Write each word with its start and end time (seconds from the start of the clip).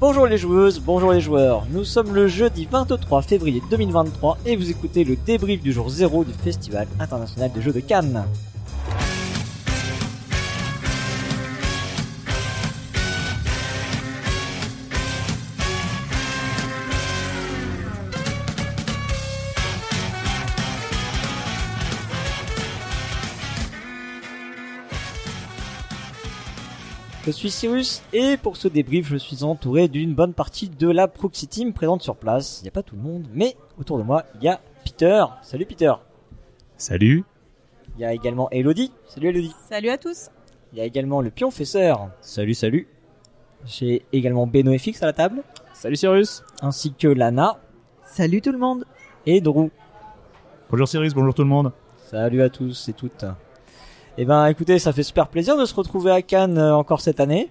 Bonjour 0.00 0.26
les 0.26 0.38
joueuses, 0.38 0.80
bonjour 0.80 1.12
les 1.12 1.20
joueurs. 1.20 1.66
Nous 1.70 1.84
sommes 1.84 2.14
le 2.14 2.26
jeudi 2.26 2.66
23 2.70 3.20
février 3.20 3.60
2023 3.70 4.38
et 4.46 4.56
vous 4.56 4.70
écoutez 4.70 5.04
le 5.04 5.14
débrief 5.14 5.60
du 5.60 5.74
jour 5.74 5.90
0 5.90 6.24
du 6.24 6.32
Festival 6.32 6.88
international 6.98 7.52
de 7.52 7.60
jeux 7.60 7.74
de 7.74 7.80
Cannes. 7.80 8.24
Je 27.30 27.36
suis 27.36 27.50
Cyrus 27.52 28.02
et 28.12 28.36
pour 28.36 28.56
ce 28.56 28.66
débrief, 28.66 29.06
je 29.06 29.16
suis 29.16 29.44
entouré 29.44 29.86
d'une 29.86 30.14
bonne 30.16 30.34
partie 30.34 30.68
de 30.68 30.88
la 30.88 31.06
Proxy 31.06 31.46
Team 31.46 31.72
présente 31.72 32.02
sur 32.02 32.16
place. 32.16 32.58
Il 32.58 32.64
n'y 32.64 32.68
a 32.70 32.72
pas 32.72 32.82
tout 32.82 32.96
le 32.96 33.02
monde, 33.02 33.28
mais 33.32 33.56
autour 33.78 33.98
de 33.98 34.02
moi, 34.02 34.24
il 34.34 34.42
y 34.42 34.48
a 34.48 34.60
Peter. 34.84 35.24
Salut 35.40 35.64
Peter. 35.64 35.92
Salut. 36.76 37.22
Il 37.96 38.00
y 38.00 38.04
a 38.04 38.12
également 38.12 38.50
Elodie. 38.50 38.90
Salut 39.06 39.28
Elodie. 39.28 39.54
Salut 39.68 39.90
à 39.90 39.96
tous. 39.96 40.28
Il 40.72 40.80
y 40.80 40.80
a 40.80 40.84
également 40.84 41.20
le 41.20 41.30
pionfesseur. 41.30 42.10
Salut, 42.20 42.54
salut. 42.54 42.88
J'ai 43.64 44.04
également 44.12 44.48
Beno 44.48 44.76
FX 44.76 45.00
à 45.04 45.06
la 45.06 45.12
table, 45.12 45.44
Salut 45.72 45.94
Cyrus. 45.94 46.42
ainsi 46.62 46.92
que 46.94 47.06
Lana 47.06 47.60
Salut 48.06 48.42
tout 48.42 48.50
le 48.50 48.58
monde. 48.58 48.84
et 49.24 49.40
Drew. 49.40 49.70
Bonjour 50.68 50.88
Cyrus, 50.88 51.14
bonjour 51.14 51.32
tout 51.32 51.42
le 51.42 51.48
monde. 51.48 51.70
Salut 52.10 52.42
à 52.42 52.50
tous 52.50 52.88
et 52.88 52.92
toutes. 52.92 53.24
Eh 54.22 54.26
ben, 54.26 54.48
écoutez, 54.48 54.78
ça 54.78 54.92
fait 54.92 55.02
super 55.02 55.28
plaisir 55.28 55.56
de 55.56 55.64
se 55.64 55.74
retrouver 55.74 56.10
à 56.10 56.20
Cannes 56.20 56.58
euh, 56.58 56.74
encore 56.74 57.00
cette 57.00 57.20
année. 57.20 57.50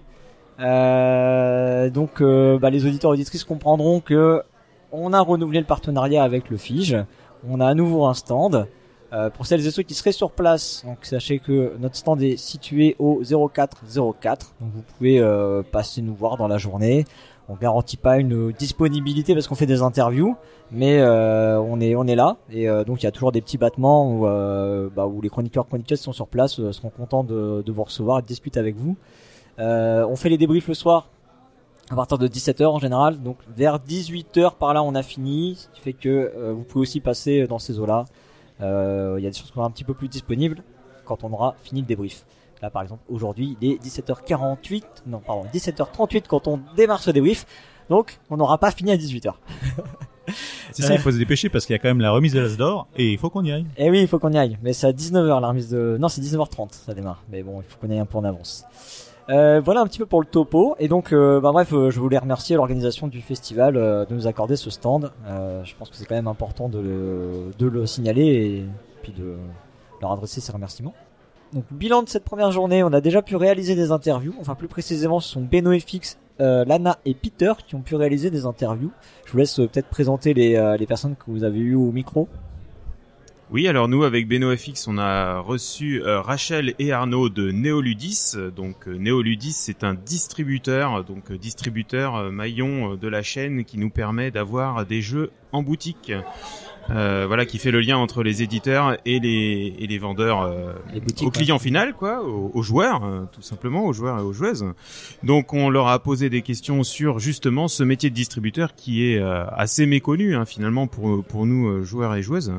Euh, 0.60 1.90
donc, 1.90 2.20
euh, 2.20 2.60
bah, 2.60 2.70
les 2.70 2.86
auditeurs 2.86 3.10
et 3.10 3.14
auditrices 3.14 3.42
comprendront 3.42 3.98
que 3.98 4.40
on 4.92 5.12
a 5.12 5.20
renouvelé 5.20 5.58
le 5.58 5.66
partenariat 5.66 6.22
avec 6.22 6.48
le 6.48 6.56
Fige. 6.56 6.96
On 7.48 7.58
a 7.58 7.66
à 7.66 7.74
nouveau 7.74 8.06
un 8.06 8.14
stand. 8.14 8.68
Pour 9.34 9.46
celles 9.46 9.66
et 9.66 9.70
ceux 9.72 9.82
qui 9.82 9.94
seraient 9.94 10.12
sur 10.12 10.30
place, 10.30 10.84
donc 10.86 10.98
sachez 11.02 11.40
que 11.40 11.72
notre 11.80 11.96
stand 11.96 12.22
est 12.22 12.36
situé 12.36 12.94
au 13.00 13.20
0404. 13.24 14.54
Donc 14.60 14.70
vous 14.72 14.82
pouvez 14.82 15.20
passer 15.72 16.00
nous 16.00 16.14
voir 16.14 16.36
dans 16.36 16.46
la 16.46 16.58
journée. 16.58 17.04
On 17.50 17.56
garantit 17.56 17.96
pas 17.96 18.18
une 18.18 18.52
disponibilité 18.52 19.34
parce 19.34 19.48
qu'on 19.48 19.56
fait 19.56 19.66
des 19.66 19.82
interviews, 19.82 20.36
mais 20.70 21.00
euh, 21.00 21.58
on 21.60 21.80
est 21.80 21.96
on 21.96 22.06
est 22.06 22.14
là 22.14 22.36
et 22.48 22.68
euh, 22.68 22.84
donc 22.84 23.02
il 23.02 23.06
y 23.06 23.08
a 23.08 23.10
toujours 23.10 23.32
des 23.32 23.40
petits 23.40 23.58
battements 23.58 24.08
où, 24.08 24.24
euh, 24.28 24.88
bah, 24.94 25.06
où 25.06 25.20
les 25.20 25.30
chroniqueurs 25.30 25.66
chroniqueuses 25.66 25.98
sont 25.98 26.12
sur 26.12 26.28
place 26.28 26.60
euh, 26.60 26.70
seront 26.70 26.90
contents 26.90 27.24
de, 27.24 27.64
de 27.66 27.72
vous 27.72 27.82
recevoir 27.82 28.20
et 28.20 28.22
de 28.22 28.26
discuter 28.28 28.60
avec 28.60 28.76
vous. 28.76 28.96
Euh, 29.58 30.06
on 30.08 30.14
fait 30.14 30.28
les 30.28 30.38
débriefs 30.38 30.68
le 30.68 30.74
soir 30.74 31.08
à 31.90 31.96
partir 31.96 32.18
de 32.18 32.28
17h 32.28 32.66
en 32.66 32.78
général, 32.78 33.20
donc 33.20 33.38
vers 33.56 33.80
18h 33.80 34.54
par 34.54 34.72
là 34.72 34.84
on 34.84 34.94
a 34.94 35.02
fini, 35.02 35.56
ce 35.56 35.68
qui 35.70 35.80
fait 35.80 35.92
que 35.92 36.08
euh, 36.08 36.52
vous 36.52 36.62
pouvez 36.62 36.82
aussi 36.82 37.00
passer 37.00 37.48
dans 37.48 37.58
ces 37.58 37.80
eaux-là. 37.80 38.04
Il 38.60 38.64
y 38.64 39.26
a 39.26 39.30
des 39.30 39.36
choses 39.36 39.46
qui 39.46 39.54
seront 39.54 39.64
un 39.64 39.70
petit 39.72 39.84
peu 39.84 39.94
plus 39.94 40.06
disponibles 40.08 40.62
quand 41.04 41.24
on 41.24 41.32
aura 41.32 41.56
fini 41.64 41.80
le 41.80 41.86
débrief. 41.88 42.24
Là 42.62 42.70
par 42.70 42.82
exemple 42.82 43.02
aujourd'hui 43.08 43.56
il 43.60 43.72
est 43.72 43.82
17h48, 43.82 44.82
non 45.06 45.20
pardon 45.20 45.44
17h38 45.52 46.24
quand 46.28 46.46
on 46.46 46.60
démarre 46.76 47.02
ce 47.02 47.10
débrief, 47.10 47.46
donc 47.88 48.20
on 48.30 48.36
n'aura 48.36 48.58
pas 48.58 48.70
fini 48.70 48.92
à 48.92 48.96
18h. 48.96 49.32
C'est 50.72 50.82
ça, 50.82 50.94
il 50.94 51.00
faut 51.00 51.10
se 51.10 51.18
dépêcher 51.18 51.48
parce 51.48 51.66
qu'il 51.66 51.74
y 51.74 51.76
a 51.76 51.80
quand 51.80 51.88
même 51.88 52.00
la 52.00 52.12
remise 52.12 52.34
de 52.34 52.40
l'As 52.40 52.56
d'or 52.56 52.86
et 52.96 53.12
il 53.12 53.18
faut 53.18 53.30
qu'on 53.30 53.44
y 53.44 53.50
aille. 53.50 53.66
Eh 53.76 53.90
oui, 53.90 54.00
il 54.02 54.06
faut 54.06 54.18
qu'on 54.20 54.32
y 54.32 54.38
aille. 54.38 54.58
Mais 54.62 54.72
c'est 54.72 54.86
à 54.86 54.92
19h 54.92 55.40
la 55.40 55.48
remise 55.48 55.68
de... 55.70 55.96
Non, 55.98 56.08
c'est 56.08 56.20
19h30, 56.20 56.72
ça 56.72 56.94
démarre. 56.94 57.24
Mais 57.30 57.42
bon, 57.42 57.60
il 57.60 57.64
faut 57.64 57.78
qu'on 57.80 57.90
aille 57.90 57.98
un 57.98 58.06
peu 58.06 58.18
en 58.18 58.22
avance. 58.22 58.64
Euh, 59.28 59.60
voilà 59.64 59.80
un 59.80 59.86
petit 59.86 59.98
peu 59.98 60.06
pour 60.06 60.20
le 60.20 60.26
topo. 60.26 60.76
Et 60.78 60.88
donc, 60.88 61.12
euh, 61.12 61.40
bah 61.40 61.52
bref, 61.52 61.72
euh, 61.72 61.90
je 61.90 62.00
voulais 62.00 62.18
remercier 62.18 62.56
l'organisation 62.56 63.08
du 63.08 63.20
festival 63.20 63.76
euh, 63.76 64.04
de 64.04 64.14
nous 64.14 64.26
accorder 64.26 64.56
ce 64.56 64.70
stand. 64.70 65.12
Euh, 65.26 65.64
je 65.64 65.74
pense 65.76 65.90
que 65.90 65.96
c'est 65.96 66.04
quand 66.04 66.14
même 66.14 66.28
important 66.28 66.68
de 66.68 66.78
le, 66.78 67.50
de 67.58 67.66
le 67.66 67.86
signaler 67.86 68.24
et 68.24 68.64
puis 69.02 69.12
de 69.12 69.36
leur 70.00 70.12
adresser 70.12 70.40
ces 70.40 70.52
remerciements. 70.52 70.94
Donc, 71.52 71.64
bilan 71.72 72.02
de 72.02 72.08
cette 72.08 72.24
première 72.24 72.52
journée, 72.52 72.84
on 72.84 72.92
a 72.92 73.00
déjà 73.00 73.22
pu 73.22 73.34
réaliser 73.34 73.74
des 73.74 73.90
interviews. 73.90 74.34
Enfin, 74.40 74.54
plus 74.54 74.68
précisément, 74.68 75.18
ce 75.18 75.30
sont 75.30 75.40
Beno 75.40 75.76
FX, 75.76 76.16
euh, 76.40 76.64
Lana 76.64 76.98
et 77.04 77.12
Peter 77.12 77.52
qui 77.66 77.74
ont 77.74 77.82
pu 77.82 77.96
réaliser 77.96 78.30
des 78.30 78.46
interviews. 78.46 78.92
Je 79.26 79.32
vous 79.32 79.38
laisse 79.38 79.58
euh, 79.58 79.66
peut-être 79.66 79.88
présenter 79.88 80.32
les, 80.32 80.56
euh, 80.56 80.76
les 80.76 80.86
personnes 80.86 81.14
que 81.16 81.24
vous 81.26 81.44
avez 81.44 81.58
eues 81.58 81.74
au 81.74 81.92
micro. 81.92 82.28
Oui, 83.50 83.66
alors 83.66 83.88
nous 83.88 84.04
avec 84.04 84.28
BenoFX, 84.28 84.86
on 84.86 84.96
a 84.96 85.40
reçu 85.40 86.00
Rachel 86.04 86.72
et 86.78 86.92
Arnaud 86.92 87.28
de 87.28 87.50
Neoludis. 87.50 88.36
Donc 88.54 88.86
Neoludis, 88.86 89.50
c'est 89.50 89.82
un 89.82 89.94
distributeur, 89.94 91.02
donc 91.02 91.32
distributeur 91.32 92.30
maillon 92.30 92.94
de 92.94 93.08
la 93.08 93.24
chaîne 93.24 93.64
qui 93.64 93.76
nous 93.76 93.90
permet 93.90 94.30
d'avoir 94.30 94.86
des 94.86 95.02
jeux 95.02 95.32
en 95.50 95.64
boutique. 95.64 96.12
Euh, 96.88 97.24
voilà, 97.28 97.46
qui 97.46 97.58
fait 97.58 97.70
le 97.70 97.80
lien 97.80 97.96
entre 97.98 98.22
les 98.22 98.42
éditeurs 98.42 98.96
et 99.04 99.20
les 99.20 99.76
et 99.78 99.86
les 99.86 99.98
vendeurs 99.98 100.42
euh, 100.42 100.72
Les 100.92 101.00
boutiques, 101.00 101.28
au 101.28 101.30
client 101.30 101.58
final, 101.60 101.92
quoi, 101.94 102.24
aux, 102.24 102.50
aux 102.52 102.62
joueurs, 102.62 103.04
euh, 103.04 103.20
tout 103.30 103.42
simplement, 103.42 103.84
aux 103.84 103.92
joueurs 103.92 104.18
et 104.18 104.22
aux 104.22 104.32
joueuses. 104.32 104.64
Donc 105.22 105.52
on 105.52 105.70
leur 105.70 105.86
a 105.88 105.98
posé 106.00 106.30
des 106.30 106.42
questions 106.42 106.82
sur 106.82 107.18
justement 107.20 107.68
ce 107.68 107.84
métier 107.84 108.10
de 108.10 108.14
distributeur 108.14 108.74
qui 108.74 109.04
est 109.04 109.18
euh, 109.18 109.44
assez 109.50 109.86
méconnu 109.86 110.34
hein, 110.34 110.44
finalement 110.46 110.86
pour 110.88 111.22
pour 111.24 111.46
nous 111.46 111.68
euh, 111.68 111.82
joueurs 111.84 112.14
et 112.16 112.22
joueuses. 112.22 112.52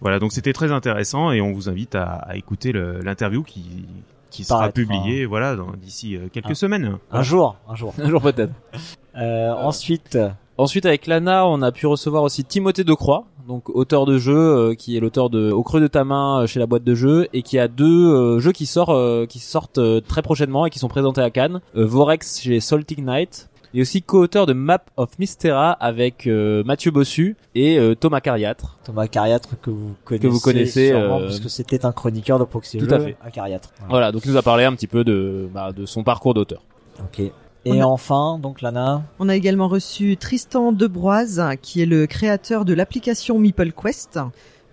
Voilà, 0.00 0.18
donc 0.18 0.32
c'était 0.32 0.52
très 0.54 0.72
intéressant 0.72 1.30
et 1.30 1.40
on 1.40 1.52
vous 1.52 1.68
invite 1.68 1.94
à, 1.94 2.04
à 2.04 2.36
écouter 2.36 2.72
le- 2.72 3.00
l'interview 3.00 3.42
qui 3.42 3.84
qui 4.30 4.44
sera 4.44 4.70
publiée 4.70 5.26
voilà 5.26 5.56
dans- 5.56 5.72
d'ici 5.72 6.16
euh, 6.16 6.28
quelques 6.32 6.46
Ah. 6.52 6.54
semaines. 6.54 6.96
Un 7.10 7.22
jour, 7.22 7.56
un 7.68 7.74
jour. 7.74 7.92
Un 7.98 8.08
jour 8.08 8.22
peut-être. 8.22 8.52
Euh, 9.16 9.50
ensuite, 9.52 10.16
Ensuite, 10.58 10.86
avec 10.86 11.06
Lana, 11.06 11.46
on 11.46 11.62
a 11.62 11.72
pu 11.72 11.86
recevoir 11.86 12.22
aussi 12.22 12.44
Timothée 12.44 12.84
Decroix, 12.84 13.24
donc 13.48 13.68
auteur 13.70 14.04
de 14.06 14.18
jeu, 14.18 14.36
euh, 14.36 14.74
qui 14.74 14.96
est 14.96 15.00
l'auteur 15.00 15.30
de 15.30 15.50
Au 15.50 15.62
creux 15.62 15.80
de 15.80 15.86
ta 15.86 16.04
main 16.04 16.42
euh, 16.42 16.46
chez 16.46 16.60
la 16.60 16.66
boîte 16.66 16.84
de 16.84 16.94
jeux, 16.94 17.26
et 17.32 17.42
qui 17.42 17.58
a 17.58 17.68
deux 17.68 18.06
euh, 18.12 18.38
jeux 18.38 18.52
qui 18.52 18.66
sortent, 18.66 18.90
euh, 18.90 19.26
qui 19.26 19.38
sortent 19.38 19.78
euh, 19.78 20.00
très 20.00 20.22
prochainement 20.22 20.66
et 20.66 20.70
qui 20.70 20.78
sont 20.78 20.88
présentés 20.88 21.22
à 21.22 21.30
Cannes. 21.30 21.60
Euh, 21.74 21.86
Vorex 21.86 22.40
chez 22.42 22.60
Salting 22.60 23.04
Night, 23.06 23.48
et 23.74 23.80
aussi 23.80 24.02
co-auteur 24.02 24.44
de 24.44 24.52
Map 24.52 24.84
of 24.98 25.18
Mystera 25.18 25.72
avec 25.72 26.26
euh, 26.26 26.62
Mathieu 26.64 26.90
Bossu 26.90 27.36
et 27.54 27.78
euh, 27.78 27.94
Thomas 27.94 28.20
Cariatre. 28.20 28.76
Thomas 28.84 29.06
Cariatre 29.08 29.48
que 29.62 29.70
vous 29.70 29.94
connaissez, 30.04 30.28
vous 30.28 30.40
connaissez, 30.40 30.88
sûrement, 30.90 31.20
puisque 31.22 31.48
c'était 31.48 31.86
un 31.86 31.92
chroniqueur 31.92 32.38
de 32.38 32.44
Proxy 32.44 32.76
Tout 32.76 32.92
à 32.94 33.00
fait. 33.00 33.16
à 33.24 33.30
Cariatre. 33.30 33.70
Voilà, 33.88 34.12
donc 34.12 34.22
il 34.26 34.30
nous 34.30 34.36
a 34.36 34.42
parlé 34.42 34.64
un 34.64 34.74
petit 34.74 34.86
peu 34.86 35.02
de, 35.02 35.48
bah, 35.52 35.72
de 35.72 35.86
son 35.86 36.04
parcours 36.04 36.34
d'auteur. 36.34 36.60
Ok. 37.00 37.22
Et 37.64 37.72
On 37.72 37.80
a- 37.80 37.86
enfin, 37.86 38.38
donc 38.40 38.60
Lana, 38.60 39.02
On 39.20 39.28
a 39.28 39.36
également 39.36 39.68
reçu 39.68 40.16
Tristan 40.16 40.72
Debroise, 40.72 41.42
qui 41.62 41.80
est 41.82 41.86
le 41.86 42.06
créateur 42.06 42.64
de 42.64 42.74
l'application 42.74 43.38
Meeple 43.38 43.72
Quest, 43.72 44.18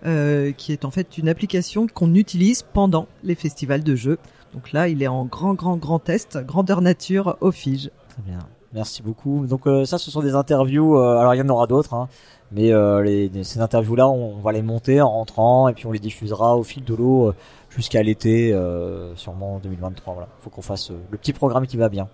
euh, 0.06 0.50
qui 0.52 0.72
est 0.72 0.84
en 0.84 0.90
fait 0.90 1.16
une 1.18 1.28
application 1.28 1.86
qu'on 1.86 2.14
utilise 2.14 2.62
pendant 2.62 3.06
les 3.22 3.34
festivals 3.36 3.84
de 3.84 3.94
jeux. 3.94 4.18
Donc 4.54 4.72
là, 4.72 4.88
il 4.88 5.02
est 5.02 5.08
en 5.08 5.24
grand, 5.24 5.54
grand, 5.54 5.76
grand 5.76 6.00
test, 6.00 6.38
grandeur 6.44 6.80
nature 6.80 7.36
au 7.40 7.52
Fige. 7.52 7.90
très 8.08 8.22
bien. 8.22 8.38
Merci 8.72 9.02
beaucoup. 9.02 9.46
Donc 9.46 9.66
euh, 9.66 9.84
ça, 9.84 9.98
ce 9.98 10.10
sont 10.10 10.22
des 10.22 10.34
interviews. 10.34 10.96
euh, 10.96 11.18
alors 11.18 11.34
il 11.34 11.38
y 11.38 11.42
en 11.42 11.48
aura 11.48 11.66
d'autres, 11.66 11.92
hein, 11.94 12.08
mais 12.52 12.72
euh, 12.72 13.02
les, 13.02 13.30
ces 13.44 13.60
interviews-là, 13.60 14.08
on, 14.08 14.38
va 14.38 14.52
les 14.52 14.62
monter 14.62 15.00
en 15.00 15.10
rentrant 15.10 15.68
et 15.68 15.72
puis 15.74 15.86
on 15.86 15.92
les 15.92 15.98
diffusera 15.98 16.56
au 16.56 16.62
fil 16.62 16.84
de 16.84 16.94
l'eau 16.94 17.28
euh, 17.28 17.34
jusqu'à 17.68 18.02
l'été, 18.02 18.52
euh, 18.52 19.14
sûrement 19.16 19.56
en 19.56 19.58
2023. 19.58 20.14
Voilà. 20.14 20.28
Faut 20.42 20.50
qu'on 20.50 20.62
fasse 20.62 20.90
euh, 20.92 20.98
le 21.10 21.18
petit 21.18 21.32
programme 21.32 21.66
qui 21.66 21.76
va 21.76 21.88
bien. 21.88 22.08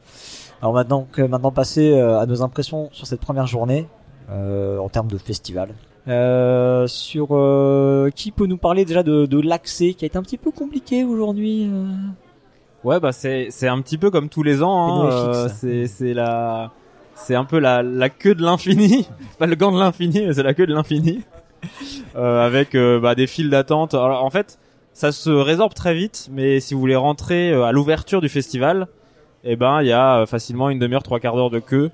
Alors 0.62 0.72
maintenant, 0.74 1.06
que 1.12 1.22
maintenant 1.22 1.52
passer 1.52 1.92
euh, 1.92 2.18
à 2.18 2.26
nos 2.26 2.42
impressions 2.42 2.88
sur 2.92 3.06
cette 3.06 3.20
première 3.20 3.46
journée 3.46 3.86
euh, 4.30 4.78
en 4.78 4.88
termes 4.88 5.08
de 5.08 5.18
festival. 5.18 5.70
Euh, 6.08 6.86
sur 6.86 7.28
euh, 7.32 8.10
qui 8.14 8.30
peut 8.30 8.46
nous 8.46 8.56
parler 8.58 8.84
déjà 8.84 9.02
de, 9.02 9.26
de 9.26 9.40
l'accès 9.40 9.92
qui 9.94 10.04
a 10.04 10.06
été 10.06 10.16
un 10.16 10.22
petit 10.22 10.38
peu 10.38 10.52
compliqué 10.52 11.02
aujourd'hui. 11.04 11.68
euh? 11.72 11.86
Ouais, 12.84 13.00
bah 13.00 13.10
c'est 13.10 13.48
c'est 13.50 13.66
un 13.66 13.80
petit 13.82 13.98
peu 13.98 14.10
comme 14.10 14.28
tous 14.28 14.44
les 14.44 14.62
ans. 14.62 15.02
Hein, 15.02 15.10
euh, 15.10 15.48
c'est 15.48 15.86
c'est 15.88 16.14
la 16.14 16.70
c'est 17.16 17.34
un 17.34 17.44
peu 17.44 17.58
la 17.58 17.82
la 17.82 18.08
queue 18.08 18.36
de 18.36 18.42
l'infini, 18.42 19.08
pas 19.38 19.46
le 19.46 19.56
gant 19.56 19.72
de 19.72 19.80
l'infini, 19.80 20.26
mais 20.26 20.32
c'est 20.32 20.44
la 20.44 20.54
queue 20.54 20.66
de 20.66 20.74
l'infini, 20.74 21.22
euh, 22.16 22.46
avec 22.46 22.76
euh, 22.76 23.00
bah, 23.00 23.16
des 23.16 23.26
files 23.26 23.50
d'attente. 23.50 23.94
Alors 23.94 24.22
en 24.24 24.30
fait, 24.30 24.60
ça 24.92 25.10
se 25.10 25.30
résorbe 25.30 25.74
très 25.74 25.94
vite, 25.94 26.28
mais 26.30 26.60
si 26.60 26.74
vous 26.74 26.80
voulez 26.80 26.94
rentrer 26.94 27.52
à 27.52 27.72
l'ouverture 27.72 28.20
du 28.20 28.28
festival, 28.28 28.86
eh 29.46 29.56
ben 29.56 29.80
il 29.82 29.88
y 29.88 29.92
a 29.92 30.18
euh, 30.20 30.26
facilement 30.26 30.68
une 30.70 30.78
demi-heure, 30.78 31.02
trois 31.02 31.20
quarts 31.20 31.36
d'heure 31.36 31.50
de 31.50 31.58
queue. 31.60 31.90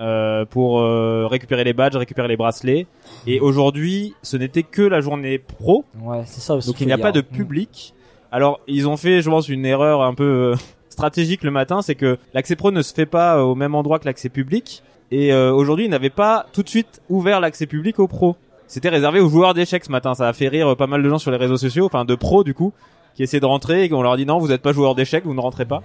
euh, 0.00 0.44
pour 0.44 0.80
euh, 0.80 1.28
récupérer 1.28 1.62
les 1.62 1.72
badges, 1.72 1.94
récupérer 1.94 2.26
les 2.26 2.36
bracelets. 2.36 2.88
Et 3.28 3.38
aujourd'hui, 3.38 4.12
ce 4.22 4.36
n'était 4.36 4.64
que 4.64 4.82
la 4.82 5.00
journée 5.00 5.38
pro, 5.38 5.84
Ouais, 6.02 6.22
c'est 6.26 6.40
ça 6.40 6.54
aussi. 6.56 6.66
donc 6.68 6.80
il 6.80 6.86
n'y 6.88 6.92
a 6.92 6.96
dire. 6.96 7.02
pas 7.04 7.12
de 7.12 7.20
Mm. 7.20 7.36
public. 7.36 7.94
Alors 8.32 8.58
ils 8.66 8.88
ont 8.88 8.96
fait, 8.96 9.22
je 9.22 9.30
pense, 9.30 9.48
une 9.48 9.64
erreur 9.64 10.02
un 10.02 10.12
peu 10.14 10.24
euh, 10.24 10.54
stratégique 10.88 11.44
le 11.44 11.52
matin, 11.52 11.80
c'est 11.80 11.94
que 11.94 12.18
l'accès 12.32 12.56
pro 12.56 12.72
ne 12.72 12.82
se 12.82 12.92
fait 12.92 13.06
pas 13.06 13.36
euh, 13.38 13.42
au 13.42 13.54
même 13.54 13.76
endroit 13.76 14.00
que 14.00 14.06
l'accès 14.06 14.28
public. 14.30 14.82
Et 15.12 15.32
euh, 15.32 15.52
aujourd'hui, 15.52 15.84
ils 15.84 15.90
n'avaient 15.90 16.10
pas 16.10 16.46
tout 16.52 16.64
de 16.64 16.68
suite 16.68 17.00
ouvert 17.08 17.38
l'accès 17.38 17.66
public 17.66 18.00
aux 18.00 18.08
pros. 18.08 18.34
C'était 18.66 18.88
réservé 18.88 19.20
aux 19.20 19.28
joueurs 19.28 19.54
d'échecs 19.54 19.84
ce 19.84 19.92
matin. 19.92 20.14
Ça 20.14 20.26
a 20.26 20.32
fait 20.32 20.48
rire 20.48 20.74
pas 20.76 20.88
mal 20.88 21.04
de 21.04 21.08
gens 21.08 21.18
sur 21.18 21.30
les 21.30 21.36
réseaux 21.36 21.56
sociaux, 21.58 21.84
enfin 21.86 22.04
de 22.04 22.16
pros 22.16 22.42
du 22.42 22.54
coup, 22.54 22.72
qui 23.14 23.22
essayaient 23.22 23.40
de 23.40 23.46
rentrer 23.46 23.84
et 23.84 23.88
qu'on 23.88 24.02
leur 24.02 24.16
dit 24.16 24.26
non, 24.26 24.38
vous 24.38 24.50
êtes 24.50 24.62
pas 24.62 24.72
joueur 24.72 24.94
d'échecs, 24.94 25.24
vous 25.24 25.34
ne 25.34 25.40
rentrez 25.40 25.64
pas. 25.64 25.82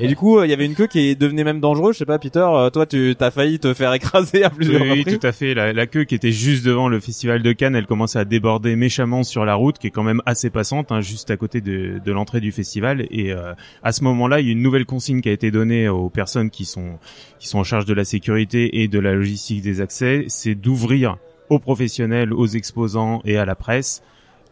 et 0.00 0.06
du 0.06 0.14
coup, 0.16 0.38
euh, 0.38 0.46
il 0.46 0.50
y 0.50 0.52
avait 0.52 0.64
une 0.66 0.74
queue 0.74 0.86
qui 0.86 1.16
devenait 1.16 1.42
même 1.44 1.60
dangereuse. 1.60 1.94
Je 1.94 1.98
sais 1.98 2.04
pas, 2.06 2.18
Peter, 2.18 2.38
euh, 2.50 2.70
toi, 2.70 2.86
tu 2.86 3.14
t'as 3.18 3.30
failli 3.30 3.58
te 3.58 3.74
faire 3.74 3.92
écraser 3.94 4.44
à 4.44 4.50
plusieurs 4.50 4.82
Oui, 4.82 4.90
oui, 4.92 4.98
reprises. 5.00 5.18
tout 5.18 5.26
à 5.26 5.32
fait. 5.32 5.54
La, 5.54 5.72
la 5.72 5.86
queue 5.86 6.04
qui 6.04 6.14
était 6.14 6.30
juste 6.32 6.64
devant 6.64 6.88
le 6.88 7.00
festival 7.00 7.42
de 7.42 7.52
Cannes, 7.52 7.74
elle 7.74 7.86
commençait 7.86 8.18
à 8.20 8.24
déborder 8.24 8.76
méchamment 8.76 9.22
sur 9.24 9.44
la 9.44 9.54
route, 9.56 9.78
qui 9.78 9.88
est 9.88 9.90
quand 9.90 10.04
même 10.04 10.22
assez 10.24 10.50
passante, 10.50 10.92
hein, 10.92 11.00
juste 11.00 11.30
à 11.30 11.36
côté 11.36 11.60
de, 11.60 12.00
de 12.04 12.12
l'entrée 12.12 12.40
du 12.40 12.52
festival. 12.52 13.06
Et 13.10 13.32
euh, 13.32 13.52
à 13.82 13.92
ce 13.92 14.04
moment-là, 14.04 14.40
il 14.40 14.46
y 14.46 14.48
a 14.50 14.52
une 14.52 14.62
nouvelle 14.62 14.86
consigne 14.86 15.20
qui 15.20 15.28
a 15.28 15.32
été 15.32 15.50
donnée 15.50 15.88
aux 15.88 16.10
personnes 16.10 16.50
qui 16.50 16.64
sont 16.64 16.98
qui 17.40 17.48
sont 17.48 17.58
en 17.58 17.64
charge 17.64 17.84
de 17.86 17.94
la 17.94 18.04
sécurité 18.04 18.82
et 18.82 18.88
de 18.88 18.98
la 18.98 19.14
logistique 19.14 19.62
des 19.62 19.80
accès, 19.80 20.24
c'est 20.28 20.54
d'ouvrir 20.54 21.16
aux 21.50 21.58
professionnels, 21.58 22.32
aux 22.32 22.46
exposants 22.46 23.20
et 23.24 23.36
à 23.38 23.44
la 23.44 23.54
presse 23.54 24.02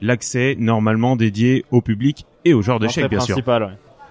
l'accès 0.00 0.56
normalement 0.58 1.16
dédié 1.16 1.64
au 1.70 1.80
public 1.80 2.26
et 2.44 2.54
aux 2.54 2.62
joueurs 2.62 2.78
d'échecs, 2.80 3.04
L'entrée 3.04 3.16
bien 3.16 3.20
sûr. 3.26 3.34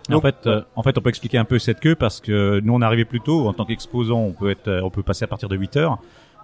ouais. 0.09 0.15
en 0.15 0.21
fait, 0.21 0.35
euh, 0.47 0.61
en 0.75 0.83
fait, 0.83 0.97
on 0.97 1.01
peut 1.01 1.09
expliquer 1.09 1.37
un 1.37 1.45
peu 1.45 1.57
cette 1.59 1.79
queue 1.79 1.95
parce 1.95 2.21
que 2.21 2.59
nous 2.63 2.73
on 2.73 2.81
est 2.81 2.85
arrivé 2.85 3.05
plus 3.05 3.21
tôt 3.21 3.47
en 3.47 3.53
tant 3.53 3.65
qu'exposant, 3.65 4.19
on 4.19 4.31
peut 4.33 4.49
être, 4.51 4.67
euh, 4.67 4.81
on 4.83 4.89
peut 4.89 5.03
passer 5.03 5.23
à 5.23 5.27
partir 5.27 5.49
de 5.49 5.55
8 5.55 5.77
heures. 5.77 5.97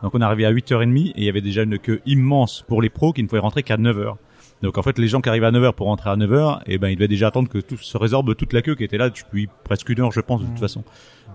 Donc 0.04 0.16
on 0.16 0.22
est 0.22 0.24
arrivé 0.26 0.46
à 0.46 0.52
8h30 0.52 1.10
et 1.10 1.14
il 1.18 1.24
y 1.24 1.30
avait 1.30 1.42
déjà 1.42 1.62
une 1.64 1.78
queue 1.78 2.02
immense 2.08 2.64
pour 2.68 2.82
les 2.82 2.90
pros 2.90 3.14
qui 3.14 3.22
ne 3.22 3.28
pouvaient 3.28 3.42
rentrer 3.42 3.62
qu'à 3.62 3.78
9h. 3.78 4.16
Donc 4.64 4.78
en 4.78 4.82
fait, 4.84 4.98
les 4.98 5.08
gens 5.08 5.22
qui 5.22 5.30
arrivaient 5.30 5.46
à 5.48 5.52
9h 5.52 5.74
pour 5.74 5.88
rentrer 5.88 6.10
à 6.10 6.16
9h, 6.16 6.62
eh 6.66 6.78
ben 6.80 6.90
ils 6.90 6.96
devaient 6.96 7.08
déjà 7.08 7.28
attendre 7.28 7.50
que 7.50 7.60
tout 7.60 7.78
se 7.78 7.98
résorbe 7.98 8.36
toute 8.36 8.54
la 8.54 8.62
queue 8.62 8.76
qui 8.76 8.84
était 8.84 8.98
là 8.98 9.10
depuis 9.10 9.48
presque 9.64 9.90
une 9.90 10.00
heure, 10.02 10.12
je 10.12 10.22
pense, 10.22 10.42
de 10.42 10.48
toute 10.48 10.60
façon. 10.60 10.84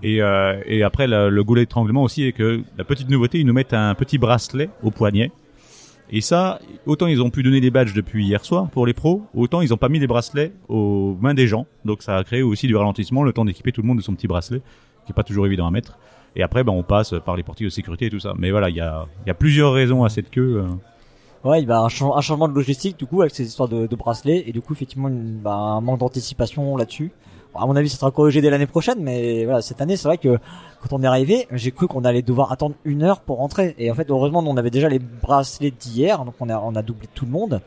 Et, 0.03 0.20
euh, 0.20 0.61
et 0.67 0.82
après, 0.82 1.06
le, 1.06 1.29
le 1.31 1.44
goulet 1.44 1.62
d'étranglement 1.62 2.03
aussi 2.03 2.25
est 2.25 2.32
que 2.32 2.61
la 2.76 2.85
petite 2.85 3.08
nouveauté, 3.08 3.38
ils 3.41 3.47
nous 3.47 3.53
mettent 3.53 3.73
un 3.75 3.94
petit 3.94 4.19
bracelet 4.19 4.69
au 4.82 4.91
poignet. 4.91 5.31
Et 6.11 6.20
ça, 6.20 6.61
autant 6.87 7.06
ils 7.08 7.20
ont 7.20 7.31
pu 7.31 7.43
donner 7.43 7.61
des 7.61 7.70
badges 7.70 7.93
depuis 7.93 8.25
hier 8.26 8.44
soir 8.44 8.69
pour 8.70 8.87
les 8.87 8.94
pros, 8.94 9.23
autant 9.35 9.61
ils 9.61 9.75
ont 9.75 9.76
pas 9.76 9.88
mis 9.88 9.99
les 9.99 10.06
bracelets 10.06 10.53
aux 10.69 11.17
mains 11.20 11.35
des 11.35 11.47
gens. 11.49 11.67
Donc 11.85 12.03
ça 12.03 12.17
a 12.17 12.23
créé 12.25 12.43
aussi 12.43 12.67
du 12.69 12.76
ralentissement, 12.76 13.23
le 13.25 13.32
temps 13.32 13.44
d'équiper 13.44 13.73
tout 13.73 13.82
le 13.82 13.88
monde 13.88 13.99
de 13.99 14.03
son 14.03 14.14
petit 14.14 14.29
bracelet, 14.29 14.61
qui 15.05 15.12
est 15.12 15.14
pas 15.14 15.25
toujours 15.25 15.47
évident 15.47 15.67
à 15.67 15.70
mettre. 15.70 15.99
Et 16.37 16.43
après, 16.43 16.62
ben, 16.64 16.73
on 16.73 16.82
passe 16.82 17.14
par 17.25 17.37
les 17.37 17.43
portiques 17.43 17.64
de 17.67 17.70
sécurité 17.70 18.06
et 18.06 18.11
tout 18.11 18.20
ça. 18.20 18.35
Mais 18.38 18.50
voilà, 18.50 18.69
il 18.69 18.76
y 18.76 18.81
a, 18.81 19.06
il 19.26 19.35
plusieurs 19.35 19.73
raisons 19.73 20.05
à 20.05 20.08
cette 20.11 20.31
queue. 20.31 20.62
euh. 20.64 20.69
Ouais, 21.49 21.64
bah, 21.64 21.81
un, 21.81 21.88
chan- 21.88 22.14
un 22.17 22.20
changement 22.20 22.49
de 22.49 22.55
logistique 22.55 22.99
du 22.99 23.06
coup 23.06 23.23
avec 23.23 23.35
ces 23.35 23.47
histoires 23.47 23.69
de, 23.69 23.87
bracelets 23.97 24.44
et 24.47 24.53
du 24.53 24.61
coup 24.61 24.73
effectivement 24.75 25.08
bah, 25.11 25.55
un 25.55 25.81
manque 25.81 26.00
d'anticipation 26.00 26.76
là-dessus. 26.76 27.11
Bon, 27.56 27.62
à 27.62 27.67
mon 27.67 27.76
avis, 27.76 27.88
ça 27.88 27.97
sera 27.99 28.11
corrigé 28.11 28.41
dès 28.41 28.50
l'année 28.50 28.67
prochaine, 28.67 28.99
mais 29.00 29.44
voilà, 29.44 29.62
cette 29.62 29.81
année, 29.81 29.97
c'est 29.97 30.08
vrai 30.08 30.19
que 30.19 30.37
quand 30.81 30.93
on 30.93 31.03
est 31.03 31.06
arrivé, 31.06 31.47
j'ai 31.53 31.70
cru 31.70 31.87
qu'on 31.88 32.05
allait 32.05 32.23
devoir 32.23 32.53
attendre 32.53 32.75
une 32.85 33.03
heure 33.03 33.20
pour 33.20 33.38
rentrer. 33.38 33.75
Et 33.79 33.91
en 33.91 33.94
fait, 33.94 34.11
heureusement, 34.11 34.43
nous, 34.43 34.50
on 34.50 34.56
avait 34.56 34.70
déjà 34.70 34.88
les 34.88 34.99
bracelets 34.99 35.70
d'hier, 35.70 36.25
donc 36.25 36.35
on 36.41 36.49
a 36.49 36.58
on 36.58 36.75
a 36.75 36.82
doublé 36.82 37.08
tout 37.14 37.25
le 37.25 37.31
monde. 37.31 37.61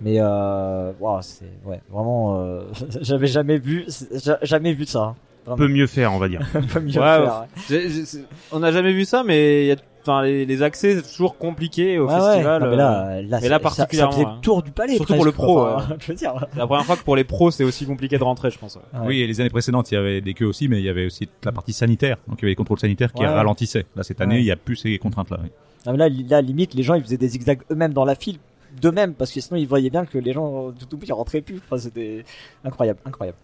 Mais 0.00 0.16
euh, 0.20 0.92
c'est 1.22 1.44
ouais, 1.64 1.80
vraiment, 1.90 2.38
euh, 2.40 2.62
j'avais 3.00 3.26
jamais 3.28 3.58
vu, 3.58 3.86
j'a- 4.24 4.38
jamais 4.42 4.72
vu 4.74 4.84
ça. 4.86 5.00
hein. 5.00 5.14
Vraiment. 5.46 5.58
Peut 5.58 5.68
mieux 5.68 5.86
faire, 5.86 6.12
on 6.12 6.18
va 6.18 6.28
dire. 6.28 6.40
Mieux 6.82 6.86
Ouais, 6.86 6.92
faire, 6.92 7.46
ouais. 7.70 8.22
on 8.50 8.58
n'a 8.58 8.72
jamais 8.72 8.92
vu 8.92 9.04
ça, 9.04 9.22
mais 9.24 9.64
il 9.64 9.68
y 9.68 9.72
a, 9.72 9.76
enfin, 10.06 10.22
les, 10.22 10.46
les 10.46 10.62
accès, 10.62 10.96
c'est 10.96 11.02
toujours 11.12 11.36
compliqué 11.38 11.98
au 11.98 12.06
Ouais, 12.06 12.14
ouais. 12.14 12.20
festival. 12.20 12.62
Non, 12.62 12.68
mais 12.68 12.74
euh, 12.74 12.76
là, 12.76 13.22
là, 13.22 13.38
mais 13.42 13.48
là 13.48 13.56
ça- 13.56 13.60
particulièrement, 13.60 14.12
ça, 14.12 14.20
hein. 14.20 14.34
le 14.36 14.40
tour 14.40 14.62
du 14.62 14.70
palais. 14.70 14.96
Surtout 14.96 15.14
pour 15.14 15.24
le 15.24 15.32
pro, 15.32 15.66
je 16.00 16.06
veux 16.06 16.14
dire. 16.14 16.34
La 16.56 16.66
première 16.66 16.84
fois 16.84 16.96
que 16.96 17.02
pour 17.04 17.16
les 17.16 17.24
pros, 17.24 17.50
c'est 17.50 17.64
aussi 17.64 17.86
compliqué 17.86 18.18
de 18.18 18.24
rentrer, 18.24 18.50
je 18.50 18.58
pense. 18.58 18.76
ouais. 18.76 18.82
Ouais. 19.00 19.06
Oui, 19.06 19.20
et 19.20 19.26
les 19.26 19.40
années 19.40 19.50
précédentes, 19.50 19.90
il 19.90 19.94
y 19.94 19.98
avait 19.98 20.20
des 20.20 20.34
queues 20.34 20.46
aussi, 20.46 20.68
mais 20.68 20.78
il 20.78 20.84
y 20.84 20.88
avait 20.88 21.06
aussi 21.06 21.28
la 21.44 21.52
partie 21.52 21.72
sanitaire. 21.72 22.16
Donc 22.28 22.38
il 22.38 22.42
y 22.42 22.44
avait 22.44 22.52
les 22.52 22.56
contrôles 22.56 22.78
sanitaires 22.78 23.12
qui 23.12 23.22
Ouais. 23.22 23.28
ralentissaient. 23.28 23.86
Là, 23.96 24.02
cette 24.02 24.20
année, 24.20 24.36
Ouais. 24.36 24.40
il 24.42 24.46
y 24.46 24.50
a 24.52 24.56
plus 24.56 24.76
ces 24.76 24.96
contraintes-là. 24.98 25.38
oui. 25.42 25.48
Non, 25.86 25.92
mais 25.92 25.98
là, 25.98 26.08
là, 26.28 26.40
limite, 26.40 26.74
les 26.74 26.82
gens, 26.82 26.94
ils 26.94 27.02
faisaient 27.02 27.16
des 27.16 27.28
zigzags 27.28 27.60
eux-mêmes 27.70 27.92
dans 27.92 28.04
la 28.04 28.14
file, 28.16 28.38
d'eux-mêmes, 28.82 29.14
parce 29.14 29.30
que 29.32 29.40
sinon, 29.40 29.58
ils 29.58 29.68
voyaient 29.68 29.88
bien 29.90 30.04
que 30.04 30.18
les 30.18 30.32
gens, 30.32 30.72
tout 30.72 30.94
au 30.94 30.96
bout, 30.98 31.06
ils 31.06 31.12
rentraient 31.12 31.40
plus. 31.42 31.60
Enfin, 31.64 31.78
c'était 31.78 32.24
incroyable, 32.64 32.98
incroyable. 33.04 33.38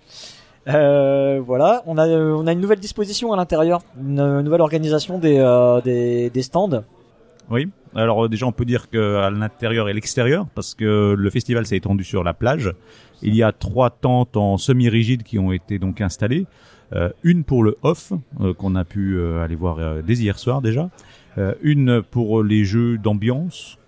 Euh, 0.68 1.40
voilà, 1.44 1.82
on 1.86 1.98
a, 1.98 2.06
euh, 2.06 2.34
on 2.36 2.46
a 2.46 2.52
une 2.52 2.60
nouvelle 2.60 2.78
disposition 2.78 3.32
à 3.32 3.36
l'intérieur, 3.36 3.80
une, 4.00 4.20
euh, 4.20 4.42
nouvelle 4.42 4.60
organisation 4.60 5.18
des, 5.18 5.38
euh, 5.38 5.80
des, 5.80 6.30
des 6.30 6.42
stands. 6.42 6.84
Oui. 7.50 7.68
Alors 7.94 8.28
déjà, 8.28 8.46
on 8.46 8.52
peut 8.52 8.64
dire 8.64 8.88
que 8.88 9.16
à 9.16 9.30
l'intérieur 9.30 9.88
et 9.88 9.92
l'extérieur, 9.92 10.46
parce 10.54 10.74
que 10.74 11.14
le 11.18 11.30
festival 11.30 11.66
s'est 11.66 11.76
étendu 11.76 12.04
sur 12.04 12.24
la 12.24 12.32
plage. 12.32 12.72
Il 13.22 13.34
y 13.34 13.42
a 13.42 13.52
trois 13.52 13.90
tentes 13.90 14.36
en 14.36 14.56
semi-rigide 14.56 15.22
qui 15.22 15.38
ont 15.38 15.52
été 15.52 15.78
donc 15.78 16.00
installées. 16.00 16.46
Euh, 16.94 17.10
une 17.22 17.44
pour 17.44 17.64
le 17.64 17.76
off 17.82 18.12
qu'on 18.58 18.74
a 18.74 18.84
pu 18.84 19.20
aller 19.22 19.56
voir 19.56 20.02
dès 20.02 20.14
hier 20.14 20.38
soir 20.38 20.62
déjà. 20.62 20.88
Une 21.62 22.02
pour 22.02 22.42
les 22.42 22.64
jeux 22.64 22.96
d'ambiance 22.98 23.78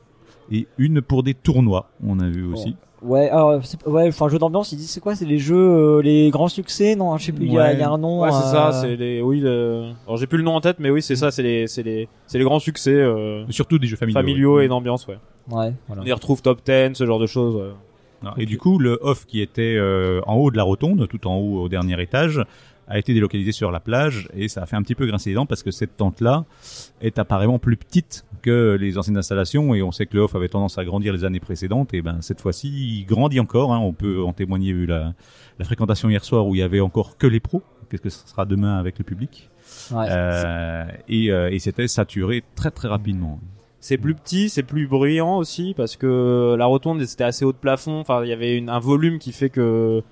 et 0.50 0.66
une 0.76 1.00
pour 1.00 1.22
des 1.22 1.34
tournois. 1.34 1.90
On 2.06 2.20
a 2.20 2.28
vu 2.28 2.44
aussi. 2.44 2.76
Ouais, 3.04 3.28
alors, 3.28 3.60
ouais, 3.86 4.08
enfin, 4.08 4.28
jeu 4.28 4.38
d'ambiance, 4.38 4.72
ils 4.72 4.76
disent 4.76 4.90
c'est 4.90 5.00
quoi, 5.00 5.14
c'est 5.14 5.26
les 5.26 5.38
jeux, 5.38 5.54
euh, 5.56 6.00
les 6.02 6.30
grands 6.30 6.48
succès, 6.48 6.96
non, 6.96 7.16
je 7.18 7.26
sais 7.26 7.32
plus, 7.32 7.44
il 7.46 7.52
y, 7.52 7.58
a, 7.58 7.64
Ouais. 7.64 7.74
il 7.74 7.78
y 7.80 7.82
a 7.82 7.90
un 7.90 7.98
nom. 7.98 8.22
Ouais, 8.22 8.30
c'est 8.32 8.38
euh, 8.38 8.52
ça, 8.52 8.72
c'est 8.72 8.96
les, 8.96 9.20
oui, 9.20 9.40
le... 9.40 9.90
alors 10.06 10.16
j'ai 10.16 10.26
plus 10.26 10.38
le 10.38 10.44
nom 10.44 10.54
en 10.56 10.60
tête, 10.62 10.76
mais 10.78 10.88
oui, 10.90 11.02
c'est 11.02 11.14
ça, 11.16 11.30
c'est 11.30 11.42
les, 11.42 11.66
c'est 11.66 11.82
les, 11.82 12.08
c'est 12.26 12.38
les 12.38 12.44
grands 12.44 12.58
succès, 12.60 12.92
euh, 12.94 13.44
Surtout 13.50 13.78
des 13.78 13.86
jeux 13.86 13.96
familiaux. 13.96 14.18
familiaux 14.20 14.56
ouais. 14.56 14.64
et 14.64 14.68
d'ambiance, 14.68 15.06
ouais. 15.06 15.18
Ouais, 15.50 15.74
voilà. 15.86 16.02
On 16.02 16.06
y 16.06 16.12
retrouve 16.12 16.40
top 16.40 16.60
10, 16.64 16.94
ce 16.94 17.04
genre 17.04 17.18
de 17.18 17.26
choses. 17.26 17.56
ouais. 17.56 17.72
Ah, 18.26 18.32
Et 18.38 18.46
du 18.46 18.56
coup, 18.56 18.78
le 18.78 18.98
off 19.02 19.26
qui 19.26 19.42
était 19.42 19.76
euh, 19.76 20.22
en 20.26 20.36
haut 20.36 20.50
de 20.50 20.56
la 20.56 20.62
rotonde, 20.62 21.06
tout 21.08 21.26
en 21.26 21.36
haut 21.36 21.60
au 21.64 21.68
dernier 21.68 22.00
étage, 22.00 22.40
a 22.88 22.98
été 22.98 23.14
délocalisé 23.14 23.52
sur 23.52 23.70
la 23.70 23.80
plage 23.80 24.28
et 24.36 24.48
ça 24.48 24.62
a 24.62 24.66
fait 24.66 24.76
un 24.76 24.82
petit 24.82 24.94
peu 24.94 25.06
grincer 25.06 25.30
les 25.30 25.36
dents 25.36 25.46
parce 25.46 25.62
que 25.62 25.70
cette 25.70 25.96
tente-là 25.96 26.44
est 27.00 27.18
apparemment 27.18 27.58
plus 27.58 27.76
petite 27.76 28.24
que 28.42 28.76
les 28.78 28.98
anciennes 28.98 29.16
installations 29.16 29.74
et 29.74 29.82
on 29.82 29.90
sait 29.92 30.06
que 30.06 30.14
le 30.16 30.22
off 30.22 30.34
avait 30.34 30.48
tendance 30.48 30.76
à 30.76 30.84
grandir 30.84 31.12
les 31.12 31.24
années 31.24 31.40
précédentes 31.40 31.94
et 31.94 32.02
ben 32.02 32.18
cette 32.20 32.40
fois-ci 32.40 32.68
il 33.00 33.06
grandit 33.06 33.40
encore. 33.40 33.72
Hein, 33.72 33.78
on 33.78 33.92
peut 33.92 34.22
en 34.22 34.32
témoigner 34.32 34.72
vu 34.72 34.84
la, 34.86 35.14
la 35.58 35.64
fréquentation 35.64 36.10
hier 36.10 36.24
soir 36.24 36.46
où 36.46 36.54
il 36.54 36.58
y 36.58 36.62
avait 36.62 36.80
encore 36.80 37.16
que 37.16 37.26
les 37.26 37.40
pros. 37.40 37.62
Qu'est-ce 37.90 38.02
que 38.02 38.10
ce 38.10 38.26
sera 38.28 38.44
demain 38.44 38.76
avec 38.78 38.98
le 38.98 39.04
public? 39.04 39.50
Ouais. 39.90 40.06
Euh, 40.10 40.84
Et, 41.08 41.30
euh, 41.30 41.50
et 41.50 41.58
c'était 41.58 41.88
saturé 41.88 42.44
très 42.54 42.70
très 42.70 42.88
rapidement. 42.88 43.40
C'est 43.80 43.98
plus 43.98 44.14
petit, 44.14 44.48
c'est 44.48 44.62
plus 44.62 44.86
bruyant 44.86 45.36
aussi 45.36 45.74
parce 45.76 45.96
que 45.96 46.54
la 46.58 46.64
rotonde 46.66 47.02
c'était 47.04 47.24
assez 47.24 47.44
haut 47.44 47.52
de 47.52 47.58
plafond. 47.58 47.98
Enfin, 48.00 48.22
il 48.24 48.28
y 48.28 48.32
avait 48.32 48.56
une- 48.56 48.68
un 48.70 48.78
volume 48.78 49.18
qui 49.18 49.32
fait 49.32 49.50
que 49.50 50.02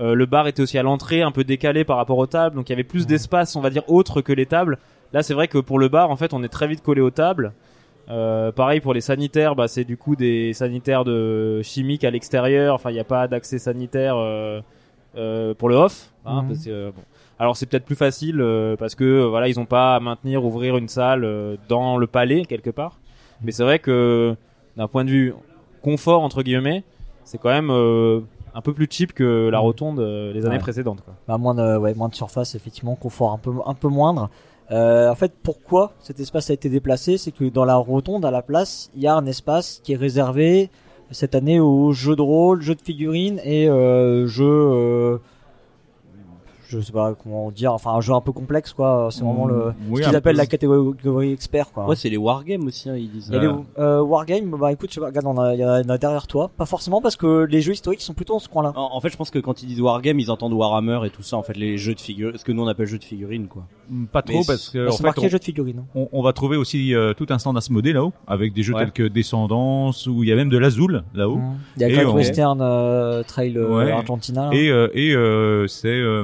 euh, 0.00 0.14
le 0.14 0.26
bar 0.26 0.46
était 0.48 0.62
aussi 0.62 0.78
à 0.78 0.82
l'entrée, 0.82 1.22
un 1.22 1.30
peu 1.30 1.44
décalé 1.44 1.84
par 1.84 1.96
rapport 1.96 2.18
aux 2.18 2.26
tables, 2.26 2.56
donc 2.56 2.68
il 2.68 2.72
y 2.72 2.74
avait 2.74 2.84
plus 2.84 3.06
d'espace, 3.06 3.54
on 3.56 3.60
va 3.60 3.70
dire 3.70 3.82
autre 3.88 4.20
que 4.22 4.32
les 4.32 4.46
tables. 4.46 4.78
Là, 5.12 5.22
c'est 5.22 5.34
vrai 5.34 5.48
que 5.48 5.58
pour 5.58 5.78
le 5.78 5.88
bar, 5.88 6.10
en 6.10 6.16
fait, 6.16 6.32
on 6.32 6.42
est 6.42 6.48
très 6.48 6.66
vite 6.68 6.82
collé 6.82 7.00
aux 7.00 7.10
tables. 7.10 7.52
Euh, 8.08 8.50
pareil 8.50 8.80
pour 8.80 8.92
les 8.94 9.00
sanitaires, 9.00 9.54
bah 9.54 9.68
c'est 9.68 9.84
du 9.84 9.96
coup 9.96 10.16
des 10.16 10.52
sanitaires 10.52 11.04
de 11.04 11.60
chimiques 11.62 12.02
à 12.04 12.10
l'extérieur. 12.10 12.74
Enfin, 12.74 12.90
il 12.90 12.94
n'y 12.94 13.00
a 13.00 13.04
pas 13.04 13.28
d'accès 13.28 13.58
sanitaire 13.58 14.16
euh, 14.16 15.54
pour 15.54 15.68
le 15.68 15.76
off. 15.76 16.10
Hein, 16.24 16.42
Mhm. 16.42 16.48
parce 16.48 16.64
que, 16.64 16.90
bon. 16.90 17.02
Alors 17.38 17.56
c'est 17.56 17.66
peut-être 17.66 17.84
plus 17.86 17.96
facile 17.96 18.44
parce 18.78 18.94
que 18.94 19.22
voilà, 19.24 19.48
ils 19.48 19.58
ont 19.60 19.64
pas 19.64 19.96
à 19.96 20.00
maintenir, 20.00 20.44
ouvrir 20.44 20.76
une 20.76 20.88
salle 20.88 21.56
dans 21.68 21.96
le 21.96 22.06
palais 22.06 22.44
quelque 22.44 22.70
part. 22.70 22.98
Mais 23.42 23.50
c'est 23.52 23.62
vrai 23.62 23.78
que 23.78 24.34
d'un 24.76 24.88
point 24.88 25.04
de 25.04 25.10
vue 25.10 25.34
confort 25.82 26.22
entre 26.22 26.42
guillemets, 26.42 26.84
c'est 27.24 27.38
quand 27.38 27.48
même 27.48 27.70
un 28.54 28.60
peu 28.60 28.72
plus 28.72 28.86
cheap 28.90 29.12
que 29.12 29.48
la 29.48 29.58
rotonde 29.58 30.00
euh, 30.00 30.32
les 30.32 30.44
années 30.46 30.56
Ouais. 30.56 30.60
précédentes. 30.60 31.02
Quoi. 31.04 31.14
Bah, 31.28 31.38
moins 31.38 31.54
de, 31.54 31.76
ouais, 31.76 31.94
moins 31.94 32.08
de 32.08 32.14
surface, 32.14 32.54
effectivement, 32.54 32.94
confort 32.96 33.32
un 33.32 33.38
peu, 33.38 33.52
un 33.66 33.74
peu 33.74 33.88
moindre. 33.88 34.28
Euh, 34.70 35.08
en 35.10 35.14
fait, 35.14 35.32
pourquoi 35.42 35.92
cet 36.00 36.20
espace 36.20 36.50
a 36.50 36.52
été 36.54 36.68
déplacé? 36.68 37.18
C'est 37.18 37.32
que 37.32 37.44
dans 37.48 37.64
la 37.64 37.76
rotonde, 37.76 38.24
à 38.24 38.30
la 38.30 38.42
place, 38.42 38.90
il 38.94 39.02
y 39.02 39.06
a 39.08 39.14
un 39.14 39.26
espace 39.26 39.80
qui 39.82 39.92
est 39.94 39.96
réservé 39.96 40.70
cette 41.10 41.34
année 41.34 41.58
aux 41.58 41.90
jeux 41.92 42.14
de 42.14 42.22
rôle, 42.22 42.62
jeux 42.62 42.76
de 42.76 42.82
figurines 42.82 43.40
et 43.44 43.68
euh, 43.68 44.26
jeux, 44.28 44.44
euh, 44.46 45.18
je 46.70 46.80
sais 46.80 46.92
pas 46.92 47.14
comment 47.22 47.50
dire, 47.50 47.72
enfin 47.72 47.92
un 47.92 48.00
jeu 48.00 48.12
un 48.14 48.20
peu 48.20 48.32
complexe, 48.32 48.72
quoi. 48.72 49.08
C'est 49.10 49.22
vraiment 49.24 49.46
le, 49.46 49.72
Oui, 49.88 50.02
ce 50.02 50.08
qu'ils 50.08 50.16
appellent 50.16 50.34
peu. 50.34 50.38
la 50.38 50.46
catégorie 50.46 51.32
expert, 51.32 51.72
quoi. 51.72 51.86
Ouais, 51.86 51.96
c'est 51.96 52.08
les 52.08 52.16
wargames 52.16 52.66
aussi, 52.66 52.88
hein, 52.88 52.96
ils 52.96 53.10
disent. 53.10 53.32
A 53.32 53.38
les 53.38 53.48
euh, 53.78 54.00
wargames, 54.00 54.50
bah 54.58 54.72
écoute, 54.72 54.90
je 54.90 54.94
sais 54.94 55.00
pas, 55.00 55.06
regarde, 55.08 55.26
il 55.54 55.60
y 55.60 55.64
en 55.64 55.88
a 55.88 55.98
derrière 55.98 56.26
toi. 56.26 56.50
Pas 56.56 56.66
forcément 56.66 57.00
parce 57.00 57.16
que 57.16 57.44
les 57.44 57.60
jeux 57.60 57.72
historiques 57.72 58.02
sont 58.02 58.14
plutôt 58.14 58.34
dans 58.34 58.38
ce 58.38 58.48
coin-là. 58.48 58.72
En, 58.76 58.90
en 58.96 59.00
fait, 59.00 59.10
je 59.10 59.16
pense 59.16 59.30
que 59.30 59.38
quand 59.38 59.62
ils 59.62 59.66
disent 59.66 59.80
wargame, 59.80 60.20
ils 60.20 60.30
entendent 60.30 60.52
Warhammer 60.54 61.00
et 61.06 61.10
tout 61.10 61.22
ça. 61.22 61.36
En 61.36 61.42
fait, 61.42 61.56
les 61.56 61.76
jeux 61.78 61.94
de 61.94 62.00
figurines, 62.00 62.36
ce 62.38 62.44
que 62.44 62.52
nous 62.52 62.62
on 62.62 62.66
appelle 62.68 62.86
jeux 62.86 62.98
de 62.98 63.04
figurines, 63.04 63.48
quoi. 63.48 63.64
Pas 64.12 64.22
trop 64.22 64.38
Mais 64.38 64.44
parce 64.46 64.68
que 64.70 64.86
en 64.86 64.90
c'est 64.92 64.98
fait, 64.98 65.02
marqué 65.04 65.26
on- 65.26 65.28
jeu 65.28 65.38
de 65.38 65.44
figurines. 65.44 65.84
On, 65.96 66.08
on 66.12 66.22
va 66.22 66.32
trouver 66.32 66.56
aussi 66.56 66.94
euh, 66.94 67.12
tout 67.12 67.26
un 67.30 67.38
stand 67.38 67.56
Asmodée 67.56 67.92
là-haut, 67.92 68.12
avec 68.28 68.52
des 68.52 68.62
jeux 68.62 68.74
Ouais. 68.74 68.80
tels 68.84 68.92
que 68.92 69.02
Descendance, 69.08 70.06
ou 70.06 70.22
il 70.22 70.28
y 70.28 70.32
a 70.32 70.36
même 70.36 70.48
de 70.48 70.58
l'Azul 70.58 71.02
là-haut. 71.14 71.36
Mmh. 71.38 71.54
Il 71.76 71.82
y 71.82 71.84
a 71.84 71.88
Et 71.88 71.92
Great 71.92 72.06
Western 72.08 72.60
euh, 72.62 73.22
Trail 73.24 73.56
euh, 73.58 73.76
Ouais. 73.78 73.90
Argentina. 73.90 74.50
là. 74.50 74.56
Et, 74.56 74.70
euh, 74.70 74.88
et 74.94 75.12
euh, 75.14 75.66
c'est 75.66 75.88
euh, 75.88 76.22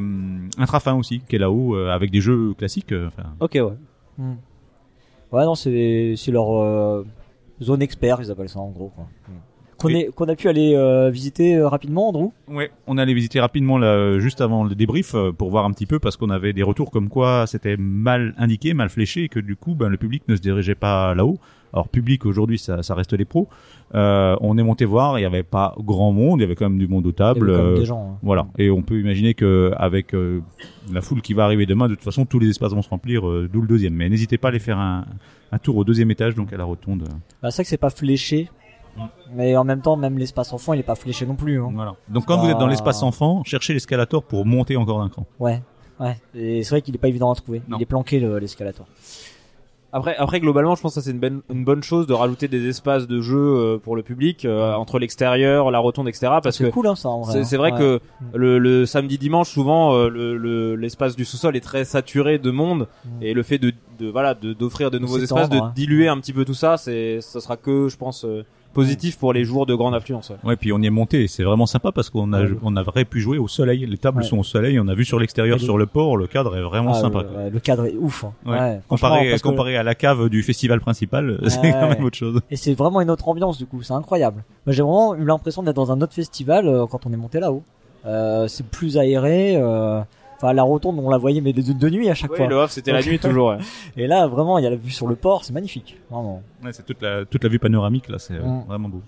Intrafin 0.59 0.95
aussi, 0.95 1.21
qui 1.29 1.37
est 1.37 1.39
là-haut, 1.39 1.77
euh, 1.77 1.91
avec 1.91 2.11
des 2.11 2.21
jeux 2.21 2.55
classiques. 2.55 2.93
euh, 2.93 3.09
Ok, 3.41 3.53
ouais. 3.55 3.63
Hmm. 4.19 4.35
Ouais, 5.33 5.45
non, 5.45 5.55
c'est 5.55 6.15
c'est 6.17 6.31
leur 6.33 6.51
euh, 6.63 7.05
zone 7.63 7.83
expert, 7.83 8.19
ils 8.21 8.31
appellent 8.31 8.49
ça 8.49 8.61
en 8.61 8.71
gros. 8.71 8.93
quoi. 8.95 9.05
Hmm. 9.29 9.33
Qu'on 9.79 9.89
Et- 9.91 9.95
est- 10.01 10.15
qu'on 10.15 10.27
a 10.29 10.35
pu 10.37 10.49
aller 10.49 10.75
euh, 10.75 11.11
visiter 11.11 11.57
euh, 11.57 11.69
rapidement, 11.69 12.09
Andrew? 12.09 12.31
Ouais, 12.49 12.71
on 12.87 12.97
allait 12.97 13.13
visiter 13.13 13.41
rapidement 13.41 13.77
là, 13.77 13.89
euh, 13.89 14.21
juste 14.21 14.41
avant 14.41 14.65
le 14.65 14.75
débrief 14.75 15.15
euh, 15.15 15.33
pour 15.33 15.51
voir 15.51 15.67
un 15.67 15.71
petit 15.73 15.85
peu 15.85 15.99
parce 15.99 16.17
qu'on 16.17 16.31
avait 16.31 16.55
des 16.55 16.63
retours 16.63 16.91
comme 16.91 17.11
quoi 17.11 17.47
c'était 17.47 17.77
mal 17.77 18.35
indiqué, 18.39 18.73
mal 18.73 18.89
fléché 18.89 19.25
et 19.25 19.29
que 19.29 19.39
du 19.41 19.55
coup 19.55 19.75
ben, 19.75 19.89
le 19.91 19.99
public 19.99 20.23
ne 20.29 20.37
se 20.37 20.41
dirigeait 20.41 20.75
pas 20.77 21.15
là-haut. 21.15 21.37
Alors 21.77 21.89
public 21.89 22.25
aujourd'hui, 22.25 22.59
ça, 22.59 22.83
ça 22.83 22.95
reste 22.95 23.13
les 23.13 23.27
pros. 23.27 23.49
Euh, 23.95 24.35
on 24.41 24.57
est 24.57 24.63
monté 24.63 24.85
voir, 24.87 25.19
il 25.19 25.23
n'y 25.23 25.27
avait 25.27 25.43
pas 25.43 25.75
grand 25.79 26.11
monde, 26.11 26.41
il 26.41 26.43
y 26.43 26.45
avait 26.45 26.55
quand 26.55 26.69
même 26.69 26.79
du 26.79 26.89
monde 26.89 27.07
aux 27.07 27.11
Il 27.11 27.21
y 27.21 27.23
avait 27.23 27.35
tables. 27.35 27.53
quand 27.53 27.63
même 27.63 27.73
euh, 27.75 27.77
des 27.79 27.85
gens. 27.85 28.13
hein. 28.15 28.19
voilà. 28.23 28.47
Et 28.57 28.71
on 28.71 28.81
peut 28.83 28.99
imaginer 28.99 29.35
que 29.35 29.73
avec 29.77 30.15
euh, 30.15 30.41
la 30.91 31.03
foule 31.03 31.21
qui 31.21 31.35
va 31.35 31.45
arriver 31.45 31.67
demain, 31.67 31.87
de 31.89 31.95
toute 31.95 32.03
façon, 32.03 32.25
tous 32.25 32.39
les 32.39 32.49
espaces 32.49 32.73
vont 32.73 32.81
se 32.83 32.89
remplir, 32.89 33.23
d'où 33.53 33.61
le 33.61 33.69
deuxième. 33.69 33.93
Mais 33.95 34.09
n'hésitez 34.09 34.39
pas 34.39 34.49
à 34.49 34.51
aller 34.51 34.59
faire 34.59 34.79
un, 34.79 35.05
un 35.53 35.59
tour 35.59 35.77
au 35.77 35.85
deuxième 35.85 36.11
étage, 36.11 36.35
donc 36.35 36.51
à 36.53 36.57
la 36.57 36.65
rotonde. 36.65 37.05
Bah, 37.43 37.51
c'est 37.51 37.57
vrai 37.57 37.63
que 37.65 37.69
c'est 37.69 37.77
pas 37.77 37.91
fléché. 37.91 38.49
Mais 39.35 39.55
en 39.59 39.65
même 39.65 39.83
temps, 39.83 39.97
même 39.99 40.17
l'espace 40.17 40.55
enfant, 40.55 40.73
il 40.73 40.81
est 40.81 40.83
pas 40.83 40.95
fléché 40.95 41.27
non 41.27 41.35
plus. 41.35 41.61
Hein. 41.61 41.71
Voilà. 41.75 41.95
Donc 42.09 42.25
quand 42.25 42.39
vous 42.39 42.49
êtes 42.49 42.57
dans 42.59 42.67
Ah. 42.67 42.71
l'espace 42.71 43.03
enfant, 43.03 43.45
cherchez 43.45 43.75
l'escalator 43.75 44.23
pour 44.23 44.47
monter 44.47 44.77
encore 44.79 45.01
d'un 45.01 45.11
cran. 45.11 45.27
Ouais, 45.39 45.61
ouais. 46.01 46.17
Et 46.35 46.63
c'est 46.63 46.71
vrai 46.71 46.81
qu'il 46.81 46.95
est 46.95 46.99
pas 46.99 47.09
évident 47.09 47.31
à 47.31 47.35
trouver. 47.35 47.61
Non. 47.69 47.77
Il 47.79 47.83
est 47.83 47.87
planqué 47.87 48.19
le- 48.19 48.39
l'escalator. 48.39 48.87
Après, 49.93 50.15
après 50.17 50.41
globalement, 50.41 50.75
je 50.75 50.83
pense 50.83 50.95
que 50.97 51.01
c'est 51.01 51.11
une, 51.13 51.21
bonne- 51.21 51.43
une 51.51 51.65
bonne 51.65 51.83
chose 51.83 52.07
de 52.07 52.13
rajouter 52.13 52.49
des 52.49 52.69
espaces 52.69 53.07
de 53.07 53.21
jeu 53.21 53.39
euh, 53.39 53.79
pour 53.79 53.97
le 53.97 54.03
public 54.03 54.45
euh, 54.45 54.75
entre 54.75 54.99
l'extérieur, 54.99 55.71
la 55.71 55.79
rotonde, 55.79 56.09
etc. 56.09 56.33
Parce 56.43 56.59
que 56.59 56.65
cool, 56.71 56.87
hein, 56.89 56.97
ça. 56.97 57.09
en 57.09 57.23
vrai, 57.23 57.45
c'est 57.45 57.55
hein. 57.55 57.59
vrai 57.59 57.73
Ouais. 57.73 57.79
que 57.79 58.01
le, 58.35 58.59
le 58.59 58.85
samedi 58.85 59.17
dimanche, 59.17 59.49
souvent 59.49 59.95
euh, 59.95 60.09
le- 60.09 60.37
le- 60.37 60.75
l'espace 60.77 61.17
du 61.17 61.25
sous-sol 61.25 61.57
est 61.57 61.61
très 61.61 61.85
saturé 61.85 62.39
de 62.39 62.51
monde 62.51 62.89
Mm. 63.05 63.23
et 63.23 63.33
le 63.33 63.43
fait 63.43 63.59
de, 63.59 63.73
de 63.99 64.09
voilà 64.09 64.35
de- 64.35 64.53
d'offrir 64.53 64.91
de, 64.91 64.99
nouveaux 64.99 65.19
espaces, 65.19 65.49
de 65.49 65.57
ouais. 65.57 65.63
diluer 65.75 66.09
un 66.09 66.19
petit 66.19 66.33
peu 66.33 66.45
tout 66.45 66.55
ça, 66.55 66.77
c'est 66.77 67.21
ça 67.21 67.41
sera 67.41 67.57
que 67.57 67.89
je 67.89 67.97
pense 67.97 68.25
euh, 68.25 68.45
positif 68.77 69.19
pour 69.19 69.33
les 69.33 69.45
jours 69.45 69.67
de 69.67 69.75
grande 69.75 69.95
affluence. 69.95 70.31
ouais. 70.31 70.37
Ouais, 70.45 70.57
puis 70.57 70.73
on 70.73 70.79
y 70.79 70.87
est 70.87 70.91
monté, 70.91 71.25
et 71.25 71.29
c'est 71.29 71.43
vraiment 71.43 71.67
sympa 71.67 71.91
parce 71.91 72.11
qu'on 72.11 72.33
a, 72.33 72.43
Ouais. 72.43 72.51
on 72.63 72.77
pu 73.05 73.21
jouer 73.21 73.39
au 73.39 73.49
soleil. 73.49 73.85
Les 73.87 73.99
tables 73.99 74.19
Ouais. 74.19 74.25
sont 74.25 74.39
au 74.39 74.45
soleil, 74.45 74.79
on 74.79 74.87
a 74.87 74.95
vu 74.95 75.05
sur 75.05 75.19
l'extérieur, 75.19 75.59
sur 75.61 75.77
le 75.79 75.87
port, 75.87 76.17
le 76.17 76.27
cadre 76.29 76.57
est 76.57 76.63
vraiment 76.63 76.93
Ah, 76.95 77.01
sympa. 77.01 77.25
le, 77.53 77.59
cadre 77.61 77.87
est 77.87 77.97
ouf. 77.99 78.25
hein. 78.25 78.33
Ouais. 78.47 78.81
Comparé, 78.89 79.37
que- 79.41 79.77
à 79.77 79.83
la 79.83 79.95
cave 79.95 80.29
du 80.29 80.43
festival 80.45 80.81
principal, 80.81 81.39
c'est 81.49 81.73
quand 81.73 81.89
même 81.89 82.05
autre 82.05 82.17
chose. 82.17 82.41
Et 82.51 82.57
c'est 82.57 82.75
vraiment 82.75 83.01
une 83.01 83.11
autre 83.11 83.27
ambiance 83.29 83.59
du 83.59 83.67
coup, 83.67 83.83
c'est 83.83 83.95
incroyable. 83.95 84.45
J'ai 84.69 84.83
vraiment 84.83 85.15
eu 85.17 85.25
l'impression 85.25 85.63
d'être 85.63 85.77
dans 85.77 85.91
un 85.91 86.01
autre 86.01 86.13
festival 86.15 86.69
euh, 86.69 86.87
quand 86.87 87.07
on 87.07 87.13
est 87.13 87.17
monté 87.17 87.41
là-haut. 87.41 87.63
Euh, 88.07 88.47
c'est 88.47 88.67
plus 88.67 88.97
aéré. 88.99 89.57
euh, 89.57 90.01
Enfin 90.37 90.53
la 90.53 90.63
rotonde 90.63 90.99
on 90.99 91.09
la 91.11 91.19
voyait 91.19 91.41
mais 91.41 91.53
de, 91.53 91.61
de 91.73 91.91
nuit 91.91 92.09
à 92.11 92.15
chaque 92.15 92.31
Ouais, 92.33 92.37
fois. 92.37 92.47
le 92.47 92.57
off 92.57 92.71
c'était 92.71 92.93
la 92.93 93.03
nuit 93.03 93.19
toujours. 93.19 93.49
ouais. 93.51 93.59
Et 93.97 94.07
là 94.07 94.27
vraiment 94.27 94.59
il 94.59 94.65
y 94.65 94.67
a 94.67 94.71
la 94.71 94.77
vue 94.77 94.91
sur 94.91 95.07
le 95.07 95.17
port, 95.17 95.45
c'est 95.45 95.53
magnifique. 95.53 95.97
Vraiment. 96.11 96.43
Ouais, 96.65 96.73
c'est 96.73 96.85
toute 96.85 97.01
la, 97.03 97.25
toute 97.25 97.43
la 97.43 97.49
vue 97.51 97.59
panoramique 97.59 98.09
là, 98.09 98.19
c'est 98.19 98.35
euh, 98.35 98.43
Mm. 98.43 98.65
vraiment 98.69 98.89
beau. 98.89 99.03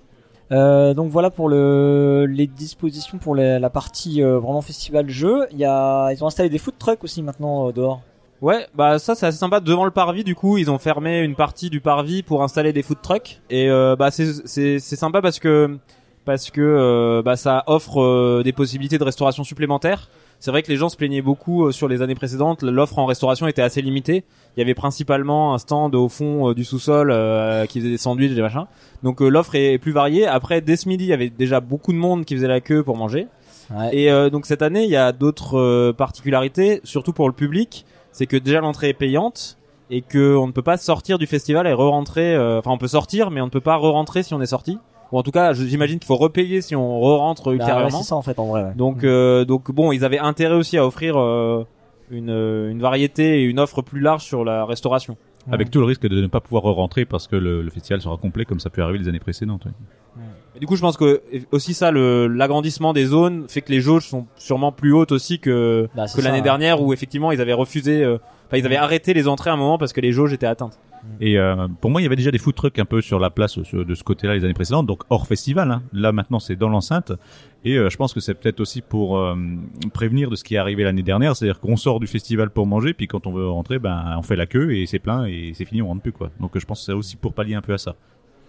Euh, 0.50 0.94
donc 0.94 1.11
voilà 1.11 1.28
pour 1.30 1.50
le 1.50 2.25
les 2.26 2.47
dispositions 2.47 3.18
pour 3.18 3.35
les- 3.35 3.58
la 3.58 3.68
partie 3.68 4.23
euh, 4.23 4.38
vraiment 4.38 4.62
festival 4.62 5.08
jeu. 5.11 5.47
Il 5.52 5.58
y 5.58 5.64
a 5.66 6.11
ils 6.12 6.25
ont 6.25 6.26
installé 6.26 6.49
des 6.49 6.56
food 6.58 6.75
trucks 6.78 7.04
aussi 7.04 7.23
maintenant 7.23 7.68
euh, 7.68 7.73
dehors. 7.73 8.00
Ouais, 8.40 8.66
bah 8.75 8.99
ça 8.99 9.14
c'est 9.14 9.26
assez 9.26 9.37
sympa. 9.37 9.61
Devant 9.61 9.85
le 9.85 9.90
parvis, 9.90 10.25
du 10.25 10.35
coup, 10.35 10.56
ils 10.58 10.70
ont 10.70 10.78
fermé 10.78 11.18
une 11.20 11.35
partie 11.35 11.68
du 11.70 11.80
parvis 11.80 12.23
pour 12.23 12.42
installer 12.42 12.73
des 12.73 12.82
food 12.82 13.02
trucks. 13.02 13.40
Et 13.50 13.68
euh, 13.68 13.94
bah 13.97 14.11
c'est 14.11 14.32
c'est 14.47 14.78
c'est 14.78 14.97
sympa 14.97 15.20
parce 15.20 15.38
que 15.38 15.76
parce 16.25 16.50
que 16.50 16.61
euh, 16.62 17.20
bah 17.23 17.37
ça 17.37 17.64
offre 17.66 18.00
euh, 18.00 18.42
des 18.42 18.52
possibilités 18.52 18.97
de 18.97 19.04
restauration 19.04 19.44
supplémentaires. 19.44 20.08
C'est 20.40 20.50
vrai 20.52 20.62
que 20.62 20.68
les 20.68 20.76
gens 20.76 20.88
se 20.88 20.97
plaignaient 20.97 21.23
beaucoup 21.23 21.66
euh, 21.66 21.73
sur 21.73 21.88
les 21.88 22.00
années 22.00 22.14
précédentes. 22.14 22.62
L'offre 22.62 22.99
en 22.99 23.07
restauration 23.07 23.47
était 23.49 23.62
assez 23.62 23.83
limitée. 23.83 24.25
Il 24.57 24.61
y 24.61 24.62
avait 24.62 24.75
principalement 24.75 25.52
un 25.54 25.59
stand 25.59 25.95
au 25.97 26.09
fond 26.09 26.50
euh, 26.50 26.54
du 26.54 26.64
sous-sol 26.64 27.11
euh, 27.11 27.66
qui 27.66 27.80
faisait 27.80 27.90
des 27.90 27.99
sandwichs 27.99 28.30
et 28.30 28.35
des 28.37 28.42
machins. 28.42 28.66
Donc 29.02 29.21
euh, 29.21 29.28
l'offre 29.28 29.54
est 29.57 29.78
plus 29.78 29.92
variée. 29.92 30.26
Après, 30.26 30.61
dès 30.61 30.76
ce 30.76 30.88
midi, 30.88 31.04
il 31.04 31.09
y 31.09 31.12
avait 31.12 31.30
déjà 31.30 31.61
beaucoup 31.61 31.92
de 31.92 31.99
monde 31.99 32.25
qui 32.25 32.35
faisait 32.37 32.47
la 32.49 32.61
queue 32.61 32.85
pour 32.85 32.97
manger. 32.97 33.26
Ouais. 33.75 33.90
Et 33.97 34.11
euh, 34.12 34.30
donc 34.30 34.47
cette 34.47 34.62
année, 34.62 34.85
il 34.85 34.90
y 34.90 34.97
a 34.97 35.12
d'autres 35.12 35.59
euh, 35.59 35.92
particularités, 35.92 36.80
surtout 36.85 37.12
pour 37.12 37.26
le 37.28 37.35
public. 37.35 37.85
C'est 38.12 38.26
que 38.26 38.37
déjà 38.37 38.61
l'entrée 38.61 38.88
est 38.90 38.95
payante 38.95 39.59
et 39.90 40.02
que 40.02 40.37
on 40.37 40.47
ne 40.47 40.52
peut 40.52 40.62
pas 40.62 40.76
sortir 40.76 41.18
du 41.18 41.26
festival 41.26 41.66
et 41.66 41.73
re-rentrer. 41.73 42.35
euh, 42.35 42.59
Enfin, 42.59 42.71
on 42.71 42.78
peut 42.78 42.88
sortir, 42.88 43.30
mais 43.30 43.40
on 43.40 43.47
ne 43.47 43.50
peut 43.50 43.61
pas 43.61 43.76
re-rentrer 43.76 44.23
si 44.23 44.35
on 44.35 44.40
est 44.40 44.47
sorti. 44.47 44.78
Ou 45.12 45.18
en 45.18 45.22
tout 45.22 45.30
cas, 45.30 45.52
j'imagine 45.54 45.98
qu'il 45.98 46.06
faut 46.06 46.16
repayer 46.16 46.60
si 46.60 46.76
on 46.76 47.00
re-rentre 47.00 47.44
Bah, 47.44 47.50
ouais, 47.50 47.56
ultérieurement. 47.56 47.90
c'est 48.02 48.08
ça 48.08 48.16
en 48.16 48.22
fait 48.22 48.38
en 48.38 48.46
vrai. 48.46 48.62
ouais. 48.64 48.74
donc, 48.76 49.04
euh, 49.04 49.44
donc 49.44 49.70
bon, 49.70 49.90
ils 49.92 50.04
avaient 50.04 50.18
intérêt 50.18 50.54
aussi 50.56 50.76
à 50.76 50.86
offrir 50.86 51.16
euh, 51.16 51.64
une, 52.10 52.30
euh, 52.30 52.70
une 52.70 52.80
variété 52.80 53.40
et 53.40 53.44
une 53.44 53.58
offre 53.58 53.80
plus 53.82 54.00
large 54.00 54.22
sur 54.24 54.44
la 54.44 54.64
restauration. 54.66 55.16
Avec 55.50 55.70
tout 55.70 55.78
le 55.78 55.86
risque 55.86 56.06
de 56.06 56.20
ne 56.20 56.26
pas 56.26 56.40
pouvoir 56.40 56.64
rentrer 56.64 57.06
parce 57.06 57.26
que 57.26 57.34
le, 57.36 57.62
le 57.62 57.70
festival 57.70 58.02
sera 58.02 58.18
complet 58.18 58.44
comme 58.44 58.60
ça 58.60 58.68
peut 58.68 58.82
arriver 58.82 58.98
les 58.98 59.08
années 59.08 59.18
précédentes. 59.18 59.64
ouais. 59.64 59.72
Et 60.56 60.58
du 60.60 60.66
coup, 60.66 60.76
je 60.76 60.80
pense 60.82 60.96
que 60.98 61.22
aussi 61.52 61.72
ça, 61.72 61.90
le 61.90 62.26
l'agrandissement 62.26 62.92
des 62.92 63.06
zones 63.06 63.46
fait 63.48 63.62
que 63.62 63.70
les 63.72 63.80
jauges 63.80 64.06
sont 64.08 64.26
sûrement 64.36 64.72
plus 64.72 64.92
hautes 64.92 65.12
aussi 65.12 65.38
que 65.38 65.88
Bah, 65.94 66.04
que 66.14 66.20
l'année 66.20 66.38
ouais. 66.38 66.42
dernière 66.42 66.82
où 66.82 66.92
effectivement 66.92 67.30
ils 67.32 67.40
avaient 67.40 67.52
refusé, 67.54 68.02
euh, 68.02 68.18
enfin 68.48 68.56
ils 68.58 68.66
avaient 68.66 68.76
arrêté 68.76 69.14
les 69.14 69.26
entrées 69.28 69.48
à 69.50 69.52
un 69.52 69.56
moment 69.56 69.78
parce 69.78 69.92
que 69.94 70.00
les 70.02 70.10
jauges 70.12 70.32
étaient 70.34 70.46
atteintes. 70.46 70.78
Et 71.21 71.38
euh, 71.38 71.67
pour 71.81 71.90
moi, 71.90 72.00
il 72.00 72.05
y 72.05 72.07
avait 72.07 72.17
déjà 72.17 72.31
des 72.31 72.38
food 72.38 72.55
trucks 72.55 72.78
un 72.78 72.85
peu 72.85 73.00
sur 73.00 73.19
la 73.19 73.31
place 73.31 73.61
sur- 73.62 73.85
de 73.85 73.95
ce 73.95 74.05
côté-là 74.05 74.35
les 74.35 74.45
années 74.45 74.55
précédentes, 74.55 74.87
donc 74.87 75.02
hors 75.11 75.26
festival. 75.26 75.71
hein. 75.71 75.83
Là 75.93 76.12
maintenant, 76.12 76.38
c'est 76.38 76.57
dans 76.57 76.69
l'enceinte. 76.69 77.12
Et 77.64 77.76
euh, 77.76 77.88
je 77.90 77.97
pense 77.97 78.12
que 78.14 78.21
c'est 78.21 78.35
peut-être 78.35 78.61
aussi 78.61 78.83
pour 78.83 79.19
euh, 79.19 79.35
prévenir 79.93 80.31
de 80.31 80.37
ce 80.37 80.45
qui 80.45 80.55
est 80.55 80.59
arrivé 80.59 80.85
l'année 80.85 81.02
dernière, 81.02 81.35
c'est-à-dire 81.37 81.61
qu'on 81.61 81.76
sort 81.76 81.99
du 82.00 82.07
festival 82.07 82.50
pour 82.50 82.67
manger, 82.67 82.95
puis 82.95 83.07
quand 83.09 83.26
on 83.26 83.33
veut 83.33 83.49
rentrer, 83.49 83.78
ben 83.78 84.14
on 84.17 84.23
fait 84.23 84.37
la 84.37 84.47
queue 84.47 84.76
et 84.76 84.87
c'est 84.87 84.99
plein 85.00 85.25
et 85.26 85.52
c'est 85.55 85.64
fini, 85.64 85.83
on 85.83 85.88
rentre 85.88 86.02
plus 86.02 86.12
quoi. 86.12 86.31
Donc 86.40 86.57
je 86.59 86.64
pense 86.64 86.81
que 86.81 86.85
c'est 86.87 86.93
aussi 86.93 87.17
pour 87.17 87.33
pallier 87.33 87.55
un 87.55 87.62
peu 87.62 87.73
à 87.75 87.78
ça. 87.78 87.95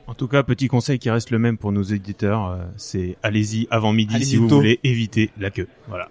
En 0.08 0.14
tout 0.16 0.28
cas, 0.28 0.42
petit 0.44 0.68
conseil 0.68 0.98
qui 1.00 1.10
reste 1.12 1.30
le 1.32 1.38
même 1.40 1.58
pour 1.58 1.72
nos 1.72 1.84
éditeurs, 1.84 2.58
c'est 2.78 3.16
allez-y 3.24 3.68
avant 3.70 3.94
midi 3.94 4.16
Allez-y 4.16 4.28
si 4.30 4.38
vous 4.38 4.48
tôt. 4.48 4.56
voulez 4.56 4.80
éviter 4.84 5.30
la 5.40 5.52
queue. 5.52 5.68
Voilà. 5.88 6.08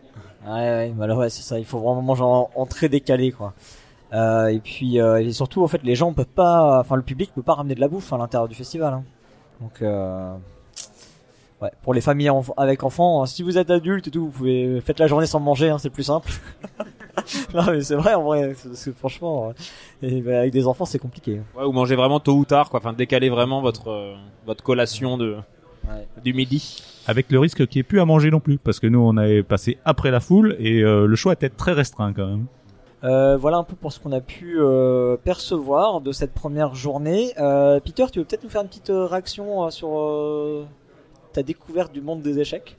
Ouais, 0.47 0.92
ouais, 0.97 1.07
là, 1.07 1.16
ouais, 1.16 1.30
c'est 1.30 1.42
ça. 1.42 1.59
Il 1.59 1.64
faut 1.64 1.78
vraiment 1.80 2.00
manger 2.00 2.23
en, 2.23 2.49
en 2.54 2.64
très 2.66 2.88
décalé, 2.88 3.33
quoi. 3.33 3.54
Euh, 4.12 4.46
et 4.48 4.58
puis, 4.60 5.00
euh, 5.00 5.20
et 5.20 5.32
surtout, 5.32 5.62
en 5.62 5.68
fait, 5.68 5.82
les 5.82 5.94
gens 5.94 6.12
peuvent 6.12 6.24
pas, 6.26 6.80
enfin, 6.80 6.96
le 6.96 7.02
public 7.02 7.30
peut 7.34 7.42
pas 7.42 7.54
ramener 7.54 7.74
de 7.74 7.80
la 7.80 7.88
bouffe 7.88 8.12
à 8.12 8.16
l'intérieur 8.18 8.48
du 8.48 8.54
festival. 8.54 8.94
hein. 8.94 9.04
Donc, 9.60 9.82
euh, 9.82 10.34
ouais, 11.60 11.70
pour 11.82 11.92
les 11.94 12.00
familles 12.00 12.28
enf- 12.28 12.52
avec 12.56 12.84
enfants, 12.84 13.22
euh, 13.22 13.26
si 13.26 13.42
vous 13.42 13.58
êtes 13.58 13.70
adulte 13.70 14.08
et 14.08 14.10
tout, 14.10 14.26
vous 14.26 14.30
pouvez 14.30 14.80
faites 14.80 14.98
la 14.98 15.06
journée 15.08 15.26
sans 15.26 15.40
manger, 15.40 15.68
hein, 15.70 15.78
c'est 15.78 15.90
plus 15.90 16.04
simple. 16.04 16.30
non, 17.54 17.64
mais 17.66 17.82
c'est 17.82 17.96
vrai, 17.96 18.14
en 18.14 18.22
vrai, 18.22 18.54
parce 18.62 18.84
que 18.84 18.92
franchement, 18.92 19.48
euh, 20.02 20.06
et, 20.06 20.22
bah, 20.22 20.38
avec 20.40 20.52
des 20.52 20.66
enfants, 20.66 20.84
c'est 20.86 20.98
compliqué. 20.98 21.40
Ouais, 21.56 21.64
ou 21.64 21.72
manger 21.72 21.96
vraiment 21.96 22.20
tôt 22.20 22.34
ou 22.36 22.44
tard, 22.44 22.70
quoi. 22.70 22.80
Enfin, 22.80 22.92
décaler 22.92 23.28
vraiment 23.28 23.60
votre 23.60 23.88
euh, 23.90 24.14
votre 24.46 24.62
collation 24.64 25.18
de 25.18 25.36
Ouais. 25.88 26.06
du 26.22 26.34
midi. 26.34 26.82
Avec 27.06 27.30
le 27.30 27.38
risque 27.38 27.66
qu'il 27.66 27.78
n'y 27.78 27.80
ait 27.80 27.82
plus 27.84 28.00
à 28.00 28.04
manger 28.04 28.30
non 28.30 28.40
plus, 28.40 28.58
parce 28.58 28.78
que 28.78 28.86
nous 28.86 28.98
on 29.00 29.16
avait 29.16 29.42
passé 29.42 29.78
après 29.86 30.10
la 30.10 30.20
foule 30.20 30.54
et 30.58 30.82
euh, 30.82 31.06
le 31.06 31.16
choix 31.16 31.32
était 31.32 31.48
très 31.48 31.72
restreint 31.72 32.12
quand 32.12 32.26
même. 32.26 32.46
Euh, 33.04 33.36
voilà 33.36 33.58
un 33.58 33.64
peu 33.64 33.76
pour 33.76 33.92
ce 33.92 34.00
qu'on 34.00 34.12
a 34.12 34.20
pu 34.20 34.56
euh, 34.58 35.16
percevoir 35.16 36.00
de 36.00 36.12
cette 36.12 36.32
première 36.32 36.74
journée. 36.74 37.32
Euh, 37.38 37.78
Peter, 37.80 38.06
tu 38.12 38.18
veux 38.18 38.24
peut-être 38.24 38.42
nous 38.42 38.50
faire 38.50 38.62
une 38.62 38.68
petite 38.68 38.90
réaction 38.92 39.70
sur 39.70 40.66
ta 41.32 41.42
découverte 41.42 41.92
du 41.92 42.00
monde 42.00 42.22
des 42.22 42.40
échecs? 42.40 42.76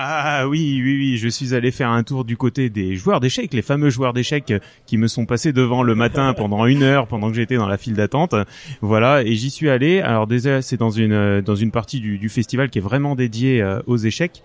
Ah 0.00 0.46
oui, 0.46 0.80
oui, 0.80 0.96
oui, 0.96 1.16
je 1.16 1.26
suis 1.26 1.56
allé 1.56 1.72
faire 1.72 1.90
un 1.90 2.04
tour 2.04 2.24
du 2.24 2.36
côté 2.36 2.70
des 2.70 2.94
joueurs 2.94 3.18
d'échecs, 3.18 3.52
les 3.52 3.62
fameux 3.62 3.90
joueurs 3.90 4.12
d'échecs 4.12 4.54
qui 4.86 4.96
me 4.96 5.08
sont 5.08 5.26
passés 5.26 5.52
devant 5.52 5.82
le 5.82 5.96
matin 5.96 6.34
pendant 6.34 6.66
une 6.66 6.84
heure 6.84 7.08
pendant 7.08 7.30
que 7.30 7.34
j'étais 7.34 7.56
dans 7.56 7.66
la 7.66 7.78
file 7.78 7.94
d'attente. 7.94 8.32
Voilà, 8.80 9.24
et 9.24 9.34
j'y 9.34 9.50
suis 9.50 9.68
allé. 9.68 10.00
Alors 10.00 10.28
déjà, 10.28 10.62
c'est 10.62 10.76
dans 10.76 10.90
une 10.90 11.40
dans 11.40 11.56
une 11.56 11.72
partie 11.72 11.98
du, 11.98 12.16
du 12.16 12.28
festival 12.28 12.70
qui 12.70 12.78
est 12.78 12.80
vraiment 12.80 13.16
dédiée 13.16 13.60
euh, 13.60 13.80
aux 13.88 13.96
échecs. 13.96 14.44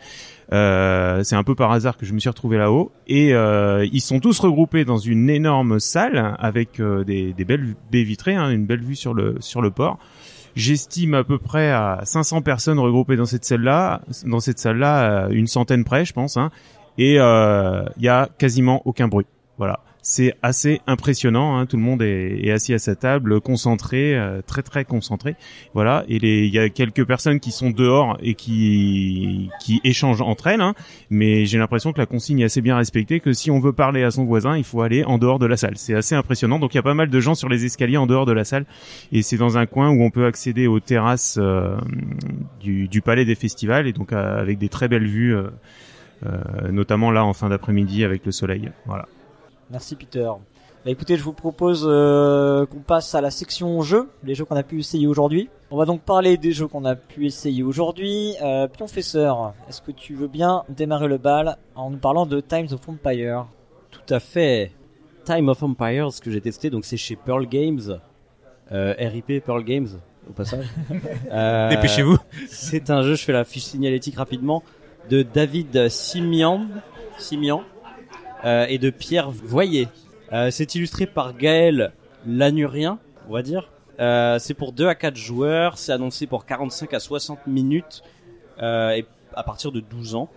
Euh, 0.52 1.24
c'est 1.24 1.36
un 1.36 1.44
peu 1.44 1.54
par 1.54 1.72
hasard 1.72 1.98
que 1.98 2.06
je 2.08 2.14
me 2.14 2.20
suis 2.20 2.30
retrouvé 2.30 2.58
là-haut 2.58 2.92
et 3.08 3.34
euh, 3.34 3.88
ils 3.92 4.02
sont 4.02 4.20
tous 4.20 4.40
regroupés 4.40 4.86
dans 4.86 4.98
une 4.98 5.30
énorme 5.30 5.80
salle 5.80 6.36
avec 6.38 6.80
euh, 6.80 7.04
des, 7.04 7.32
des 7.34 7.46
belles 7.46 7.76
baies 7.92 8.04
vitrées, 8.04 8.36
hein, 8.36 8.50
une 8.50 8.66
belle 8.66 8.82
vue 8.82 8.96
sur 8.96 9.14
le 9.14 9.36
sur 9.40 9.62
le 9.62 9.72
port. 9.72 10.00
J'estime 10.56 11.16
à 11.16 11.24
peu 11.24 11.40
près 11.40 11.72
à 11.72 12.02
500 12.04 12.42
personnes 12.42 12.80
regroupées 12.80 13.16
dans 13.16 13.26
cette 13.26 13.46
salle-là, 13.46 14.02
dans 14.26 14.40
cette 14.40 14.60
salle-là, 14.60 15.26
euh, 15.26 15.30
une 15.30 15.48
centaine 15.48 15.84
près, 15.84 16.06
je 16.06 16.14
pense, 16.14 16.38
hein, 16.38 16.52
et 16.98 17.20
euh, 17.20 17.84
il 17.98 18.04
y 18.04 18.10
a 18.10 18.30
quasiment 18.38 18.82
aucun 18.86 19.08
bruit. 19.08 19.26
Voilà, 19.58 19.80
c'est 20.04 20.36
assez 20.44 20.82
impressionnant. 20.86 21.58
Hein, 21.58 21.66
tout 21.66 21.78
le 21.78 21.82
monde 21.82 22.04
est, 22.04 22.46
est 22.46 22.52
assis 22.52 22.76
à 22.76 22.78
sa 22.78 22.96
table, 22.96 23.42
concentré, 23.42 24.16
euh, 24.16 24.42
très 24.46 24.62
très 24.62 24.86
concentré. 24.86 25.36
Voilà, 25.74 26.06
et 26.08 26.18
il 26.18 26.54
y 26.54 26.60
a 26.60 26.70
quelques 26.70 27.06
personnes 27.06 27.40
qui 27.40 27.52
sont 27.52 27.72
dehors 27.72 28.18
et 28.22 28.36
qui 28.36 29.50
qui 29.60 29.82
échangent 29.84 30.22
entre 30.22 30.48
elles, 30.48 30.62
hein, 30.62 30.76
mais 31.10 31.46
j'ai 31.46 31.58
l'impression 31.58 31.92
que 31.92 32.00
la 32.00 32.06
consigne 32.06 32.42
est 32.42 32.46
assez 32.46 32.62
bien 32.62 32.78
respectée. 32.78 33.20
Que 33.20 33.34
si 33.34 33.50
on 33.50 33.60
veut 33.60 33.74
parler 33.74 34.04
à 34.04 34.12
son 34.12 34.26
voisin, 34.26 34.56
il 34.58 34.64
faut 34.64 34.82
aller 34.82 35.04
en 35.04 35.18
dehors 35.18 35.40
de 35.40 35.48
la 35.48 35.58
salle. 35.58 35.78
C'est 35.78 35.96
assez 35.96 36.14
impressionnant. 36.14 36.60
Donc 36.60 36.74
il 36.74 36.78
y 36.78 36.80
a 36.80 36.84
pas 36.84 36.94
mal 36.94 37.10
de 37.10 37.20
gens 37.20 37.34
sur 37.34 37.50
les 37.50 37.66
escaliers 37.66 37.98
en 37.98 38.06
dehors 38.06 38.26
de 38.26 38.34
la 38.34 38.44
salle 38.44 38.66
et 39.12 39.24
c'est 39.24 39.38
dans 39.38 39.58
un 39.58 39.66
coin 39.66 39.90
où 39.90 40.04
on 40.04 40.12
peut 40.12 40.26
accéder 40.26 40.68
aux 40.68 40.80
terrasses 40.80 41.40
euh, 41.42 41.78
du, 42.60 42.88
du 42.88 43.02
palais 43.02 43.26
des 43.26 43.36
festivals 43.36 43.88
et 43.88 43.94
donc 43.94 44.12
euh, 44.14 44.42
avec 44.42 44.58
des 44.58 44.70
très 44.70 44.88
belles 44.88 45.08
vues, 45.08 45.36
euh, 45.36 45.50
euh, 46.26 46.72
notamment 46.72 47.12
là 47.12 47.26
en 47.26 47.34
fin 47.34 47.50
d'après-midi 47.50 48.04
avec 48.04 48.26
le 48.26 48.32
soleil. 48.32 48.72
Voilà. 48.86 49.08
Merci 49.70 49.96
Peter. 49.96 50.30
Bah 50.86 50.92
écoutez, 50.92 51.16
je 51.16 51.24
vous 51.24 51.32
propose 51.34 51.86
euh, 51.88 52.66
qu'on 52.66 52.80
passe 52.80 53.16
à 53.16 53.22
la 53.22 53.32
section 53.32 53.82
jeux, 53.82 54.10
les 54.26 54.36
jeux 54.36 54.44
qu'on 54.44 54.58
a 54.58 54.64
pu 54.64 54.80
essayer 54.80 55.08
aujourd'hui. 55.08 55.50
On 55.72 55.78
va 55.78 55.86
donc 55.86 56.02
parler 56.02 56.36
des 56.36 56.52
jeux 56.52 56.68
qu'on 56.68 56.84
a 56.84 56.96
pu 56.96 57.26
essayer 57.26 57.64
aujourd'hui. 57.64 58.36
Euh, 58.44 58.68
Pionfesseur, 58.68 59.54
est-ce 59.70 59.82
que 59.82 59.92
tu 59.92 60.14
veux 60.14 60.28
bien 60.28 60.64
démarrer 60.68 61.08
le 61.08 61.18
bal 61.18 61.58
en 61.76 61.90
nous 61.90 61.98
parlant 61.98 62.26
de 62.26 62.42
Times 62.42 62.68
of 62.74 62.82
Empire? 62.90 63.46
Tout 63.92 64.14
à 64.14 64.20
fait. 64.20 64.74
Time 65.24 65.48
of 65.48 65.64
Empires 65.64 66.10
que 66.22 66.30
j'ai 66.30 66.42
testé, 66.42 66.70
donc 66.70 66.84
c'est 66.84 66.98
chez 66.98 67.16
Pearl 67.16 67.48
Games, 67.48 68.00
euh, 68.74 68.94
RIP 69.00 69.42
Pearl 69.46 69.64
Games. 69.64 69.88
au 70.30 70.34
passage. 70.34 70.66
Euh, 71.32 71.70
Dépêchez-vous. 71.70 72.18
C'est 72.50 72.90
un 72.90 73.02
jeu, 73.04 73.16
je 73.16 73.24
fais 73.24 73.32
la 73.32 73.46
fiche 73.46 73.64
signalétique 73.64 74.18
rapidement, 74.18 74.64
de 75.10 75.24
David 75.24 75.88
Simian, 75.90 76.66
Simian 77.18 77.64
euh, 78.46 78.66
et 78.70 78.78
de 78.78 78.90
Pierre 78.90 79.30
Voyer. 79.32 79.88
Euh, 80.32 80.52
c'est 80.52 80.76
illustré 80.76 81.06
par 81.06 81.36
Gaël 81.38 81.92
Lanurien, 82.26 83.00
on 83.30 83.34
va 83.34 83.42
dire. 83.42 83.70
Euh, 84.00 84.40
c'est 84.40 84.54
pour 84.54 84.72
2 84.74 84.88
à 84.88 84.96
4 84.96 85.16
joueurs, 85.16 85.78
c'est 85.78 85.92
annoncé 85.92 86.26
pour 86.28 86.46
45 86.46 86.94
à 86.94 87.00
60 87.00 87.46
minutes 87.48 88.02
euh, 88.62 88.92
et 88.92 89.06
à 89.36 89.44
partir 89.44 89.72
de 89.72 89.80
12 89.80 90.16
ans. 90.16 90.30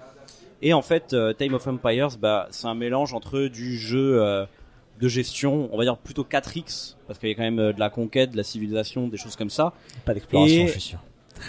Et 0.62 0.72
en 0.72 0.82
fait, 0.82 1.14
Time 1.38 1.54
of 1.54 1.66
Empires, 1.66 2.16
bah, 2.20 2.48
c'est 2.50 2.66
un 2.66 2.74
mélange 2.74 3.12
entre 3.14 3.40
du 3.48 3.76
jeu 3.76 4.46
de 4.98 5.08
gestion, 5.08 5.68
on 5.70 5.76
va 5.76 5.84
dire 5.84 5.98
plutôt 5.98 6.24
4X, 6.24 6.96
parce 7.06 7.18
qu'il 7.18 7.28
y 7.28 7.32
a 7.32 7.34
quand 7.34 7.42
même 7.42 7.72
de 7.72 7.78
la 7.78 7.90
conquête, 7.90 8.30
de 8.30 8.36
la 8.38 8.42
civilisation, 8.42 9.08
des 9.08 9.18
choses 9.18 9.36
comme 9.36 9.50
ça. 9.50 9.74
Pas 10.06 10.14
d'exploration, 10.14 10.62
Et- 10.62 10.66
je 10.66 10.72
suis 10.72 10.80
sûr. 10.80 10.98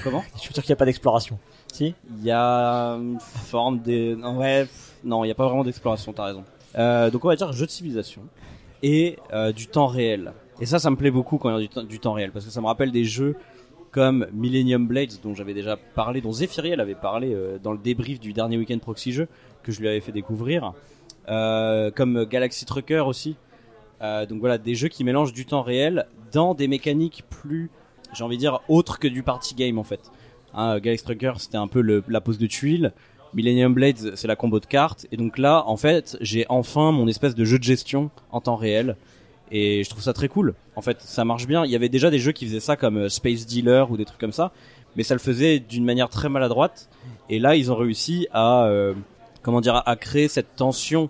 Comment? 0.04 0.24
Je 0.36 0.42
suis 0.42 0.54
sûr 0.54 0.62
qu'il 0.62 0.72
n'y 0.72 0.74
a 0.74 0.78
pas 0.78 0.86
d'exploration. 0.86 1.40
Si 1.72 1.94
Il 2.18 2.24
y 2.24 2.32
a 2.32 2.94
une 2.94 3.20
forme 3.20 3.82
de... 3.82 4.16
Non, 4.16 4.38
ouais, 4.38 4.68
non, 5.04 5.24
il 5.24 5.28
n'y 5.28 5.32
a 5.32 5.36
pas 5.36 5.46
vraiment 5.46 5.64
d'exploration, 5.64 6.14
t'as 6.14 6.26
raison. 6.26 6.44
Euh, 6.78 7.10
donc 7.10 7.26
on 7.26 7.30
va 7.30 7.36
dire 7.36 7.52
jeu 7.54 7.66
de 7.66 7.72
civilisation 7.72 8.22
et 8.84 9.18
euh, 9.34 9.52
du 9.52 9.68
temps 9.68 9.88
réel. 9.88 10.34
Et 10.60 10.66
ça, 10.66 10.80
ça 10.80 10.90
me 10.90 10.96
plaît 10.96 11.12
beaucoup 11.12 11.38
quand 11.38 11.58
il 11.58 11.64
y 11.64 11.66
a 11.66 11.82
du, 11.82 11.88
du 11.88 12.00
temps 12.00 12.14
réel, 12.14 12.32
parce 12.32 12.46
que 12.46 12.52
ça 12.52 12.62
me 12.62 12.68
rappelle 12.68 12.92
des 12.92 13.06
jeux 13.06 13.36
comme 13.92 14.28
Millennium 14.34 14.86
Blades, 14.86 15.14
dont 15.24 15.34
j'avais 15.34 15.54
déjà 15.54 15.78
parlé, 15.78 16.22
dont 16.22 16.32
Zephyriel 16.32 16.80
avait 16.80 16.96
parlé 16.96 17.34
euh, 17.34 17.58
dans 17.58 17.72
le 17.72 17.78
débrief 17.80 18.20
du 18.20 18.34
dernier 18.34 18.58
week-end 18.58 18.78
proxy 18.80 19.12
jeu, 19.12 19.28
que 19.64 19.72
je 19.72 19.80
lui 19.82 19.88
avais 19.88 20.02
fait 20.02 20.12
découvrir, 20.12 20.74
comme 21.28 22.26
Galaxy 22.26 22.66
Trucker 22.66 23.04
aussi. 23.06 23.36
Donc 24.02 24.40
voilà, 24.40 24.58
des 24.58 24.76
jeux 24.76 24.88
qui 24.88 25.04
mélangent 25.04 25.34
du 25.34 25.46
temps 25.46 25.62
réel 25.62 26.08
dans 26.32 26.54
des 26.54 26.68
mécaniques 26.68 27.24
plus, 27.30 27.70
j'ai 28.14 28.24
envie 28.24 28.38
de 28.38 28.42
dire, 28.42 28.62
autres 28.70 29.00
que 29.00 29.08
du 29.08 29.24
party 29.24 29.56
game 29.56 29.78
en 29.78 29.84
fait. 29.84 30.12
Hein, 30.54 30.80
Galaxy 30.80 31.04
Trucker, 31.04 31.34
c'était 31.38 31.58
un 31.58 31.68
peu 31.68 32.04
la 32.08 32.22
pose 32.22 32.38
de 32.38 32.48
tuiles. 32.48 32.94
Millennium 33.34 33.74
Blades, 33.74 34.16
c'est 34.16 34.28
la 34.28 34.36
combo 34.36 34.60
de 34.60 34.66
cartes. 34.66 35.06
Et 35.12 35.18
donc 35.18 35.38
là, 35.38 35.64
en 35.68 35.78
fait, 35.78 36.18
j'ai 36.22 36.46
enfin 36.50 36.92
mon 36.92 37.08
espèce 37.08 37.36
de 37.36 37.46
jeu 37.46 37.60
de 37.60 37.64
gestion 37.64 38.10
en 38.32 38.42
temps 38.42 38.56
réel. 38.56 38.96
Et 39.52 39.84
je 39.84 39.90
trouve 39.90 40.04
ça 40.04 40.14
très 40.14 40.28
cool. 40.28 40.56
En 40.76 40.82
fait, 40.82 41.02
ça 41.02 41.24
marche 41.24 41.48
bien. 41.48 41.66
Il 41.66 41.72
y 41.72 41.76
avait 41.76 41.90
déjà 41.90 42.10
des 42.10 42.20
jeux 42.20 42.32
qui 42.32 42.46
faisaient 42.46 42.60
ça 42.60 42.76
comme 42.76 42.98
euh, 42.98 43.10
Space 43.10 43.46
Dealer 43.46 43.90
ou 43.92 43.98
des 43.98 44.06
trucs 44.06 44.20
comme 44.20 44.34
ça. 44.34 44.52
Mais 44.96 45.04
ça 45.04 45.14
le 45.14 45.20
faisait 45.20 45.60
d'une 45.60 45.86
manière 45.86 46.10
très 46.10 46.28
maladroite. 46.28 46.90
Et 47.30 47.40
là, 47.40 47.56
ils 47.56 47.72
ont 47.72 47.76
réussi 47.76 48.28
à, 48.34 48.66
euh, 48.66 48.94
comment 49.44 49.62
dire, 49.62 49.84
à 49.86 49.96
créer 49.96 50.28
cette 50.28 50.56
tension 50.56 51.10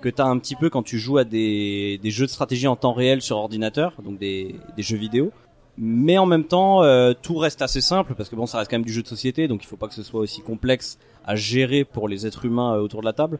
que 0.00 0.08
t'as 0.08 0.24
un 0.24 0.38
petit 0.38 0.56
peu 0.56 0.70
quand 0.70 0.82
tu 0.82 0.98
joues 0.98 1.18
à 1.18 1.24
des, 1.24 2.00
jeux 2.04 2.26
de 2.26 2.30
stratégie 2.30 2.66
en 2.66 2.76
temps 2.76 2.92
réel 2.92 3.22
sur 3.22 3.36
ordinateur, 3.36 3.92
donc 4.02 4.18
des 4.18 4.54
jeux 4.78 4.96
vidéo. 4.96 5.32
Mais 5.78 6.16
en 6.16 6.26
même 6.26 6.44
temps, 6.44 6.82
euh, 6.82 7.12
tout 7.20 7.36
reste 7.36 7.60
assez 7.60 7.80
simple 7.80 8.14
parce 8.14 8.28
que 8.28 8.36
bon, 8.36 8.46
ça 8.46 8.58
reste 8.58 8.70
quand 8.70 8.78
même 8.78 8.86
du 8.86 8.92
jeu 8.92 9.02
de 9.02 9.08
société, 9.08 9.46
donc 9.46 9.62
il 9.62 9.66
faut 9.66 9.76
pas 9.76 9.88
que 9.88 9.94
ce 9.94 10.02
soit 10.02 10.20
aussi 10.20 10.40
complexe 10.40 10.98
à 11.24 11.36
gérer 11.36 11.84
pour 11.84 12.08
les 12.08 12.26
êtres 12.26 12.44
humains 12.46 12.74
euh, 12.74 12.80
autour 12.80 13.00
de 13.00 13.06
la 13.06 13.12
table. 13.12 13.38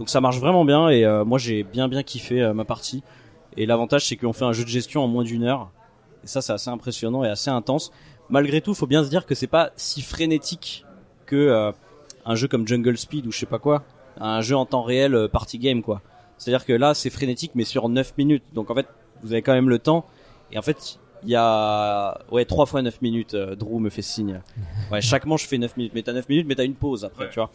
Donc 0.00 0.08
ça 0.08 0.22
marche 0.22 0.38
vraiment 0.38 0.64
bien 0.64 0.88
et 0.88 1.04
euh, 1.04 1.26
moi 1.26 1.36
j'ai 1.36 1.62
bien 1.62 1.86
bien 1.86 2.02
kiffé 2.02 2.40
euh, 2.40 2.54
ma 2.54 2.64
partie. 2.64 3.02
Et 3.58 3.66
l'avantage 3.66 4.06
c'est 4.06 4.16
qu'on 4.16 4.32
fait 4.32 4.46
un 4.46 4.52
jeu 4.54 4.64
de 4.64 4.68
gestion 4.70 5.04
en 5.04 5.08
moins 5.08 5.24
d'une 5.24 5.44
heure. 5.44 5.70
Et 6.24 6.26
ça 6.26 6.40
c'est 6.40 6.54
assez 6.54 6.70
impressionnant 6.70 7.22
et 7.22 7.28
assez 7.28 7.50
intense. 7.50 7.92
Malgré 8.30 8.62
tout, 8.62 8.72
faut 8.72 8.86
bien 8.86 9.04
se 9.04 9.10
dire 9.10 9.26
que 9.26 9.34
c'est 9.34 9.46
pas 9.46 9.72
si 9.76 10.00
frénétique 10.00 10.86
que 11.26 11.36
euh, 11.36 11.72
un 12.24 12.34
jeu 12.34 12.48
comme 12.48 12.66
Jungle 12.66 12.96
Speed 12.96 13.26
ou 13.26 13.32
je 13.32 13.38
sais 13.40 13.46
pas 13.46 13.58
quoi, 13.58 13.82
un 14.18 14.40
jeu 14.40 14.56
en 14.56 14.64
temps 14.64 14.82
réel 14.82 15.28
party 15.30 15.58
game 15.58 15.82
quoi. 15.82 16.00
C'est-à-dire 16.38 16.64
que 16.64 16.72
là 16.72 16.94
c'est 16.94 17.10
frénétique 17.10 17.52
mais 17.54 17.64
sur 17.64 17.90
9 17.90 18.16
minutes. 18.16 18.44
Donc 18.54 18.70
en 18.70 18.74
fait, 18.74 18.86
vous 19.22 19.32
avez 19.32 19.42
quand 19.42 19.52
même 19.52 19.68
le 19.68 19.78
temps 19.80 20.06
et 20.50 20.58
en 20.58 20.62
fait, 20.62 20.98
il 21.24 21.30
y 21.30 21.36
a 21.36 22.18
ouais 22.30 22.44
3 22.44 22.66
fois 22.66 22.82
9 22.82 23.02
minutes 23.02 23.34
euh, 23.34 23.54
Drew 23.54 23.78
me 23.80 23.90
fait 23.90 24.02
signe. 24.02 24.40
Ouais, 24.92 25.00
chaque 25.00 25.24
manche 25.24 25.46
fait 25.46 25.58
9 25.58 25.76
minutes 25.76 25.92
mais 25.94 26.02
t'as 26.02 26.12
9 26.12 26.28
minutes 26.28 26.46
mais 26.48 26.54
t'as 26.56 26.64
une 26.64 26.74
pause 26.74 27.04
après, 27.04 27.28
tu 27.30 27.36
vois. 27.36 27.50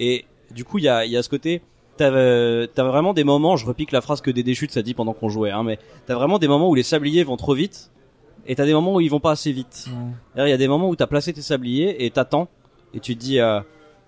Et 0.00 0.24
du 0.50 0.64
coup, 0.64 0.78
il 0.78 0.84
y 0.84 0.88
a 0.88 1.04
il 1.04 1.12
y 1.12 1.16
a 1.16 1.22
ce 1.22 1.28
côté 1.28 1.62
T'as 1.96 2.10
euh, 2.10 2.66
t'as 2.72 2.84
vraiment 2.84 3.12
des 3.12 3.24
moments, 3.24 3.56
je 3.56 3.66
repique 3.66 3.92
la 3.92 4.00
phrase 4.00 4.22
que 4.22 4.30
des 4.30 4.42
déchutes 4.42 4.70
ça 4.70 4.80
dit 4.82 4.94
pendant 4.94 5.12
qu'on 5.12 5.28
jouait, 5.28 5.50
hein, 5.50 5.62
mais 5.62 5.78
t'as 6.06 6.14
vraiment 6.14 6.38
des 6.38 6.48
moments 6.48 6.70
où 6.70 6.74
les 6.74 6.82
sabliers 6.82 7.24
vont 7.24 7.36
trop 7.36 7.52
vite, 7.52 7.90
et 8.46 8.54
t'as 8.54 8.64
des 8.64 8.72
moments 8.72 8.94
où 8.94 9.00
ils 9.00 9.10
vont 9.10 9.20
pas 9.20 9.32
assez 9.32 9.52
vite. 9.52 9.86
Il 10.36 10.48
y 10.48 10.52
a 10.52 10.56
des 10.56 10.68
moments 10.68 10.88
où 10.88 10.96
t'as 10.96 11.06
placé 11.06 11.32
tes 11.34 11.42
sabliers 11.42 12.04
et 12.06 12.10
t'attends 12.10 12.48
et 12.94 13.00
tu 13.00 13.14
te 13.14 13.20
dis 13.20 13.38
euh, 13.38 13.60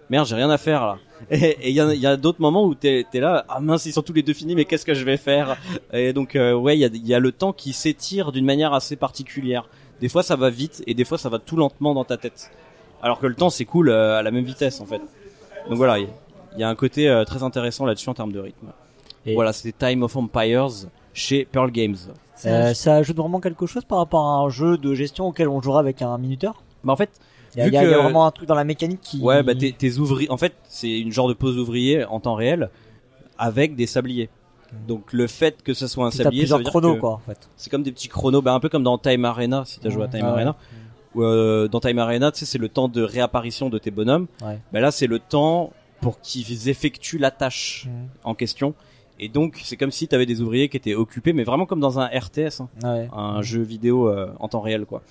merde 0.09 0.27
j'ai 0.27 0.37
rien 0.37 0.49
à 0.49 0.57
faire 0.59 0.87
là. 0.87 0.99
Et 1.31 1.71
il 1.71 1.75
y 1.75 1.81
a, 1.81 1.93
il 1.93 2.01
y 2.01 2.07
a 2.07 2.17
d'autres 2.17 2.41
moments 2.41 2.65
où 2.65 2.75
t'es 2.75 3.07
es 3.13 3.21
là 3.21 3.45
ah 3.49 3.61
mince 3.61 3.87
ils 3.87 3.93
sont 3.93 4.03
tous 4.03 4.13
les 4.13 4.23
deux 4.23 4.33
finis 4.33 4.55
mais 4.55 4.65
qu'est-ce 4.65 4.85
que 4.85 4.95
je 4.95 5.05
vais 5.05 5.17
faire? 5.17 5.57
Et 5.93 6.13
donc 6.13 6.37
euh, 6.37 6.53
ouais 6.55 6.77
il 6.77 6.81
y 6.81 6.85
a, 6.85 6.89
il 6.93 7.07
y 7.07 7.15
a 7.15 7.19
le 7.19 7.33
temps 7.33 7.53
qui 7.53 7.73
s'étire 7.73 8.33
d'une 8.33 8.45
manière 8.45 8.73
assez 8.73 8.97
particulière. 8.97 9.69
Des 10.01 10.09
fois 10.09 10.23
ça 10.23 10.37
va 10.37 10.51
vite 10.51 10.83
et 10.87 10.95
des 10.95 11.05
fois 11.05 11.19
ça 11.19 11.29
va 11.29 11.39
tout 11.39 11.57
lentement 11.57 11.95
dans 11.95 12.05
ta 12.05 12.17
tête. 12.17 12.51
Alors 13.03 13.19
que 13.19 13.27
le 13.27 13.35
temps 13.35 13.51
c'est 13.51 13.65
cool 13.65 13.89
euh, 13.89 14.19
à 14.19 14.23
la 14.23 14.31
même 14.31 14.45
vitesse 14.45 14.81
en 14.81 14.87
fait. 14.87 15.01
Donc 15.69 15.77
voilà 15.77 15.99
il 15.99 16.09
y, 16.59 16.63
a 16.63 16.69
un 16.69 16.75
côté 16.75 17.09
euh, 17.09 17.25
très 17.25 17.43
intéressant 17.43 17.87
là-dessus 17.87 18.09
en 18.09 18.15
termes 18.15 18.33
de 18.33 18.41
rythme. 18.41 18.73
Et- 19.25 19.35
Voilà 19.35 19.53
c'était 19.53 19.87
Time 19.87 20.03
of 20.03 20.17
Empires 20.17 20.69
chez 21.15 21.45
Pearl 21.45 21.71
Games. 21.71 21.97
Ça 22.35 22.97
ajoute 22.97 23.17
vraiment 23.17 23.41
quelque 23.41 23.67
chose 23.67 23.85
par 23.85 23.99
rapport 23.99 24.27
à 24.27 24.39
un 24.39 24.49
jeu 24.49 24.77
de 24.77 24.95
gestion 24.95 25.29
auquel 25.29 25.49
on 25.49 25.61
jouera 25.63 25.79
avec 25.81 26.03
un 26.03 26.19
minuteur? 26.19 26.63
Bah 26.85 26.93
en 26.93 26.97
fait 26.97 27.11
Il 27.57 27.67
y, 27.67 27.71
y 27.71 27.77
a 27.77 27.85
y 27.85 27.95
vraiment 27.95 28.27
un 28.27 28.31
truc 28.31 28.49
dans 28.49 28.55
la 28.55 28.65
mécanique 28.65 29.01
qui. 29.03 29.21
Ouais, 29.21 29.43
bah 29.43 29.55
tes, 29.55 29.73
tes 29.73 29.99
ouvriers. 29.99 30.31
En 30.31 30.37
fait, 30.39 30.55
c'est 30.69 30.99
une 31.01 31.13
genre 31.13 31.29
de 31.29 31.35
pause 31.35 31.59
ouvrier 31.59 32.05
en 32.05 32.19
temps 32.21 32.35
réel 32.35 32.71
avec 33.39 33.75
des 33.77 33.87
sabliers. 33.87 34.31
Donc 34.89 35.13
le 35.13 35.27
fait 35.27 35.63
que 35.63 35.75
ce 35.75 35.87
soit 35.87 36.07
un 36.07 36.11
sablier, 36.11 36.47
ça 36.47 36.57
plusieurs 36.57 36.59
veut 36.59 36.65
dire 36.65 36.71
chronos 36.71 36.95
que 36.95 37.01
quoi 37.01 37.11
en 37.13 37.19
fait. 37.19 37.49
c'est 37.57 37.69
comme 37.69 37.83
des 37.83 37.93
petits 37.93 38.09
chronos, 38.09 38.41
bah 38.41 38.55
un 38.55 38.61
peu 38.61 38.71
comme 38.71 38.83
dans 38.83 38.97
Time 38.97 39.27
Arena, 39.27 39.65
si 39.67 39.81
t'as 39.81 39.91
joué 39.91 40.05
à 40.05 40.09
Time 40.09 40.21
Ah 40.23 40.29
ouais. 40.29 40.33
Arena. 40.33 40.57
Euh, 41.17 41.69
dans 41.69 41.81
Time 41.81 41.99
Arena, 41.99 42.33
tu 42.33 42.39
sais, 42.39 42.47
c'est 42.47 42.57
le 42.59 42.71
temps 42.71 42.89
de 42.89 43.03
réapparition 43.03 43.69
de 43.69 43.77
tes 43.77 43.91
bonhommes. 43.91 44.29
Ouais. 44.43 44.59
Bah 44.73 44.81
là, 44.81 44.91
c'est 44.91 45.07
le 45.07 45.19
temps 45.19 45.75
pour 46.01 46.21
qu'ils 46.21 46.71
effectuent 46.71 47.19
la 47.19 47.31
tâche 47.31 47.85
Mhm. 47.87 48.09
en 48.25 48.35
question. 48.35 48.75
Et 49.21 49.29
donc, 49.29 49.61
c'est 49.63 49.77
comme 49.77 49.91
si 49.91 50.09
t'avais 50.09 50.25
des 50.25 50.41
ouvriers 50.41 50.71
qui 50.71 50.79
étaient 50.79 50.95
occupés, 50.95 51.35
mais 51.35 51.45
vraiment 51.45 51.67
comme 51.67 51.81
dans 51.81 51.99
un 52.01 52.07
RTS, 52.07 52.61
hein, 52.63 52.69
Ouais. 52.83 53.11
un 53.13 53.43
jeu 53.43 53.61
vidéo 53.61 54.09
euh, 54.09 54.29
en 54.41 54.49
temps 54.49 54.63
réel, 54.63 54.87
quoi. 54.87 55.03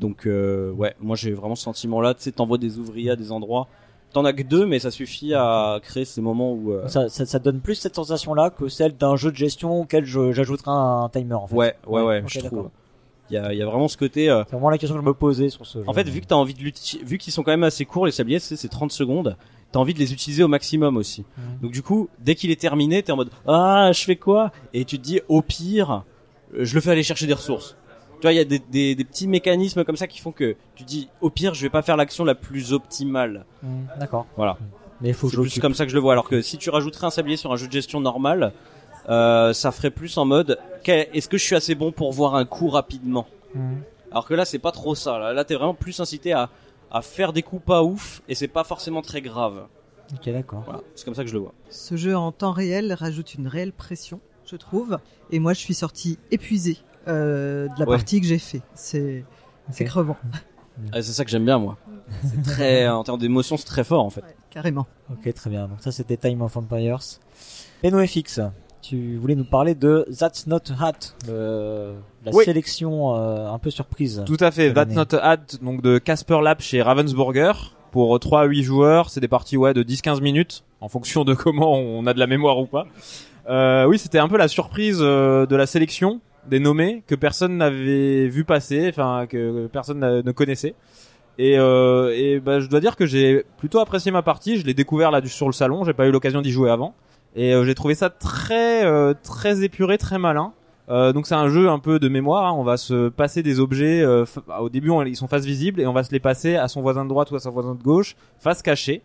Donc 0.00 0.26
euh, 0.26 0.70
ouais, 0.72 0.94
moi 1.00 1.16
j'ai 1.16 1.32
vraiment 1.32 1.54
ce 1.54 1.62
sentiment-là. 1.64 2.14
Tu 2.14 2.22
sais, 2.22 2.32
t'envoies 2.32 2.58
des 2.58 2.78
ouvriers 2.78 3.10
à 3.10 3.16
des 3.16 3.32
endroits. 3.32 3.68
T'en 4.12 4.24
as 4.24 4.32
que 4.32 4.42
deux, 4.42 4.64
mais 4.64 4.78
ça 4.78 4.90
suffit 4.90 5.34
à 5.34 5.80
créer 5.82 6.06
ces 6.06 6.22
moments 6.22 6.52
où. 6.54 6.72
euh, 6.72 6.88
Ça, 6.88 7.10
ça, 7.10 7.26
ça 7.26 7.38
donne 7.38 7.60
plus 7.60 7.74
cette 7.74 7.94
sensation-là 7.94 8.48
que 8.48 8.68
celle 8.68 8.96
d'un 8.96 9.16
jeu 9.16 9.30
de 9.30 9.36
gestion 9.36 9.80
auquel 9.82 10.04
j'ajouterai 10.06 10.70
un 10.70 11.10
timer 11.12 11.34
en 11.34 11.46
fait. 11.46 11.54
Ouais, 11.54 11.74
ouais, 11.86 12.02
ouais, 12.02 12.22
je 12.26 12.40
trouve. 12.40 12.70
Il 13.30 13.34
y 13.34 13.36
a, 13.36 13.52
il 13.52 13.58
y 13.58 13.62
a 13.62 13.66
vraiment 13.66 13.88
ce 13.88 13.98
côté. 13.98 14.30
euh, 14.30 14.42
C'est 14.46 14.52
vraiment 14.52 14.70
la 14.70 14.78
question 14.78 14.96
que 14.96 15.02
je 15.02 15.06
me 15.06 15.12
posais 15.12 15.50
sur 15.50 15.66
ce 15.66 15.80
jeu. 15.80 15.84
En 15.86 15.92
fait, 15.92 16.08
vu 16.08 16.22
que 16.22 16.26
t'as 16.26 16.36
envie 16.36 16.54
de 16.54 16.60
l'utiliser, 16.60 17.04
vu 17.04 17.18
qu'ils 17.18 17.30
sont 17.34 17.42
quand 17.42 17.50
même 17.50 17.62
assez 17.64 17.84
courts 17.84 18.06
les 18.06 18.12
sabliers, 18.12 18.38
c'est 18.38 18.56
c'est 18.56 18.68
30 18.68 18.90
secondes. 18.90 19.36
T'as 19.70 19.78
envie 19.80 19.92
de 19.92 19.98
les 19.98 20.14
utiliser 20.14 20.42
au 20.42 20.48
maximum 20.48 20.96
aussi. 20.96 21.26
Mhm. 21.36 21.44
Donc 21.60 21.72
du 21.72 21.82
coup, 21.82 22.08
dès 22.20 22.34
qu'il 22.34 22.50
est 22.50 22.58
terminé, 22.58 23.02
t'es 23.02 23.12
en 23.12 23.16
mode 23.16 23.28
ah, 23.46 23.90
je 23.92 24.02
fais 24.04 24.16
quoi? 24.16 24.50
Et 24.72 24.86
tu 24.86 24.98
te 24.98 25.02
dis 25.04 25.20
au 25.28 25.42
pire, 25.42 26.04
je 26.58 26.74
le 26.74 26.80
fais 26.80 26.92
aller 26.92 27.02
chercher 27.02 27.26
des 27.26 27.34
ressources. 27.34 27.76
Tu 28.20 28.22
vois, 28.22 28.32
il 28.32 28.36
y 28.36 28.40
a 28.40 28.44
des, 28.44 28.58
des, 28.58 28.94
des 28.94 29.04
petits 29.04 29.28
mécanismes 29.28 29.84
comme 29.84 29.96
ça 29.96 30.06
qui 30.06 30.18
font 30.18 30.32
que 30.32 30.56
tu 30.74 30.82
dis 30.84 31.08
au 31.20 31.30
pire, 31.30 31.54
je 31.54 31.62
vais 31.62 31.70
pas 31.70 31.82
faire 31.82 31.96
l'action 31.96 32.24
la 32.24 32.34
plus 32.34 32.72
optimale. 32.72 33.44
Hmm, 33.62 33.84
D'accord. 33.98 34.26
Voilà. 34.36 34.58
Mais 35.00 35.08
il 35.10 35.14
faut 35.14 35.28
que 35.28 35.32
C'est 35.36 35.36
je 35.36 35.42
plus 35.42 35.60
comme 35.60 35.74
ça 35.74 35.84
que 35.84 35.90
je 35.90 35.94
le 35.94 36.00
vois. 36.00 36.12
Alors 36.12 36.28
que 36.28 36.42
si 36.42 36.58
tu 36.58 36.70
rajouterais 36.70 37.06
un 37.06 37.10
sablier 37.10 37.36
sur 37.36 37.52
un 37.52 37.56
jeu 37.56 37.68
de 37.68 37.72
gestion 37.72 38.00
normal, 38.00 38.52
euh, 39.08 39.52
ça 39.52 39.70
ferait 39.70 39.90
plus 39.92 40.18
en 40.18 40.24
mode 40.24 40.58
est-ce 40.86 41.28
que 41.28 41.38
je 41.38 41.44
suis 41.44 41.54
assez 41.54 41.74
bon 41.74 41.92
pour 41.92 42.12
voir 42.12 42.34
un 42.34 42.44
coup 42.44 42.68
rapidement? 42.68 43.26
Hmm. 43.54 43.76
Alors 44.10 44.26
que 44.26 44.34
là, 44.34 44.44
c'est 44.44 44.58
pas 44.58 44.72
trop 44.72 44.94
ça. 44.94 45.18
Là, 45.18 45.32
là 45.32 45.44
t'es 45.44 45.54
vraiment 45.54 45.74
plus 45.74 46.00
incité 46.00 46.32
à, 46.32 46.50
à 46.90 47.02
faire 47.02 47.32
des 47.32 47.42
coups 47.42 47.64
pas 47.64 47.82
ouf 47.82 48.22
et 48.28 48.34
c'est 48.34 48.48
pas 48.48 48.64
forcément 48.64 49.02
très 49.02 49.20
grave. 49.20 49.66
Ok, 50.12 50.32
d'accord. 50.32 50.62
Voilà, 50.64 50.80
c'est 50.94 51.04
comme 51.04 51.14
ça 51.14 51.22
que 51.22 51.28
je 51.28 51.34
le 51.34 51.40
vois. 51.40 51.52
Ce 51.68 51.96
jeu 51.96 52.16
en 52.16 52.32
temps 52.32 52.52
réel 52.52 52.92
rajoute 52.94 53.34
une 53.34 53.46
réelle 53.46 53.72
pression, 53.72 54.20
je 54.46 54.56
trouve. 54.56 54.98
Et 55.30 55.38
moi, 55.38 55.52
je 55.52 55.58
suis 55.60 55.74
sorti 55.74 56.18
épuisé 56.30 56.78
euh, 57.08 57.64
de 57.68 57.72
la 57.80 57.86
Ouais. 57.88 57.96
partie 57.96 58.20
que 58.20 58.26
j'ai 58.26 58.38
fait. 58.38 58.62
C'est 58.74 59.24
c'est 59.70 59.84
Ok. 59.84 59.90
crevant, 59.90 60.16
Ah, 60.92 61.02
c'est 61.02 61.12
ça 61.12 61.24
que 61.24 61.30
j'aime 61.30 61.44
bien 61.44 61.58
moi. 61.58 61.76
C'est 62.24 62.42
très 62.42 62.88
en 62.88 63.02
termes 63.04 63.18
d'émotion, 63.18 63.56
c'est 63.56 63.64
très 63.66 63.84
fort 63.84 64.04
en 64.04 64.10
fait. 64.10 64.22
carrément. 64.50 64.86
Ok, 65.10 65.32
très 65.34 65.50
bien. 65.50 65.68
Donc 65.68 65.78
ça, 65.80 65.92
c'était 65.92 66.16
Time 66.16 66.40
of 66.42 66.56
Empires. 66.56 67.00
NoFX, 67.84 68.40
tu 68.82 69.16
voulais 69.16 69.34
nous 69.34 69.44
parler 69.44 69.74
de 69.74 70.06
That's 70.18 70.46
Not 70.46 70.60
Hat, 70.80 70.92
le- 71.26 71.94
la 72.24 72.32
Oui. 72.32 72.44
sélection 72.44 73.14
euh, 73.16 73.50
un 73.50 73.58
peu 73.58 73.70
surprise. 73.70 74.22
Tout 74.26 74.36
à 74.40 74.50
fait. 74.50 74.72
That's. 74.72 74.94
Not 74.94 75.14
Hat, 75.20 75.36
donc 75.62 75.82
de 75.82 75.98
Casper 75.98 76.40
Lab 76.42 76.60
chez 76.60 76.82
Ravensburger. 76.82 77.52
Pour 77.90 78.18
3 78.20 78.42
à 78.42 78.44
8 78.44 78.62
joueurs, 78.64 79.08
c'est 79.08 79.20
des 79.20 79.28
parties 79.28 79.56
ouais 79.56 79.72
de 79.72 79.82
10-15 79.82 80.20
minutes, 80.20 80.62
en 80.82 80.88
fonction 80.88 81.24
de 81.24 81.32
comment 81.34 81.72
on 81.74 82.06
a 82.06 82.12
de 82.14 82.18
la 82.18 82.26
mémoire 82.26 82.58
ou 82.58 82.66
pas. 82.66 82.86
Euh, 83.48 83.86
oui, 83.86 83.98
c'était 83.98 84.18
un 84.18 84.28
peu 84.28 84.36
la 84.36 84.46
surprise 84.48 84.98
euh, 85.00 85.46
de 85.46 85.56
la 85.56 85.66
sélection 85.66 86.20
des 86.48 86.58
nommés 86.60 87.02
que 87.06 87.14
personne 87.14 87.56
n'avait 87.58 88.28
vu 88.28 88.44
passer, 88.44 88.88
enfin 88.88 89.26
que 89.28 89.66
personne 89.68 90.00
ne 90.00 90.32
connaissait. 90.32 90.74
Et, 91.38 91.56
euh, 91.58 92.12
et 92.16 92.40
bah, 92.40 92.58
je 92.58 92.66
dois 92.68 92.80
dire 92.80 92.96
que 92.96 93.06
j'ai 93.06 93.44
plutôt 93.58 93.78
apprécié 93.78 94.10
ma 94.10 94.22
partie. 94.22 94.58
Je 94.58 94.66
l'ai 94.66 94.74
découvert 94.74 95.10
là 95.12 95.20
sur 95.24 95.46
le 95.46 95.52
salon. 95.52 95.84
J'ai 95.84 95.92
pas 95.92 96.06
eu 96.08 96.10
l'occasion 96.10 96.42
d'y 96.42 96.50
jouer 96.50 96.68
avant. 96.70 96.94
Et 97.36 97.54
euh, 97.54 97.64
j'ai 97.64 97.74
trouvé 97.76 97.94
ça 97.94 98.10
très 98.10 98.84
euh, 98.84 99.14
très 99.22 99.62
épuré, 99.62 99.98
très 99.98 100.18
malin. 100.18 100.52
Euh, 100.88 101.12
donc 101.12 101.26
c'est 101.26 101.34
un 101.36 101.48
jeu 101.48 101.68
un 101.68 101.78
peu 101.78 101.98
de 102.00 102.08
mémoire. 102.08 102.46
hein. 102.46 102.54
On 102.58 102.64
va 102.64 102.76
se 102.76 103.08
passer 103.10 103.42
des 103.44 103.60
objets. 103.60 104.00
euh, 104.02 104.24
f- 104.24 104.40
au 104.60 104.68
début, 104.68 104.90
on- 104.90 105.02
ils 105.04 105.14
sont 105.16 105.28
face 105.28 105.44
visible 105.44 105.80
et 105.80 105.86
on 105.86 105.92
va 105.92 106.02
se 106.02 106.10
les 106.10 106.18
passer 106.18 106.56
à 106.56 106.66
son 106.66 106.80
voisin 106.82 107.04
de 107.04 107.08
droite 107.10 107.30
ou 107.30 107.36
à 107.36 107.40
son 107.40 107.50
voisin 107.52 107.74
de 107.76 107.82
gauche, 107.82 108.16
face 108.40 108.60
cachée. 108.62 109.02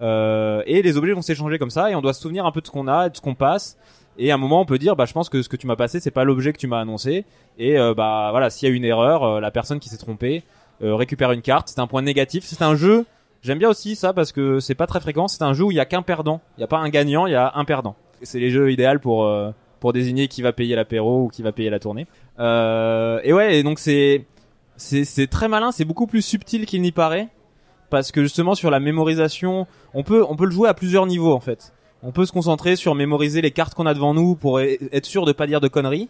Euh, 0.00 0.62
et 0.66 0.80
les 0.82 0.96
objets 0.96 1.12
vont 1.12 1.22
s'échanger 1.22 1.58
comme 1.58 1.70
ça 1.70 1.90
et 1.90 1.94
on 1.94 2.00
doit 2.00 2.12
se 2.12 2.22
souvenir 2.22 2.46
un 2.46 2.52
peu 2.52 2.60
de 2.60 2.66
ce 2.66 2.70
qu'on 2.72 2.88
a, 2.88 3.06
et 3.06 3.10
de 3.10 3.16
ce 3.16 3.20
qu'on 3.20 3.34
passe. 3.34 3.76
Et 4.18 4.32
à 4.32 4.34
un 4.34 4.38
moment, 4.38 4.60
on 4.60 4.64
peut 4.64 4.78
dire, 4.78 4.96
bah, 4.96 5.04
je 5.06 5.12
pense 5.12 5.28
que 5.28 5.42
ce 5.42 5.48
que 5.48 5.56
tu 5.56 5.68
m'as 5.68 5.76
passé, 5.76 6.00
c'est 6.00 6.10
pas 6.10 6.24
l'objet 6.24 6.52
que 6.52 6.58
tu 6.58 6.66
m'as 6.66 6.80
annoncé. 6.80 7.24
Et 7.56 7.78
euh, 7.78 7.94
bah 7.94 8.28
voilà, 8.32 8.50
s'il 8.50 8.68
y 8.68 8.72
a 8.72 8.74
une 8.74 8.84
erreur, 8.84 9.22
euh, 9.22 9.40
la 9.40 9.52
personne 9.52 9.78
qui 9.78 9.88
s'est 9.88 9.96
trompée 9.96 10.42
euh, 10.82 10.96
récupère 10.96 11.30
une 11.30 11.40
carte. 11.40 11.68
C'est 11.68 11.80
un 11.80 11.86
point 11.86 12.02
négatif. 12.02 12.44
C'est 12.44 12.62
un 12.62 12.74
jeu. 12.74 13.06
J'aime 13.42 13.58
bien 13.58 13.68
aussi 13.68 13.94
ça 13.94 14.12
parce 14.12 14.32
que 14.32 14.58
c'est 14.58 14.74
pas 14.74 14.88
très 14.88 14.98
fréquent. 14.98 15.28
C'est 15.28 15.42
un 15.42 15.52
jeu 15.54 15.64
où 15.64 15.70
il 15.70 15.76
y 15.76 15.80
a 15.80 15.84
qu'un 15.84 16.02
perdant. 16.02 16.40
Il 16.56 16.60
y 16.60 16.64
a 16.64 16.66
pas 16.66 16.78
un 16.78 16.88
gagnant, 16.88 17.26
il 17.26 17.32
y 17.32 17.36
a 17.36 17.52
un 17.54 17.64
perdant. 17.64 17.94
C'est 18.22 18.40
les 18.40 18.50
jeux 18.50 18.72
idéaux 18.72 18.98
pour 19.00 19.30
pour 19.78 19.92
désigner 19.92 20.26
qui 20.26 20.42
va 20.42 20.52
payer 20.52 20.74
l'apéro 20.74 21.22
ou 21.22 21.28
qui 21.28 21.42
va 21.42 21.52
payer 21.52 21.70
la 21.70 21.78
tournée. 21.78 22.08
Et 22.40 23.32
ouais, 23.32 23.56
et 23.56 23.62
donc 23.62 23.78
c'est 23.78 24.24
c'est 24.76 25.04
c'est 25.04 25.28
très 25.28 25.46
malin. 25.46 25.70
C'est 25.70 25.84
beaucoup 25.84 26.08
plus 26.08 26.22
subtil 26.22 26.66
qu'il 26.66 26.82
n'y 26.82 26.90
paraît 26.90 27.28
parce 27.90 28.10
que 28.10 28.22
justement 28.22 28.56
sur 28.56 28.72
la 28.72 28.80
mémorisation, 28.80 29.68
on 29.94 30.02
peut 30.02 30.24
on 30.28 30.34
peut 30.34 30.46
le 30.46 30.50
jouer 30.50 30.68
à 30.68 30.74
plusieurs 30.74 31.06
niveaux 31.06 31.32
en 31.32 31.40
fait. 31.40 31.72
On 32.02 32.12
peut 32.12 32.26
se 32.26 32.32
concentrer 32.32 32.76
sur 32.76 32.94
mémoriser 32.94 33.40
les 33.40 33.50
cartes 33.50 33.74
qu'on 33.74 33.86
a 33.86 33.94
devant 33.94 34.14
nous 34.14 34.34
pour 34.36 34.58
e- 34.60 34.76
être 34.92 35.06
sûr 35.06 35.24
de 35.24 35.32
pas 35.32 35.46
dire 35.46 35.60
de 35.60 35.68
conneries. 35.68 36.08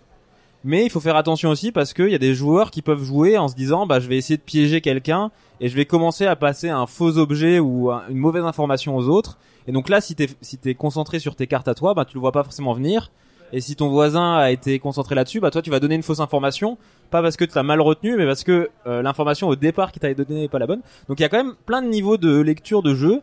Mais 0.65 0.85
il 0.85 0.91
faut 0.91 1.01
faire 1.01 1.17
attention 1.17 1.51
aussi 1.51 1.71
parce 1.73 1.93
qu'il 1.95 2.09
y 2.11 2.15
a 2.15 2.19
des 2.19 2.35
joueurs 2.35 2.71
qui 2.73 2.83
peuvent 2.83 3.03
jouer 3.05 3.39
en 3.39 3.47
se 3.49 3.55
disant 3.55 3.87
bah 3.87 4.01
je 4.01 4.09
vais 4.09 4.17
essayer 4.17 4.37
de 4.37 4.43
piéger 4.43 4.81
quelqu'un 4.81 5.31
et 5.61 5.69
je 5.69 5.77
vais 5.77 5.85
commencer 5.85 6.27
à 6.27 6.35
passer 6.37 6.69
un 6.69 6.87
faux 6.87 7.17
objet 7.17 7.59
ou 7.61 7.91
un- 7.93 8.03
une 8.11 8.17
mauvaise 8.19 8.45
information 8.45 8.97
aux 8.97 9.09
autres. 9.09 9.39
Et 9.69 9.73
donc 9.73 9.89
là 9.89 10.01
si 10.01 10.15
t'es 10.17 10.27
si 10.43 10.59
t'es 10.59 10.75
concentré 10.75 11.21
sur 11.21 11.37
tes 11.37 11.47
cartes 11.47 11.69
à 11.69 11.75
toi, 11.75 11.95
bah 11.95 12.05
tu 12.05 12.15
le 12.15 12.21
vois 12.21 12.33
pas 12.33 12.43
forcément 12.43 12.73
venir. 12.75 13.11
Et 13.53 13.61
si 13.63 13.77
ton 13.77 13.89
voisin 13.89 14.35
a 14.35 14.51
été 14.51 14.79
concentré 14.81 15.15
là-dessus, 15.15 15.41
bah 15.41 15.51
toi 15.53 15.63
tu 15.63 15.71
vas 15.71 15.79
donner 15.81 15.95
une 15.95 16.03
fausse 16.03 16.21
information, 16.21 16.77
pas 17.11 17.23
parce 17.23 17.37
que 17.37 17.45
tu 17.47 17.55
l'as 17.55 17.63
mal 17.63 17.81
retenu, 17.81 18.17
mais 18.17 18.27
parce 18.27 18.43
que 18.45 18.69
euh, 18.87 19.01
l'information 19.01 19.49
au 19.49 19.57
départ 19.57 19.91
qui 19.93 20.01
t'avait 20.01 20.15
donné 20.17 20.41
n'est 20.43 20.49
pas 20.49 20.59
la 20.59 20.67
bonne. 20.67 20.81
Donc 21.09 21.21
il 21.21 21.23
y 21.23 21.25
a 21.25 21.29
quand 21.31 21.43
même 21.43 21.55
plein 21.67 21.81
de 21.83 21.87
niveaux 21.89 22.17
de 22.19 22.37
lecture 22.41 22.83
de 22.83 22.95
jeu. 22.95 23.23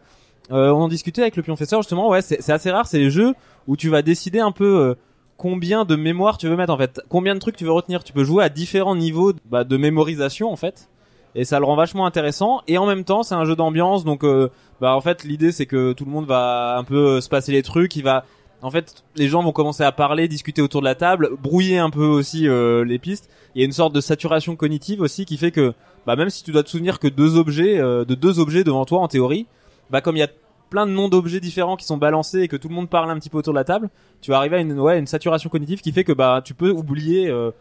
Euh, 0.52 0.70
on 0.70 0.82
en 0.84 0.88
discutait 0.88 1.22
avec 1.22 1.36
le 1.36 1.44
pionfesseur 1.44 1.82
justement. 1.82 2.10
Ouais, 2.10 2.22
c'est 2.22 2.50
assez 2.50 2.72
rare. 2.72 2.88
C'est 2.88 3.00
les 3.00 3.10
jeux 3.10 3.34
où 3.68 3.76
tu 3.76 3.90
vas 3.90 4.02
décider 4.02 4.40
un 4.40 4.52
peu 4.52 4.80
euh, 4.80 4.96
combien 5.38 5.86
de 5.86 5.96
mémoire 5.96 6.38
tu 6.38 6.48
veux 6.48 6.56
mettre 6.56 6.74
en 6.74 6.78
fait, 6.78 7.02
combien 7.10 7.36
de 7.36 7.40
trucs 7.40 7.58
tu 7.58 7.66
veux 7.66 7.72
retenir. 7.72 8.04
Tu 8.04 8.14
peux 8.14 8.24
jouer 8.24 8.44
à 8.44 8.50
différents 8.50 8.96
niveaux 8.96 9.34
bah, 9.46 9.64
de 9.64 9.78
mémorisation 9.78 10.52
en 10.52 10.56
fait, 10.56 10.90
et 11.34 11.46
ça 11.46 11.60
le 11.60 11.66
rend 11.66 11.76
vachement 11.76 12.06
intéressant. 12.06 12.62
Et 12.68 12.78
en 12.78 12.86
même 12.86 13.04
temps, 13.04 13.24
c'est 13.24 13.36
un 13.36 13.46
jeu 13.46 13.56
d'ambiance, 13.56 14.06
donc 14.06 14.24
euh, 14.24 14.50
bah 14.82 14.96
en 14.96 15.02
fait 15.02 15.24
l'idée 15.24 15.52
c'est 15.52 15.66
que 15.66 15.94
tout 15.94 16.06
le 16.06 16.12
monde 16.12 16.26
va 16.26 16.78
un 16.78 16.84
peu 16.84 17.18
euh, 17.18 17.22
se 17.22 17.30
passer 17.30 17.52
les 17.52 17.64
trucs. 17.64 17.96
Il 17.96 18.04
va, 18.04 18.26
en 18.62 18.72
fait, 18.72 19.04
les 19.16 19.28
gens 19.28 19.44
vont 19.44 19.52
commencer 19.52 19.84
à 19.84 19.92
parler, 19.92 20.28
discuter 20.28 20.62
autour 20.62 20.82
de 20.82 20.86
la 20.86 20.96
table, 20.96 21.30
brouiller 21.42 21.78
un 21.78 21.90
peu 21.90 22.06
aussi 22.06 22.48
euh, 22.48 22.84
les 22.84 23.00
pistes. 23.00 23.30
Il 23.54 23.60
y 23.60 23.64
a 23.64 23.66
une 23.66 23.74
sorte 23.74 23.94
de 23.94 24.02
saturation 24.02 24.56
cognitive 24.56 25.02
aussi 25.02 25.26
qui 25.26 25.38
fait 25.38 25.52
que 25.52 25.74
bah 26.06 26.16
même 26.16 26.30
si 26.30 26.44
tu 26.44 26.52
dois 26.52 26.64
te 26.64 26.70
souvenir 26.70 27.00
que 27.00 27.08
deux 27.08 27.36
objets, 27.36 27.80
euh, 27.80 28.06
de 28.06 28.16
deux 28.16 28.40
objets 28.40 28.64
devant 28.64 28.86
toi 28.86 29.00
en 29.00 29.08
théorie, 29.08 29.48
bah 29.90 30.02
comme 30.02 30.16
il 30.16 30.20
y 30.20 30.24
a 30.24 30.30
plein 30.70 30.86
de 30.88 30.92
noms 30.92 31.10
d'objets 31.10 31.40
différents 31.40 31.76
qui 31.78 31.86
sont 31.86 31.98
balancés 31.98 32.42
et 32.42 32.48
que 32.48 32.56
tout 32.58 32.68
le 32.70 32.74
monde 32.76 32.90
parle 32.90 33.10
un 33.12 33.20
petit 33.20 33.30
peu 33.30 33.38
autour 33.38 33.54
de 33.54 33.60
la 33.60 33.64
table, 33.64 33.90
tu 34.22 34.32
vas 34.32 34.38
arriver 34.38 34.58
à 34.58 34.60
une 34.60 34.80
ouais 34.80 34.98
une 35.00 35.08
saturation 35.08 35.50
cognitive 35.50 35.82
qui 35.82 35.92
fait 35.92 36.04
que 36.04 36.12
bah 36.12 36.42
tu 36.44 36.54
peux 36.54 36.72
oublier 36.72 37.30
euh, 37.30 37.52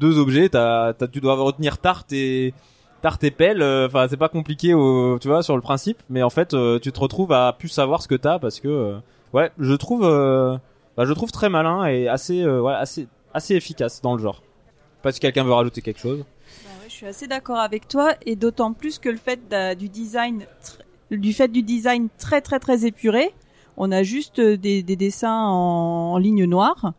deux 0.00 0.18
objets. 0.18 0.48
T'as, 0.48 0.92
t'as- 0.94 1.06
tu 1.08 1.20
dois 1.20 1.34
retenir 1.34 1.78
tarte 1.78 2.12
et 2.12 2.54
tarte 3.02 3.22
et 3.22 3.30
pelle. 3.30 3.60
euh, 3.62 3.86
Enfin 3.86 4.06
c'est 4.08 4.16
pas 4.16 4.28
compliqué 4.30 4.72
au, 4.74 5.18
tu 5.20 5.28
vois 5.28 5.42
sur 5.42 5.56
le 5.56 5.62
principe, 5.62 6.02
mais 6.08 6.22
en 6.22 6.30
fait 6.30 6.54
euh, 6.54 6.78
tu 6.78 6.90
te 6.90 6.98
retrouves 7.00 7.32
à 7.32 7.52
plus 7.52 7.68
savoir 7.68 8.02
ce 8.02 8.08
que 8.08 8.14
t'as 8.14 8.38
parce 8.38 8.60
que 8.60 8.68
euh, 8.68 8.96
ouais 9.34 9.50
je 9.58 9.74
trouve 9.74 10.02
euh, 10.04 10.56
bah, 10.96 11.04
je 11.04 11.12
trouve 11.12 11.30
très 11.32 11.50
malin 11.50 11.84
et 11.86 12.08
assez 12.08 12.46
ouais 12.46 12.72
assez 12.72 13.06
assez 13.34 13.54
efficace 13.56 14.00
dans 14.00 14.16
le 14.16 14.22
genre. 14.22 14.42
Pas 15.02 15.12
si 15.12 15.20
quelqu'un 15.20 15.44
veut 15.44 15.52
rajouter 15.52 15.82
quelque 15.82 16.00
chose. 16.00 16.20
Bah 16.64 16.70
je 16.88 16.92
suis 16.92 17.06
assez 17.06 17.26
d'accord 17.26 17.58
avec 17.58 17.88
toi 17.88 18.12
et 18.24 18.36
d'autant 18.36 18.72
plus 18.72 18.98
que 18.98 19.10
le 19.10 19.18
fait 19.18 19.38
du 19.76 19.88
design 19.90 20.46
du 21.18 21.32
fait 21.32 21.48
du 21.48 21.62
design 21.62 22.08
très 22.18 22.40
très 22.40 22.58
très 22.58 22.86
épuré, 22.86 23.32
on 23.76 23.90
a 23.92 24.02
juste 24.02 24.38
euh, 24.38 24.56
des, 24.56 24.82
des 24.82 24.96
dessins 24.96 25.34
en, 25.46 26.12
en 26.14 26.18
ligne 26.18 26.44
noire. 26.44 26.92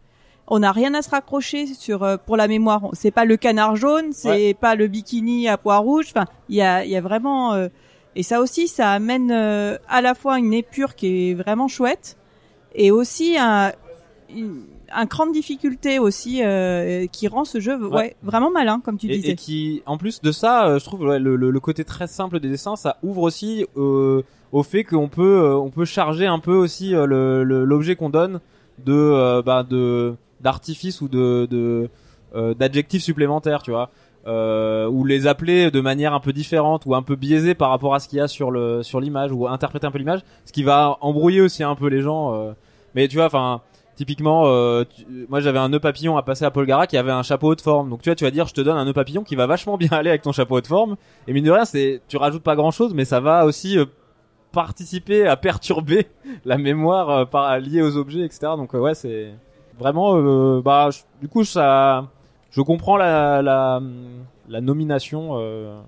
On 0.47 0.59
n'a 0.59 0.71
rien 0.71 0.93
à 0.93 1.01
se 1.01 1.09
raccrocher 1.09 1.65
sur 1.73 2.03
euh, 2.03 2.17
pour 2.23 2.37
la 2.37 2.47
mémoire. 2.47 2.89
C'est 2.93 3.09
pas 3.11 3.25
le 3.25 3.35
canard 3.37 3.75
jaune, 3.75 4.13
c'est 4.13 4.55
pas 4.59 4.75
le 4.75 4.87
bikini 4.87 5.47
à 5.47 5.57
pois 5.57 5.77
rouge. 5.77 6.07
Enfin, 6.15 6.25
il 6.49 6.55
y 6.55 6.61
a 6.61 6.85
y 6.85 6.95
a 6.95 7.01
vraiment 7.01 7.53
euh, 7.53 7.67
et 8.15 8.21
ça 8.23 8.39
aussi 8.41 8.67
ça 8.67 8.91
amène 8.91 9.31
euh, 9.31 9.77
à 9.89 10.01
la 10.01 10.13
fois 10.13 10.37
une 10.37 10.53
épure 10.53 10.95
qui 10.95 11.31
est 11.31 11.33
vraiment 11.33 11.67
chouette 11.67 12.15
et 12.75 12.91
aussi 12.91 13.37
un 13.39 13.71
une- 14.29 14.63
un 14.93 15.05
cran 15.05 15.27
de 15.27 15.31
difficulté 15.33 15.99
aussi 15.99 16.41
euh, 16.43 17.07
qui 17.07 17.27
rend 17.27 17.45
ce 17.45 17.59
jeu 17.59 17.75
ouais, 17.77 17.95
Ouais. 17.95 18.15
vraiment 18.23 18.51
malin 18.51 18.81
comme 18.83 18.97
tu 18.97 19.07
et, 19.11 19.15
disais. 19.17 19.31
et 19.31 19.35
qui, 19.35 19.81
en 19.85 19.97
plus 19.97 20.21
de 20.21 20.31
ça, 20.31 20.67
euh, 20.67 20.79
je 20.79 20.85
trouve 20.85 21.01
ouais, 21.01 21.19
le, 21.19 21.35
le, 21.35 21.51
le 21.51 21.59
côté 21.59 21.83
très 21.83 22.07
simple 22.07 22.39
des 22.39 22.49
dessins, 22.49 22.75
ça 22.75 22.97
ouvre 23.03 23.21
aussi 23.23 23.65
euh, 23.77 24.21
au 24.51 24.63
fait 24.63 24.83
qu'on 24.83 25.07
peut, 25.09 25.41
euh, 25.43 25.55
on 25.55 25.69
peut 25.69 25.85
charger 25.85 26.25
un 26.27 26.39
peu 26.39 26.53
aussi 26.55 26.93
euh, 26.95 27.05
l'objet 27.43 27.95
qu'on 27.95 28.09
donne 28.09 28.39
de, 28.83 29.41
bah, 29.41 29.63
de 29.63 30.15
d'artifice 30.41 31.01
ou 31.01 31.07
de 31.07 31.47
de, 31.49 31.89
euh, 32.35 32.53
d'adjectifs 32.53 33.03
supplémentaires, 33.03 33.61
tu 33.63 33.71
vois. 33.71 33.89
Euh, 34.27 34.87
ou 34.87 35.05
les 35.05 35.27
appeler 35.27 35.69
de 35.69 35.81
manière 35.81 36.13
un 36.15 36.19
peu 36.19 36.33
différente 36.33 36.87
ou 36.87 36.95
un 36.95 37.03
peu 37.03 37.15
biaisée 37.15 37.53
par 37.53 37.69
rapport 37.69 37.93
à 37.93 37.99
ce 37.99 38.09
qu'il 38.09 38.17
y 38.17 38.21
a 38.21 38.27
sur 38.27 38.49
le 38.49 38.81
sur 38.81 38.99
l'image 38.99 39.31
ou 39.31 39.47
interpréter 39.47 39.85
un 39.85 39.91
peu 39.91 39.99
l'image, 39.99 40.21
ce 40.45 40.51
qui 40.51 40.63
va 40.63 40.97
embrouiller 41.01 41.41
aussi 41.41 41.61
un 41.63 41.75
peu 41.75 41.87
les 41.87 42.01
gens. 42.01 42.33
euh. 42.33 42.51
Mais 42.95 43.07
tu 43.07 43.17
vois, 43.17 43.25
enfin, 43.27 43.61
typiquement, 43.95 44.43
euh, 44.47 44.83
tu- 44.83 45.05
moi 45.29 45.39
j'avais 45.39 45.59
un 45.59 45.69
nœud 45.69 45.79
papillon 45.79 46.17
à 46.17 46.23
passer 46.23 46.45
à 46.45 46.51
Paul 46.51 46.65
Gara 46.65 46.87
qui 46.87 46.97
avait 46.97 47.11
un 47.11 47.23
chapeau 47.23 47.47
haute 47.49 47.61
forme. 47.61 47.89
Donc 47.89 48.01
tu 48.01 48.09
vois, 48.09 48.15
tu 48.15 48.23
vas 48.23 48.31
dire, 48.31 48.47
je 48.47 48.53
te 48.53 48.61
donne 48.61 48.77
un 48.77 48.85
nœud 48.85 48.93
papillon 48.93 49.23
qui 49.23 49.35
va 49.35 49.47
vachement 49.47 49.77
bien 49.77 49.89
aller 49.91 50.09
avec 50.09 50.21
ton 50.21 50.31
chapeau 50.31 50.57
haute 50.57 50.67
forme. 50.67 50.95
Et 51.27 51.33
mine 51.33 51.45
de 51.45 51.51
rien, 51.51 51.65
c'est, 51.65 52.01
tu 52.07 52.17
rajoutes 52.17 52.43
pas 52.43 52.55
grand 52.55 52.71
chose, 52.71 52.93
mais 52.93 53.05
ça 53.05 53.19
va 53.19 53.45
aussi 53.45 53.77
euh, 53.77 53.85
participer 54.51 55.27
à 55.27 55.35
perturber 55.37 56.07
la 56.45 56.57
mémoire 56.57 57.09
euh, 57.09 57.25
par, 57.25 57.57
liée 57.59 57.81
aux 57.81 57.97
objets, 57.97 58.21
etc. 58.21 58.39
Donc 58.57 58.73
euh, 58.75 58.79
ouais, 58.79 58.95
c'est 58.95 59.33
vraiment, 59.77 60.15
euh, 60.17 60.61
bah, 60.61 60.89
du 61.21 61.27
coup 61.27 61.43
ça, 61.43 62.07
je 62.51 62.61
comprends 62.61 62.97
la 62.97 63.41
la, 63.41 63.81
la 64.47 64.61
nomination 64.61 65.31
euh, 65.39 65.79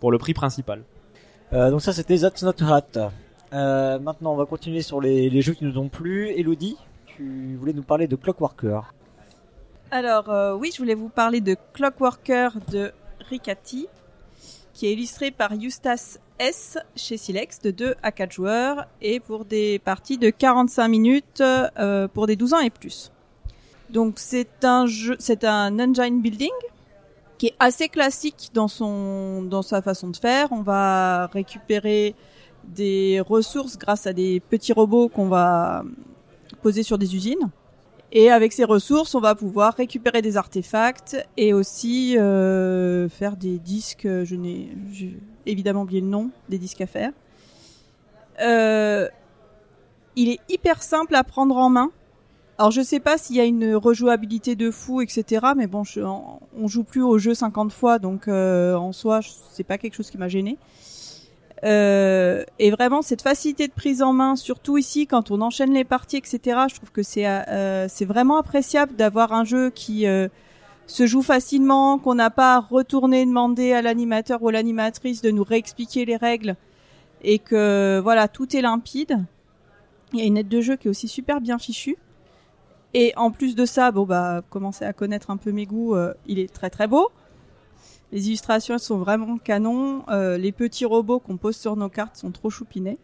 pour 0.00 0.10
le 0.12 0.18
prix 0.18 0.34
principal. 0.34 0.82
Euh, 1.52 1.70
donc 1.70 1.82
ça 1.82 1.92
c'était 1.92 2.18
That's 2.18 2.42
Not 2.42 2.54
Hot. 2.62 2.98
Euh, 3.54 3.98
maintenant 3.98 4.32
on 4.32 4.36
va 4.36 4.46
continuer 4.46 4.80
sur 4.80 5.00
les, 5.02 5.28
les 5.28 5.42
jeux 5.42 5.52
qui 5.52 5.64
nous 5.64 5.78
ont 5.78 5.88
plu. 5.88 6.28
Elodie, 6.30 6.76
tu 7.22 7.56
voulais 7.56 7.72
nous 7.72 7.82
parler 7.82 8.06
de 8.06 8.16
Clockworker. 8.16 8.80
Alors 9.90 10.30
euh, 10.30 10.54
oui, 10.54 10.70
je 10.72 10.78
voulais 10.78 10.94
vous 10.94 11.08
parler 11.08 11.40
de 11.40 11.56
Clockworker 11.74 12.50
de 12.70 12.92
Ricati, 13.28 13.88
qui 14.72 14.86
est 14.86 14.92
illustré 14.92 15.30
par 15.30 15.52
Eustace 15.54 16.18
S 16.38 16.78
chez 16.96 17.16
Silex 17.16 17.60
de 17.60 17.70
2 17.70 17.94
à 18.02 18.10
4 18.10 18.32
joueurs 18.32 18.86
et 19.00 19.20
pour 19.20 19.44
des 19.44 19.78
parties 19.78 20.18
de 20.18 20.30
45 20.30 20.88
minutes 20.88 21.42
euh, 21.42 22.08
pour 22.08 22.26
des 22.26 22.36
12 22.36 22.54
ans 22.54 22.60
et 22.60 22.70
plus. 22.70 23.12
Donc 23.90 24.14
c'est 24.16 24.64
un 24.64 24.86
jeu, 24.86 25.16
c'est 25.18 25.44
un 25.44 25.78
engine 25.78 26.22
building 26.22 26.50
qui 27.36 27.48
est 27.48 27.54
assez 27.60 27.88
classique 27.88 28.50
dans 28.54 28.68
son 28.68 29.42
dans 29.42 29.62
sa 29.62 29.82
façon 29.82 30.08
de 30.08 30.16
faire. 30.16 30.50
On 30.52 30.62
va 30.62 31.26
récupérer 31.26 32.14
des 32.64 33.20
ressources 33.20 33.76
grâce 33.76 34.06
à 34.06 34.12
des 34.12 34.40
petits 34.40 34.72
robots 34.72 35.08
qu'on 35.08 35.28
va 35.28 35.84
poser 36.62 36.82
sur 36.82 36.98
des 36.98 37.14
usines. 37.14 37.50
Et 38.14 38.30
avec 38.30 38.52
ces 38.52 38.64
ressources, 38.64 39.14
on 39.14 39.20
va 39.20 39.34
pouvoir 39.34 39.74
récupérer 39.74 40.20
des 40.20 40.36
artefacts 40.36 41.16
et 41.38 41.54
aussi 41.54 42.18
euh, 42.18 43.08
faire 43.08 43.36
des 43.36 43.58
disques. 43.58 44.06
Je 44.06 44.34
n'ai 44.34 44.68
évidemment 45.46 45.82
oublié 45.82 46.02
le 46.02 46.08
nom 46.08 46.30
des 46.50 46.58
disques 46.58 46.82
à 46.82 46.86
faire. 46.86 47.12
Euh, 48.42 49.08
il 50.14 50.28
est 50.28 50.40
hyper 50.50 50.82
simple 50.82 51.14
à 51.14 51.24
prendre 51.24 51.56
en 51.56 51.70
main. 51.70 51.90
Alors 52.58 52.70
je 52.70 52.82
sais 52.82 53.00
pas 53.00 53.16
s'il 53.16 53.36
y 53.36 53.40
a 53.40 53.44
une 53.44 53.74
rejouabilité 53.74 54.56
de 54.56 54.70
fou, 54.70 55.00
etc. 55.00 55.46
Mais 55.56 55.66
bon, 55.66 55.82
on, 55.96 56.68
joue 56.68 56.84
plus 56.84 57.02
au 57.02 57.16
jeu 57.16 57.34
50 57.34 57.72
fois, 57.72 57.98
donc 57.98 58.28
euh, 58.28 58.74
en 58.74 58.92
soi, 58.92 59.20
c'est 59.52 59.64
pas 59.64 59.78
quelque 59.78 59.94
chose 59.94 60.10
qui 60.10 60.18
m'a 60.18 60.28
gêné. 60.28 60.58
Euh, 61.64 62.44
et 62.58 62.72
vraiment 62.72 63.02
cette 63.02 63.22
facilité 63.22 63.68
de 63.68 63.72
prise 63.72 64.02
en 64.02 64.12
main, 64.12 64.34
surtout 64.34 64.78
ici 64.78 65.06
quand 65.06 65.30
on 65.30 65.40
enchaîne 65.40 65.72
les 65.72 65.84
parties, 65.84 66.16
etc. 66.16 66.40
Je 66.68 66.74
trouve 66.74 66.90
que 66.90 67.04
c'est 67.04 67.26
euh, 67.26 67.86
c'est 67.88 68.04
vraiment 68.04 68.38
appréciable 68.38 68.96
d'avoir 68.96 69.32
un 69.32 69.44
jeu 69.44 69.70
qui 69.70 70.06
euh, 70.06 70.28
se 70.88 71.06
joue 71.06 71.22
facilement, 71.22 71.98
qu'on 71.98 72.16
n'a 72.16 72.30
pas 72.30 72.56
à 72.56 72.60
retourner 72.60 73.24
demander 73.24 73.72
à 73.72 73.82
l'animateur 73.82 74.42
ou 74.42 74.48
à 74.48 74.52
l'animatrice 74.52 75.22
de 75.22 75.30
nous 75.30 75.44
réexpliquer 75.44 76.04
les 76.04 76.16
règles 76.16 76.56
et 77.22 77.38
que 77.38 78.00
voilà 78.02 78.26
tout 78.26 78.56
est 78.56 78.62
limpide. 78.62 79.24
Il 80.12 80.18
y 80.18 80.22
a 80.22 80.26
une 80.26 80.36
aide 80.36 80.48
de 80.48 80.60
jeu 80.60 80.76
qui 80.76 80.88
est 80.88 80.90
aussi 80.90 81.08
super 81.08 81.40
bien 81.40 81.58
fichue. 81.58 81.96
Et 82.94 83.12
en 83.16 83.30
plus 83.30 83.54
de 83.54 83.64
ça, 83.64 83.90
bon 83.90 84.04
bah 84.04 84.42
commencez 84.50 84.84
à 84.84 84.92
connaître 84.92 85.30
un 85.30 85.36
peu 85.36 85.52
mes 85.52 85.64
goûts, 85.64 85.94
euh, 85.94 86.12
il 86.26 86.38
est 86.38 86.52
très 86.52 86.70
très 86.70 86.86
beau. 86.86 87.10
Les 88.12 88.26
illustrations 88.26 88.76
sont 88.76 88.98
vraiment 88.98 89.38
canon. 89.38 90.04
Euh, 90.10 90.36
les 90.36 90.52
petits 90.52 90.84
robots 90.84 91.18
qu'on 91.18 91.38
pose 91.38 91.56
sur 91.56 91.76
nos 91.76 91.88
cartes 91.88 92.16
sont 92.16 92.30
trop 92.30 92.50
choupinés. 92.50 92.98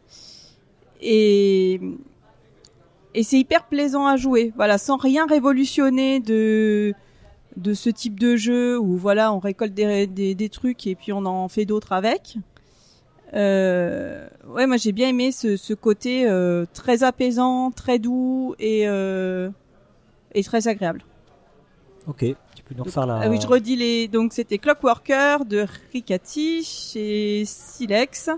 Et 1.00 1.80
c'est 3.22 3.38
hyper 3.38 3.66
plaisant 3.66 4.06
à 4.06 4.16
jouer. 4.16 4.52
Voilà, 4.54 4.76
sans 4.76 4.98
rien 4.98 5.26
révolutionner 5.26 6.20
de 6.20 6.94
ce 7.56 7.88
type 7.88 8.20
de 8.20 8.36
jeu 8.36 8.78
où 8.78 8.98
voilà, 8.98 9.32
on 9.32 9.38
récolte 9.38 9.72
des, 9.72 10.48
trucs 10.52 10.86
et 10.86 10.94
puis 10.94 11.12
on 11.14 11.24
en 11.24 11.48
fait 11.48 11.64
d'autres 11.64 11.92
avec. 11.92 12.36
Euh, 13.34 14.26
ouais, 14.46 14.66
moi 14.66 14.78
j'ai 14.78 14.92
bien 14.92 15.08
aimé 15.08 15.32
ce, 15.32 15.74
côté 15.74 16.28
euh, 16.28 16.66
très 16.74 17.02
apaisant, 17.02 17.70
très 17.70 17.98
doux 17.98 18.54
et 18.58 18.82
et 20.34 20.42
très 20.44 20.68
agréable. 20.68 21.02
Ok, 22.06 22.24
Ah 23.22 23.30
oui, 23.30 23.38
je 23.40 23.46
redis 23.46 23.76
les. 23.76 24.08
Donc 24.08 24.32
c'était 24.32 24.58
Clockworker 24.58 25.44
de 25.44 25.66
Ricati 25.92 26.62
chez 26.64 27.44
Silex 27.44 28.30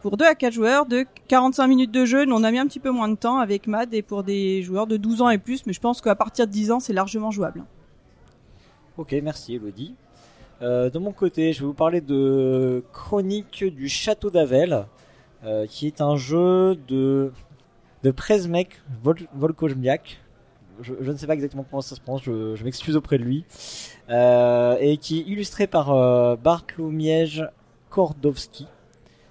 pour 0.00 0.16
2 0.16 0.24
à 0.24 0.34
4 0.34 0.52
joueurs 0.52 0.86
de 0.86 1.06
45 1.28 1.66
minutes 1.66 1.90
de 1.90 2.04
jeu. 2.04 2.24
Nous 2.24 2.34
on 2.34 2.44
a 2.44 2.50
mis 2.50 2.58
un 2.58 2.66
petit 2.66 2.80
peu 2.80 2.90
moins 2.90 3.08
de 3.08 3.14
temps 3.14 3.38
avec 3.38 3.66
Mad 3.66 3.92
et 3.94 4.02
pour 4.02 4.22
des 4.22 4.62
joueurs 4.62 4.86
de 4.86 4.96
12 4.96 5.22
ans 5.22 5.30
et 5.30 5.38
plus, 5.38 5.66
mais 5.66 5.72
je 5.72 5.80
pense 5.80 6.00
qu'à 6.00 6.14
partir 6.14 6.46
de 6.46 6.52
10 6.52 6.72
ans 6.72 6.80
c'est 6.80 6.92
largement 6.92 7.30
jouable. 7.30 7.64
Ok, 8.96 9.14
merci 9.22 9.54
Elodie. 9.54 9.94
Euh, 10.60 10.90
de 10.90 10.98
mon 10.98 11.12
côté, 11.12 11.52
je 11.52 11.60
vais 11.60 11.66
vous 11.66 11.74
parler 11.74 12.00
de 12.00 12.84
Chronique 12.92 13.64
du 13.64 13.88
Château 13.88 14.30
d'Avel, 14.30 14.86
euh, 15.44 15.66
qui 15.66 15.88
est 15.88 16.00
un 16.00 16.16
jeu 16.16 16.76
de 16.86 17.32
de 18.02 18.10
Prezmek 18.10 18.80
Vol 19.02 19.18
Volkozmiak. 19.34 20.21
Je, 20.82 21.10
ne 21.10 21.16
sais 21.16 21.26
pas 21.26 21.34
exactement 21.34 21.64
comment 21.68 21.82
ça 21.82 21.94
se 21.94 22.00
prononce, 22.00 22.22
je, 22.24 22.62
m'excuse 22.64 22.96
auprès 22.96 23.18
de 23.18 23.24
lui. 23.24 23.44
Euh, 24.10 24.76
et 24.80 24.96
qui 24.96 25.20
est 25.20 25.22
illustré 25.22 25.66
par 25.66 25.92
euh, 25.92 26.36
Bartłomiej 26.36 27.44
Kordowski. 27.90 28.66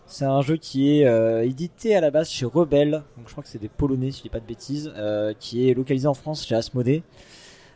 C'est 0.05 0.25
un 0.25 0.41
jeu 0.41 0.57
qui 0.57 0.97
est 0.99 1.05
euh, 1.05 1.43
édité 1.43 1.95
à 1.95 2.01
la 2.01 2.11
base 2.11 2.29
chez 2.29 2.45
Rebelle, 2.45 3.03
donc 3.17 3.27
je 3.27 3.31
crois 3.31 3.43
que 3.43 3.49
c'est 3.49 3.61
des 3.61 3.69
Polonais 3.69 4.11
si 4.11 4.17
je 4.17 4.23
dis 4.23 4.29
pas 4.29 4.41
de 4.41 4.45
bêtises, 4.45 4.91
euh, 4.97 5.33
qui 5.39 5.69
est 5.69 5.73
localisé 5.73 6.07
en 6.07 6.13
France 6.13 6.45
chez 6.45 6.55
Asmodée. 6.55 7.03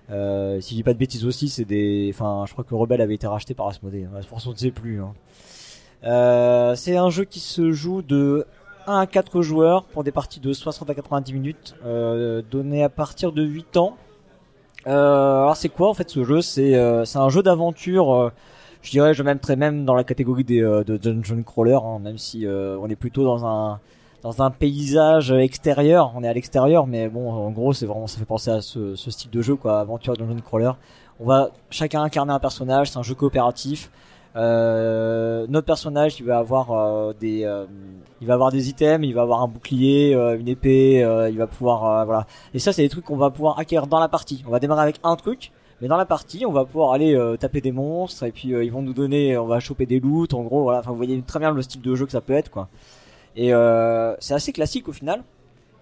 Si 0.09 0.13
je 0.13 0.73
dis 0.73 0.83
pas 0.83 0.93
de 0.93 0.99
bêtises 0.99 1.25
aussi, 1.25 1.47
c'est 1.49 1.65
des, 1.65 2.11
enfin, 2.13 2.43
je 2.47 2.53
crois 2.53 2.63
que 2.63 2.75
Rebelle 2.75 3.01
avait 3.01 3.15
été 3.15 3.25
racheté 3.25 3.53
par 3.53 3.67
Asmodée. 3.67 4.03
Hein. 4.03 4.19
Pour 4.27 4.39
on 4.45 4.51
ne 4.51 4.55
sait 4.55 4.71
plus. 4.71 5.01
C'est 6.03 6.97
un 6.97 7.09
jeu 7.09 7.23
qui 7.23 7.39
se 7.39 7.71
joue 7.71 8.01
de 8.01 8.45
1 8.87 8.99
à 8.99 9.05
4 9.07 9.41
joueurs 9.41 9.83
pour 9.85 10.03
des 10.03 10.11
parties 10.11 10.39
de 10.39 10.53
60 10.53 10.89
à 10.89 10.93
90 10.93 11.33
minutes, 11.33 11.75
euh, 11.85 12.41
donné 12.49 12.83
à 12.83 12.89
partir 12.89 13.31
de 13.31 13.43
8 13.43 13.77
ans. 13.77 13.97
Euh, 14.87 15.41
alors 15.41 15.57
c'est 15.57 15.69
quoi 15.69 15.89
en 15.89 15.93
fait 15.93 16.09
ce 16.09 16.23
jeu? 16.23 16.41
C'est 16.41 16.75
euh, 16.75 17.05
c'est 17.05 17.17
un 17.17 17.29
jeu 17.29 17.41
d'aventure. 17.43 18.13
euh, 18.13 18.31
je 18.81 18.91
dirais, 18.91 19.15
je 19.15 19.23
mettrais 19.23 19.55
même 19.55 19.83
dans 19.83 19.95
la 19.95 20.03
catégorie 20.03 20.43
des 20.43 20.61
euh, 20.61 20.83
de 20.83 20.97
dungeon 20.97 21.41
crawler, 21.43 21.79
hein, 21.83 21.99
même 21.99 22.17
si 22.19 22.45
euh, 22.45 22.77
on 22.79 22.87
est 22.87 22.95
plutôt 22.95 23.23
dans 23.23 23.45
un 23.45 23.79
dans 24.21 24.41
un 24.43 24.51
paysage 24.51 25.31
extérieur. 25.31 26.11
On 26.15 26.23
est 26.23 26.27
à 26.27 26.33
l'extérieur, 26.33 26.85
mais 26.87 27.09
bon, 27.09 27.31
en 27.31 27.49
gros, 27.51 27.73
c'est 27.73 27.85
vraiment 27.87 28.07
ça 28.07 28.19
fait 28.19 28.25
penser 28.25 28.51
à 28.51 28.61
ce, 28.61 28.95
ce 28.95 29.11
style 29.11 29.31
de 29.31 29.41
jeu, 29.41 29.55
quoi, 29.55 29.79
aventure 29.79 30.13
dungeon 30.15 30.39
crawler. 30.39 30.71
On 31.19 31.25
va 31.25 31.49
chacun 31.71 32.01
incarner 32.03 32.33
un 32.33 32.39
personnage. 32.39 32.91
C'est 32.91 32.99
un 32.99 33.03
jeu 33.03 33.15
coopératif. 33.15 33.89
Euh, 34.35 35.45
notre 35.47 35.65
personnage, 35.65 36.19
il 36.19 36.25
va 36.25 36.39
avoir 36.39 36.71
euh, 36.71 37.13
des, 37.17 37.45
euh, 37.45 37.65
il 38.19 38.27
va 38.27 38.33
avoir 38.33 38.51
des 38.51 38.69
items, 38.69 39.05
il 39.07 39.13
va 39.13 39.21
avoir 39.21 39.41
un 39.41 39.47
bouclier, 39.47 40.13
euh, 40.13 40.37
une 40.37 40.47
épée, 40.47 41.03
euh, 41.03 41.29
il 41.29 41.37
va 41.37 41.47
pouvoir, 41.47 41.85
euh, 41.85 42.05
voilà. 42.05 42.27
Et 42.53 42.59
ça, 42.59 42.73
c'est 42.73 42.81
des 42.81 42.89
trucs 42.89 43.05
qu'on 43.05 43.15
va 43.17 43.29
pouvoir 43.29 43.59
acquérir 43.59 43.87
dans 43.87 43.99
la 43.99 44.09
partie. 44.09 44.43
On 44.45 44.51
va 44.51 44.59
démarrer 44.59 44.81
avec 44.81 44.99
un 45.03 45.15
truc, 45.15 45.51
mais 45.79 45.87
dans 45.87 45.95
la 45.97 46.05
partie, 46.05 46.45
on 46.45 46.51
va 46.51 46.65
pouvoir 46.65 46.91
aller 46.91 47.17
taper 47.39 47.61
des 47.61 47.71
monstres 47.71 48.23
et 48.23 48.31
puis 48.31 48.49
ils 48.49 48.71
vont 48.71 48.81
nous 48.81 48.93
donner, 48.93 49.37
on 49.37 49.45
va 49.45 49.59
choper 49.59 49.85
des 49.85 49.99
loots, 49.99 50.33
en 50.33 50.43
gros, 50.43 50.63
voilà. 50.63 50.79
Enfin, 50.79 50.91
vous 50.91 50.97
voyez 50.97 51.21
très 51.21 51.39
bien 51.39 51.51
le 51.51 51.61
style 51.61 51.81
de 51.81 51.95
jeu 51.95 52.05
que 52.05 52.11
ça 52.11 52.21
peut 52.21 52.33
être, 52.33 52.49
quoi. 52.49 52.67
Et 53.35 53.51
c'est 54.19 54.33
assez 54.33 54.53
classique 54.53 54.87
au 54.87 54.93
final, 54.93 55.23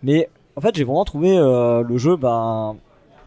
mais 0.02 0.30
en 0.56 0.62
fait, 0.62 0.76
j'ai 0.76 0.84
vraiment 0.84 1.06
trouvé 1.06 1.38
le 1.38 1.98
jeu, 1.98 2.16
ben, 2.16 2.76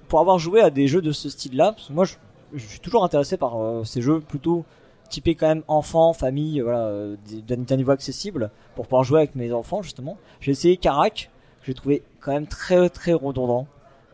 pour 0.09 0.21
avoir 0.21 0.39
joué 0.39 0.61
à 0.61 0.71
des 0.71 0.89
jeux 0.89 1.03
de 1.03 1.12
ce 1.12 1.29
style-là, 1.29 1.73
parce 1.73 1.89
que 1.89 1.93
moi, 1.93 2.05
je, 2.05 2.15
je 2.55 2.67
suis 2.67 2.81
toujours 2.81 3.05
intéressé 3.05 3.37
par 3.37 3.57
ces 3.85 4.03
jeux 4.03 4.19
plutôt 4.21 4.65
typés 5.09 5.35
quand 5.35 5.49
même 5.49 5.62
enfants, 5.69 6.12
famille, 6.12 6.61
voilà, 6.61 6.87
euh, 6.87 7.16
d'un 7.47 7.77
niveau 7.77 7.92
accessible 7.92 8.51
pour 8.75 8.87
pouvoir 8.87 9.05
jouer 9.05 9.21
avec 9.21 9.35
mes 9.35 9.53
enfants 9.53 9.83
justement. 9.83 10.16
J'ai 10.40 10.53
essayé 10.53 10.77
que 10.77 10.88
j'ai 11.62 11.75
trouvé 11.75 12.03
quand 12.21 12.33
même 12.33 12.47
très 12.47 12.88
très 12.88 13.12
redondant, 13.12 13.66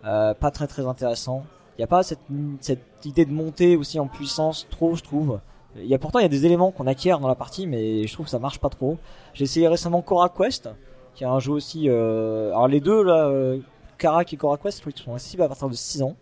euh, 0.04 0.34
pas 0.34 0.50
très 0.50 0.66
très 0.66 0.86
intéressant. 0.86 1.44
Il 1.76 1.80
n'y 1.80 1.84
a 1.84 1.88
pas 1.88 2.02
cette, 2.02 2.20
cette 2.60 3.04
idée 3.04 3.24
de 3.24 3.32
monter 3.32 3.76
aussi 3.76 3.98
en 3.98 4.06
puissance 4.06 4.66
trop, 4.70 4.94
je 4.94 5.02
trouve. 5.02 5.40
Il 5.76 5.86
y 5.86 5.94
a 5.94 5.98
pourtant 5.98 6.18
il 6.18 6.22
y 6.22 6.26
a 6.26 6.28
des 6.28 6.44
éléments 6.44 6.70
qu'on 6.70 6.86
acquiert 6.86 7.18
dans 7.18 7.28
la 7.28 7.34
partie, 7.34 7.66
mais 7.66 8.06
je 8.06 8.12
trouve 8.12 8.26
que 8.26 8.30
ça 8.30 8.38
marche 8.38 8.58
pas 8.58 8.68
trop. 8.68 8.98
J'ai 9.32 9.44
essayé 9.44 9.68
récemment 9.68 10.02
Cora 10.02 10.28
Quest, 10.28 10.68
qui 11.14 11.24
est 11.24 11.26
un 11.26 11.38
jeu 11.38 11.52
aussi. 11.52 11.88
Euh... 11.88 12.50
Alors 12.50 12.68
les 12.68 12.80
deux 12.80 13.02
là, 13.02 13.26
euh, 13.26 13.58
Karak 13.98 14.32
et 14.32 14.36
Cora 14.36 14.58
Quest, 14.58 14.78
je 14.78 14.82
trouve 14.82 14.92
qu'ils 14.92 15.04
sont 15.04 15.14
accessibles 15.14 15.42
à 15.42 15.48
partir 15.48 15.68
de 15.68 15.74
6 15.74 16.02
ans. 16.02 16.16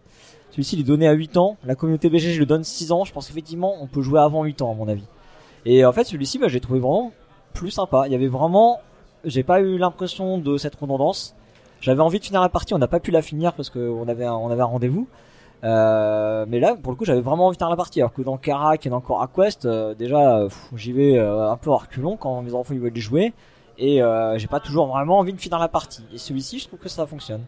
Celui-ci 0.50 0.76
il 0.76 0.80
est 0.80 0.84
donné 0.84 1.06
à 1.06 1.12
8 1.12 1.36
ans. 1.36 1.56
La 1.64 1.74
communauté 1.74 2.10
BG 2.10 2.32
je 2.32 2.40
le 2.40 2.46
donne 2.46 2.64
6 2.64 2.92
ans. 2.92 3.04
Je 3.04 3.12
pense 3.12 3.28
qu'effectivement 3.28 3.74
on 3.80 3.86
peut 3.86 4.02
jouer 4.02 4.20
avant 4.20 4.44
8 4.44 4.62
ans 4.62 4.72
à 4.72 4.74
mon 4.74 4.88
avis. 4.88 5.06
Et 5.64 5.84
en 5.84 5.92
fait 5.92 6.04
celui-ci 6.04 6.38
bah, 6.38 6.48
j'ai 6.48 6.60
trouvé 6.60 6.80
vraiment 6.80 7.12
plus 7.52 7.70
sympa. 7.70 8.04
Il 8.06 8.12
y 8.12 8.14
avait 8.14 8.28
vraiment, 8.28 8.80
j'ai 9.24 9.42
pas 9.42 9.60
eu 9.60 9.78
l'impression 9.78 10.38
de 10.38 10.56
cette 10.56 10.74
redondance. 10.74 11.34
J'avais 11.80 12.00
envie 12.00 12.18
de 12.18 12.24
finir 12.24 12.40
la 12.40 12.48
partie, 12.48 12.74
on 12.74 12.78
n'a 12.78 12.88
pas 12.88 13.00
pu 13.00 13.10
la 13.10 13.22
finir 13.22 13.54
parce 13.54 13.70
qu'on 13.70 14.06
avait 14.08 14.26
un, 14.26 14.34
on 14.34 14.50
avait 14.50 14.62
un 14.62 14.66
rendez-vous. 14.66 15.08
Euh, 15.62 16.46
mais 16.48 16.60
là, 16.60 16.74
pour 16.74 16.92
le 16.92 16.96
coup, 16.96 17.04
j'avais 17.04 17.20
vraiment 17.20 17.46
envie 17.46 17.56
de 17.56 17.58
finir 17.58 17.70
la 17.70 17.76
partie. 17.76 18.00
Alors 18.00 18.12
que 18.12 18.22
dans 18.22 18.36
Karak 18.36 18.86
et 18.86 18.90
dans 18.90 19.00
Cora 19.00 19.28
Quest, 19.28 19.64
euh, 19.64 19.94
déjà, 19.94 20.46
j'y 20.74 20.92
vais 20.92 21.18
euh, 21.18 21.50
un 21.50 21.56
peu 21.56 21.70
en 21.70 21.76
reculons 21.76 22.16
quand 22.16 22.42
mes 22.42 22.54
enfants 22.54 22.74
ils 22.74 22.80
veulent 22.80 22.96
jouer. 22.96 23.32
Et 23.78 24.02
j'ai 24.36 24.46
pas 24.46 24.60
toujours 24.60 24.88
vraiment 24.88 25.18
envie 25.18 25.32
de 25.32 25.40
finir 25.40 25.58
la 25.58 25.68
partie. 25.68 26.04
Et 26.12 26.18
celui-ci, 26.18 26.58
je 26.58 26.66
trouve 26.66 26.78
que 26.78 26.90
ça 26.90 27.06
fonctionne. 27.06 27.42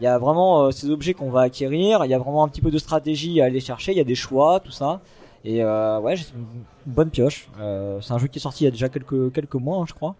Il 0.00 0.04
y 0.04 0.06
a 0.06 0.18
vraiment 0.18 0.64
euh, 0.64 0.70
ces 0.70 0.90
objets 0.90 1.14
qu'on 1.14 1.30
va 1.30 1.40
acquérir. 1.42 2.04
Il 2.04 2.10
y 2.10 2.14
a 2.14 2.18
vraiment 2.18 2.44
un 2.44 2.48
petit 2.48 2.60
peu 2.60 2.70
de 2.70 2.78
stratégie 2.78 3.40
à 3.40 3.46
aller 3.46 3.60
chercher. 3.60 3.92
Il 3.92 3.98
y 3.98 4.00
a 4.00 4.04
des 4.04 4.14
choix, 4.14 4.60
tout 4.60 4.70
ça. 4.72 5.00
Et 5.44 5.62
euh, 5.62 6.00
ouais, 6.00 6.16
c'est 6.16 6.34
une 6.34 6.44
bonne 6.86 7.10
pioche. 7.10 7.48
Euh, 7.60 8.00
c'est 8.00 8.12
un 8.12 8.18
jeu 8.18 8.26
qui 8.26 8.38
est 8.38 8.42
sorti 8.42 8.64
il 8.64 8.66
y 8.66 8.68
a 8.68 8.72
déjà 8.72 8.88
quelques 8.88 9.32
quelques 9.32 9.54
mois, 9.54 9.78
hein, 9.78 9.84
je 9.86 9.94
crois. 9.94 10.16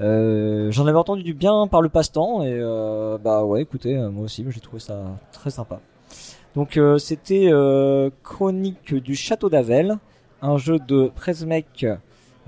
Euh, 0.00 0.70
J'en 0.70 0.86
avais 0.86 0.98
entendu 0.98 1.22
du 1.22 1.34
bien 1.34 1.66
par 1.68 1.82
le 1.82 1.88
passe-temps 1.88 2.42
et 2.42 2.52
euh, 2.52 3.16
bah 3.18 3.44
ouais, 3.44 3.62
écoutez, 3.62 3.96
euh, 3.96 4.10
moi 4.10 4.24
aussi, 4.24 4.44
j'ai 4.48 4.60
trouvé 4.60 4.80
ça 4.80 5.04
très 5.32 5.50
sympa. 5.50 5.80
Donc 6.54 6.76
euh, 6.76 6.98
c'était 6.98 7.50
Chronique 8.22 8.94
du 8.94 9.14
Château 9.14 9.48
d'Avel, 9.50 9.98
un 10.42 10.56
jeu 10.58 10.78
de 10.78 11.10
Prezmek 11.14 11.86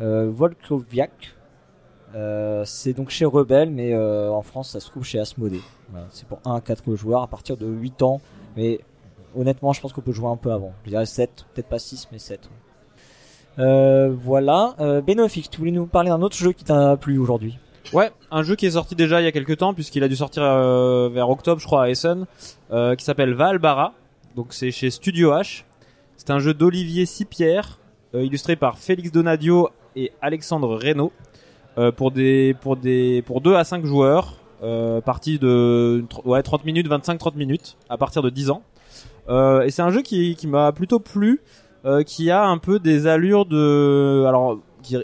euh, 0.00 0.30
Volkoviak. 0.30 1.34
Euh, 2.14 2.62
c'est 2.64 2.92
donc 2.92 3.10
chez 3.10 3.24
Rebelle, 3.24 3.70
mais 3.70 3.92
euh, 3.92 4.30
en 4.30 4.42
France 4.42 4.70
ça 4.70 4.80
se 4.80 4.90
trouve 4.90 5.04
chez 5.04 5.18
Asmodée. 5.18 5.60
C'est 6.10 6.26
pour 6.26 6.40
1 6.44 6.56
à 6.56 6.60
4 6.60 6.94
joueurs 6.94 7.22
à 7.22 7.26
partir 7.26 7.56
de 7.56 7.66
8 7.66 8.02
ans, 8.02 8.20
mais 8.56 8.80
honnêtement 9.36 9.72
je 9.72 9.80
pense 9.80 9.92
qu'on 9.92 10.00
peut 10.00 10.12
jouer 10.12 10.28
un 10.28 10.36
peu 10.36 10.52
avant. 10.52 10.72
Je 10.84 10.90
dirais 10.90 11.06
7, 11.06 11.46
peut-être 11.54 11.68
pas 11.68 11.78
6, 11.78 12.08
mais 12.12 12.18
7. 12.18 12.48
Euh, 13.58 14.10
voilà. 14.14 14.74
Euh, 14.80 15.00
Benofix, 15.00 15.48
tu 15.50 15.58
voulais 15.58 15.70
nous 15.70 15.86
parler 15.86 16.10
d'un 16.10 16.22
autre 16.22 16.36
jeu 16.36 16.52
qui 16.52 16.64
t'a 16.64 16.96
plu 16.96 17.18
aujourd'hui? 17.18 17.58
Ouais, 17.92 18.10
un 18.30 18.42
jeu 18.42 18.54
qui 18.54 18.66
est 18.66 18.72
sorti 18.72 18.94
déjà 18.94 19.20
il 19.20 19.24
y 19.24 19.26
a 19.26 19.32
quelques 19.32 19.56
temps 19.56 19.72
puisqu'il 19.72 20.04
a 20.04 20.08
dû 20.08 20.16
sortir 20.16 20.42
vers 20.42 21.30
octobre 21.30 21.58
je 21.58 21.66
crois 21.66 21.84
à 21.84 21.88
Essen, 21.88 22.26
qui 22.70 23.04
s'appelle 23.04 23.32
Valbara. 23.34 23.94
Donc 24.36 24.52
c'est 24.52 24.70
chez 24.70 24.90
Studio 24.90 25.32
H. 25.32 25.64
C'est 26.16 26.30
un 26.30 26.38
jeu 26.38 26.52
d'Olivier 26.52 27.06
Sipierre, 27.06 27.78
illustré 28.12 28.56
par 28.56 28.78
Félix 28.78 29.10
Donadio 29.10 29.70
et 29.96 30.12
Alexandre 30.20 30.76
Reynaud, 30.76 31.12
euh, 31.78 31.92
pour 31.92 32.10
des 32.10 32.56
pour 32.60 32.76
des 32.76 33.22
pour 33.22 33.40
2 33.40 33.54
à 33.54 33.62
5 33.62 33.84
joueurs, 33.84 34.34
euh, 34.64 35.00
partie 35.00 35.38
de 35.38 36.04
ouais 36.24 36.42
30 36.42 36.64
minutes, 36.64 36.88
25-30 36.88 37.36
minutes 37.36 37.76
à 37.88 37.96
partir 37.96 38.20
de 38.20 38.30
10 38.30 38.50
ans. 38.50 38.62
Euh, 39.28 39.62
et 39.62 39.70
c'est 39.70 39.82
un 39.82 39.90
jeu 39.90 40.02
qui 40.02 40.34
qui 40.34 40.48
m'a 40.48 40.72
plutôt 40.72 40.98
plu, 40.98 41.40
qui 42.06 42.30
a 42.30 42.44
un 42.44 42.58
peu 42.58 42.80
des 42.80 43.06
allures 43.06 43.46
de 43.46 44.24
alors 44.26 44.58
qui 44.82 44.96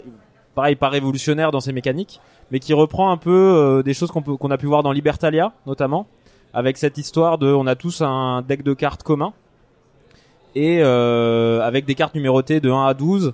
pareil 0.53 0.75
pas 0.75 0.89
révolutionnaire 0.89 1.51
dans 1.51 1.61
ses 1.61 1.71
mécaniques 1.73 2.19
mais 2.51 2.59
qui 2.59 2.73
reprend 2.73 3.09
un 3.09 3.17
peu 3.17 3.81
des 3.83 3.95
choses 3.95 4.11
qu'on 4.11 4.21
peut 4.21 4.35
qu'on 4.37 4.51
a 4.51 4.57
pu 4.57 4.67
voir 4.67 4.83
dans 4.83 4.91
Libertalia 4.91 5.53
notamment 5.65 6.05
avec 6.53 6.77
cette 6.77 6.99
histoire 6.99 7.39
de 7.39 7.47
on 7.47 7.65
a 7.65 7.75
tous 7.75 8.01
un 8.01 8.43
deck 8.43 8.61
de 8.61 8.73
cartes 8.75 9.01
commun 9.01 9.33
et 10.53 10.83
avec 10.83 11.85
des 11.85 11.95
cartes 11.95 12.13
numérotées 12.13 12.59
de 12.59 12.69
1 12.69 12.85
à 12.85 12.93
12 12.93 13.33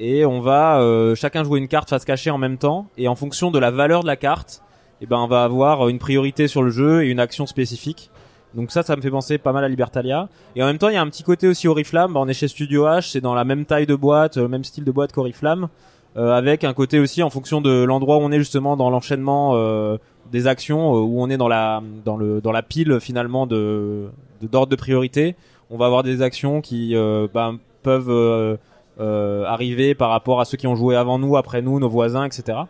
et 0.00 0.24
on 0.24 0.40
va 0.40 0.80
euh, 0.80 1.14
chacun 1.14 1.44
jouer 1.44 1.60
une 1.60 1.68
carte 1.68 1.90
face 1.90 2.04
cachée 2.04 2.30
en 2.30 2.38
même 2.38 2.56
temps. 2.56 2.88
Et 2.96 3.06
en 3.06 3.14
fonction 3.14 3.50
de 3.50 3.58
la 3.58 3.70
valeur 3.70 4.02
de 4.02 4.06
la 4.06 4.16
carte 4.16 4.62
et 5.02 5.06
ben 5.06 5.18
on 5.18 5.26
va 5.26 5.44
avoir 5.44 5.88
une 5.88 5.98
priorité 5.98 6.48
sur 6.48 6.62
le 6.62 6.70
jeu 6.70 7.04
et 7.04 7.10
une 7.10 7.20
action 7.20 7.46
spécifique. 7.46 8.10
Donc 8.54 8.72
ça 8.72 8.82
ça 8.82 8.96
me 8.96 9.02
fait 9.02 9.10
penser 9.10 9.38
pas 9.38 9.52
mal 9.52 9.62
à 9.62 9.68
Libertalia. 9.68 10.28
Et 10.56 10.62
en 10.62 10.66
même 10.66 10.78
temps 10.78 10.88
il 10.88 10.94
y 10.94 10.98
a 10.98 11.02
un 11.02 11.08
petit 11.08 11.22
côté 11.22 11.46
aussi 11.46 11.68
Oriflamme. 11.68 12.14
Bah, 12.14 12.20
on 12.20 12.28
est 12.28 12.34
chez 12.34 12.48
Studio 12.48 12.86
H 12.86 13.12
c'est 13.12 13.20
dans 13.20 13.34
la 13.34 13.44
même 13.44 13.66
taille 13.66 13.86
de 13.86 13.94
boîte 13.94 14.38
euh, 14.38 14.48
même 14.48 14.64
style 14.64 14.84
de 14.84 14.90
boîte 14.90 15.12
qu'Oriflamme. 15.12 15.68
Euh, 16.16 16.32
avec 16.32 16.64
un 16.64 16.72
côté 16.72 16.98
aussi 16.98 17.22
en 17.22 17.30
fonction 17.30 17.60
de 17.60 17.84
l'endroit 17.84 18.16
où 18.16 18.20
on 18.20 18.32
est 18.32 18.38
justement 18.38 18.76
dans 18.76 18.90
l'enchaînement 18.90 19.52
euh, 19.54 19.96
des 20.32 20.48
actions 20.48 20.96
euh, 20.96 21.00
où 21.00 21.22
on 21.22 21.30
est 21.30 21.36
dans 21.36 21.46
la 21.46 21.82
dans 22.04 22.16
le 22.16 22.40
dans 22.40 22.52
la 22.52 22.62
pile 22.62 22.98
finalement 23.00 23.46
de 23.46 24.08
d'ordre 24.42 24.70
de 24.70 24.76
priorité 24.76 25.36
on 25.70 25.76
va 25.76 25.86
avoir 25.86 26.02
des 26.02 26.20
actions 26.20 26.62
qui 26.62 26.96
euh, 26.96 27.28
ben, 27.32 27.58
peuvent 27.84 28.58
euh, 29.00 29.44
arriver 29.44 29.94
par 29.94 30.10
rapport 30.10 30.40
à 30.40 30.44
ceux 30.44 30.56
qui 30.56 30.66
ont 30.66 30.76
joué 30.76 30.94
avant 30.94 31.18
nous 31.18 31.36
après 31.36 31.62
nous 31.62 31.80
nos 31.80 31.88
voisins 31.88 32.24
etc 32.24 32.60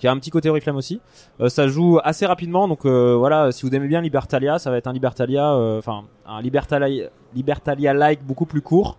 qui 0.00 0.08
a 0.08 0.12
un 0.12 0.18
petit 0.18 0.30
côté 0.30 0.48
Oriflamme 0.48 0.76
aussi. 0.76 1.00
Euh, 1.40 1.48
ça 1.48 1.68
joue 1.68 2.00
assez 2.02 2.26
rapidement, 2.26 2.66
donc 2.66 2.86
euh, 2.86 3.14
voilà, 3.16 3.52
si 3.52 3.66
vous 3.66 3.74
aimez 3.74 3.86
bien 3.86 4.00
Libertalia, 4.00 4.58
ça 4.58 4.70
va 4.70 4.78
être 4.78 4.86
un 4.86 4.92
Libertalia, 4.92 5.52
euh, 5.52 5.78
enfin 5.78 6.04
un 6.26 6.40
Libertalia, 6.40 7.10
Libertalia-like 7.34 8.24
beaucoup 8.24 8.46
plus 8.46 8.62
court. 8.62 8.98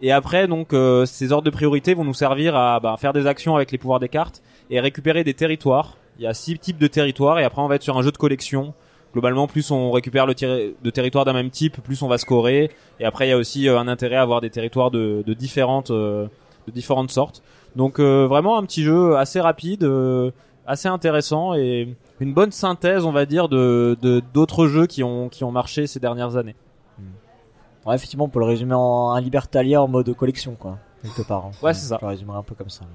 Et 0.00 0.12
après, 0.12 0.46
donc, 0.46 0.72
euh, 0.72 1.04
ces 1.06 1.32
ordres 1.32 1.44
de 1.44 1.50
priorité 1.50 1.92
vont 1.92 2.04
nous 2.04 2.14
servir 2.14 2.54
à 2.54 2.78
bah, 2.78 2.94
faire 2.98 3.12
des 3.12 3.26
actions 3.26 3.56
avec 3.56 3.72
les 3.72 3.78
pouvoirs 3.78 3.98
des 3.98 4.08
cartes 4.08 4.42
et 4.70 4.78
récupérer 4.78 5.24
des 5.24 5.34
territoires. 5.34 5.96
Il 6.18 6.24
y 6.24 6.26
a 6.28 6.34
six 6.34 6.56
types 6.58 6.78
de 6.78 6.86
territoires 6.86 7.40
et 7.40 7.44
après 7.44 7.60
on 7.60 7.66
va 7.66 7.74
être 7.74 7.82
sur 7.82 7.98
un 7.98 8.02
jeu 8.02 8.12
de 8.12 8.16
collection. 8.16 8.74
Globalement, 9.12 9.46
plus 9.46 9.70
on 9.70 9.90
récupère 9.90 10.26
le 10.26 10.34
terri- 10.34 10.74
de 10.82 10.90
territoires 10.90 11.24
d'un 11.24 11.32
même 11.32 11.50
type, 11.50 11.80
plus 11.82 12.02
on 12.02 12.08
va 12.08 12.18
scorer. 12.18 12.70
Et 13.00 13.04
après, 13.04 13.26
il 13.26 13.30
y 13.30 13.32
a 13.32 13.36
aussi 13.38 13.68
euh, 13.68 13.78
un 13.78 13.88
intérêt 13.88 14.16
à 14.16 14.22
avoir 14.22 14.40
des 14.40 14.50
territoires 14.50 14.90
de, 14.90 15.22
de 15.26 15.34
différentes, 15.34 15.90
euh, 15.90 16.26
de 16.66 16.72
différentes 16.72 17.10
sortes. 17.10 17.42
Donc 17.76 18.00
euh, 18.00 18.26
vraiment 18.26 18.58
un 18.58 18.62
petit 18.64 18.82
jeu 18.82 19.16
assez 19.16 19.40
rapide, 19.40 19.84
euh, 19.84 20.30
assez 20.66 20.88
intéressant 20.88 21.54
et 21.54 21.94
une 22.20 22.34
bonne 22.34 22.52
synthèse, 22.52 23.04
on 23.06 23.12
va 23.12 23.24
dire, 23.24 23.48
de 23.48 23.96
de- 24.02 24.22
d'autres 24.34 24.66
jeux 24.66 24.86
qui 24.86 25.02
ont 25.02 25.28
qui 25.30 25.42
ont 25.44 25.52
marché 25.52 25.86
ces 25.86 26.00
dernières 26.00 26.36
années. 26.36 26.56
Ouais, 27.86 27.94
effectivement, 27.94 28.24
on 28.26 28.28
peut 28.28 28.40
le 28.40 28.44
résumer 28.44 28.74
en 28.74 29.12
un 29.12 29.20
Libertalia 29.20 29.80
en 29.82 29.88
mode 29.88 30.14
collection, 30.14 30.54
quoi, 30.58 30.76
quelque 31.02 31.26
part. 31.26 31.46
hein. 31.46 31.50
Ouais, 31.62 31.72
c'est 31.72 31.86
ça. 31.86 31.96
Je 32.00 32.04
le 32.04 32.10
résumerai 32.10 32.36
un 32.38 32.42
peu 32.42 32.54
comme 32.54 32.68
ça. 32.68 32.82
là. 32.84 32.90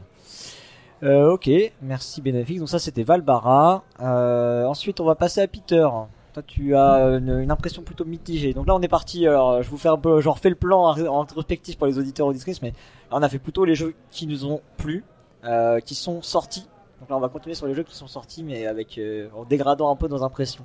Euh, 1.04 1.32
ok, 1.32 1.50
merci 1.82 2.22
Benefix. 2.22 2.60
Donc 2.60 2.70
ça, 2.70 2.80
c'était 2.80 3.04
Valbara. 3.04 3.84
Euh, 4.00 4.66
ensuite, 4.66 5.02
on 5.02 5.06
va 5.06 5.16
passer 5.16 5.42
à 5.42 5.48
Peter. 5.48 5.88
Toi, 6.34 6.44
tu 6.48 6.76
as 6.76 7.18
une, 7.18 7.52
impression 7.52 7.84
plutôt 7.84 8.06
mitigée. 8.06 8.54
Donc 8.54 8.68
là, 8.68 8.76
on 8.76 8.82
est 8.82 8.88
parti. 8.88 9.28
Alors, 9.28 9.62
je 9.62 9.70
vous 9.70 9.78
fais 9.78 9.90
un 9.90 9.98
peu, 9.98 10.22
genre, 10.22 10.40
fais 10.40 10.50
le 10.50 10.56
plan 10.56 10.96
en 10.96 11.26
pour 11.26 11.88
les 11.88 12.00
auditeurs 12.00 12.28
auditrices, 12.28 12.62
mais 12.62 12.70
là, 12.70 13.18
on 13.18 13.22
a 13.22 13.30
fait 13.30 13.40
plutôt 13.40 13.66
les 13.66 13.76
jeux 13.76 13.94
qui 14.12 14.28
nous 14.28 14.46
ont 14.46 14.62
plu, 14.78 15.04
euh, 15.44 15.80
qui 15.82 15.94
sont 15.94 16.22
sortis. 16.22 16.68
Donc 17.00 17.10
là, 17.10 17.18
on 17.18 17.20
va 17.20 17.28
continuer 17.28 17.54
sur 17.54 17.68
les 17.68 17.74
jeux 17.74 17.84
qui 17.84 17.96
sont 17.96 18.08
sortis, 18.08 18.44
mais 18.44 18.66
avec 18.66 18.98
euh, 18.98 19.28
en 19.36 19.44
dégradant 19.44 19.92
un 19.92 19.98
peu 19.98 20.08
nos 20.08 20.24
impressions. 20.24 20.64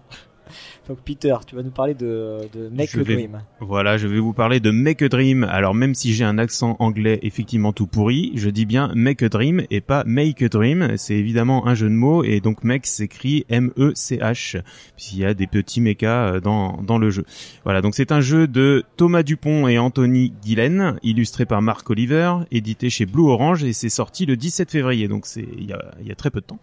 Donc 0.89 0.99
Peter, 1.05 1.35
tu 1.47 1.55
vas 1.57 1.63
nous 1.63 1.71
parler 1.71 1.95
de, 1.95 2.39
de 2.55 2.69
Make 2.69 2.91
Je 2.91 3.01
a 3.01 3.03
vais- 3.03 3.15
Dream. 3.15 3.43
Voilà, 3.61 3.99
je 3.99 4.07
vais 4.09 4.19
vous 4.21 4.33
parler 4.33 4.61
de 4.61 4.71
Make 4.71 5.03
a 5.03 5.09
Dream. 5.09 5.45
Alors 5.45 5.75
même 5.75 5.95
si 5.95 6.13
j'ai 6.15 6.25
un 6.25 6.39
accent 6.39 6.77
anglais 6.79 7.19
effectivement 7.23 7.73
tout 7.73 7.87
pourri, 7.87 8.33
je 8.35 8.49
dis 8.51 8.67
bien 8.67 8.91
Make 8.95 9.23
a 9.23 9.29
Dream 9.29 9.63
et 9.71 9.81
pas 9.81 10.05
Make 10.07 10.43
a 10.43 10.49
Dream. 10.49 10.95
C'est 10.97 11.15
évidemment 11.17 11.67
un 11.67 11.75
jeu 11.75 11.89
de 11.89 11.95
mots 11.95 12.25
et 12.25 12.41
donc 12.41 12.65
Make 12.65 12.87
s'écrit 12.87 13.45
M-E-C-H 13.49 14.61
puisqu'il 14.97 15.19
y 15.19 15.25
a 15.25 15.35
des 15.35 15.47
petits 15.47 15.81
mechas 15.81 16.35
euh, 16.35 16.41
dans, 16.41 16.83
dans 16.83 16.99
le 16.99 17.11
jeu. 17.11 17.25
Voilà, 17.65 17.81
donc 17.83 17.95
c'est 17.95 18.13
un 18.13 18.21
jeu 18.21 18.47
de 18.47 18.85
Thomas 18.97 19.23
Dupont 19.23 19.69
et 19.69 19.79
Anthony 19.79 20.33
Guilaine, 20.43 20.99
illustré 21.03 21.47
par 21.47 21.63
Marc 21.63 21.89
Oliver, 21.91 22.35
édité 22.51 22.91
chez 22.91 23.07
Blue 23.07 23.29
Orange 23.29 23.65
et 23.65 23.73
c'est 23.73 23.89
sorti 23.89 24.27
le 24.27 24.37
17 24.37 24.71
février, 24.71 25.09
donc 25.09 25.27
c'est 25.27 25.47
il 25.59 25.67
y 25.67 25.73
a, 25.73 25.93
il 26.01 26.07
y 26.07 26.13
a 26.13 26.15
très 26.15 26.31
peu 26.31 26.41
de 26.41 26.47
temps. 26.47 26.59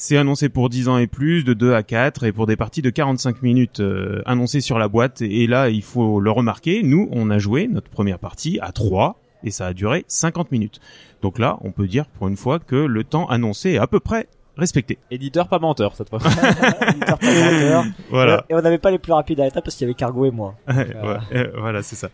C'est 0.00 0.16
annoncé 0.16 0.48
pour 0.48 0.68
10 0.68 0.88
ans 0.88 0.98
et 0.98 1.08
plus, 1.08 1.42
de 1.42 1.54
2 1.54 1.74
à 1.74 1.82
4, 1.82 2.22
et 2.22 2.30
pour 2.30 2.46
des 2.46 2.54
parties 2.54 2.82
de 2.82 2.88
45 2.88 3.42
minutes 3.42 3.80
euh, 3.80 4.22
annoncées 4.26 4.60
sur 4.60 4.78
la 4.78 4.86
boîte. 4.86 5.22
Et 5.22 5.48
là, 5.48 5.70
il 5.70 5.82
faut 5.82 6.20
le 6.20 6.30
remarquer, 6.30 6.84
nous, 6.84 7.08
on 7.10 7.30
a 7.30 7.38
joué 7.38 7.66
notre 7.66 7.90
première 7.90 8.20
partie 8.20 8.60
à 8.62 8.70
3, 8.70 9.20
et 9.42 9.50
ça 9.50 9.66
a 9.66 9.72
duré 9.72 10.04
50 10.06 10.52
minutes. 10.52 10.78
Donc 11.20 11.40
là, 11.40 11.58
on 11.62 11.72
peut 11.72 11.88
dire 11.88 12.06
pour 12.06 12.28
une 12.28 12.36
fois 12.36 12.60
que 12.60 12.76
le 12.76 13.02
temps 13.02 13.26
annoncé 13.26 13.70
est 13.70 13.78
à 13.78 13.88
peu 13.88 13.98
près 13.98 14.28
respecté. 14.58 14.98
Éditeur 15.10 15.48
pas 15.48 15.58
menteur 15.58 15.94
cette 15.96 16.10
fois. 16.10 16.18
Éditeur, 16.88 17.18
pas 17.18 17.26
menteur. 17.26 17.84
Voilà. 18.10 18.44
Et 18.50 18.54
on 18.54 18.60
n'avait 18.60 18.78
pas 18.78 18.90
les 18.90 18.98
plus 18.98 19.12
rapides 19.12 19.40
à 19.40 19.44
l'étape 19.44 19.64
parce 19.64 19.76
qu'il 19.76 19.86
y 19.86 19.88
avait 19.88 19.94
Cargo 19.94 20.24
et 20.26 20.30
moi. 20.30 20.54
Ouais, 20.98 21.16
euh, 21.32 21.48
voilà, 21.56 21.82
c'est 21.82 21.96
ça. 21.96 22.08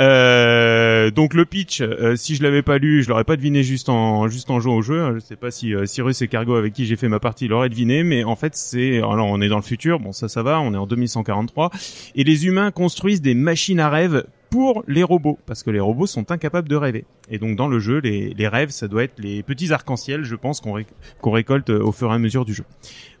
Euh, 0.00 1.10
donc 1.10 1.34
le 1.34 1.44
pitch, 1.44 1.80
euh, 1.80 2.16
si 2.16 2.34
je 2.34 2.42
l'avais 2.42 2.62
pas 2.62 2.78
lu, 2.78 3.02
je 3.02 3.08
l'aurais 3.08 3.24
pas 3.24 3.36
deviné 3.36 3.62
juste 3.62 3.88
en 3.88 4.28
juste 4.28 4.50
en 4.50 4.60
jouant 4.60 4.76
au 4.76 4.82
jeu. 4.82 5.14
Je 5.14 5.20
sais 5.20 5.36
pas 5.36 5.50
si 5.50 5.74
euh, 5.74 5.86
Cyrus 5.86 6.20
et 6.22 6.28
Cargo 6.28 6.54
avec 6.54 6.72
qui 6.72 6.86
j'ai 6.86 6.96
fait 6.96 7.08
ma 7.08 7.20
partie 7.20 7.48
l'auraient 7.48 7.68
deviné, 7.68 8.02
mais 8.02 8.24
en 8.24 8.36
fait 8.36 8.56
c'est 8.56 8.98
alors 8.98 9.26
on 9.28 9.40
est 9.40 9.48
dans 9.48 9.56
le 9.56 9.62
futur. 9.62 10.00
Bon 10.00 10.12
ça 10.12 10.28
ça 10.28 10.42
va, 10.42 10.60
on 10.60 10.74
est 10.74 10.76
en 10.76 10.86
2143 10.86 11.70
et 12.14 12.24
les 12.24 12.46
humains 12.46 12.70
construisent 12.70 13.22
des 13.22 13.34
machines 13.34 13.80
à 13.80 13.88
rêve 13.88 14.24
pour 14.50 14.84
les 14.88 15.02
robots 15.02 15.38
parce 15.46 15.62
que 15.62 15.70
les 15.70 15.80
robots 15.80 16.06
sont 16.06 16.30
incapables 16.30 16.68
de 16.68 16.76
rêver. 16.76 17.04
Et 17.30 17.38
donc 17.38 17.56
dans 17.56 17.68
le 17.68 17.78
jeu, 17.78 17.98
les, 17.98 18.48
rêves, 18.48 18.70
ça 18.70 18.88
doit 18.88 19.04
être 19.04 19.18
les 19.18 19.42
petits 19.42 19.72
arcs-en-ciel, 19.72 20.24
je 20.24 20.34
pense 20.36 20.60
qu'on 20.60 20.72
ré- 20.72 20.86
qu'on 21.20 21.30
récolte 21.30 21.70
au 21.70 21.92
fur 21.92 22.10
et 22.10 22.14
à 22.14 22.18
mesure 22.18 22.44
du 22.44 22.54
jeu. 22.54 22.64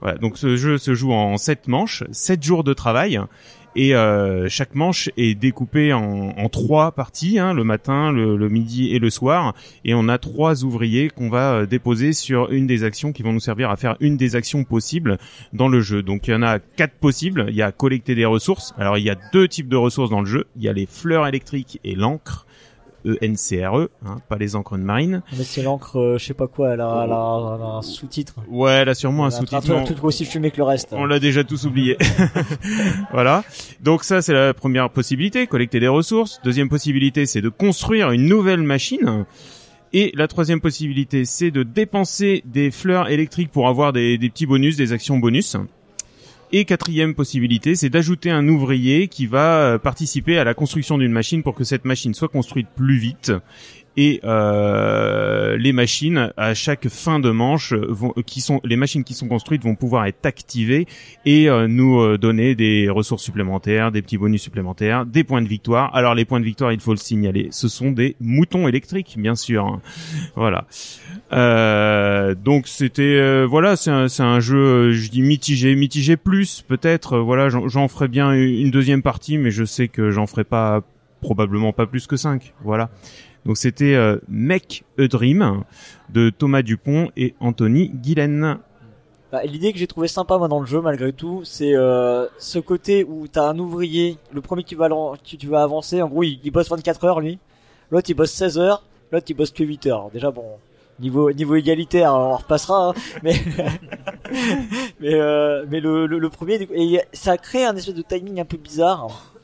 Voilà, 0.00 0.16
donc 0.18 0.38
ce 0.38 0.56
jeu 0.56 0.78
se 0.78 0.94
joue 0.94 1.12
en 1.12 1.36
7 1.36 1.68
manches, 1.68 2.04
7 2.12 2.42
jours 2.42 2.64
de 2.64 2.72
travail. 2.72 3.20
Et 3.76 3.94
euh, 3.94 4.48
chaque 4.48 4.74
manche 4.74 5.10
est 5.16 5.34
découpée 5.34 5.92
en, 5.92 6.48
trois 6.48 6.92
parties, 6.92 7.38
hein, 7.38 7.52
le 7.52 7.64
matin, 7.64 8.10
le, 8.10 8.36
le 8.36 8.48
midi 8.48 8.94
et 8.94 8.98
le 8.98 9.10
soir. 9.10 9.54
Et 9.84 9.94
on 9.94 10.08
a 10.08 10.18
trois 10.18 10.64
ouvriers 10.64 11.10
qu'on 11.10 11.28
va 11.28 11.52
euh, 11.52 11.66
déposer 11.66 12.12
sur 12.12 12.50
une 12.50 12.66
des 12.66 12.84
actions 12.84 13.12
qui 13.12 13.22
vont 13.22 13.32
nous 13.32 13.40
servir 13.40 13.70
à 13.70 13.76
faire 13.76 13.96
une 14.00 14.16
des 14.16 14.36
actions 14.36 14.64
possibles 14.64 15.18
dans 15.52 15.68
le 15.68 15.80
jeu. 15.80 16.02
Donc 16.02 16.26
il 16.26 16.32
y 16.32 16.34
en 16.34 16.42
a 16.42 16.58
quatre 16.58 16.94
possibles. 16.94 17.46
Il 17.48 17.54
y 17.54 17.62
a 17.62 17.70
collecter 17.70 18.14
des 18.14 18.24
ressources. 18.24 18.74
Alors 18.78 18.98
il 18.98 19.04
y 19.04 19.10
a 19.10 19.16
deux 19.32 19.46
types 19.46 19.68
de 19.68 19.76
ressources 19.76 20.10
dans 20.10 20.20
le 20.20 20.26
jeu. 20.26 20.46
Il 20.56 20.62
y 20.62 20.68
a 20.68 20.72
les 20.72 20.86
fleurs 20.86 21.26
électriques 21.26 21.78
et 21.84 21.94
l'encre. 21.94 22.46
E-N-C-R-E, 23.06 23.90
hein, 24.06 24.16
pas 24.28 24.36
les 24.36 24.56
encres 24.56 24.76
de 24.78 24.82
marine. 24.82 25.22
Mais 25.36 25.44
c'est 25.44 25.62
l'encre, 25.62 25.98
euh, 25.98 26.18
je 26.18 26.24
sais 26.24 26.34
pas 26.34 26.46
quoi, 26.46 26.74
elle 26.74 26.80
a, 26.80 27.02
elle 27.04 27.12
a- 27.12 27.54
elle 27.56 27.62
a 27.62 27.76
un 27.78 27.82
sous-titre. 27.82 28.34
Ouais, 28.48 28.72
elle 28.72 28.88
a 28.88 28.94
sûrement 28.94 29.24
un 29.24 29.28
Elle 29.28 29.34
a 29.34 29.38
sous-titre. 29.38 29.70
Un 29.72 29.84
truc 29.84 30.02
aussi 30.04 30.24
fumé 30.24 30.50
que 30.50 30.56
le 30.58 30.64
reste. 30.64 30.88
On 30.92 31.04
l'a 31.04 31.18
déjà 31.20 31.44
tous 31.44 31.64
oublié. 31.66 31.96
voilà. 33.12 33.44
Donc 33.80 34.04
ça, 34.04 34.22
c'est 34.22 34.32
la 34.32 34.54
première 34.54 34.90
possibilité, 34.90 35.46
collecter 35.46 35.80
des 35.80 35.88
ressources. 35.88 36.40
Deuxième 36.44 36.68
possibilité, 36.68 37.26
c'est 37.26 37.40
de 37.42 37.48
construire 37.48 38.10
une 38.10 38.26
nouvelle 38.26 38.62
machine. 38.62 39.24
Et 39.92 40.12
la 40.14 40.28
troisième 40.28 40.60
possibilité, 40.60 41.24
c'est 41.24 41.50
de 41.50 41.62
dépenser 41.62 42.42
des 42.44 42.70
fleurs 42.70 43.08
électriques 43.08 43.50
pour 43.50 43.68
avoir 43.68 43.92
des, 43.94 44.18
des 44.18 44.28
petits 44.28 44.44
bonus, 44.46 44.76
des 44.76 44.92
actions 44.92 45.16
bonus. 45.18 45.56
Et 46.50 46.64
quatrième 46.64 47.14
possibilité, 47.14 47.74
c'est 47.74 47.90
d'ajouter 47.90 48.30
un 48.30 48.48
ouvrier 48.48 49.08
qui 49.08 49.26
va 49.26 49.58
euh, 49.58 49.78
participer 49.78 50.38
à 50.38 50.44
la 50.44 50.54
construction 50.54 50.96
d'une 50.96 51.12
machine 51.12 51.42
pour 51.42 51.54
que 51.54 51.62
cette 51.62 51.84
machine 51.84 52.14
soit 52.14 52.28
construite 52.28 52.68
plus 52.74 52.96
vite. 52.96 53.32
Et 54.00 54.20
euh, 54.22 55.56
les 55.56 55.72
machines, 55.72 56.32
à 56.36 56.54
chaque 56.54 56.86
fin 56.88 57.18
de 57.18 57.30
manche, 57.30 57.72
vont, 57.72 58.12
qui 58.24 58.40
sont 58.40 58.60
les 58.62 58.76
machines 58.76 59.02
qui 59.02 59.12
sont 59.12 59.26
construites 59.26 59.64
vont 59.64 59.74
pouvoir 59.74 60.06
être 60.06 60.24
activées 60.24 60.86
et 61.26 61.50
euh, 61.50 61.66
nous 61.66 61.98
euh, 62.00 62.16
donner 62.16 62.54
des 62.54 62.88
ressources 62.88 63.24
supplémentaires, 63.24 63.90
des 63.90 64.00
petits 64.00 64.16
bonus 64.16 64.40
supplémentaires, 64.40 65.04
des 65.04 65.24
points 65.24 65.42
de 65.42 65.48
victoire. 65.48 65.92
Alors 65.96 66.14
les 66.14 66.24
points 66.24 66.38
de 66.38 66.44
victoire, 66.44 66.72
il 66.72 66.78
faut 66.78 66.92
le 66.92 66.96
signaler, 66.98 67.48
ce 67.50 67.66
sont 67.66 67.90
des 67.90 68.14
moutons 68.20 68.68
électriques, 68.68 69.16
bien 69.18 69.34
sûr. 69.34 69.66
hein. 69.66 69.80
Voilà. 70.36 70.66
Euh, 71.32 72.36
donc 72.36 72.68
c'était 72.68 73.02
euh, 73.02 73.46
voilà, 73.50 73.74
c'est 73.74 73.90
un, 73.90 74.06
un 74.20 74.38
jeu, 74.40 74.58
euh, 74.58 74.92
je 74.92 75.10
dis 75.10 75.22
mitigé, 75.22 75.74
mitigé 75.74 76.16
plus 76.16 76.62
peut-être. 76.68 77.14
euh, 77.14 77.20
voilà, 77.20 77.48
j'en 77.48 77.66
j'en 77.66 77.88
ferai 77.88 78.06
bien 78.06 78.32
une 78.32 78.70
deuxième 78.70 79.02
partie, 79.02 79.38
mais 79.38 79.50
je 79.50 79.64
sais 79.64 79.88
que 79.88 80.10
j'en 80.10 80.28
ferai 80.28 80.44
pas 80.44 80.82
probablement 81.20 81.72
pas 81.72 81.86
plus 81.86 82.06
que 82.06 82.16
5 82.16 82.54
Voilà. 82.62 82.90
Donc 83.46 83.56
c'était 83.56 83.94
euh, 83.94 84.18
Make 84.28 84.84
a 84.98 85.06
Dream 85.06 85.62
de 86.10 86.30
Thomas 86.30 86.62
Dupont 86.62 87.10
et 87.16 87.34
Anthony 87.40 87.88
Guilaine. 87.88 88.58
Bah, 89.30 89.44
L'idée 89.44 89.72
que 89.72 89.78
j'ai 89.78 89.86
trouvé 89.86 90.08
sympa 90.08 90.38
moi 90.38 90.48
dans 90.48 90.60
le 90.60 90.66
jeu 90.66 90.80
malgré 90.80 91.12
tout, 91.12 91.42
c'est 91.44 91.74
euh, 91.74 92.26
ce 92.38 92.58
côté 92.58 93.04
où 93.04 93.28
t'as 93.28 93.48
un 93.48 93.58
ouvrier, 93.58 94.16
le 94.32 94.40
premier 94.40 94.64
qui 94.64 94.74
va, 94.74 94.88
qui 95.22 95.36
tu 95.36 95.46
vas 95.48 95.62
avancer, 95.62 96.00
en 96.02 96.08
gros 96.08 96.22
il, 96.22 96.40
il 96.42 96.50
bosse 96.50 96.68
24 96.70 97.04
heures 97.04 97.20
lui, 97.20 97.38
l'autre 97.90 98.08
il 98.10 98.14
bosse 98.14 98.32
16 98.32 98.58
heures, 98.58 98.84
l'autre 99.12 99.26
il 99.28 99.34
bosse 99.34 99.50
que 99.50 99.64
8 99.64 99.86
heures. 99.86 100.10
Déjà 100.10 100.30
bon, 100.30 100.44
niveau 100.98 101.30
niveau 101.32 101.56
égalitaire 101.56 102.14
on 102.14 102.36
repassera, 102.36 102.88
hein, 102.90 102.94
mais 103.22 103.34
mais 105.00 105.14
euh, 105.14 105.64
mais 105.70 105.80
le, 105.80 106.06
le, 106.06 106.18
le 106.18 106.28
premier 106.30 106.66
et 106.74 107.00
ça 107.12 107.36
crée 107.36 107.64
un 107.64 107.76
espèce 107.76 107.94
de 107.94 108.02
timing 108.02 108.40
un 108.40 108.44
peu 108.44 108.56
bizarre. 108.56 109.34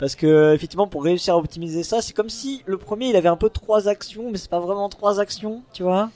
Parce 0.00 0.16
que 0.16 0.52
effectivement 0.54 0.88
pour 0.88 1.04
réussir 1.04 1.34
à 1.34 1.36
optimiser 1.36 1.84
ça, 1.84 2.02
c'est 2.02 2.12
comme 2.14 2.30
si 2.30 2.62
le 2.66 2.76
premier 2.78 3.10
il 3.10 3.16
avait 3.16 3.28
un 3.28 3.36
peu 3.36 3.50
trois 3.50 3.86
actions, 3.86 4.30
mais 4.32 4.38
c'est 4.38 4.50
pas 4.50 4.58
vraiment 4.58 4.88
trois 4.88 5.20
actions, 5.20 5.62
tu 5.72 5.82
vois. 5.84 6.10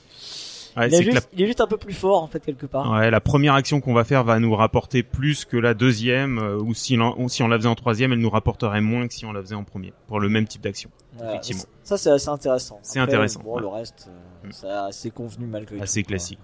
Ouais, 0.75 0.89
il, 0.89 0.93
est 0.95 1.03
juste, 1.03 1.29
il 1.31 1.41
est 1.41 1.45
juste 1.45 1.61
un 1.61 1.67
peu 1.67 1.77
plus 1.77 1.93
fort 1.93 2.21
en 2.21 2.27
fait 2.27 2.41
quelque 2.43 2.65
part. 2.65 2.91
la, 2.91 2.99
ouais, 2.99 3.09
la 3.11 3.21
première 3.21 3.53
action 3.53 3.79
qu'on 3.79 3.93
va 3.93 4.03
faire 4.03 4.25
va 4.25 4.39
nous 4.39 4.53
rapporter 4.53 5.03
plus 5.03 5.45
que 5.45 5.55
la 5.55 5.73
deuxième, 5.73 6.37
euh, 6.37 6.57
ou 6.57 6.73
si, 6.73 6.97
l'on- 6.97 7.15
ou 7.17 7.29
si 7.29 7.43
on 7.43 7.47
la 7.47 7.55
faisait 7.57 7.69
en 7.69 7.75
troisième, 7.75 8.11
elle 8.11 8.19
nous 8.19 8.29
rapporterait 8.29 8.81
moins 8.81 9.07
que 9.07 9.13
si 9.13 9.25
on 9.25 9.31
la 9.31 9.39
faisait 9.41 9.55
en 9.55 9.63
premier, 9.63 9.93
pour 10.07 10.19
le 10.19 10.27
même 10.27 10.45
type 10.47 10.61
d'action. 10.61 10.89
Effectivement. 11.23 11.63
Ça, 11.83 11.97
c'est 11.97 12.09
assez 12.09 12.27
intéressant. 12.27 12.79
C'est 12.81 12.99
intéressant, 12.99 13.39
Bon, 13.41 13.57
le 13.57 13.67
reste, 13.67 14.09
euh, 14.09 14.47
Mm. 14.47 14.51
c'est 14.51 14.67
assez 14.69 15.11
convenu 15.11 15.45
malgré 15.45 15.77
tout. 15.77 15.83
Assez 15.83 16.03
classique. 16.03 16.39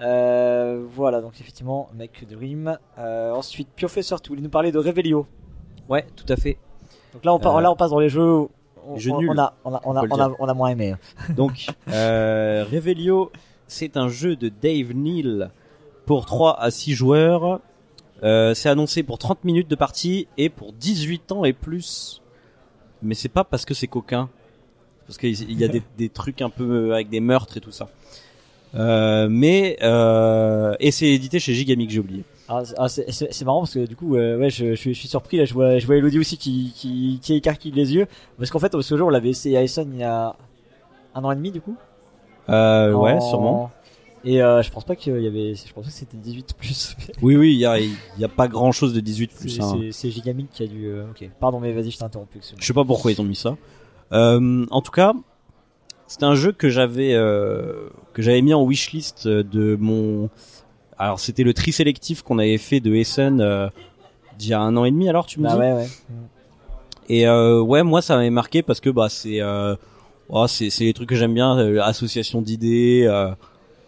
Euh, 0.00 0.82
voilà, 0.90 1.20
donc 1.20 1.32
effectivement, 1.40 1.88
Make 1.94 2.26
Dream. 2.28 2.78
Euh, 2.98 3.32
ensuite, 3.32 3.68
Professeur, 3.76 4.20
tu 4.20 4.30
voulais 4.30 4.40
nous 4.42 4.48
parler 4.48 4.72
de 4.72 4.78
Revelio. 4.78 5.26
Ouais, 5.88 6.04
tout 6.16 6.26
à 6.28 6.36
fait. 6.36 6.56
Donc 7.12 7.24
là, 7.24 7.34
on, 7.34 7.38
part, 7.38 7.56
Euh, 7.56 7.60
là, 7.60 7.70
on 7.72 7.76
passe 7.76 7.90
dans 7.90 8.00
les 8.00 8.08
jeux. 8.08 8.46
On, 8.86 8.96
jeux 8.98 9.12
on- 9.12 9.18
nuls, 9.20 9.30
on 9.30 9.38
a, 9.38 9.54
on 9.64 9.74
a, 9.74 9.80
on 9.84 9.96
a, 9.96 10.02
on 10.10 10.20
a, 10.20 10.30
on 10.40 10.48
a 10.48 10.54
moins 10.54 10.70
aimé. 10.70 10.94
Donc, 11.36 11.66
euh, 11.88 12.64
Revelio, 12.70 13.30
c'est 13.66 13.96
un 13.96 14.08
jeu 14.08 14.36
de 14.36 14.48
Dave 14.50 14.92
Neal 14.94 15.50
pour 16.06 16.26
3 16.26 16.60
à 16.60 16.70
6 16.70 16.92
joueurs. 16.92 17.60
Euh, 18.22 18.54
c'est 18.54 18.68
annoncé 18.68 19.02
pour 19.02 19.18
30 19.18 19.44
minutes 19.44 19.68
de 19.68 19.74
partie 19.74 20.28
et 20.38 20.48
pour 20.48 20.72
18 20.72 21.32
ans 21.32 21.44
et 21.44 21.52
plus. 21.52 22.22
Mais 23.02 23.14
c'est 23.14 23.28
pas 23.28 23.44
parce 23.44 23.64
que 23.64 23.74
c'est 23.74 23.86
coquin. 23.88 24.28
Parce 25.06 25.18
qu'il 25.18 25.52
y 25.60 25.64
a 25.64 25.68
des, 25.68 25.82
des 25.98 26.08
trucs 26.08 26.40
un 26.42 26.50
peu 26.50 26.94
avec 26.94 27.08
des 27.10 27.20
meurtres 27.20 27.56
et 27.56 27.60
tout 27.60 27.72
ça. 27.72 27.88
Euh, 28.74 29.28
mais 29.30 29.76
euh, 29.82 30.74
et 30.80 30.90
c'est 30.90 31.06
édité 31.06 31.38
chez 31.38 31.54
Gigamic, 31.54 31.90
j'ai 31.90 32.00
oublié. 32.00 32.24
Ah, 32.48 32.62
ah, 32.76 32.88
c'est- 32.88 33.44
marrant 33.44 33.60
parce 33.60 33.72
que 33.74 33.86
du 33.86 33.96
coup, 33.96 34.16
euh, 34.16 34.38
ouais, 34.38 34.50
je, 34.50 34.70
je, 34.70 34.74
suis- 34.74 34.92
je 34.94 34.98
suis 34.98 35.08
surpris 35.08 35.38
là. 35.38 35.44
Je 35.46 35.54
vois, 35.54 35.78
je 35.78 35.86
vois 35.86 35.96
Elodie 35.96 36.18
aussi 36.18 36.36
qui 36.36 36.72
qui 36.76 37.18
qui 37.22 37.34
écarquille 37.34 37.72
les 37.72 37.94
yeux 37.94 38.06
parce 38.36 38.50
qu'en 38.50 38.58
fait, 38.58 38.78
ce 38.80 38.96
jour, 38.98 39.06
on 39.06 39.10
l'avait 39.10 39.30
essayé 39.30 39.56
à 39.56 39.62
Essen 39.62 39.90
il 39.94 40.00
y 40.00 40.04
a 40.04 40.36
un 41.14 41.24
an 41.24 41.30
et 41.32 41.36
demi 41.36 41.50
du 41.50 41.60
coup. 41.62 41.76
Euh, 42.50 42.92
ouais, 42.92 43.12
En- 43.12 43.20
sûrement. 43.20 43.70
Et 44.26 44.42
euh, 44.42 44.62
je 44.62 44.70
pense 44.70 44.84
pas 44.84 44.96
qu'il 44.96 45.20
y 45.22 45.26
avait. 45.26 45.54
Je 45.54 45.72
pensais 45.72 45.88
que 45.88 45.94
c'était 45.94 46.16
18 46.16 46.54
plus. 46.58 46.96
Oui, 47.22 47.36
oui, 47.36 47.52
il 47.54 47.58
y 47.58 47.66
a, 47.66 47.78
il 47.78 47.92
y 48.18 48.24
a 48.24 48.28
pas 48.28 48.48
grand 48.48 48.72
chose 48.72 48.92
de 48.94 49.00
18 49.00 49.34
plus. 49.34 49.60
C'est 49.92 50.08
hein. 50.08 50.10
Gigamic 50.10 50.50
qui 50.50 50.62
a 50.62 50.66
dû. 50.66 50.86
euh, 50.86 51.04
ok. 51.10 51.28
Pardon, 51.40 51.60
mais 51.60 51.72
vas-y, 51.72 51.90
je 51.90 51.98
t'ai 51.98 52.04
interrompu. 52.04 52.40
Je 52.58 52.64
sais 52.64 52.72
pas 52.74 52.84
pourquoi 52.84 53.12
ils 53.12 53.20
ont 53.20 53.24
mis 53.24 53.36
ça. 53.36 53.56
En 54.12 54.80
tout 54.82 54.92
cas, 54.92 55.14
c'était 56.06 56.24
un 56.24 56.34
jeu 56.34 56.52
que 56.52 56.68
j'avais 56.68 57.12
que 57.14 58.22
j'avais 58.22 58.42
mis 58.42 58.52
en 58.54 58.62
wishlist 58.64 59.28
de 59.28 59.76
mon. 59.80 60.28
Alors 60.98 61.18
c'était 61.20 61.42
le 61.42 61.54
tri 61.54 61.72
sélectif 61.72 62.22
qu'on 62.22 62.38
avait 62.38 62.58
fait 62.58 62.80
de 62.80 62.94
Essen 62.94 63.40
euh, 63.40 63.68
d'il 64.38 64.50
y 64.50 64.52
a 64.54 64.60
un 64.60 64.76
an 64.76 64.84
et 64.84 64.90
demi. 64.90 65.08
Alors 65.08 65.26
tu 65.26 65.40
me 65.40 65.44
Bah 65.44 65.54
dis? 65.54 65.58
ouais, 65.60 65.72
ouais. 65.72 65.88
Et 67.08 67.26
euh, 67.26 67.60
ouais, 67.60 67.82
moi 67.82 68.00
ça 68.00 68.16
m'avait 68.16 68.30
marqué 68.30 68.62
parce 68.62 68.80
que 68.80 68.90
bah 68.90 69.08
c'est 69.08 69.40
euh, 69.40 69.74
oh, 70.28 70.46
c'est 70.46 70.70
c'est 70.70 70.84
les 70.84 70.94
trucs 70.94 71.08
que 71.08 71.16
j'aime 71.16 71.34
bien, 71.34 71.58
euh, 71.58 71.80
association 71.82 72.40
d'idées, 72.42 73.04
euh, 73.06 73.30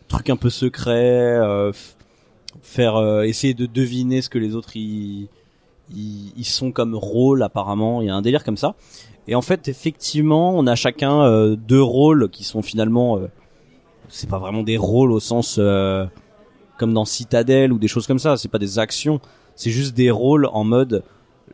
trucs 0.09 0.29
un 0.31 0.37
peu 0.37 0.51
secrets, 0.51 1.39
euh, 1.39 1.73
faire 2.63 2.97
euh, 2.97 3.23
essayer 3.23 3.55
de 3.55 3.67
deviner 3.67 4.21
ce 4.21 4.29
que 4.29 4.39
les 4.39 4.55
autres 4.55 4.77
ils 4.77 5.29
ils, 5.95 6.33
ils 6.37 6.45
sont 6.45 6.73
comme 6.73 6.95
rôle 6.95 7.43
apparemment. 7.43 8.03
Il 8.03 8.09
y 8.09 8.11
a 8.11 8.15
un 8.15 8.23
délire 8.23 8.45
comme 8.45 8.57
ça. 8.57 8.75
Et 9.29 9.35
en 9.35 9.43
fait, 9.43 9.67
effectivement, 9.69 10.57
on 10.57 10.67
a 10.69 10.75
chacun 10.77 11.23
euh, 11.23 11.57
deux 11.57 11.83
rôles 11.83 12.29
qui 12.31 12.45
sont 12.45 12.63
finalement 12.63 13.17
euh, 13.19 13.29
c'est 14.09 14.29
pas 14.29 14.39
vraiment 14.39 14.63
des 14.63 14.77
rôles 14.77 15.11
au 15.11 15.21
sens 15.21 15.57
euh, 15.59 16.07
comme 16.79 16.93
dans 16.93 17.05
Citadel 17.05 17.73
ou 17.73 17.79
des 17.79 17.89
choses 17.89 18.07
comme 18.07 18.19
ça. 18.19 18.37
C'est 18.37 18.49
pas 18.49 18.59
des 18.59 18.79
actions. 18.79 19.21
C'est 19.55 19.71
juste 19.71 19.95
des 19.95 20.11
rôles 20.11 20.47
en 20.53 20.65
mode 20.65 21.03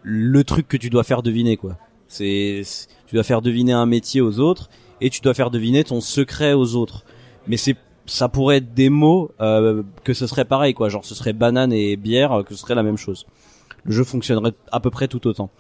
le 0.03 0.45
truc 0.45 0.69
que 0.69 0.77
tu 0.77 0.91
dois 0.91 1.05
faire 1.05 1.23
deviner 1.23 1.57
quoi. 1.57 1.79
C'est 2.09 2.63
tu 3.07 3.15
dois 3.15 3.25
faire 3.25 3.43
deviner 3.43 3.73
un 3.73 3.87
métier 3.87 4.21
aux 4.21 4.39
autres 4.39 4.69
et 5.01 5.11
tu 5.11 5.21
dois 5.21 5.35
faire 5.35 5.51
deviner 5.51 5.85
ton 5.85 6.01
secret 6.01 6.53
aux 6.53 6.75
autres. 6.75 7.05
Mais 7.47 7.57
c'est 7.57 7.77
ça 8.07 8.29
pourrait 8.29 8.57
être 8.57 8.75
des 8.75 8.89
mots 8.89 9.31
euh, 9.41 9.83
que 10.03 10.13
ce 10.13 10.27
serait 10.27 10.45
pareil 10.45 10.75
quoi, 10.75 10.89
genre 10.89 11.05
ce 11.05 11.15
serait 11.15 11.33
banane 11.33 11.73
et 11.73 11.97
bière 11.97 12.33
euh, 12.33 12.43
que 12.43 12.55
ce 12.55 12.61
serait 12.61 12.75
la 12.75 12.83
même 12.83 12.97
chose. 12.97 13.27
Le 13.85 13.93
jeu 13.93 14.05
fonctionnerait 14.05 14.53
à 14.71 14.81
peu 14.81 14.91
près 14.91 15.09
tout 15.09 15.27
autant. 15.27 15.51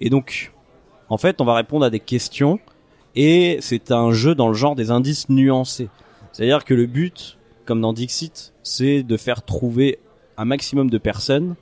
Et 0.00 0.10
donc 0.10 0.52
en 1.08 1.16
fait, 1.16 1.40
on 1.40 1.44
va 1.44 1.54
répondre 1.54 1.84
à 1.84 1.90
des 1.90 2.00
questions 2.00 2.60
et 3.16 3.58
c'est 3.60 3.90
un 3.90 4.12
jeu 4.12 4.36
dans 4.36 4.46
le 4.46 4.54
genre 4.54 4.76
des 4.76 4.92
indices 4.92 5.28
nuancés. 5.28 5.88
C'est-à-dire 6.32 6.64
que 6.64 6.74
le 6.74 6.86
but 6.86 7.38
comme 7.66 7.80
dans 7.80 7.92
Dixit, 7.92 8.49
c'est 8.62 9.02
de 9.02 9.16
faire 9.16 9.42
trouver 9.42 9.98
un 10.36 10.44
maximum 10.44 10.90
de 10.90 10.98
personnes 10.98 11.54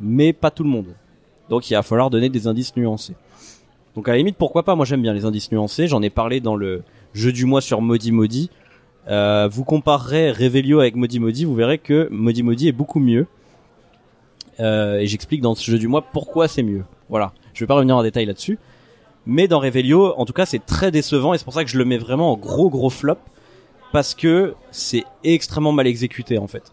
mais 0.00 0.32
pas 0.32 0.50
tout 0.50 0.62
le 0.62 0.70
monde. 0.70 0.94
Donc 1.48 1.70
il 1.70 1.74
va 1.74 1.82
falloir 1.82 2.10
donner 2.10 2.28
des 2.28 2.46
indices 2.46 2.76
nuancés. 2.76 3.14
Donc 3.94 4.08
à 4.08 4.12
la 4.12 4.18
limite, 4.18 4.36
pourquoi 4.36 4.62
pas? 4.62 4.74
Moi 4.74 4.86
j'aime 4.86 5.02
bien 5.02 5.12
les 5.12 5.24
indices 5.24 5.52
nuancés. 5.52 5.86
J'en 5.86 6.02
ai 6.02 6.10
parlé 6.10 6.40
dans 6.40 6.56
le 6.56 6.82
jeu 7.14 7.32
du 7.32 7.44
mois 7.44 7.60
sur 7.60 7.80
Modi 7.80 8.12
Modi. 8.12 8.50
Euh, 9.08 9.48
vous 9.50 9.64
comparerez 9.64 10.30
Revelio 10.30 10.80
avec 10.80 10.94
Modi 10.94 11.18
Modi, 11.18 11.44
vous 11.44 11.56
verrez 11.56 11.78
que 11.78 12.08
Modi 12.10 12.42
Modi 12.42 12.68
est 12.68 12.72
beaucoup 12.72 13.00
mieux. 13.00 13.26
Euh, 14.60 14.98
et 14.98 15.06
j'explique 15.06 15.40
dans 15.40 15.54
ce 15.54 15.70
jeu 15.70 15.78
du 15.78 15.88
mois 15.88 16.02
pourquoi 16.02 16.46
c'est 16.46 16.62
mieux. 16.62 16.84
Voilà. 17.08 17.32
Je 17.52 17.60
vais 17.60 17.66
pas 17.66 17.74
revenir 17.74 17.96
en 17.96 18.02
détail 18.02 18.26
là-dessus. 18.26 18.58
Mais 19.26 19.48
dans 19.48 19.60
Revelio, 19.60 20.14
en 20.16 20.24
tout 20.24 20.32
cas, 20.32 20.46
c'est 20.46 20.64
très 20.64 20.90
décevant 20.90 21.32
et 21.34 21.38
c'est 21.38 21.44
pour 21.44 21.52
ça 21.52 21.64
que 21.64 21.70
je 21.70 21.78
le 21.78 21.84
mets 21.84 21.98
vraiment 21.98 22.32
en 22.32 22.36
gros 22.36 22.70
gros 22.70 22.90
flop 22.90 23.18
parce 23.92 24.14
que 24.14 24.54
c'est 24.70 25.04
extrêmement 25.22 25.72
mal 25.72 25.86
exécuté 25.86 26.38
en 26.38 26.46
fait. 26.46 26.72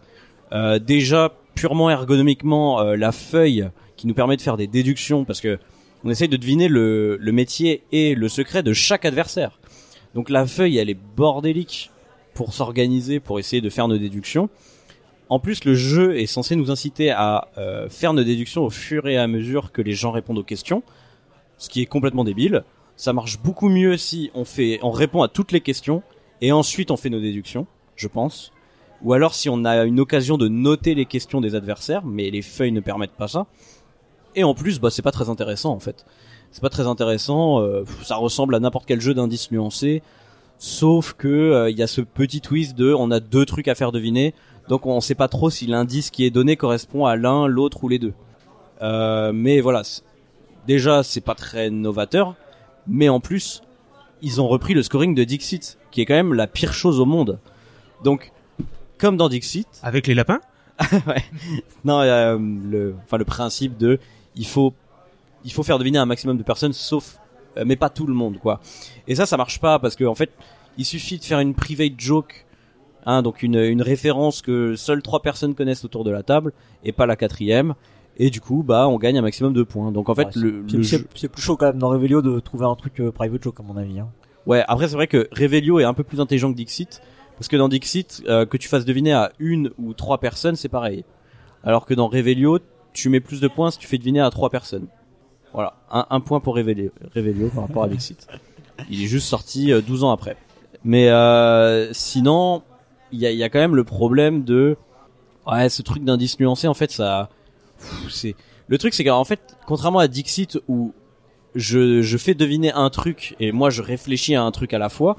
Euh, 0.52 0.78
déjà 0.78 1.32
purement 1.54 1.90
ergonomiquement, 1.90 2.80
euh, 2.80 2.96
la 2.96 3.12
feuille 3.12 3.68
qui 3.96 4.06
nous 4.06 4.14
permet 4.14 4.36
de 4.36 4.42
faire 4.42 4.56
des 4.56 4.66
déductions 4.66 5.24
parce 5.24 5.40
que 5.40 5.58
on 6.02 6.10
essaye 6.10 6.28
de 6.28 6.38
deviner 6.38 6.68
le, 6.68 7.18
métier 7.30 7.82
et 7.92 8.14
le 8.14 8.28
secret 8.30 8.62
de 8.62 8.72
chaque 8.72 9.04
adversaire. 9.04 9.58
Donc 10.14 10.30
la 10.30 10.46
feuille, 10.46 10.78
elle 10.78 10.88
est 10.88 10.98
bordélique 11.16 11.90
pour 12.32 12.54
s'organiser, 12.54 13.20
pour 13.20 13.38
essayer 13.38 13.60
de 13.60 13.68
faire 13.68 13.86
nos 13.86 13.98
déductions. 13.98 14.48
En 15.28 15.38
plus, 15.38 15.64
le 15.66 15.74
jeu 15.74 16.18
est 16.18 16.26
censé 16.26 16.56
nous 16.56 16.70
inciter 16.70 17.10
à 17.10 17.48
euh, 17.58 17.90
faire 17.90 18.14
nos 18.14 18.24
déductions 18.24 18.64
au 18.64 18.70
fur 18.70 19.06
et 19.08 19.18
à 19.18 19.26
mesure 19.26 19.72
que 19.72 19.82
les 19.82 19.92
gens 19.92 20.10
répondent 20.10 20.38
aux 20.38 20.42
questions, 20.42 20.82
ce 21.58 21.68
qui 21.68 21.82
est 21.82 21.86
complètement 21.86 22.24
débile. 22.24 22.64
Ça 22.96 23.12
marche 23.12 23.38
beaucoup 23.38 23.68
mieux 23.68 23.98
si 23.98 24.30
on 24.34 24.46
fait, 24.46 24.80
on 24.82 24.90
répond 24.90 25.22
à 25.22 25.28
toutes 25.28 25.52
les 25.52 25.60
questions 25.60 26.02
et 26.40 26.52
ensuite 26.52 26.90
on 26.90 26.96
fait 26.96 27.10
nos 27.10 27.20
déductions, 27.20 27.66
je 27.96 28.08
pense. 28.08 28.52
Ou 29.02 29.12
alors 29.14 29.34
si 29.34 29.48
on 29.48 29.64
a 29.64 29.84
une 29.84 30.00
occasion 30.00 30.36
de 30.36 30.48
noter 30.48 30.94
les 30.94 31.06
questions 31.06 31.40
des 31.40 31.54
adversaires, 31.54 32.04
mais 32.04 32.30
les 32.30 32.42
feuilles 32.42 32.72
ne 32.72 32.80
permettent 32.80 33.12
pas 33.12 33.28
ça. 33.28 33.46
Et 34.34 34.44
en 34.44 34.54
plus, 34.54 34.78
bah 34.78 34.90
c'est 34.90 35.02
pas 35.02 35.12
très 35.12 35.28
intéressant 35.28 35.72
en 35.72 35.80
fait. 35.80 36.04
C'est 36.52 36.60
pas 36.60 36.68
très 36.68 36.86
intéressant. 36.86 37.60
euh, 37.60 37.84
ça 38.02 38.16
ressemble 38.16 38.54
à 38.54 38.60
n'importe 38.60 38.86
quel 38.86 39.00
jeu 39.00 39.14
d'indices 39.14 39.50
nuancés, 39.50 40.02
sauf 40.58 41.14
que 41.14 41.28
euh, 41.28 41.70
il 41.70 41.78
y 41.78 41.82
a 41.82 41.86
ce 41.86 42.00
petit 42.00 42.40
twist 42.40 42.76
de 42.76 42.92
on 42.92 43.10
a 43.10 43.20
deux 43.20 43.46
trucs 43.46 43.68
à 43.68 43.74
faire 43.74 43.92
deviner, 43.92 44.34
donc 44.68 44.86
on 44.86 45.00
sait 45.00 45.14
pas 45.14 45.28
trop 45.28 45.50
si 45.50 45.66
l'indice 45.66 46.10
qui 46.10 46.24
est 46.24 46.30
donné 46.30 46.56
correspond 46.56 47.06
à 47.06 47.16
l'un, 47.16 47.46
l'autre 47.46 47.82
ou 47.84 47.88
les 47.88 47.98
deux. 47.98 48.12
Euh, 48.82 49.32
mais 49.32 49.60
voilà, 49.60 49.82
déjà 50.66 51.02
c'est 51.02 51.20
pas 51.20 51.34
très 51.34 51.70
novateur, 51.70 52.34
mais 52.86 53.08
en 53.08 53.20
plus 53.20 53.62
ils 54.22 54.40
ont 54.40 54.48
repris 54.48 54.74
le 54.74 54.82
scoring 54.82 55.14
de 55.14 55.24
Dixit, 55.24 55.78
qui 55.90 56.00
est 56.00 56.06
quand 56.06 56.14
même 56.14 56.34
la 56.34 56.46
pire 56.46 56.72
chose 56.72 57.00
au 57.00 57.06
monde. 57.06 57.38
Donc 58.04 58.32
comme 58.98 59.16
dans 59.16 59.28
Dixit, 59.28 59.66
Avec 59.82 60.06
les 60.06 60.14
lapins 60.14 60.40
ouais. 61.06 61.24
Non, 61.84 62.00
euh, 62.00 62.38
le, 62.38 62.94
enfin 63.04 63.18
le 63.18 63.24
principe 63.24 63.76
de, 63.76 63.98
il 64.36 64.46
faut, 64.46 64.72
il 65.44 65.52
faut 65.52 65.62
faire 65.62 65.78
deviner 65.78 65.98
un 65.98 66.06
maximum 66.06 66.38
de 66.38 66.42
personnes, 66.42 66.72
sauf, 66.72 67.18
euh, 67.56 67.64
mais 67.66 67.76
pas 67.76 67.90
tout 67.90 68.06
le 68.06 68.14
monde, 68.14 68.38
quoi. 68.38 68.60
Et 69.06 69.14
ça, 69.14 69.26
ça 69.26 69.36
marche 69.36 69.60
pas 69.60 69.78
parce 69.78 69.96
que 69.96 70.04
en 70.04 70.14
fait, 70.14 70.30
il 70.78 70.84
suffit 70.84 71.18
de 71.18 71.24
faire 71.24 71.40
une 71.40 71.54
private 71.54 71.98
joke, 71.98 72.46
hein, 73.04 73.22
donc 73.22 73.42
une, 73.42 73.56
une 73.56 73.82
référence 73.82 74.40
que 74.42 74.76
seules 74.76 75.02
trois 75.02 75.20
personnes 75.20 75.54
connaissent 75.54 75.84
autour 75.84 76.04
de 76.04 76.10
la 76.10 76.22
table 76.22 76.52
et 76.84 76.92
pas 76.92 77.06
la 77.06 77.16
quatrième. 77.16 77.74
Et 78.16 78.30
du 78.30 78.40
coup, 78.40 78.62
bah, 78.62 78.86
on 78.88 78.98
gagne 78.98 79.16
un 79.18 79.22
maximum 79.22 79.52
de 79.52 79.62
points. 79.62 79.92
Donc 79.92 80.08
en 80.08 80.14
fait, 80.14 80.24
Ouais, 80.36 80.42
le, 80.42 80.64
C'est- 80.68 80.76
le 80.76 80.82
c'est 80.82 80.98
jeu- 80.98 81.06
c'est 81.14 81.28
plus 81.28 81.40
chaud 81.42 81.56
quand 81.56 81.66
même 81.66 81.78
dans 81.78 81.88
Revelio 81.88 82.20
de 82.22 82.38
trouver 82.40 82.66
un 82.66 82.74
truc 82.74 83.00
euh, 83.00 83.10
private 83.10 83.42
joke 83.42 83.60
à 83.60 83.62
mon 83.62 83.76
avis. 83.76 84.00
Hein. 84.00 84.08
Ouais, 84.46 84.62
après 84.68 84.88
c'est 84.88 84.94
vrai 84.96 85.06
que 85.06 85.28
Revelio 85.32 85.80
est 85.80 85.84
un 85.84 85.94
peu 85.94 86.02
plus 86.04 86.20
intelligent 86.20 86.50
que 86.50 86.56
Dixit, 86.56 87.00
parce 87.36 87.48
que 87.48 87.56
dans 87.56 87.68
Dixit, 87.68 88.22
euh, 88.28 88.44
que 88.46 88.56
tu 88.56 88.68
fasses 88.68 88.84
deviner 88.84 89.12
à 89.12 89.32
une 89.38 89.70
ou 89.78 89.94
trois 89.94 90.18
personnes, 90.18 90.56
c'est 90.56 90.68
pareil. 90.68 91.04
Alors 91.64 91.86
que 91.86 91.94
dans 91.94 92.08
Revelio, 92.08 92.58
tu 92.92 93.08
mets 93.08 93.20
plus 93.20 93.40
de 93.40 93.48
points 93.48 93.70
si 93.70 93.78
tu 93.78 93.86
fais 93.86 93.98
deviner 93.98 94.20
à 94.20 94.30
trois 94.30 94.50
personnes. 94.50 94.86
Voilà, 95.52 95.74
un, 95.90 96.06
un 96.10 96.20
point 96.20 96.40
pour 96.40 96.56
Revelio, 96.56 96.90
Revelio 97.14 97.48
par 97.48 97.66
rapport 97.66 97.84
à 97.84 97.88
Dixit. 97.90 98.26
Il 98.90 99.02
est 99.02 99.06
juste 99.06 99.26
sorti 99.28 99.72
euh, 99.72 99.80
12 99.80 100.04
ans 100.04 100.10
après. 100.10 100.36
Mais 100.84 101.08
euh, 101.10 101.92
sinon, 101.92 102.62
il 103.12 103.18
y 103.18 103.26
a, 103.26 103.30
il 103.30 103.36
y 103.38 103.42
a 103.44 103.48
quand 103.50 103.58
même 103.58 103.76
le 103.76 103.84
problème 103.84 104.44
de... 104.44 104.76
Ouais, 105.46 105.68
ce 105.68 105.82
truc 105.82 106.04
d'indice 106.04 106.38
nuancé, 106.40 106.66
en 106.68 106.74
fait, 106.74 106.90
ça... 106.90 107.28
C'est... 108.08 108.34
Le 108.68 108.78
truc, 108.78 108.94
c'est 108.94 109.04
qu'en 109.04 109.24
fait, 109.24 109.40
contrairement 109.66 109.98
à 109.98 110.08
Dixit, 110.08 110.58
où 110.68 110.92
je, 111.54 112.02
je 112.02 112.16
fais 112.16 112.34
deviner 112.34 112.72
un 112.72 112.90
truc 112.90 113.36
et 113.40 113.52
moi 113.52 113.70
je 113.70 113.82
réfléchis 113.82 114.34
à 114.34 114.42
un 114.42 114.50
truc 114.50 114.72
à 114.74 114.78
la 114.78 114.88
fois. 114.88 115.16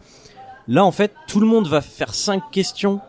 Là 0.68 0.86
en 0.86 0.92
fait 0.92 1.14
tout 1.28 1.40
le 1.40 1.48
monde 1.48 1.68
va 1.68 1.82
faire 1.82 2.14
cinq 2.14 2.44
questions. 2.52 3.02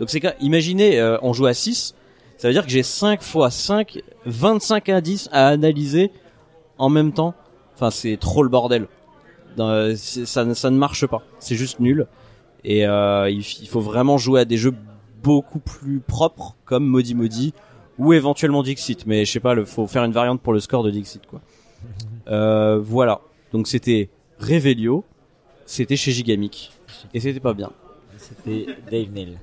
Donc 0.00 0.10
c'est 0.10 0.22
imaginez 0.40 0.98
euh, 0.98 1.18
on 1.22 1.32
joue 1.32 1.46
à 1.46 1.54
6, 1.54 1.94
ça 2.36 2.48
veut 2.48 2.54
dire 2.54 2.64
que 2.64 2.70
j'ai 2.70 2.82
5 2.82 3.22
fois 3.22 3.50
5 3.50 4.00
25 4.26 4.88
indices 4.88 5.28
à 5.32 5.48
analyser 5.48 6.12
en 6.78 6.88
même 6.88 7.12
temps. 7.12 7.34
Enfin 7.74 7.90
c'est 7.90 8.16
trop 8.16 8.42
le 8.42 8.48
bordel. 8.48 8.86
Euh, 9.58 9.96
ça, 9.96 10.54
ça 10.54 10.70
ne 10.70 10.78
marche 10.78 11.06
pas, 11.06 11.22
c'est 11.40 11.56
juste 11.56 11.80
nul. 11.80 12.06
Et 12.64 12.86
euh, 12.86 13.28
il, 13.28 13.38
il 13.38 13.68
faut 13.68 13.80
vraiment 13.80 14.18
jouer 14.18 14.40
à 14.40 14.44
des 14.44 14.56
jeux 14.56 14.74
beaucoup 15.22 15.58
plus 15.58 16.00
propres 16.00 16.54
comme 16.64 16.86
Modi 16.86 17.14
Modi 17.14 17.54
ou 17.98 18.12
éventuellement 18.12 18.62
Dixit 18.62 19.06
mais 19.06 19.24
je 19.24 19.32
sais 19.32 19.40
pas, 19.40 19.54
il 19.54 19.64
faut 19.64 19.86
faire 19.86 20.04
une 20.04 20.12
variante 20.12 20.40
pour 20.40 20.52
le 20.52 20.60
score 20.60 20.82
de 20.82 20.90
Dixit 20.90 21.26
quoi. 21.26 21.40
Euh, 22.28 22.78
voilà. 22.78 23.22
Donc 23.54 23.68
c'était 23.68 24.10
Revelio, 24.38 25.02
c'était 25.64 25.96
chez 25.96 26.12
Gigamic. 26.12 26.70
Et 27.14 27.20
c'était 27.20 27.40
pas 27.40 27.54
bien. 27.54 27.70
C'était 28.18 28.66
Dave 28.90 29.10
Neal. 29.12 29.38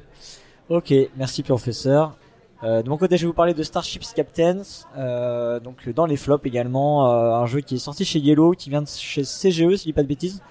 Ok, 0.69 0.93
merci 1.17 1.41
professeur. 1.41 2.15
Euh, 2.63 2.81
de 2.81 2.89
mon 2.89 2.97
côté, 2.97 3.17
je 3.17 3.23
vais 3.23 3.27
vous 3.27 3.33
parler 3.33 3.53
de 3.53 3.63
Starships 3.63 4.13
Captains. 4.15 4.61
Euh, 4.97 5.59
donc 5.59 5.87
dans 5.89 6.05
les 6.05 6.17
flops 6.17 6.45
également, 6.45 7.09
euh, 7.09 7.33
un 7.33 7.45
jeu 7.45 7.61
qui 7.61 7.75
est 7.75 7.79
sorti 7.79 8.05
chez 8.05 8.19
Yellow, 8.19 8.51
qui 8.51 8.69
vient 8.69 8.81
de 8.81 8.87
chez 8.87 9.23
CGE, 9.23 9.75
si 9.75 9.77
je 9.77 9.83
dis 9.83 9.93
pas 9.93 10.03
de 10.03 10.07
bêtises. 10.07 10.41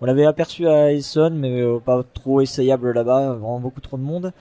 On 0.00 0.04
l'avait 0.04 0.26
aperçu 0.26 0.68
à 0.68 0.92
Essen, 0.92 1.34
mais 1.34 1.60
euh, 1.60 1.78
pas 1.78 2.02
trop 2.02 2.40
essayable 2.40 2.92
là-bas, 2.92 3.30
vraiment 3.30 3.60
beaucoup 3.60 3.80
trop 3.80 3.96
de 3.96 4.02
monde. 4.02 4.32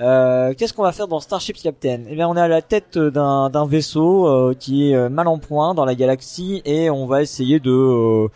Euh, 0.00 0.54
Qu'est-ce 0.56 0.72
qu'on 0.72 0.84
va 0.84 0.92
faire 0.92 1.08
dans 1.08 1.18
Starships 1.18 1.60
Captain? 1.62 2.02
Eh 2.08 2.14
bien, 2.14 2.28
on 2.28 2.36
est 2.36 2.40
à 2.40 2.46
la 2.48 2.62
tête 2.62 2.96
d'un 2.98 3.50
d'un 3.50 3.66
vaisseau 3.66 4.28
euh, 4.28 4.54
qui 4.54 4.90
est 4.90 4.94
euh, 4.94 5.08
mal 5.08 5.26
en 5.26 5.38
point 5.38 5.74
dans 5.74 5.84
la 5.84 5.96
galaxie 5.96 6.62
et 6.64 6.88
on 6.88 7.06
va 7.06 7.20
essayer 7.22 7.58
de 7.58 7.70
euh, 7.72 8.28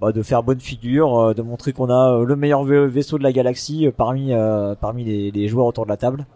bah, 0.00 0.10
de 0.10 0.22
faire 0.22 0.42
bonne 0.42 0.60
figure, 0.60 1.34
de 1.34 1.42
montrer 1.42 1.72
qu'on 1.72 1.88
a 1.90 2.24
le 2.24 2.36
meilleur 2.36 2.64
va- 2.64 2.86
vaisseau 2.86 3.16
de 3.18 3.22
la 3.22 3.32
galaxie 3.32 3.88
parmi 3.96 4.32
parmi 4.80 5.04
les, 5.04 5.30
les 5.30 5.48
joueurs 5.48 5.66
autour 5.66 5.84
de 5.84 5.90
la 5.90 5.96
table. 5.96 6.26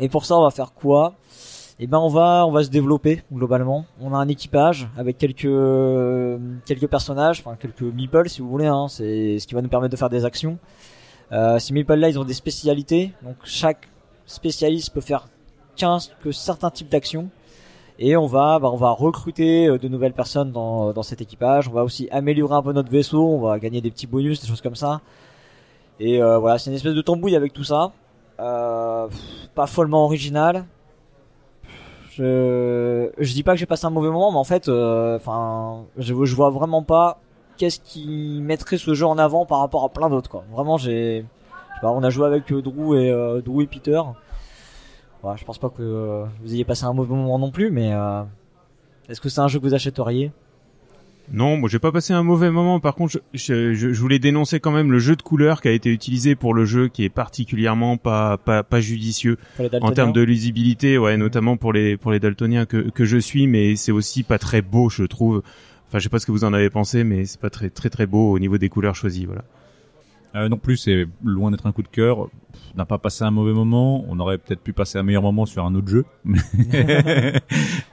Et 0.00 0.08
pour 0.08 0.24
ça, 0.24 0.36
on 0.36 0.42
va 0.42 0.50
faire 0.50 0.72
quoi? 0.74 1.14
Eh 1.80 1.86
ben, 1.86 1.98
on 1.98 2.08
va 2.08 2.44
on 2.46 2.50
va 2.50 2.64
se 2.64 2.70
développer 2.70 3.22
globalement. 3.32 3.84
On 4.00 4.12
a 4.12 4.18
un 4.18 4.26
équipage 4.26 4.88
avec 4.96 5.18
quelques 5.18 5.42
quelques 6.66 6.88
personnages, 6.88 7.40
enfin 7.44 7.56
quelques 7.60 7.82
meeples 7.82 8.28
si 8.28 8.40
vous 8.42 8.48
voulez. 8.48 8.66
Hein, 8.66 8.86
c'est 8.88 9.38
ce 9.38 9.46
qui 9.46 9.54
va 9.54 9.62
nous 9.62 9.68
permettre 9.68 9.92
de 9.92 9.96
faire 9.96 10.10
des 10.10 10.24
actions. 10.24 10.58
Euh, 11.32 11.58
ces 11.58 11.74
meeples 11.74 11.94
là, 11.94 12.08
ils 12.08 12.18
ont 12.18 12.24
des 12.24 12.34
spécialités. 12.34 13.12
Donc 13.22 13.36
chaque 13.44 13.88
spécialiste 14.26 14.92
peut 14.92 15.00
faire 15.00 15.28
15 15.76 16.12
que 16.22 16.32
certains 16.32 16.70
types 16.70 16.88
d'actions. 16.88 17.28
Et 18.00 18.16
on 18.16 18.26
va, 18.26 18.58
bah, 18.60 18.70
on 18.72 18.76
va 18.76 18.90
recruter 18.90 19.66
euh, 19.66 19.78
de 19.78 19.88
nouvelles 19.88 20.12
personnes 20.12 20.52
dans, 20.52 20.92
dans 20.92 21.02
cet 21.02 21.20
équipage. 21.20 21.68
On 21.68 21.72
va 21.72 21.82
aussi 21.82 22.08
améliorer 22.10 22.54
un 22.54 22.62
peu 22.62 22.72
notre 22.72 22.90
vaisseau. 22.90 23.22
On 23.26 23.40
va 23.40 23.58
gagner 23.58 23.80
des 23.80 23.90
petits 23.90 24.06
bonus, 24.06 24.40
des 24.40 24.46
choses 24.46 24.60
comme 24.60 24.76
ça. 24.76 25.00
Et 26.00 26.22
euh, 26.22 26.38
voilà, 26.38 26.58
c'est 26.58 26.70
une 26.70 26.76
espèce 26.76 26.94
de 26.94 27.02
tambouille 27.02 27.34
avec 27.36 27.52
tout 27.52 27.64
ça. 27.64 27.92
Euh, 28.40 29.08
pas 29.54 29.66
follement 29.66 30.04
original. 30.04 30.64
Je, 32.12 33.10
je 33.18 33.32
dis 33.32 33.42
pas 33.42 33.52
que 33.52 33.58
j'ai 33.58 33.66
passé 33.66 33.86
un 33.86 33.90
mauvais 33.90 34.10
moment, 34.10 34.32
mais 34.32 34.38
en 34.38 34.44
fait, 34.44 34.68
euh, 34.68 35.16
enfin, 35.16 35.84
je, 35.96 36.14
je 36.24 36.34
vois 36.34 36.50
vraiment 36.50 36.82
pas 36.82 37.20
qu'est-ce 37.58 37.80
qui 37.80 38.40
mettrait 38.42 38.78
ce 38.78 38.94
jeu 38.94 39.04
en 39.04 39.18
avant 39.18 39.44
par 39.44 39.58
rapport 39.58 39.84
à 39.84 39.90
plein 39.90 40.08
d'autres. 40.08 40.30
Quoi. 40.30 40.44
Vraiment, 40.52 40.78
j'ai, 40.78 41.24
on 41.82 42.02
a 42.02 42.10
joué 42.10 42.26
avec 42.26 42.50
euh, 42.52 42.62
Drew 42.62 42.96
et 42.96 43.10
euh, 43.10 43.42
Drew 43.42 43.62
et 43.62 43.66
Peter. 43.66 44.00
Je 45.36 45.44
pense 45.44 45.58
pas 45.58 45.68
que 45.68 45.82
euh, 45.82 46.24
vous 46.42 46.54
ayez 46.54 46.64
passé 46.64 46.84
un 46.84 46.94
mauvais 46.94 47.14
moment 47.14 47.38
non 47.38 47.50
plus, 47.50 47.70
mais 47.70 47.92
euh, 47.92 48.22
est-ce 49.08 49.20
que 49.20 49.28
c'est 49.28 49.40
un 49.40 49.48
jeu 49.48 49.58
que 49.58 49.64
vous 49.64 49.74
achèteriez? 49.74 50.30
Non, 51.30 51.58
moi 51.58 51.68
j'ai 51.68 51.78
pas 51.78 51.92
passé 51.92 52.14
un 52.14 52.22
mauvais 52.22 52.50
moment. 52.50 52.80
Par 52.80 52.94
contre, 52.94 53.20
je, 53.34 53.74
je, 53.74 53.92
je 53.92 54.00
voulais 54.00 54.18
dénoncer 54.18 54.60
quand 54.60 54.70
même 54.70 54.90
le 54.90 54.98
jeu 54.98 55.14
de 55.14 55.20
couleurs 55.20 55.60
qui 55.60 55.68
a 55.68 55.72
été 55.72 55.90
utilisé 55.90 56.36
pour 56.36 56.54
le 56.54 56.64
jeu, 56.64 56.88
qui 56.88 57.04
est 57.04 57.10
particulièrement 57.10 57.98
pas 57.98 58.38
pas, 58.38 58.62
pas 58.62 58.80
judicieux 58.80 59.36
en 59.82 59.90
termes 59.90 60.12
de 60.12 60.22
lisibilité, 60.22 60.96
ouais, 60.96 61.18
notamment 61.18 61.58
pour 61.58 61.74
les 61.74 61.98
pour 61.98 62.12
les 62.12 62.20
daltoniens 62.20 62.64
que 62.64 62.78
que 62.88 63.04
je 63.04 63.18
suis, 63.18 63.46
mais 63.46 63.76
c'est 63.76 63.92
aussi 63.92 64.22
pas 64.22 64.38
très 64.38 64.62
beau, 64.62 64.88
je 64.88 65.02
trouve. 65.04 65.42
Enfin, 65.88 65.98
je 65.98 66.04
sais 66.04 66.08
pas 66.08 66.18
ce 66.18 66.26
que 66.26 66.32
vous 66.32 66.44
en 66.44 66.52
avez 66.52 66.70
pensé, 66.70 67.02
mais 67.04 67.24
c'est 67.24 67.40
pas 67.40 67.50
très 67.50 67.70
très 67.70 67.88
très 67.90 68.06
beau 68.06 68.32
au 68.32 68.38
niveau 68.38 68.58
des 68.58 68.68
couleurs 68.68 68.94
choisies, 68.94 69.24
voilà. 69.26 69.42
Euh, 70.34 70.50
non 70.50 70.58
plus, 70.58 70.76
c'est 70.76 71.06
loin 71.24 71.50
d'être 71.50 71.66
un 71.66 71.72
coup 71.72 71.82
de 71.82 71.88
cœur. 71.88 72.26
Pff, 72.26 72.60
On 72.74 72.76
n'a 72.76 72.84
pas 72.84 72.98
passé 72.98 73.24
un 73.24 73.30
mauvais 73.30 73.54
moment. 73.54 74.04
On 74.08 74.20
aurait 74.20 74.36
peut-être 74.36 74.60
pu 74.60 74.74
passer 74.74 74.98
un 74.98 75.02
meilleur 75.02 75.22
moment 75.22 75.46
sur 75.46 75.64
un 75.64 75.74
autre 75.74 75.88
jeu. 75.88 76.04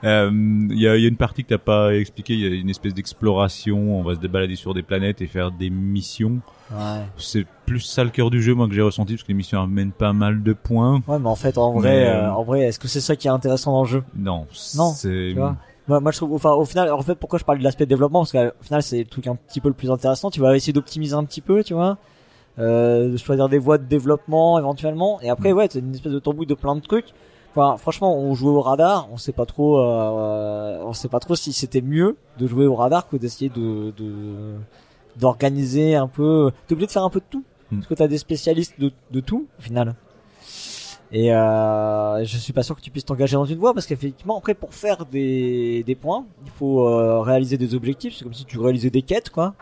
Euh, 0.04 0.30
Il 0.70 0.78
y, 0.78 0.86
a, 0.86 0.96
il 0.96 1.02
y 1.02 1.06
a 1.06 1.08
une 1.08 1.16
partie 1.16 1.42
que 1.42 1.48
t'as 1.48 1.58
pas 1.58 1.94
expliqué. 1.94 2.34
Il 2.34 2.40
y 2.40 2.46
a 2.46 2.54
une 2.54 2.68
espèce 2.68 2.92
d'exploration. 2.94 3.98
On 3.98 4.02
va 4.02 4.14
se 4.14 4.20
balader 4.26 4.54
sur 4.54 4.74
des 4.74 4.82
planètes 4.82 5.22
et 5.22 5.26
faire 5.26 5.50
des 5.50 5.70
missions. 5.70 6.40
Ouais. 6.70 7.00
C'est 7.16 7.46
plus 7.64 7.80
ça 7.80 8.04
le 8.04 8.10
cœur 8.10 8.30
du 8.30 8.42
jeu, 8.42 8.54
moi, 8.54 8.68
que 8.68 8.74
j'ai 8.74 8.82
ressenti, 8.82 9.14
parce 9.14 9.22
que 9.22 9.28
les 9.28 9.34
missions 9.34 9.60
amènent 9.62 9.90
pas 9.92 10.12
mal 10.12 10.42
de 10.42 10.52
points. 10.52 11.02
Ouais, 11.08 11.18
mais 11.18 11.28
en 11.28 11.34
fait, 11.34 11.56
en 11.58 11.72
vrai, 11.72 11.88
Mais, 11.88 12.06
euh, 12.06 12.26
euh, 12.26 12.30
en 12.32 12.44
vrai, 12.44 12.60
est-ce 12.60 12.78
que 12.78 12.86
c'est 12.88 13.00
ça 13.00 13.16
qui 13.16 13.26
est 13.26 13.30
intéressant 13.30 13.72
dans 13.72 13.82
le 13.82 13.88
jeu? 13.88 14.04
Non, 14.14 14.46
Non, 14.76 14.90
c'est 14.92 15.30
tu 15.30 15.34
vois? 15.38 15.56
Moi, 15.88 16.00
moi, 16.00 16.10
je 16.10 16.16
trouve, 16.16 16.32
enfin, 16.34 16.52
au 16.52 16.64
final, 16.64 16.90
en 16.92 17.02
fait, 17.02 17.14
pourquoi 17.14 17.38
je 17.38 17.44
parle 17.44 17.58
de 17.58 17.64
l'aspect 17.64 17.86
développement 17.86 18.20
Parce 18.20 18.32
qu'au 18.32 18.62
final, 18.62 18.82
c'est 18.82 18.98
le 18.98 19.04
truc 19.04 19.26
un 19.26 19.36
petit 19.36 19.60
peu 19.60 19.68
le 19.68 19.74
plus 19.74 19.90
intéressant. 19.90 20.30
Tu 20.30 20.40
vas 20.40 20.56
essayer 20.56 20.72
d'optimiser 20.72 21.14
un 21.14 21.24
petit 21.24 21.40
peu, 21.40 21.62
tu 21.62 21.74
vois, 21.74 21.98
euh, 22.58 23.10
de 23.12 23.16
choisir 23.16 23.48
des 23.48 23.58
voies 23.58 23.78
de 23.78 23.84
développement 23.84 24.58
éventuellement. 24.58 25.20
Et 25.20 25.30
après, 25.30 25.52
ouais, 25.52 25.68
c'est 25.70 25.78
une 25.78 25.94
espèce 25.94 26.12
de 26.12 26.18
tambouille 26.18 26.46
de 26.46 26.54
plein 26.54 26.74
de 26.74 26.80
trucs. 26.80 27.06
Enfin, 27.54 27.76
franchement, 27.76 28.16
on 28.18 28.34
jouait 28.34 28.50
au 28.50 28.60
radar. 28.60 29.08
On 29.12 29.16
sait 29.16 29.32
pas 29.32 29.46
trop, 29.46 29.78
euh, 29.80 30.82
on 30.84 30.92
sait 30.92 31.08
pas 31.08 31.20
trop 31.20 31.34
si 31.36 31.52
c'était 31.52 31.80
mieux 31.82 32.16
de 32.38 32.46
jouer 32.46 32.66
au 32.66 32.74
radar 32.74 33.08
que 33.08 33.16
d'essayer 33.16 33.48
de, 33.50 33.92
de 33.96 34.54
d'organiser 35.16 35.94
un 35.94 36.08
peu. 36.08 36.50
T'es 36.66 36.74
obligé 36.74 36.86
de 36.88 36.92
faire 36.92 37.04
un 37.04 37.10
peu 37.10 37.20
de 37.20 37.24
tout, 37.30 37.44
Mm. 37.70 37.76
parce 37.78 37.88
que 37.88 37.94
t'as 37.94 38.06
des 38.06 38.18
spécialistes 38.18 38.78
de, 38.78 38.92
de 39.10 39.20
tout 39.20 39.46
au 39.58 39.62
final. 39.62 39.96
Et 41.16 41.32
euh, 41.32 42.22
je 42.26 42.36
suis 42.36 42.52
pas 42.52 42.62
sûr 42.62 42.76
que 42.76 42.82
tu 42.82 42.90
puisses 42.90 43.06
t'engager 43.06 43.36
dans 43.36 43.46
une 43.46 43.56
voie 43.56 43.72
parce 43.72 43.86
qu'effectivement 43.86 44.36
après 44.36 44.52
pour 44.52 44.74
faire 44.74 45.06
des, 45.06 45.82
des 45.82 45.94
points 45.94 46.26
il 46.44 46.50
faut 46.50 46.86
euh, 46.86 47.20
réaliser 47.22 47.56
des 47.56 47.74
objectifs. 47.74 48.16
C'est 48.16 48.24
comme 48.24 48.34
si 48.34 48.44
tu 48.44 48.58
réalisais 48.58 48.90
des 48.90 49.00
quêtes 49.00 49.30
quoi. 49.30 49.54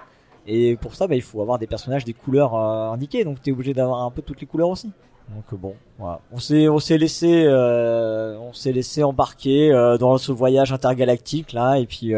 Et 0.49 0.75
pour 0.75 0.97
ça 0.97 1.07
bah, 1.07 1.15
il 1.15 1.23
faut 1.23 1.41
avoir 1.43 1.61
des 1.61 1.69
personnages 1.69 2.05
des 2.05 2.13
couleurs 2.13 2.57
euh, 2.57 2.91
indiquées. 2.91 3.23
Donc 3.23 3.41
t'es 3.41 3.53
obligé 3.53 3.73
d'avoir 3.73 4.03
un 4.03 4.11
peu 4.11 4.21
toutes 4.21 4.41
les 4.41 4.49
couleurs 4.49 4.71
aussi. 4.71 4.91
Donc 5.29 5.45
euh, 5.53 5.57
bon 5.57 5.75
voilà. 5.97 6.21
On 6.33 6.41
s'est 6.41 6.69
on 6.69 6.81
s'est 6.81 6.99
laissé 6.99 7.45
euh, 7.47 8.37
on 8.39 8.53
s'est 8.53 8.73
laissé 8.73 9.05
embarquer 9.05 9.71
euh, 9.71 9.97
dans 9.97 10.19
ce 10.19 10.33
voyage 10.33 10.73
intergalactique 10.73 11.53
là. 11.53 11.79
Et 11.79 11.87
puis 11.87 12.15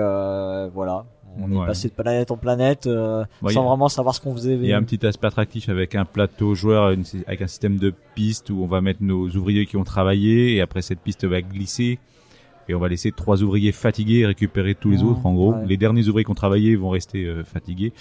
voilà 0.72 1.04
on 1.40 1.50
est 1.52 1.56
Ouais. 1.56 1.66
passé 1.66 1.88
de 1.88 1.94
planète 1.94 2.30
en 2.30 2.36
planète 2.36 2.86
euh, 2.86 3.24
sans 3.50 3.62
a- 3.64 3.68
vraiment 3.68 3.88
savoir 3.88 4.14
ce 4.14 4.20
qu'on 4.20 4.34
faisait 4.34 4.54
Il 4.54 4.64
y 4.66 4.72
a 4.72 4.76
un 4.78 4.82
petit 4.82 5.04
aspect 5.06 5.26
attractif 5.26 5.68
avec 5.68 5.94
un 5.94 6.04
plateau 6.04 6.54
joueur, 6.54 6.90
une- 6.90 7.04
avec 7.26 7.42
un 7.42 7.46
système 7.46 7.78
de 7.78 7.92
pistes 8.14 8.50
où 8.50 8.62
on 8.62 8.66
va 8.66 8.80
mettre 8.80 9.02
nos 9.02 9.28
ouvriers 9.30 9.66
qui 9.66 9.76
ont 9.76 9.84
travaillé 9.84 10.54
et 10.56 10.60
après 10.60 10.82
cette 10.82 11.00
piste 11.00 11.24
va 11.24 11.40
glisser 11.42 11.98
et 12.68 12.74
on 12.74 12.80
va 12.80 12.88
laisser 12.88 13.12
trois 13.12 13.42
ouvriers 13.44 13.70
fatigués 13.70 14.26
récupérer 14.26 14.74
tous 14.74 14.90
les 14.90 14.98
Mmh, 15.04 15.06
autres. 15.08 15.24
En 15.26 15.34
gros, 15.34 15.52
ouais. 15.52 15.66
les 15.66 15.76
derniers 15.76 16.08
ouvriers 16.08 16.24
qui 16.24 16.30
ont 16.32 16.34
travaillé 16.34 16.74
vont 16.74 16.88
rester 16.90 17.24
euh, 17.24 17.44
fatigués 17.44 17.92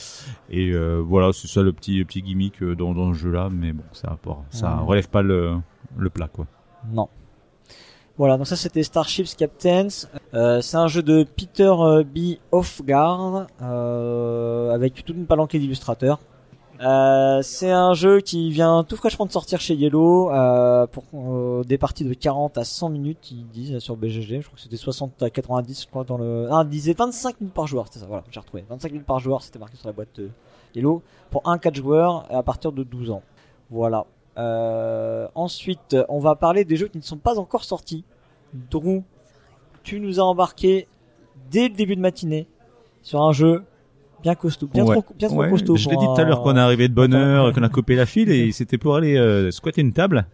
et 0.49 0.71
euh, 0.71 1.01
voilà, 1.05 1.31
c'est 1.33 1.47
ça 1.47 1.61
le 1.61 1.71
petit 1.71 2.03
petit 2.03 2.21
gimmick 2.23 2.63
dans, 2.63 2.93
dans 2.95 3.13
ce 3.13 3.19
jeu-là, 3.19 3.49
mais 3.51 3.73
bon, 3.73 3.83
ça 3.91 4.09
rapporte- 4.09 4.43
ça 4.49 4.77
relève 4.77 5.07
pas 5.09 5.21
le 5.21 5.51
le 5.97 6.09
plat 6.09 6.27
quoi. 6.27 6.47
Non. 6.91 7.07
Voilà, 8.17 8.37
donc 8.37 8.47
ça 8.47 8.55
c'était 8.55 8.83
Starships 8.83 9.35
Captains. 9.37 9.87
Euh, 10.33 10.61
c'est 10.61 10.77
un 10.77 10.87
jeu 10.87 11.03
de 11.03 11.23
Peter 11.23 11.73
euh, 11.79 12.03
B. 12.03 12.37
Hofgaard 12.51 13.47
euh, 13.61 14.71
avec 14.71 14.93
toute 14.93 15.09
une 15.09 15.25
palanquée 15.25 15.59
d'illustrateurs. 15.59 16.19
Euh, 16.81 17.41
c'est 17.41 17.71
un 17.71 17.93
jeu 17.93 18.19
qui 18.19 18.49
vient 18.49 18.83
tout 18.83 18.97
fraîchement 18.97 19.25
de 19.25 19.31
sortir 19.31 19.59
chez 19.61 19.75
Yellow 19.75 20.29
euh, 20.31 20.87
pour 20.87 21.03
euh, 21.13 21.63
des 21.63 21.77
parties 21.77 22.03
de 22.03 22.13
40 22.13 22.57
à 22.57 22.63
100 22.63 22.89
minutes, 22.89 23.31
ils 23.31 23.47
disent 23.47 23.79
sur 23.79 23.95
BGG. 23.95 24.41
Je 24.41 24.45
crois 24.45 24.55
que 24.55 24.61
c'était 24.61 24.75
60 24.77 25.21
à 25.23 25.29
90, 25.29 25.83
je 25.83 25.87
crois 25.87 26.03
dans 26.03 26.17
le. 26.17 26.47
Ah, 26.51 26.63
ils 26.65 26.69
disaient 26.69 26.93
25 26.93 27.39
minutes 27.41 27.53
par 27.53 27.67
joueur, 27.67 27.87
c'était 27.87 27.99
ça. 27.99 28.05
Voilà, 28.07 28.23
j'ai 28.29 28.39
retrouvé. 28.39 28.65
25 28.69 28.91
minutes 28.91 29.07
par 29.07 29.19
joueur, 29.19 29.41
c'était 29.41 29.59
marqué 29.59 29.77
sur 29.77 29.87
la 29.87 29.93
boîte 29.93 30.19
Yellow 30.73 31.01
pour 31.31 31.41
un 31.45 31.57
4 31.57 31.75
joueurs 31.75 32.25
à 32.29 32.43
partir 32.43 32.71
de 32.71 32.83
12 32.83 33.11
ans. 33.11 33.23
Voilà. 33.69 34.05
Euh, 34.37 35.27
ensuite, 35.35 35.95
on 36.09 36.19
va 36.19 36.35
parler 36.35 36.65
des 36.65 36.75
jeux 36.75 36.87
qui 36.87 36.97
ne 36.97 37.03
sont 37.03 37.17
pas 37.17 37.39
encore 37.39 37.63
sortis. 37.63 38.03
Drew, 38.71 39.01
tu 39.83 39.99
nous 39.99 40.19
as 40.19 40.23
embarqué 40.23 40.87
dès 41.51 41.69
le 41.69 41.75
début 41.75 41.95
de 41.95 42.01
matinée 42.01 42.47
sur 43.01 43.21
un 43.21 43.31
jeu 43.33 43.63
bien 44.23 44.35
costaud, 44.35 44.67
bien 44.73 44.85
Ouais. 44.85 44.95
trop, 45.01 45.13
bien 45.15 45.27
trop 45.27 45.37
Ouais, 45.37 45.49
costaud. 45.49 45.75
Je 45.75 45.89
l'ai 45.89 45.97
dit 45.97 46.05
tout 46.05 46.19
à 46.19 46.23
l'heure 46.23 46.41
qu'on 46.41 46.55
est 46.55 46.59
arrivé 46.59 46.87
de 46.87 46.93
bonne 46.93 47.13
heure, 47.13 47.53
qu'on 47.53 47.63
a 47.63 47.69
coupé 47.69 47.95
la 47.95 48.05
file 48.05 48.31
et 48.31 48.51
c'était 48.51 48.77
pour 48.77 48.95
aller 48.95 49.17
euh, 49.17 49.51
squatter 49.51 49.81
une 49.81 49.93
table. 49.93 50.25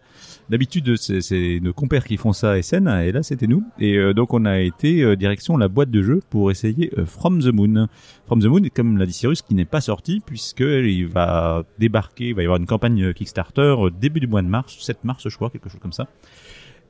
D'habitude, 0.52 0.96
c'est 0.98 1.60
nos 1.62 1.72
compères 1.72 2.04
qui 2.04 2.18
font 2.18 2.34
ça 2.34 2.50
à 2.50 2.60
SN 2.60 2.86
et 2.86 3.10
là 3.10 3.22
c'était 3.22 3.46
nous. 3.46 3.64
Et 3.78 3.96
euh, 3.96 4.12
donc 4.12 4.34
on 4.34 4.44
a 4.44 4.58
été 4.58 5.02
euh, 5.02 5.16
direction 5.16 5.56
la 5.56 5.68
boîte 5.68 5.90
de 5.90 6.02
jeu 6.02 6.20
pour 6.28 6.50
essayer 6.50 6.92
euh, 6.98 7.06
From 7.06 7.40
the 7.40 7.46
Moon. 7.46 7.88
From 8.26 8.42
the 8.42 8.44
Moon, 8.44 8.60
comme 8.74 8.98
l'a 8.98 9.06
dit 9.06 9.14
Cyrus, 9.14 9.40
qui 9.40 9.54
n'est 9.54 9.64
pas 9.64 9.80
sorti 9.80 10.20
puisque 10.20 10.60
il 10.60 11.06
va 11.06 11.64
débarquer, 11.78 12.28
il 12.28 12.34
va 12.34 12.42
y 12.42 12.44
avoir 12.44 12.60
une 12.60 12.66
campagne 12.66 13.14
Kickstarter 13.14 13.62
euh, 13.62 13.88
début 13.88 14.20
du 14.20 14.26
mois 14.26 14.42
de 14.42 14.46
mars, 14.46 14.76
7 14.78 15.04
mars 15.04 15.26
je 15.26 15.34
crois, 15.34 15.48
quelque 15.48 15.70
chose 15.70 15.80
comme 15.80 15.94
ça. 15.94 16.06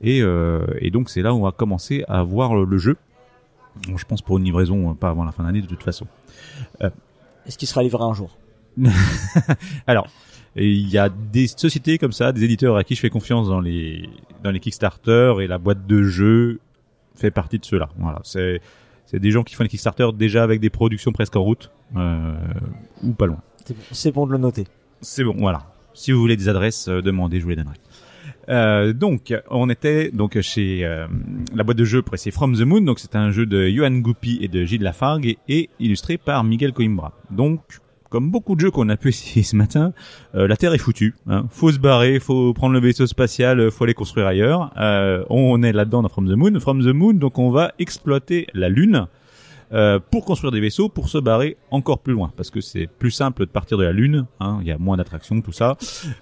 Et, 0.01 0.19
et 0.79 0.91
donc 0.91 1.09
c'est 1.09 1.21
là 1.21 1.33
où 1.33 1.37
on 1.37 1.43
va 1.43 1.53
commencer 1.53 2.03
à 2.09 2.21
voir 2.21 2.55
le, 2.55 2.65
le 2.65 2.77
jeu. 2.77 2.97
Bon, 3.87 3.95
je 3.95 4.03
pense 4.03 4.21
pour 4.21 4.39
une 4.39 4.43
livraison 4.43 4.93
pas 4.93 5.07
avant 5.07 5.23
la 5.23 5.31
fin 5.31 5.45
d'année 5.45 5.61
de 5.61 5.67
toute 5.67 5.83
façon. 5.83 6.05
Est-ce 6.81 7.57
qu'il 7.57 7.69
sera 7.69 7.81
livré 7.81 8.03
un 8.03 8.13
jour? 8.13 8.37
Alors, 9.87 10.09
et 10.55 10.69
il 10.69 10.89
y 10.89 10.97
a 10.97 11.09
des 11.09 11.47
sociétés 11.47 11.97
comme 11.97 12.11
ça, 12.11 12.31
des 12.31 12.43
éditeurs 12.43 12.77
à 12.77 12.83
qui 12.83 12.95
je 12.95 12.99
fais 12.99 13.09
confiance 13.09 13.47
dans 13.47 13.59
les 13.59 14.09
dans 14.43 14.51
les 14.51 14.59
Kickstarter 14.59 15.35
et 15.41 15.47
la 15.47 15.57
boîte 15.57 15.87
de 15.87 16.03
jeux 16.03 16.59
fait 17.15 17.31
partie 17.31 17.59
de 17.59 17.65
ceux-là. 17.65 17.89
Voilà, 17.97 18.19
c'est 18.23 18.61
c'est 19.05 19.19
des 19.19 19.31
gens 19.31 19.43
qui 19.43 19.55
font 19.55 19.63
les 19.63 19.69
Kickstarter 19.69 20.09
déjà 20.13 20.43
avec 20.43 20.59
des 20.59 20.69
productions 20.69 21.11
presque 21.11 21.35
en 21.35 21.43
route 21.43 21.71
euh, 21.95 22.35
ou 23.03 23.13
pas 23.13 23.27
loin. 23.27 23.41
C'est 23.91 24.11
bon, 24.11 24.25
de 24.27 24.31
le 24.31 24.37
noter. 24.37 24.65
C'est 25.01 25.23
bon, 25.23 25.35
voilà. 25.37 25.71
Si 25.93 26.11
vous 26.11 26.19
voulez 26.19 26.35
des 26.35 26.49
adresses, 26.49 26.87
euh, 26.87 27.01
demandez, 27.01 27.39
je 27.39 27.43
vous 27.43 27.49
les 27.49 27.55
donnerai. 27.55 27.75
Euh, 28.49 28.91
donc, 28.91 29.33
on 29.49 29.69
était 29.69 30.11
donc 30.11 30.39
chez 30.41 30.83
euh, 30.83 31.07
la 31.53 31.63
boîte 31.63 31.77
de 31.77 31.85
jeu 31.85 32.01
pour 32.01 32.15
essayer 32.15 32.31
From 32.31 32.57
the 32.57 32.61
Moon. 32.61 32.81
Donc, 32.81 32.99
c'est 32.99 33.15
un 33.15 33.31
jeu 33.31 33.45
de 33.45 33.69
Johan 33.69 33.91
Goupy 33.91 34.39
et 34.41 34.47
de 34.47 34.65
Gilles 34.65 34.81
Lafargue 34.81 35.25
et, 35.25 35.37
et 35.47 35.69
illustré 35.79 36.17
par 36.17 36.43
Miguel 36.43 36.73
Coimbra. 36.73 37.13
Donc, 37.31 37.61
comme 38.13 38.29
beaucoup 38.29 38.53
de 38.53 38.59
jeux 38.59 38.69
qu'on 38.69 38.89
a 38.89 38.95
pu 38.95 39.09
essayer 39.09 39.41
ce 39.41 39.55
matin, 39.55 39.91
euh, 40.35 40.47
la 40.47 40.55
Terre 40.55 40.75
est 40.75 40.77
foutue. 40.77 41.15
Hein. 41.27 41.47
Faut 41.49 41.71
se 41.71 41.79
barrer, 41.79 42.19
faut 42.19 42.53
prendre 42.53 42.73
le 42.73 42.79
vaisseau 42.79 43.07
spatial, 43.07 43.59
euh, 43.59 43.71
faut 43.71 43.85
aller 43.85 43.95
construire 43.95 44.27
ailleurs. 44.27 44.71
Euh, 44.77 45.23
on 45.31 45.63
est 45.63 45.71
là-dedans 45.71 46.03
dans 46.03 46.09
From 46.09 46.29
the 46.29 46.35
Moon. 46.35 46.59
From 46.59 46.83
the 46.83 46.93
Moon, 46.93 47.13
donc 47.13 47.39
on 47.39 47.49
va 47.49 47.71
exploiter 47.79 48.45
la 48.53 48.69
Lune 48.69 49.07
euh, 49.73 49.99
pour 50.11 50.25
construire 50.25 50.51
des 50.51 50.59
vaisseaux, 50.59 50.89
pour 50.89 51.09
se 51.09 51.17
barrer 51.17 51.57
encore 51.71 51.97
plus 51.99 52.13
loin, 52.13 52.31
parce 52.37 52.51
que 52.51 52.61
c'est 52.61 52.85
plus 52.85 53.09
simple 53.09 53.47
de 53.47 53.51
partir 53.51 53.79
de 53.79 53.83
la 53.83 53.91
Lune, 53.91 54.27
hein, 54.39 54.59
il 54.61 54.67
y 54.67 54.71
a 54.71 54.77
moins 54.77 54.97
d'attractions, 54.97 55.41
tout 55.41 55.51
ça. 55.51 55.77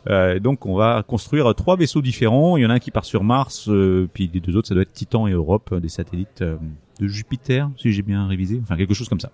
Euh, 0.09 0.39
donc 0.39 0.65
on 0.65 0.75
va 0.75 1.03
construire 1.05 1.53
trois 1.55 1.75
vaisseaux 1.75 2.01
différents. 2.01 2.55
Il 2.55 2.63
y 2.63 2.65
en 2.65 2.69
a 2.69 2.75
un 2.75 2.79
qui 2.79 2.91
part 2.91 3.03
sur 3.03 3.25
Mars, 3.25 3.67
euh, 3.67 4.07
puis 4.13 4.31
les 4.33 4.39
deux 4.39 4.55
autres, 4.55 4.69
ça 4.69 4.75
doit 4.75 4.83
être 4.83 4.93
Titan 4.93 5.27
et 5.27 5.31
Europe, 5.31 5.71
euh, 5.73 5.81
des 5.81 5.89
satellites 5.89 6.41
euh, 6.41 6.55
de 7.01 7.07
Jupiter, 7.07 7.69
si 7.77 7.91
j'ai 7.91 8.03
bien 8.03 8.27
révisé, 8.27 8.59
enfin 8.61 8.77
quelque 8.77 8.93
chose 8.93 9.09
comme 9.09 9.19
ça. 9.19 9.31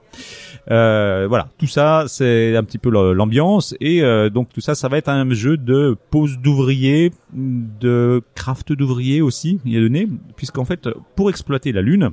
Euh, 0.71 1.27
voilà, 1.27 1.49
tout 1.57 1.67
ça 1.67 2.05
c'est 2.07 2.55
un 2.55 2.63
petit 2.63 2.77
peu 2.77 2.89
l'ambiance 2.89 3.75
et 3.81 4.01
euh, 4.01 4.29
donc 4.29 4.49
tout 4.53 4.61
ça, 4.61 4.73
ça 4.73 4.87
va 4.87 4.97
être 4.97 5.09
un 5.09 5.29
jeu 5.33 5.57
de 5.57 5.97
pose 6.09 6.39
d'ouvriers, 6.39 7.11
de 7.33 8.21
craft 8.35 8.71
d'ouvriers 8.71 9.21
aussi, 9.21 9.59
il 9.65 9.73
y 9.73 9.77
a 9.77 9.81
donné, 9.81 10.07
puisqu'en 10.37 10.65
fait 10.65 10.89
pour 11.15 11.29
exploiter 11.29 11.71
la 11.73 11.81
Lune, 11.81 12.11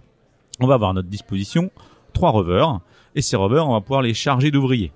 on 0.61 0.67
va 0.67 0.75
avoir 0.75 0.91
à 0.91 0.93
notre 0.93 1.09
disposition 1.09 1.71
trois 2.13 2.31
rovers 2.31 2.81
et 3.15 3.23
ces 3.23 3.37
rovers, 3.37 3.67
on 3.69 3.73
va 3.73 3.81
pouvoir 3.81 4.03
les 4.03 4.15
charger 4.15 4.51
d'ouvriers. 4.51 4.93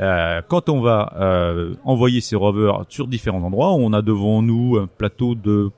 Euh, 0.00 0.42
quand 0.46 0.68
on 0.68 0.80
va 0.80 1.12
euh, 1.16 1.74
envoyer 1.84 2.20
ces 2.20 2.36
rovers 2.36 2.84
sur 2.88 3.08
différents 3.08 3.42
endroits, 3.42 3.72
on 3.72 3.92
a 3.92 4.02
devant 4.02 4.42
nous 4.42 4.76
un 4.76 4.86
plateau 4.86 5.34
de 5.34 5.70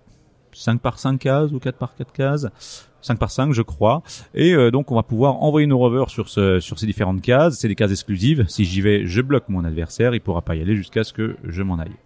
5 0.52 0.80
par 0.80 0.98
5 0.98 1.18
cases 1.18 1.52
ou 1.52 1.58
4 1.58 1.76
par 1.76 1.94
4 1.94 2.12
cases, 2.12 2.88
5 3.02 3.18
par 3.18 3.30
5 3.30 3.52
je 3.52 3.62
crois, 3.62 4.02
et 4.34 4.54
euh, 4.54 4.70
donc 4.70 4.90
on 4.90 4.94
va 4.94 5.02
pouvoir 5.02 5.42
envoyer 5.42 5.66
nos 5.66 5.78
rovers 5.78 6.10
sur, 6.10 6.28
ce, 6.28 6.60
sur 6.60 6.78
ces 6.78 6.86
différentes 6.86 7.22
cases, 7.22 7.58
c'est 7.58 7.68
des 7.68 7.74
cases 7.74 7.90
exclusives, 7.90 8.44
si 8.48 8.64
j'y 8.64 8.80
vais 8.80 9.06
je 9.06 9.20
bloque 9.20 9.48
mon 9.48 9.64
adversaire, 9.64 10.14
il 10.14 10.20
pourra 10.20 10.42
pas 10.42 10.54
y 10.56 10.62
aller 10.62 10.76
jusqu'à 10.76 11.04
ce 11.04 11.12
que 11.12 11.36
je 11.44 11.62
m'en 11.62 11.78
aille. 11.78 11.96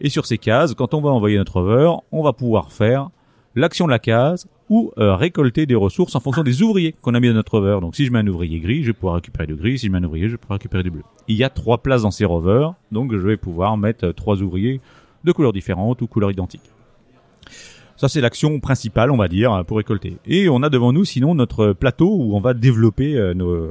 Et 0.00 0.10
sur 0.10 0.26
ces 0.26 0.38
cases, 0.38 0.74
quand 0.74 0.94
on 0.94 1.00
va 1.00 1.10
envoyer 1.10 1.38
notre 1.38 1.60
rover, 1.60 1.92
on 2.12 2.22
va 2.22 2.32
pouvoir 2.32 2.72
faire 2.72 3.10
l'action 3.54 3.86
de 3.86 3.90
la 3.90 3.98
case 3.98 4.46
ou 4.68 4.92
euh, 4.98 5.16
récolter 5.16 5.66
des 5.66 5.74
ressources 5.74 6.14
en 6.14 6.20
fonction 6.20 6.42
des 6.42 6.62
ouvriers 6.62 6.94
qu'on 7.00 7.14
a 7.14 7.20
mis 7.20 7.28
dans 7.28 7.34
notre 7.34 7.58
rover. 7.58 7.78
Donc 7.80 7.96
si 7.96 8.04
je 8.04 8.12
mets 8.12 8.18
un 8.20 8.26
ouvrier 8.26 8.60
gris, 8.60 8.82
je 8.82 8.88
vais 8.88 8.92
pouvoir 8.92 9.16
récupérer 9.16 9.46
du 9.46 9.56
gris. 9.56 9.78
Si 9.78 9.86
je 9.86 9.92
mets 9.92 9.98
un 9.98 10.04
ouvrier, 10.04 10.28
je 10.28 10.36
pouvoir 10.36 10.58
récupérer 10.58 10.82
du 10.82 10.90
bleu. 10.90 11.02
Il 11.26 11.36
y 11.36 11.44
a 11.44 11.50
trois 11.50 11.78
places 11.78 12.02
dans 12.02 12.10
ces 12.10 12.24
rovers, 12.24 12.74
donc 12.92 13.12
je 13.12 13.18
vais 13.18 13.36
pouvoir 13.36 13.76
mettre 13.76 14.06
euh, 14.06 14.12
trois 14.12 14.42
ouvriers 14.42 14.80
de 15.24 15.32
couleurs 15.32 15.52
différentes 15.52 16.00
ou 16.02 16.06
couleurs 16.06 16.30
identiques. 16.30 16.70
Ça 17.98 18.08
c'est 18.08 18.22
l'action 18.22 18.58
principale, 18.60 19.10
on 19.10 19.18
va 19.18 19.28
dire, 19.28 19.64
pour 19.66 19.76
récolter. 19.76 20.16
Et 20.24 20.48
on 20.48 20.62
a 20.62 20.70
devant 20.70 20.94
nous 20.94 21.04
sinon 21.04 21.34
notre 21.34 21.74
plateau 21.74 22.08
où 22.16 22.34
on 22.34 22.40
va 22.40 22.54
développer 22.54 23.16
euh, 23.16 23.34
nos 23.34 23.70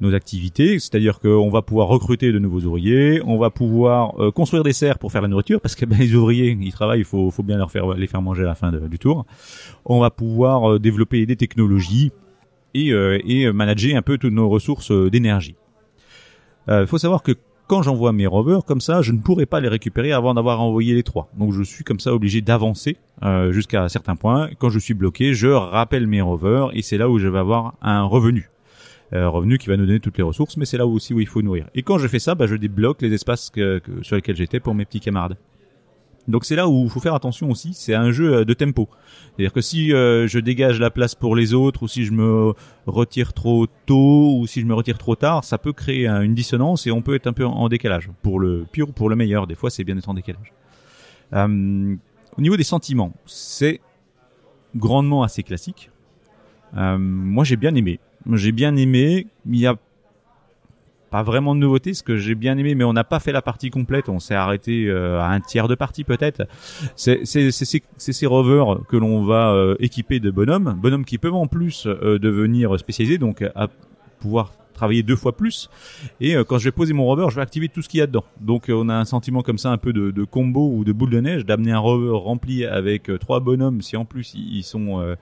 nos 0.00 0.14
activités, 0.14 0.78
c'est-à-dire 0.78 1.20
qu'on 1.20 1.50
va 1.50 1.62
pouvoir 1.62 1.88
recruter 1.88 2.32
de 2.32 2.38
nouveaux 2.38 2.60
ouvriers, 2.60 3.20
on 3.24 3.38
va 3.38 3.50
pouvoir 3.50 4.20
euh, 4.20 4.30
construire 4.30 4.62
des 4.62 4.72
serres 4.72 4.98
pour 4.98 5.12
faire 5.12 5.22
la 5.22 5.28
nourriture, 5.28 5.60
parce 5.60 5.74
que 5.74 5.84
ben, 5.86 5.98
les 5.98 6.14
ouvriers, 6.14 6.56
ils 6.60 6.72
travaillent, 6.72 7.00
il 7.00 7.04
faut, 7.04 7.30
faut 7.30 7.42
bien 7.42 7.56
leur 7.56 7.70
faire 7.70 7.94
les 7.94 8.06
faire 8.06 8.22
manger 8.22 8.42
à 8.42 8.46
la 8.46 8.54
fin 8.54 8.72
du 8.72 8.98
tour. 8.98 9.24
On 9.84 10.00
va 10.00 10.10
pouvoir 10.10 10.72
euh, 10.72 10.78
développer 10.78 11.24
des 11.26 11.36
technologies 11.36 12.12
et, 12.74 12.92
euh, 12.92 13.18
et 13.24 13.50
manager 13.52 13.96
un 13.96 14.02
peu 14.02 14.18
toutes 14.18 14.32
nos 14.32 14.48
ressources 14.48 14.90
d'énergie. 14.90 15.56
Il 16.66 16.86
faut 16.86 16.96
savoir 16.96 17.22
que 17.22 17.32
quand 17.66 17.82
j'envoie 17.82 18.12
mes 18.12 18.26
rovers 18.26 18.64
comme 18.64 18.80
ça, 18.80 19.02
je 19.02 19.12
ne 19.12 19.18
pourrai 19.18 19.46
pas 19.46 19.60
les 19.60 19.68
récupérer 19.68 20.12
avant 20.12 20.34
d'avoir 20.34 20.60
envoyé 20.60 20.94
les 20.94 21.02
trois. 21.02 21.28
Donc 21.38 21.52
je 21.52 21.62
suis 21.62 21.84
comme 21.84 22.00
ça 22.00 22.14
obligé 22.14 22.40
d'avancer 22.40 22.96
euh, 23.22 23.52
jusqu'à 23.52 23.82
un 23.82 23.88
certain 23.88 24.16
point. 24.16 24.50
Quand 24.58 24.70
je 24.70 24.78
suis 24.78 24.94
bloqué, 24.94 25.34
je 25.34 25.48
rappelle 25.48 26.06
mes 26.06 26.20
rovers 26.20 26.70
et 26.74 26.82
c'est 26.82 26.98
là 26.98 27.08
où 27.08 27.18
je 27.18 27.28
vais 27.28 27.38
avoir 27.38 27.74
un 27.82 28.02
revenu 28.02 28.50
euh, 29.12 29.28
revenu 29.28 29.58
qui 29.58 29.68
va 29.68 29.76
nous 29.76 29.86
donner 29.86 30.00
toutes 30.00 30.16
les 30.16 30.24
ressources, 30.24 30.56
mais 30.56 30.64
c'est 30.64 30.78
là 30.78 30.86
aussi 30.86 31.14
où 31.14 31.20
il 31.20 31.26
faut 31.26 31.42
nourrir. 31.42 31.68
Et 31.74 31.82
quand 31.82 31.98
je 31.98 32.08
fais 32.08 32.18
ça, 32.18 32.34
bah, 32.34 32.46
je 32.46 32.56
débloque 32.56 33.00
les 33.02 33.12
espaces 33.12 33.52
sur 34.02 34.16
lesquels 34.16 34.34
j'étais 34.34 34.60
pour 34.60 34.74
mes 34.74 34.84
petits 34.84 35.00
camarades. 35.00 35.36
Donc 36.26 36.44
c'est 36.46 36.56
là 36.56 36.68
où 36.68 36.84
il 36.84 36.90
faut 36.90 37.00
faire 37.00 37.14
attention 37.14 37.50
aussi, 37.50 37.74
c'est 37.74 37.94
un 37.94 38.10
jeu 38.10 38.34
euh, 38.36 38.44
de 38.44 38.54
tempo. 38.54 38.88
C'est-à-dire 39.36 39.52
que 39.52 39.60
si 39.60 39.92
euh, 39.92 40.26
je 40.26 40.38
dégage 40.38 40.80
la 40.80 40.90
place 40.90 41.14
pour 41.14 41.36
les 41.36 41.52
autres, 41.52 41.82
ou 41.82 41.88
si 41.88 42.04
je 42.04 42.12
me 42.12 42.52
retire 42.86 43.32
trop 43.34 43.66
tôt, 43.86 44.38
ou 44.38 44.46
si 44.46 44.60
je 44.62 44.66
me 44.66 44.74
retire 44.74 44.96
trop 44.96 45.16
tard, 45.16 45.44
ça 45.44 45.58
peut 45.58 45.72
créer 45.72 46.06
un- 46.06 46.22
une 46.22 46.34
dissonance 46.34 46.86
et 46.86 46.90
on 46.90 47.02
peut 47.02 47.14
être 47.14 47.26
un 47.26 47.32
peu 47.34 47.44
en, 47.44 47.52
en 47.52 47.68
décalage. 47.68 48.08
Pour 48.22 48.40
le 48.40 48.64
pire 48.70 48.88
ou 48.88 48.92
pour 48.92 49.10
le 49.10 49.16
meilleur, 49.16 49.46
des 49.46 49.54
fois 49.54 49.68
c'est 49.70 49.84
bien 49.84 49.94
d'être 49.96 50.08
en 50.08 50.14
décalage. 50.14 50.52
Euh, 51.34 51.94
au 52.38 52.40
niveau 52.40 52.56
des 52.56 52.64
sentiments, 52.64 53.12
c'est 53.26 53.80
grandement 54.76 55.22
assez 55.24 55.42
classique. 55.42 55.90
Euh, 56.76 56.96
moi 56.98 57.44
j'ai 57.44 57.56
bien 57.56 57.74
aimé. 57.74 58.00
J'ai 58.32 58.52
bien 58.52 58.74
aimé. 58.76 59.26
Il 59.46 59.56
y 59.58 59.66
a 59.66 59.76
pas 61.14 61.22
vraiment 61.22 61.54
de 61.54 61.60
nouveauté, 61.60 61.94
ce 61.94 62.02
que 62.02 62.16
j'ai 62.16 62.34
bien 62.34 62.58
aimé, 62.58 62.74
mais 62.74 62.82
on 62.82 62.92
n'a 62.92 63.04
pas 63.04 63.20
fait 63.20 63.30
la 63.30 63.40
partie 63.40 63.70
complète. 63.70 64.08
On 64.08 64.18
s'est 64.18 64.34
arrêté 64.34 64.86
euh, 64.88 65.20
à 65.20 65.28
un 65.28 65.38
tiers 65.38 65.68
de 65.68 65.76
partie 65.76 66.02
peut-être. 66.02 66.42
C'est 66.96 67.24
ces- 67.24 68.26
rovers 68.26 68.80
que 68.88 68.96
l'on 68.96 69.22
va 69.24 69.52
euh, 69.52 69.76
équiper 69.78 70.18
de 70.18 70.32
bonhommes, 70.32 70.76
bonhommes 70.82 71.04
qui 71.04 71.18
peuvent 71.18 71.36
en 71.36 71.46
plus 71.46 71.86
euh, 71.86 72.18
devenir 72.18 72.76
spécialisés, 72.80 73.18
donc 73.18 73.42
à 73.54 73.68
pouvoir 74.18 74.54
travailler 74.72 75.04
deux 75.04 75.14
fois 75.14 75.36
plus. 75.36 75.70
Et 76.20 76.34
quand 76.48 76.58
je 76.58 76.64
vais 76.64 76.72
poser 76.72 76.94
mon 76.94 77.04
rover, 77.04 77.26
je 77.30 77.36
vais 77.36 77.42
activer 77.42 77.68
tout 77.68 77.80
ce 77.80 77.88
qu'il 77.88 78.00
y 78.00 78.02
a 78.02 78.08
dedans. 78.08 78.24
Donc 78.40 78.64
on 78.68 78.88
a 78.88 78.94
un 78.94 79.04
sentiment 79.04 79.42
comme 79.42 79.58
ça, 79.58 79.70
un 79.70 79.78
peu 79.78 79.92
de, 79.92 80.24
combo 80.24 80.72
ou 80.74 80.82
de 80.82 80.90
boule 80.90 81.10
de 81.10 81.20
neige, 81.20 81.46
d'amener 81.46 81.70
un 81.70 81.78
rover 81.78 82.10
rempli 82.10 82.64
avec 82.66 83.08
trois 83.20 83.38
bonhommes. 83.38 83.82
Si 83.82 83.96
en 83.96 84.04
plus 84.04 84.34
ils 84.34 84.64
sont 84.64 85.14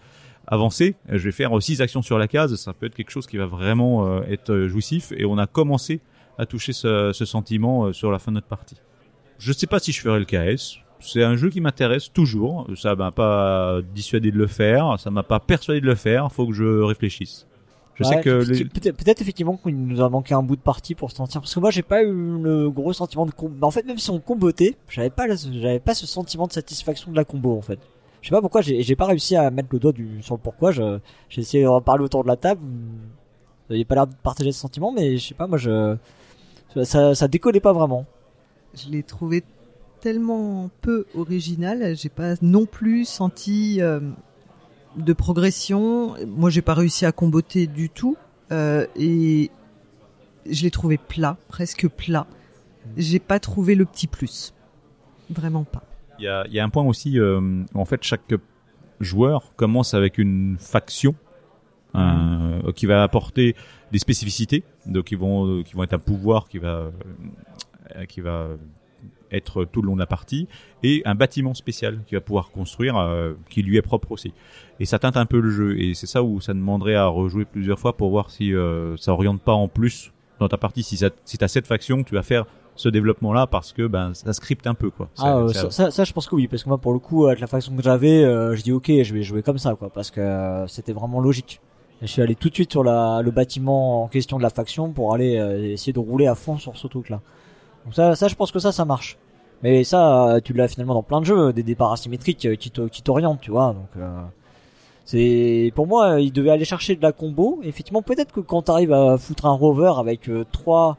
euh, 0.51 0.71
je 1.09 1.19
vais 1.19 1.33
faire 1.33 1.57
euh, 1.57 1.61
six 1.61 1.81
actions 1.81 2.03
sur 2.03 2.19
la 2.19 2.29
case. 2.29 2.55
Ça 2.57 2.73
peut 2.73 2.87
être 2.87 2.95
quelque 2.95 3.11
chose 3.11 3.27
qui 3.27 3.37
va 3.37 3.47
vraiment 3.47 4.07
euh, 4.07 4.23
être 4.29 4.53
euh, 4.53 4.69
jouissif. 4.69 5.13
Et 5.17 5.25
on 5.25 5.39
a 5.39 5.47
commencé 5.47 6.01
à 6.39 6.47
toucher 6.47 6.73
ce, 6.73 7.13
ce 7.13 7.25
sentiment 7.25 7.93
sur 7.93 8.11
la 8.11 8.19
fin 8.19 8.33
de 8.33 8.37
notre 8.37 8.47
partie. 8.47 8.77
Je 9.39 9.53
sais 9.53 9.67
pas 9.67 9.79
si 9.79 9.93
je 9.93 10.01
ferai 10.01 10.19
le 10.19 10.25
KS. 10.25 10.79
C'est 11.01 11.23
un 11.23 11.37
jeu 11.37 11.51
qui 11.51 11.61
m'intéresse 11.61 12.13
toujours. 12.13 12.69
Ça 12.77 12.95
m'a 12.95 13.11
pas 13.11 13.81
dissuadé 13.95 14.31
de 14.31 14.39
le 14.39 14.47
faire. 14.47 14.99
Ça 14.99 15.11
m'a 15.11 15.25
pas 15.25 15.41
persuadé 15.41 15.81
de 15.81 15.87
le 15.87 15.95
faire. 15.95 16.31
Faut 16.33 16.47
que 16.47 16.55
je 16.55 16.81
réfléchisse. 16.83 17.47
Je 17.95 18.05
sais 18.05 18.21
que 18.21 18.31
les... 18.31 18.65
peut-être 18.65 19.21
effectivement 19.21 19.57
qu'il 19.57 19.77
nous 19.77 20.01
a 20.01 20.09
manqué 20.09 20.33
un 20.35 20.43
bout 20.43 20.57
de 20.57 20.63
partie 20.63 20.95
pour 20.95 21.11
se 21.11 21.17
sentir 21.17 21.41
parce 21.41 21.55
que 21.55 21.61
moi 21.61 21.71
j'ai 21.71 21.83
pas 21.83 22.03
eu 22.03 22.43
le 22.43 22.71
gros 22.71 22.93
sentiment 22.93 23.27
de 23.27 23.33
combo. 23.33 23.67
En 23.67 23.71
fait 23.71 23.85
même 23.85 23.99
si 23.99 24.11
on 24.11 24.19
combotait, 24.19 24.77
j'avais 24.89 25.11
pas 25.11 25.27
j'avais 25.29 25.79
pas 25.79 25.95
ce 25.95 26.07
sentiment 26.07 26.47
de 26.47 26.53
satisfaction 26.53 27.11
de 27.11 27.17
la 27.17 27.25
combo 27.25 27.57
en 27.57 27.61
fait. 27.61 27.79
Je 28.23 28.29
sais 28.29 28.31
pas 28.31 28.41
pourquoi 28.41 28.63
j'ai 28.63 28.97
pas 28.97 29.07
réussi 29.07 29.37
à 29.37 29.51
mettre 29.51 29.69
le 29.73 29.79
doigt 29.79 29.93
du 29.93 30.23
sur 30.23 30.35
le 30.35 30.41
pourquoi. 30.41 30.71
J'ai 30.71 31.01
essayé 31.37 31.65
d'en 31.65 31.81
parler 31.81 32.05
autour 32.05 32.23
de 32.23 32.29
la 32.29 32.37
table. 32.37 32.63
Vous 32.63 33.75
n'aviez 33.75 33.85
pas 33.85 33.97
l'air 33.97 34.07
de 34.07 34.15
partager 34.23 34.53
ce 34.53 34.61
sentiment, 34.61 34.93
mais 34.93 35.17
je 35.19 35.29
sais 35.29 35.35
pas 35.35 35.47
moi 35.47 35.59
je 35.59 35.97
ça 36.85 37.15
ça 37.15 37.29
décollait 37.29 37.61
pas 37.61 37.73
vraiment. 37.73 38.07
Je 38.75 38.89
l'ai 38.89 39.03
trouvé 39.03 39.45
tellement 40.01 40.69
peu 40.81 41.07
original, 41.15 41.95
j'ai 41.97 42.09
pas 42.09 42.35
non 42.43 42.67
plus 42.67 43.05
senti 43.05 43.81
euh, 43.81 44.01
de 44.97 45.13
progression. 45.13 46.17
Moi, 46.27 46.51
j'ai 46.51 46.61
pas 46.61 46.75
réussi 46.75 47.07
à 47.07 47.13
comboter 47.13 47.67
du 47.67 47.89
tout 47.89 48.17
euh, 48.51 48.87
et 48.97 49.51
je 50.45 50.63
l'ai 50.65 50.71
trouvé 50.71 50.99
plat, 50.99 51.37
presque 51.49 51.89
plat. 51.89 52.27
J'ai 52.97 53.21
pas 53.21 53.39
trouvé 53.39 53.77
le 53.77 53.85
petit 53.85 54.09
plus, 54.09 54.53
vraiment 55.31 55.63
pas. 55.63 55.85
Il 56.23 56.27
y 56.27 56.29
a, 56.29 56.47
y 56.47 56.61
a 56.61 56.65
un 56.65 56.69
point 56.69 56.85
aussi, 56.85 57.19
euh, 57.19 57.65
en 57.75 57.85
fait, 57.85 58.05
chaque 58.05 58.33
joueur 59.01 59.53
commence 59.57 59.93
avec 59.93 60.19
une 60.19 60.57
faction 60.57 61.17
euh, 61.97 62.71
qui 62.77 62.87
va 62.87 63.03
apporter 63.03 63.57
des 63.91 63.99
spécificités, 63.99 64.63
donc 64.87 65.07
qui 65.07 65.17
vont, 65.17 65.49
euh, 65.49 65.63
qui 65.65 65.75
vont 65.75 65.83
être 65.83 65.95
un 65.95 65.99
pouvoir 65.99 66.49
qui 66.49 66.59
va, 66.59 66.93
euh, 67.97 68.05
qui 68.09 68.21
va 68.21 68.51
être 69.33 69.65
tout 69.65 69.83
le 69.83 69.89
long 69.89 69.95
de 69.95 69.99
la 69.99 70.07
partie, 70.07 70.47
et 70.85 71.03
un 71.07 71.17
bâtiment 71.17 71.55
spécial 71.55 71.99
qui 72.07 72.15
va 72.15 72.21
pouvoir 72.21 72.53
construire, 72.53 72.95
qui 73.51 73.63
lui 73.63 73.77
est 73.77 73.83
propre 73.83 74.13
aussi. 74.13 74.33
Et 74.79 74.85
ça 74.85 75.01
teinte 75.01 75.17
un 75.17 75.27
peu 75.27 75.41
le 75.41 75.51
jeu, 75.51 75.81
et 75.81 75.95
c'est 75.95 76.07
ça 76.07 76.23
où 76.23 76.41
ça 76.41 76.55
demanderait 76.55 76.95
à 76.95 77.07
rejouer 77.07 77.47
plusieurs 77.47 77.81
fois 77.81 77.97
pour 77.97 78.11
voir 78.11 78.31
si 78.31 78.53
ça 78.99 79.13
oriente 79.13 79.43
pas 79.43 79.55
en 79.55 79.67
plus 79.67 80.13
dans 80.39 80.49
ta 80.49 80.59
partie. 80.59 80.83
Si, 80.83 80.99
ça, 80.99 81.11
si 81.25 81.37
t'as 81.39 81.49
cette 81.49 81.67
faction, 81.67 82.05
tu 82.05 82.15
vas 82.15 82.23
faire 82.23 82.45
ce 82.75 82.89
développement-là 82.89 83.47
parce 83.47 83.73
que 83.73 83.87
ben 83.87 84.15
ça 84.15 84.33
scripte 84.33 84.67
un 84.67 84.75
peu 84.75 84.91
quoi. 84.91 85.09
Ah, 85.19 85.45
Ça- 85.53 85.71
ça- 85.71 85.91
ça, 85.91 86.05
je 86.05 86.13
pense 86.13 86.27
que 86.27 86.35
oui, 86.35 86.49
parce 86.49 86.63
que 86.65 86.69
moi, 86.69 86.79
pour 86.79 86.93
le 86.93 86.99
coup, 86.99 87.27
avec 87.27 87.41
la 87.41 87.47
façon 87.47 87.75
que 87.77 87.83
j'avais, 87.83 88.25
euh, 88.25 88.57
je 88.57 88.63
dis 88.63 88.73
ok, 88.73 88.91
je 89.03 89.13
vais 89.15 89.23
jouer 89.23 89.43
comme 89.43 89.59
ça, 89.59 89.75
quoi, 89.75 89.91
parce 89.91 90.11
que 90.11 90.21
euh, 90.21 90.67
c'était 90.69 90.93
vraiment 90.93 91.21
logique. 91.21 91.61
Et 92.01 92.07
je 92.07 92.13
suis 92.13 92.23
allé 92.23 92.35
tout 92.35 92.49
de 92.49 92.55
suite 92.55 92.73
sur 92.73 92.83
la, 92.83 93.21
le 93.23 93.31
bâtiment 93.31 94.03
en 94.05 94.09
question 94.09 94.37
de 94.39 94.43
la 94.43 94.51
faction 94.51 94.91
pour 94.91 95.15
aller 95.15 95.37
euh, 95.39 95.73
essayer 95.73 95.93
de 95.93 95.99
rouler 96.01 96.27
à 96.27 96.35
fond 96.35 96.57
sur 96.59 96.77
ce 96.77 96.87
truc-là. 96.89 97.21
Donc 97.85 97.95
ça, 97.95 98.15
ça, 98.17 98.27
je 98.29 98.35
pense 98.35 98.51
que 98.51 98.59
ça, 98.59 98.73
ça 98.73 98.85
marche. 98.85 99.19
Mais 99.63 99.85
ça, 99.85 100.29
euh, 100.37 100.41
tu 100.43 100.53
l'as 100.55 100.67
finalement 100.67 100.95
dans 100.95 101.03
plein 101.05 101.21
de 101.21 101.27
jeux, 101.27 101.53
des 101.53 101.63
départs 101.63 101.93
asymétriques 101.93 102.45
euh, 102.47 102.57
qui 102.57 102.71
te- 102.73 102.89
qui 102.89 103.03
t'orientent, 103.03 103.41
tu 103.41 103.51
vois. 103.53 103.75
Donc 103.75 103.89
euh, 103.99 104.21
c'est 105.05 105.73
pour 105.75 105.87
moi, 105.87 106.21
il 106.21 106.33
devait 106.33 106.51
aller 106.51 106.65
chercher 106.65 106.97
de 106.97 107.03
la 107.03 107.13
combo. 107.13 107.61
Effectivement, 107.63 108.03
peut-être 108.03 108.33
que 108.33 108.41
quand 108.41 108.63
t'arrives 108.63 108.93
à 108.93 109.19
foutre 109.19 109.47
un 109.47 109.53
rover 109.53 109.93
avec 109.99 110.29
euh, 110.29 110.45
trois 110.53 110.97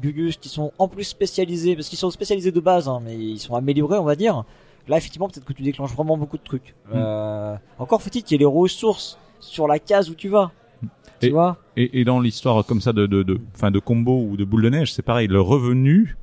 Gugus 0.00 0.36
qui 0.36 0.48
sont 0.48 0.72
en 0.78 0.88
plus 0.88 1.04
spécialisés, 1.04 1.74
parce 1.76 1.88
qu'ils 1.88 1.98
sont 1.98 2.10
spécialisés 2.10 2.52
de 2.52 2.60
base, 2.60 2.88
hein, 2.88 3.00
mais 3.04 3.16
ils 3.16 3.38
sont 3.38 3.54
améliorés, 3.54 3.98
on 3.98 4.04
va 4.04 4.16
dire. 4.16 4.44
Là, 4.88 4.96
effectivement, 4.98 5.28
peut-être 5.28 5.44
que 5.46 5.52
tu 5.52 5.62
déclenches 5.62 5.92
vraiment 5.94 6.16
beaucoup 6.16 6.36
de 6.36 6.42
trucs. 6.42 6.74
Mm. 6.86 6.92
Euh, 6.94 7.56
encore 7.78 8.02
faut-il 8.02 8.22
qu'il 8.22 8.32
y 8.32 8.34
ait 8.36 8.46
les 8.46 8.52
ressources 8.52 9.18
sur 9.40 9.66
la 9.66 9.78
case 9.78 10.10
où 10.10 10.14
tu 10.14 10.28
vas. 10.28 10.50
Tu 11.20 11.26
Et- 11.26 11.30
vois? 11.30 11.56
Et, 11.76 12.00
et 12.00 12.04
dans 12.04 12.20
l'histoire 12.20 12.64
comme 12.64 12.80
ça 12.80 12.92
de 12.92 13.06
de 13.06 13.22
de, 13.22 13.40
enfin 13.54 13.70
de 13.70 13.78
combo 13.80 14.26
ou 14.30 14.36
de 14.36 14.44
boule 14.44 14.62
de 14.62 14.70
neige, 14.70 14.92
c'est 14.92 15.02
pareil. 15.02 15.26
Le 15.28 15.40
revenu 15.40 16.16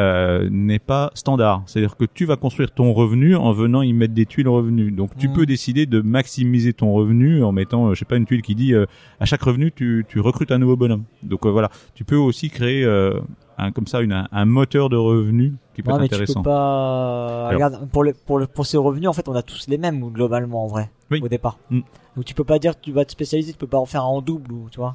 euh, 0.00 0.48
n'est 0.50 0.78
pas 0.78 1.10
standard. 1.14 1.62
C'est-à-dire 1.66 1.96
que 1.96 2.04
tu 2.04 2.24
vas 2.24 2.36
construire 2.36 2.70
ton 2.72 2.92
revenu 2.92 3.36
en 3.36 3.52
venant 3.52 3.82
y 3.82 3.92
mettre 3.92 4.14
des 4.14 4.26
tuiles 4.26 4.48
revenu. 4.48 4.90
Donc 4.90 5.10
tu 5.16 5.28
Mm. 5.28 5.32
peux 5.34 5.46
décider 5.46 5.86
de 5.86 6.00
maximiser 6.00 6.72
ton 6.72 6.92
revenu 6.92 7.44
en 7.44 7.52
mettant, 7.52 7.88
euh, 7.88 7.94
je 7.94 7.98
sais 8.00 8.04
pas, 8.04 8.16
une 8.16 8.24
tuile 8.26 8.42
qui 8.42 8.54
dit 8.54 8.72
euh, 8.74 8.86
à 9.20 9.24
chaque 9.26 9.42
revenu 9.42 9.70
tu, 9.72 10.04
tu 10.08 10.20
recrutes 10.20 10.50
un 10.52 10.58
nouveau 10.58 10.76
bonhomme. 10.76 11.04
Donc 11.22 11.44
euh, 11.46 11.50
voilà, 11.50 11.70
tu 11.94 12.04
peux 12.04 12.16
aussi 12.16 12.48
créer 12.50 12.84
euh, 12.84 13.20
un, 13.58 13.70
comme 13.72 13.86
ça 13.86 14.00
une, 14.00 14.26
un, 14.32 14.44
moteur 14.46 14.88
de 14.88 14.96
revenus 14.96 15.52
qui 15.76 15.82
peut 15.82 15.90
Ouais, 15.90 15.96
être 15.96 16.00
mais 16.02 16.08
tu 16.08 16.14
intéressant. 16.14 16.42
peux 16.42 16.48
pas. 16.50 17.48
Alors. 17.48 17.52
Regarde, 17.52 17.88
pour 17.92 18.02
les 18.04 18.14
pour 18.14 18.38
le, 18.38 18.46
pour 18.48 18.66
ces 18.66 18.78
revenus, 18.78 19.08
en 19.08 19.12
fait, 19.12 19.28
on 19.28 19.34
a 19.34 19.42
tous 19.42 19.68
les 19.68 19.78
mêmes 19.78 20.00
globalement 20.10 20.64
en 20.64 20.66
vrai 20.66 20.90
Oui. 21.10 21.20
au 21.22 21.28
départ. 21.28 21.58
Mm. 21.70 21.80
Donc 22.16 22.24
tu 22.24 22.34
peux 22.34 22.44
pas 22.44 22.58
dire 22.58 22.74
que 22.74 22.80
tu 22.84 22.90
vas 22.92 23.04
te 23.04 23.12
spécialiser, 23.12 23.52
tu 23.52 23.58
peux 23.58 23.66
pas 23.68 23.78
en 23.78 23.86
faire 23.86 24.02
un 24.02 24.06
en 24.06 24.22
double 24.22 24.52
ou 24.52 24.68
tu 24.70 24.78
vois. 24.78 24.93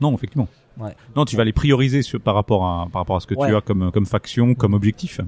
Non, 0.00 0.14
effectivement. 0.14 0.48
Ouais. 0.78 0.94
Non, 1.16 1.24
tu 1.24 1.36
vas 1.36 1.44
les 1.44 1.52
prioriser 1.52 2.02
sur, 2.02 2.20
par 2.20 2.34
rapport 2.34 2.64
à 2.64 2.88
par 2.92 3.02
rapport 3.02 3.16
à 3.16 3.20
ce 3.20 3.26
que 3.26 3.34
Ouais. 3.34 3.48
tu 3.48 3.56
as 3.56 3.60
comme 3.60 3.90
comme 3.92 4.06
faction, 4.06 4.54
comme 4.54 4.74
objectif. 4.74 5.20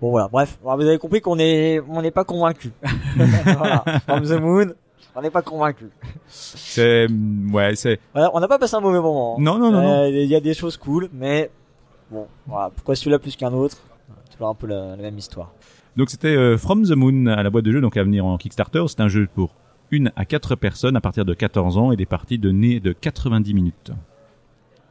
Bon 0.00 0.10
voilà, 0.10 0.28
bref, 0.28 0.58
Alors, 0.64 0.76
vous 0.76 0.86
avez 0.86 0.96
compris 0.98 1.20
qu'on 1.20 1.38
est 1.38 1.80
on 1.88 2.00
n'est 2.00 2.10
pas 2.10 2.24
convaincu. 2.24 2.72
voilà, 3.16 3.84
From 4.06 4.22
the 4.24 4.40
Moon, 4.40 4.66
on 5.14 5.20
n'est 5.20 5.30
pas 5.30 5.42
convaincu. 5.42 5.86
C'est 6.28 7.06
ouais, 7.52 7.74
c'est 7.76 8.00
Voilà, 8.14 8.30
on 8.32 8.40
n'a 8.40 8.48
pas 8.48 8.58
passé 8.58 8.76
un 8.76 8.80
mauvais 8.80 9.00
moment. 9.00 9.34
hein. 9.38 9.42
non 9.42 9.58
non 9.58 9.70
non. 9.70 10.04
Euh, 10.04 10.08
Il 10.08 10.24
y 10.26 10.34
a 10.34 10.40
des 10.40 10.54
choses 10.54 10.76
cool, 10.78 11.10
mais 11.12 11.50
bon, 12.10 12.26
voilà, 12.46 12.70
pourquoi 12.74 12.94
celui-là 12.94 13.18
plus 13.18 13.36
qu'un 13.36 13.52
autre? 13.52 13.76
C'est 14.24 14.32
toujours 14.36 14.48
un 14.48 14.54
peu 14.54 14.66
la, 14.66 14.96
la 14.96 15.02
même 15.02 15.18
histoire. 15.18 15.52
Donc 15.96 16.08
c'était 16.08 16.28
euh, 16.34 16.56
From 16.56 16.84
the 16.84 16.92
Moon 16.92 17.26
à 17.26 17.42
la 17.42 17.50
boîte 17.50 17.64
de 17.64 17.72
jeu, 17.72 17.80
donc 17.82 17.96
à 17.98 18.02
venir 18.02 18.24
en 18.24 18.38
Kickstarter. 18.38 18.82
C'est 18.88 19.00
un 19.00 19.08
jeu 19.08 19.28
pour 19.34 19.50
une 19.90 20.12
à 20.16 20.24
quatre 20.24 20.54
personnes 20.54 20.96
à 20.96 21.00
partir 21.00 21.24
de 21.24 21.34
14 21.34 21.78
ans 21.78 21.92
et 21.92 21.96
des 21.96 22.06
parties 22.06 22.38
de 22.38 22.50
nez 22.50 22.80
de 22.80 22.92
90 22.92 23.54
minutes. 23.54 23.92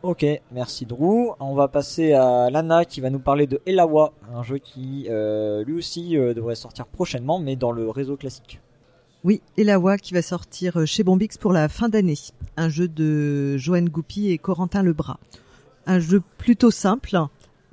Ok, 0.02 0.26
merci 0.54 0.86
Drew. 0.86 1.34
On 1.42 1.56
va 1.56 1.68
passer 1.68 2.14
à 2.14 2.50
Lana 2.50 2.86
qui 2.86 3.02
va 3.02 3.10
nous 3.10 3.20
parler 3.20 3.48
de 3.48 3.62
Elawa, 3.66 4.14
un 4.34 4.44
jeu 4.44 4.58
qui 4.58 5.08
euh, 5.10 5.64
lui 5.66 5.74
aussi 5.74 6.18
euh, 6.18 6.34
devrait 6.34 6.56
sortir 6.56 6.86
prochainement, 6.86 7.38
mais 7.38 7.58
dans 7.58 7.74
le 7.74 7.90
réseau 7.90 8.16
classique. 8.16 8.62
Oui, 9.26 9.42
Elawa 9.58 9.98
qui 9.98 10.14
va 10.14 10.22
sortir 10.22 10.86
chez 10.88 11.04
Bombix 11.04 11.38
pour 11.38 11.52
la 11.52 11.68
fin 11.68 11.90
d'année. 11.90 12.18
Un 12.56 12.70
jeu 12.70 12.88
de 12.88 13.58
Joanne 13.58 13.90
Goupy 13.90 14.32
et 14.32 14.38
Corentin 14.38 14.84
Lebras. 14.84 15.18
Un 15.86 16.00
jeu 16.00 16.22
plutôt 16.38 16.72
simple. 16.72 17.18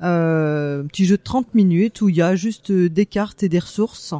Euh, 0.02 0.82
petit 0.82 1.04
jeu 1.04 1.16
de 1.16 1.22
30 1.22 1.54
minutes 1.54 2.00
où 2.00 2.08
il 2.08 2.16
y 2.16 2.22
a 2.22 2.34
juste 2.34 2.72
des 2.72 3.06
cartes 3.06 3.44
et 3.44 3.48
des 3.48 3.60
ressources. 3.60 4.14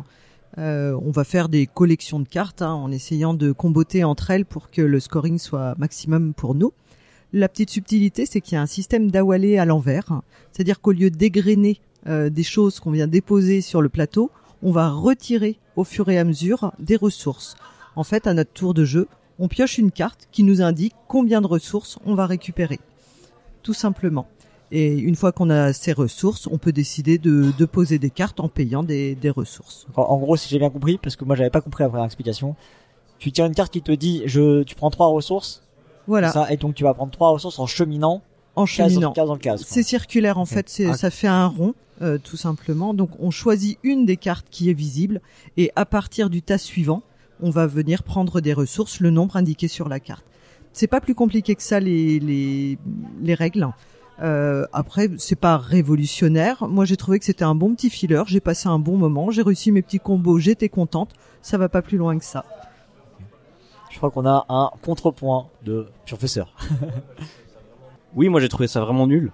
Euh, 0.59 0.98
on 1.04 1.11
va 1.11 1.24
faire 1.24 1.48
des 1.48 1.66
collections 1.66 2.18
de 2.18 2.28
cartes 2.28 2.62
hein, 2.62 2.72
en 2.72 2.90
essayant 2.90 3.34
de 3.34 3.52
comboter 3.52 4.04
entre 4.04 4.30
elles 4.30 4.46
pour 4.46 4.70
que 4.70 4.80
le 4.80 5.00
scoring 5.00 5.38
soit 5.38 5.74
maximum 5.76 6.32
pour 6.32 6.54
nous. 6.54 6.72
La 7.32 7.48
petite 7.48 7.70
subtilité, 7.70 8.24
c'est 8.24 8.40
qu'il 8.40 8.54
y 8.54 8.59
a 8.59 8.62
un 8.62 8.66
système 8.66 9.11
d'awalé 9.11 9.59
à 9.59 9.64
l'envers. 9.64 10.22
C'est-à-dire 10.52 10.80
qu'au 10.80 10.92
lieu 10.92 11.11
d'égrener 11.11 11.80
euh, 12.07 12.30
des 12.30 12.42
choses 12.42 12.80
qu'on 12.80 12.90
vient 12.90 13.09
déposer 13.09 13.61
sur 13.61 13.82
le 13.82 13.88
plateau, 13.88 14.30
on 14.62 14.70
va 14.70 14.88
retirer 14.88 15.59
au 15.74 15.84
fur 15.84 16.09
et 16.09 16.18
à 16.18 16.24
mesure 16.24 16.72
des 16.78 16.96
ressources. 16.96 17.57
En 17.94 18.04
fait, 18.04 18.26
à 18.26 18.32
notre 18.32 18.52
tour 18.52 18.72
de 18.72 18.84
jeu, 18.84 19.09
on 19.38 19.48
pioche 19.48 19.76
une 19.76 19.90
carte 19.90 20.28
qui 20.32 20.42
nous 20.42 20.62
indique 20.62 20.94
combien 21.09 21.42
de 21.42 21.46
ressources 21.46 21.98
on 22.07 22.14
va 22.14 22.26
récupérer. 22.26 22.80
Tout 23.62 23.74
simplement. 23.74 24.28
Et 24.73 24.97
une 24.99 25.14
fois 25.14 25.31
qu'on 25.33 25.49
a 25.51 25.73
ces 25.73 25.93
ressources, 25.93 26.49
on 26.51 26.59
peut 26.59 26.73
décider 26.73 27.19
de, 27.19 27.53
de 27.57 27.64
poser 27.67 27.99
des 27.99 28.11
cartes 28.11 28.41
en 28.41 28.49
payant 28.49 28.83
des, 28.83 29.14
des 29.14 29.31
ressources. 29.31 29.87
En, 29.97 30.03
en 30.03 30.19
gros, 30.19 30.37
si 30.37 30.49
j'ai 30.49 30.59
bien 30.59 30.71
compris, 30.71 30.99
parce 30.99 31.14
que 31.17 31.25
moi 31.25 31.37
j'avais 31.37 31.51
pas 31.51 31.61
compris 31.61 31.85
la 31.85 31.89
première 31.89 32.05
explication, 32.07 32.57
tu 33.19 33.31
tiens 33.33 33.47
une 33.47 33.55
carte 33.55 33.73
qui 33.73 33.81
te 33.83 33.93
dit, 33.93 34.23
je, 34.27 34.62
tu 34.64 34.75
prends 34.75 34.91
trois 34.91 35.07
ressources, 35.07 35.62
Voilà, 36.09 36.33
ça, 36.33 36.53
et 36.53 36.57
donc 36.57 36.75
tu 36.75 36.83
vas 36.85 36.95
prendre 36.95 37.12
trois 37.12 37.31
ressources 37.31 37.59
en 37.61 37.67
cheminant, 37.67 38.23
en 38.57 38.67
cheminant. 38.67 39.12
C'est 39.67 39.83
circulaire 39.85 40.39
en 40.39 40.47
fait, 40.47 40.69
c'est, 40.69 40.87
Ah. 40.87 40.97
ça 40.97 41.11
fait 41.11 41.29
un 41.29 41.47
rond 41.47 41.75
euh, 42.03 42.19
tout 42.19 42.37
simplement. 42.37 42.93
Donc 42.93 43.11
on 43.21 43.31
choisit 43.31 43.79
une 43.85 44.05
des 44.05 44.17
cartes 44.17 44.49
qui 44.51 44.69
est 44.69 44.75
visible 44.75 45.21
et 45.57 45.71
à 45.77 45.87
partir 45.87 46.29
du 46.29 46.43
tas 46.43 46.59
suivant, 46.59 47.03
on 47.41 47.51
va 47.51 47.67
venir 47.69 48.03
prendre 48.03 48.41
des 48.41 48.53
ressources, 48.53 48.99
le 49.01 49.11
nombre 49.11 49.37
indiqué 49.37 49.69
sur 49.69 49.89
la 49.89 50.01
carte. 50.01 50.25
C'est 50.73 50.89
pas 50.89 51.01
plus 51.01 51.14
compliqué 51.14 51.55
que 51.55 51.62
ça 51.62 51.79
les 51.81 52.19
les, 52.19 52.79
les 53.23 53.35
règles. 53.35 53.69
Euh, 54.23 54.64
après, 54.73 55.11
c'est 55.19 55.39
pas 55.39 55.59
révolutionnaire. 55.59 56.67
Moi, 56.69 56.85
j'ai 56.85 56.97
trouvé 56.97 57.19
que 57.19 57.25
c'était 57.25 57.45
un 57.45 57.55
bon 57.55 57.75
petit 57.75 57.91
filler. 57.91 58.23
J'ai 58.27 58.41
passé 58.41 58.69
un 58.69 58.79
bon 58.79 58.97
moment. 58.97 59.31
J'ai 59.31 59.43
réussi 59.43 59.73
mes 59.73 59.83
petits 59.83 60.01
combos. 60.01 60.39
J'étais 60.39 60.69
contente. 60.69 61.11
Ça 61.43 61.59
va 61.59 61.69
pas 61.69 61.83
plus 61.83 61.99
loin 61.99 62.19
que 62.19 62.25
ça. 62.25 62.45
Je 63.91 63.97
crois 63.99 64.11
qu'on 64.11 64.27
a 64.27 64.45
un 64.49 64.71
contrepoint 64.83 65.49
de 65.64 65.87
professeur. 66.07 66.55
Oui, 68.17 68.31
moi 68.31 68.41
j'ai 68.41 68.49
trouvé 68.49 68.67
ça 68.67 68.81
vraiment 68.81 69.07
nul. 69.07 69.31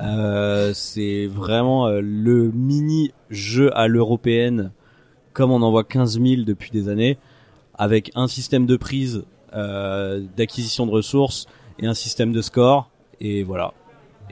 Euh, 0.00 0.72
c'est 0.72 1.26
vraiment 1.26 1.88
euh, 1.88 2.00
le 2.00 2.52
mini 2.52 3.12
jeu 3.28 3.76
à 3.76 3.88
l'européenne, 3.88 4.70
comme 5.32 5.50
on 5.50 5.62
en 5.62 5.70
voit 5.72 5.82
15 5.82 6.20
000 6.20 6.42
depuis 6.42 6.70
des 6.70 6.88
années, 6.88 7.18
avec 7.74 8.12
un 8.14 8.28
système 8.28 8.66
de 8.66 8.76
prise, 8.76 9.24
euh, 9.54 10.24
d'acquisition 10.36 10.86
de 10.86 10.92
ressources 10.92 11.46
et 11.80 11.88
un 11.88 11.94
système 11.94 12.32
de 12.32 12.40
score. 12.40 12.88
Et 13.22 13.42
voilà. 13.44 13.72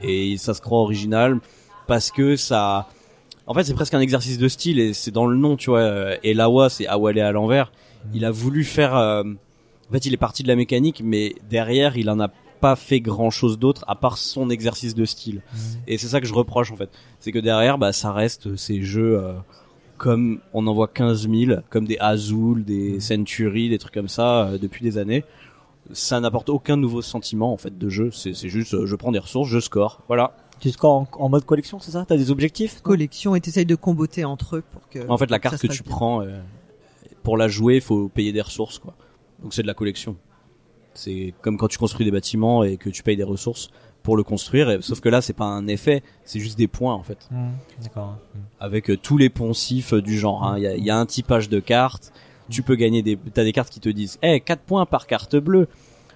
Et 0.03 0.37
ça 0.37 0.53
se 0.53 0.61
croit 0.61 0.79
original 0.79 1.39
parce 1.87 2.11
que 2.11 2.35
ça. 2.35 2.87
En 3.47 3.53
fait, 3.55 3.63
c'est 3.63 3.73
presque 3.73 3.93
un 3.95 3.99
exercice 4.01 4.37
de 4.37 4.47
style 4.47 4.79
et 4.79 4.93
c'est 4.93 5.11
dans 5.11 5.25
le 5.25 5.35
nom, 5.37 5.55
tu 5.57 5.69
vois. 5.71 5.79
euh, 5.79 6.15
Et 6.23 6.33
Lawa, 6.33 6.69
c'est 6.69 6.85
Awale 6.87 7.19
à 7.19 7.31
l'envers. 7.31 7.71
Il 8.13 8.23
a 8.25 8.31
voulu 8.31 8.63
faire. 8.63 8.95
euh, 8.95 9.23
En 9.89 9.93
fait, 9.93 10.05
il 10.05 10.13
est 10.13 10.17
parti 10.17 10.43
de 10.43 10.47
la 10.47 10.55
mécanique, 10.55 11.01
mais 11.03 11.35
derrière, 11.49 11.97
il 11.97 12.09
en 12.09 12.19
a 12.19 12.29
pas 12.61 12.75
fait 12.75 12.99
grand 13.01 13.31
chose 13.31 13.57
d'autre 13.57 13.83
à 13.87 13.95
part 13.95 14.17
son 14.19 14.49
exercice 14.51 14.93
de 14.93 15.03
style. 15.05 15.41
Et 15.87 15.97
c'est 15.97 16.07
ça 16.07 16.21
que 16.21 16.27
je 16.27 16.33
reproche 16.33 16.71
en 16.71 16.75
fait. 16.75 16.89
C'est 17.19 17.31
que 17.31 17.39
derrière, 17.39 17.77
bah, 17.79 17.91
ça 17.91 18.11
reste 18.13 18.55
ces 18.55 18.83
jeux 18.83 19.17
euh, 19.19 19.33
comme 19.97 20.39
on 20.53 20.65
en 20.67 20.73
voit 20.73 20.87
15 20.87 21.27
000, 21.29 21.59
comme 21.71 21.85
des 21.85 21.97
Azul, 21.99 22.63
des 22.63 22.99
Century, 22.99 23.69
des 23.69 23.79
trucs 23.79 23.93
comme 23.93 24.07
ça 24.07 24.43
euh, 24.47 24.57
depuis 24.59 24.83
des 24.83 24.97
années. 24.99 25.23
Ça 25.93 26.19
n'apporte 26.19 26.49
aucun 26.49 26.77
nouveau 26.77 27.01
sentiment 27.01 27.51
en 27.53 27.57
fait 27.57 27.77
de 27.77 27.89
jeu. 27.89 28.11
C'est 28.11 28.33
juste, 28.49 28.73
euh, 28.73 28.85
je 28.85 28.95
prends 28.95 29.11
des 29.11 29.19
ressources, 29.19 29.49
je 29.49 29.59
score. 29.59 30.01
Voilà. 30.07 30.35
Tu 30.59 30.69
scores 30.69 30.91
en, 30.93 31.07
en 31.19 31.29
mode 31.29 31.43
collection, 31.45 31.79
c'est 31.79 31.91
ça? 31.91 32.05
T'as 32.07 32.17
des 32.17 32.29
objectifs 32.29 32.81
Collection 32.81 33.33
et 33.35 33.41
t'essayes 33.41 33.65
de 33.65 33.75
comboter 33.75 34.25
entre 34.25 34.57
eux 34.57 34.63
pour 34.71 34.87
que. 34.89 34.99
En 35.09 35.17
fait, 35.17 35.31
la 35.31 35.39
carte 35.39 35.57
que 35.59 35.67
tu 35.67 35.81
bien. 35.83 35.89
prends, 35.91 36.21
euh, 36.21 36.39
pour 37.23 37.35
la 37.37 37.47
jouer, 37.47 37.75
il 37.75 37.81
faut 37.81 38.09
payer 38.09 38.31
des 38.31 38.41
ressources 38.41 38.77
quoi. 38.79 38.93
Donc 39.41 39.53
c'est 39.53 39.63
de 39.63 39.67
la 39.67 39.73
collection. 39.73 40.15
C'est 40.93 41.33
comme 41.41 41.57
quand 41.57 41.67
tu 41.67 41.77
construis 41.77 42.05
des 42.05 42.11
bâtiments 42.11 42.63
et 42.63 42.77
que 42.77 42.89
tu 42.89 43.01
payes 43.01 43.15
des 43.17 43.23
ressources 43.23 43.69
pour 44.03 44.17
le 44.17 44.23
construire. 44.23 44.69
et- 44.69 44.81
sauf 44.81 44.99
que 44.99 45.09
là, 45.09 45.21
c'est 45.21 45.33
pas 45.33 45.45
un 45.45 45.67
effet, 45.67 46.03
c'est 46.25 46.39
juste 46.39 46.57
des 46.57 46.67
points 46.67 46.93
en 46.93 47.03
fait. 47.03 47.27
Hmm, 47.31 47.51
D'accord. 47.81 48.17
avec 48.59 48.89
euh, 48.89 48.97
tous 48.97 49.17
les 49.17 49.29
poncifs 49.29 49.93
euh, 49.93 50.01
du 50.01 50.17
genre. 50.19 50.43
hein. 50.43 50.55
Il 50.57 50.63
y, 50.63 50.67
a, 50.67 50.75
il 50.75 50.83
y 50.83 50.89
a 50.89 50.97
un 50.97 51.05
typage 51.05 51.49
de 51.49 51.59
cartes. 51.59 52.11
Tu 52.49 52.63
peux 52.63 52.75
gagner 52.75 53.01
des. 53.01 53.17
T'as 53.33 53.43
des 53.43 53.53
cartes 53.53 53.69
qui 53.71 53.79
te 53.79 53.89
disent, 53.89 54.17
eh, 54.21 54.39
4 54.39 54.61
points 54.61 54.85
par 54.85 55.07
carte 55.07 55.35
bleue. 55.35 55.67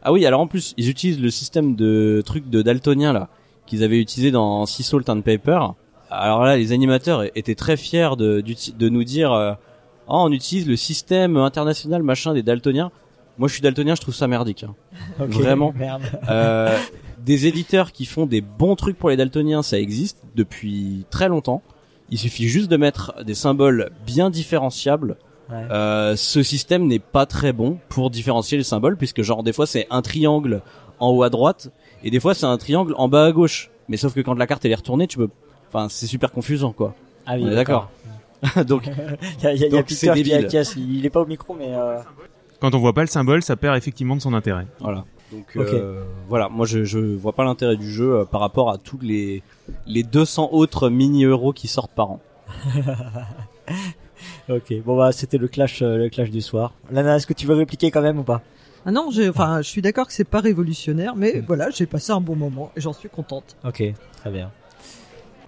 Ah 0.01 0.11
oui, 0.11 0.26
alors 0.26 0.41
en 0.41 0.47
plus, 0.47 0.73
ils 0.78 0.89
utilisent 0.89 1.19
le 1.21 1.30
système 1.30 1.76
de 1.76 2.21
trucs 2.26 2.49
de 2.49 2.61
daltonien 2.61 3.11
là 3.13 3.30
qu'ils 3.65 3.84
avaient 3.84 3.99
utilisé 3.99 4.30
dans 4.30 4.65
Sea 4.67 4.84
Salt 4.84 5.09
and 5.09 5.21
Paper. 5.21 5.59
Alors 6.11 6.43
là, 6.43 6.55
les 6.55 6.71
animateurs 6.71 7.23
étaient 7.36 7.55
très 7.55 7.78
fiers 7.78 8.11
de, 8.15 8.43
de 8.78 8.89
nous 8.89 9.03
dire, 9.03 9.32
euh, 9.34 9.53
oh, 10.07 10.21
on 10.28 10.32
utilise 10.32 10.67
le 10.67 10.76
système 10.76 11.36
international 11.38 12.03
machin 12.03 12.34
des 12.36 12.43
daltoniens. 12.43 12.91
Moi, 13.39 13.47
je 13.47 13.53
suis 13.53 13.63
daltonien, 13.63 13.95
je 13.95 14.01
trouve 14.01 14.13
ça 14.13 14.28
merdique. 14.28 14.63
hein. 14.63 14.76
Vraiment. 15.17 15.73
Merde. 15.76 16.03
Euh, 16.30 16.78
des 17.26 17.47
éditeurs 17.47 17.91
qui 17.91 18.05
font 18.05 18.28
des 18.28 18.41
bons 18.41 18.76
trucs 18.76 18.99
pour 18.99 19.09
les 19.09 19.17
daltoniens, 19.17 19.63
ça 19.63 19.80
existe 19.80 20.19
depuis 20.36 21.05
très 21.09 21.28
longtemps. 21.28 21.63
Il 22.11 22.19
suffit 22.19 22.47
juste 22.47 22.69
de 22.69 22.78
mettre 22.78 23.23
des 23.23 23.34
symboles 23.34 23.89
bien 24.05 24.30
différenciables. 24.30 25.17
Ouais. 25.50 25.56
Euh, 25.72 26.16
ce 26.16 26.41
système 26.43 26.88
n'est 26.88 27.00
pas 27.00 27.26
très 27.26 27.54
bon 27.54 27.78
pour 27.89 28.10
différencier 28.10 28.58
les 28.58 28.64
symboles 28.64 28.98
puisque 28.98 29.22
genre 29.22 29.43
des 29.43 29.54
fois 29.54 29.68
c'est 29.68 29.86
un 29.91 30.02
triangle 30.02 30.62
en 31.00 31.10
haut 31.12 31.24
à 31.24 31.30
droite 31.30 31.70
et 32.04 32.10
des 32.10 32.20
fois 32.20 32.34
c'est 32.34 32.46
un 32.48 32.58
triangle 32.58 32.96
en 32.98 33.08
bas 33.08 33.26
à 33.26 33.32
gauche. 33.32 33.70
Mais 33.88 33.98
sauf 33.98 34.14
que 34.16 34.22
quand 34.22 34.34
la 34.34 34.48
carte 34.48 34.66
elle 34.66 34.72
est 34.72 34.76
retournée, 34.76 35.06
tu 35.08 35.18
peux, 35.18 35.30
enfin 35.70 35.88
c'est 35.89 36.08
super 36.08 36.32
confusant 36.32 36.72
quoi. 36.72 36.96
Ah 37.28 37.36
On 37.39 37.48
est 37.48 37.56
d'accord. 37.56 37.89
Donc 38.68 38.88
Il 39.39 39.43
y 39.43 39.48
a, 39.48 39.54
il 39.54 39.60
y 39.60 39.64
a- 39.64 39.68
il 39.68 39.74
y 39.74 39.78
a 39.78 39.78
Donc, 39.82 39.86
c'est 39.89 40.08
Peter 40.08 40.24
qui, 40.24 40.30
débile. 40.32 40.48
qui 40.48 40.58
a- 40.58 40.74
il 40.78 41.06
est 41.06 41.10
pas 41.10 41.22
au 41.22 41.26
micro, 41.28 41.54
mais 41.54 41.74
euh, 41.76 42.00
Quand 42.60 42.74
on 42.74 42.80
voit 42.80 42.93
pas 42.93 43.02
le 43.02 43.08
symbole, 43.08 43.43
ça 43.43 43.56
perd 43.56 43.76
effectivement 43.78 44.16
de 44.16 44.22
son 44.22 44.34
intérêt. 44.34 44.66
Voilà. 44.80 45.04
Donc 45.32 45.46
euh, 45.58 46.04
voilà, 46.30 46.50
moi 46.50 46.66
je 46.66 46.84
je 46.86 47.00
vois 47.00 47.34
pas 47.34 47.43
l'intérêt 47.43 47.76
du 47.78 47.91
jeu 47.91 48.14
euh, 48.20 48.26
par 48.26 48.41
rapport 48.41 48.70
à 48.72 48.78
tous 48.78 49.00
les 49.02 49.41
les 49.88 50.04
200 50.04 50.50
autres 50.54 50.89
mini 50.89 51.26
euros 51.26 51.52
qui 51.54 51.68
sortent 51.68 51.91
par 51.93 52.12
an. 52.12 52.20
ok. 54.50 54.84
Bon 54.84 54.98
bah 54.98 55.12
c'était 55.12 55.38
le 55.38 55.48
clash, 55.48 55.82
euh, 55.82 55.98
le 55.98 56.10
clash 56.10 56.30
du 56.32 56.41
soir. 56.41 56.74
Lana, 56.91 57.16
est-ce 57.18 57.28
que 57.28 57.34
tu 57.34 57.46
veux 57.48 57.56
répliquer 57.56 57.91
quand 57.91 58.02
même 58.02 58.20
ou 58.20 58.24
pas? 58.24 58.41
Ah 58.86 58.91
non, 58.91 59.10
enfin, 59.30 59.62
je 59.64 59.68
suis 59.68 59.82
d'accord 59.82 60.06
que 60.06 60.14
c'est 60.14 60.24
pas 60.30 60.41
révolutionnaire, 60.41 61.16
mais 61.16 61.39
voilà, 61.48 61.72
j'ai 61.72 61.88
passé 61.88 62.12
un 62.12 62.22
bon 62.22 62.36
moment 62.36 62.72
et 62.78 62.82
j'en 62.82 62.93
suis 62.93 63.10
contente. 63.10 63.56
Ok, 63.66 63.82
très 64.18 64.30
bien. 64.32 64.52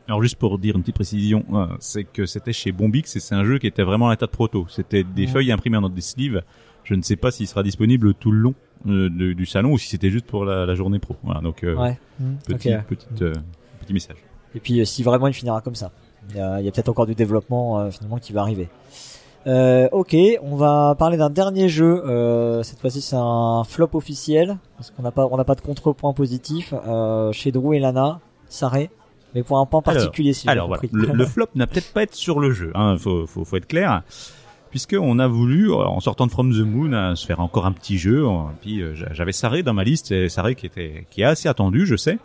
Alors 0.07 0.23
juste 0.23 0.37
pour 0.37 0.57
dire 0.57 0.75
une 0.75 0.81
petite 0.81 0.95
précision, 0.95 1.43
euh, 1.53 1.67
c'est 1.79 2.03
que 2.05 2.25
c'était 2.25 2.53
chez 2.53 2.71
Bombix 2.71 3.15
et 3.15 3.19
c'est 3.19 3.35
un 3.35 3.43
jeu 3.43 3.59
qui 3.59 3.67
était 3.67 3.83
vraiment 3.83 4.07
à 4.07 4.11
l'état 4.13 4.25
de 4.25 4.31
proto. 4.31 4.65
C'était 4.69 5.03
des 5.03 5.23
Mhm. 5.27 5.31
feuilles 5.33 5.51
imprimées 5.51 5.79
dans 5.81 5.89
des 5.89 6.01
sleeves. 6.01 6.41
Je 6.85 6.95
ne 6.95 7.01
sais 7.01 7.17
pas 7.17 7.29
s'il 7.29 7.47
sera 7.47 7.61
disponible 7.61 8.13
tout 8.13 8.31
le 8.31 8.39
long 8.39 8.55
euh, 8.87 9.09
de- 9.09 9.33
du 9.33 9.45
salon 9.45 9.73
ou 9.73 9.77
si 9.77 9.89
c'était 9.89 10.09
juste 10.11 10.25
pour 10.25 10.45
la, 10.45 10.65
la 10.65 10.75
journée 10.75 10.99
pro. 10.99 11.15
Voilà, 11.23 11.41
donc 11.41 11.63
euh, 11.63 11.75
Ouais. 11.75 11.99
Mm. 12.19 12.33
petit, 12.45 12.71
petite, 12.87 13.21
euh, 13.21 13.33
petit 13.81 13.93
message. 13.93 14.17
Et 14.55 14.59
puis 14.59 14.79
euh, 14.79 14.85
si 14.85 15.03
vraiment 15.03 15.27
il 15.27 15.33
finira 15.33 15.59
comme 15.61 15.75
ça, 15.75 15.91
il 16.31 16.37
y 16.37 16.39
a, 16.39 16.59
il 16.59 16.65
y 16.65 16.69
a 16.69 16.71
peut-être 16.71 16.89
encore 16.89 17.05
du 17.05 17.15
développement 17.15 17.79
euh, 17.79 17.91
finalement 17.91 18.17
qui 18.17 18.33
va 18.33 18.41
arriver. 18.41 18.67
Euh, 19.45 19.87
ok, 19.93 20.15
on 20.41 20.55
va 20.57 20.95
parler 20.99 21.15
d'un 21.17 21.29
dernier 21.29 21.69
jeu. 21.69 22.03
Euh, 22.05 22.63
cette 22.63 22.79
fois-ci, 22.81 23.01
c'est 23.01 23.15
un 23.17 23.63
flop 23.63 23.89
officiel 23.93 24.57
parce 24.75 24.91
qu'on 24.91 25.03
n'a 25.03 25.11
pas, 25.11 25.27
on 25.31 25.37
n'a 25.37 25.45
pas 25.45 25.55
de 25.55 25.61
contrepoint 25.61 26.11
positif 26.13 26.73
euh, 26.85 27.31
chez 27.31 27.51
Drew 27.53 27.73
et 27.73 27.79
Lana, 27.79 28.19
Saré, 28.49 28.89
mais 29.35 29.43
pour 29.43 29.57
un 29.59 29.65
point 29.65 29.81
Alors, 29.85 29.93
particulier. 30.01 30.33
si 30.33 30.43
j'ai 30.43 30.49
Alors 30.49 30.67
voilà, 30.67 30.83
le, 30.91 31.13
le 31.13 31.25
flop 31.33 31.45
n'a 31.55 31.65
peut-être 31.65 31.93
pas 31.93 32.03
être 32.03 32.13
sur 32.15 32.39
le 32.41 32.51
jeu, 32.51 32.71
hein, 32.75 32.97
faut, 32.97 33.25
faut, 33.25 33.45
faut 33.45 33.55
être 33.55 33.67
clair, 33.67 34.01
puisque 34.69 34.97
on 34.99 35.17
a 35.17 35.27
voulu, 35.29 35.71
euh, 35.71 35.75
en 35.77 36.01
sortant 36.01 36.27
de 36.27 36.31
From 36.31 36.51
the 36.51 36.65
Moon, 36.65 36.91
euh, 36.91 37.15
se 37.15 37.25
faire 37.25 37.39
encore 37.39 37.65
un 37.65 37.71
petit 37.71 37.97
jeu. 37.97 38.25
euh, 38.27 38.31
Puis 38.61 38.81
j'a- 38.95 39.13
j'avais 39.13 39.31
Saré 39.31 39.63
dans 39.63 39.73
ma 39.73 39.85
liste, 39.85 40.11
et 40.11 40.27
Saré 40.27 40.55
qui 40.55 40.65
était 40.65 41.07
qui 41.09 41.21
est 41.21 41.25
assez 41.25 41.47
attendu, 41.47 41.85
je 41.85 41.95
sais. 41.95 42.17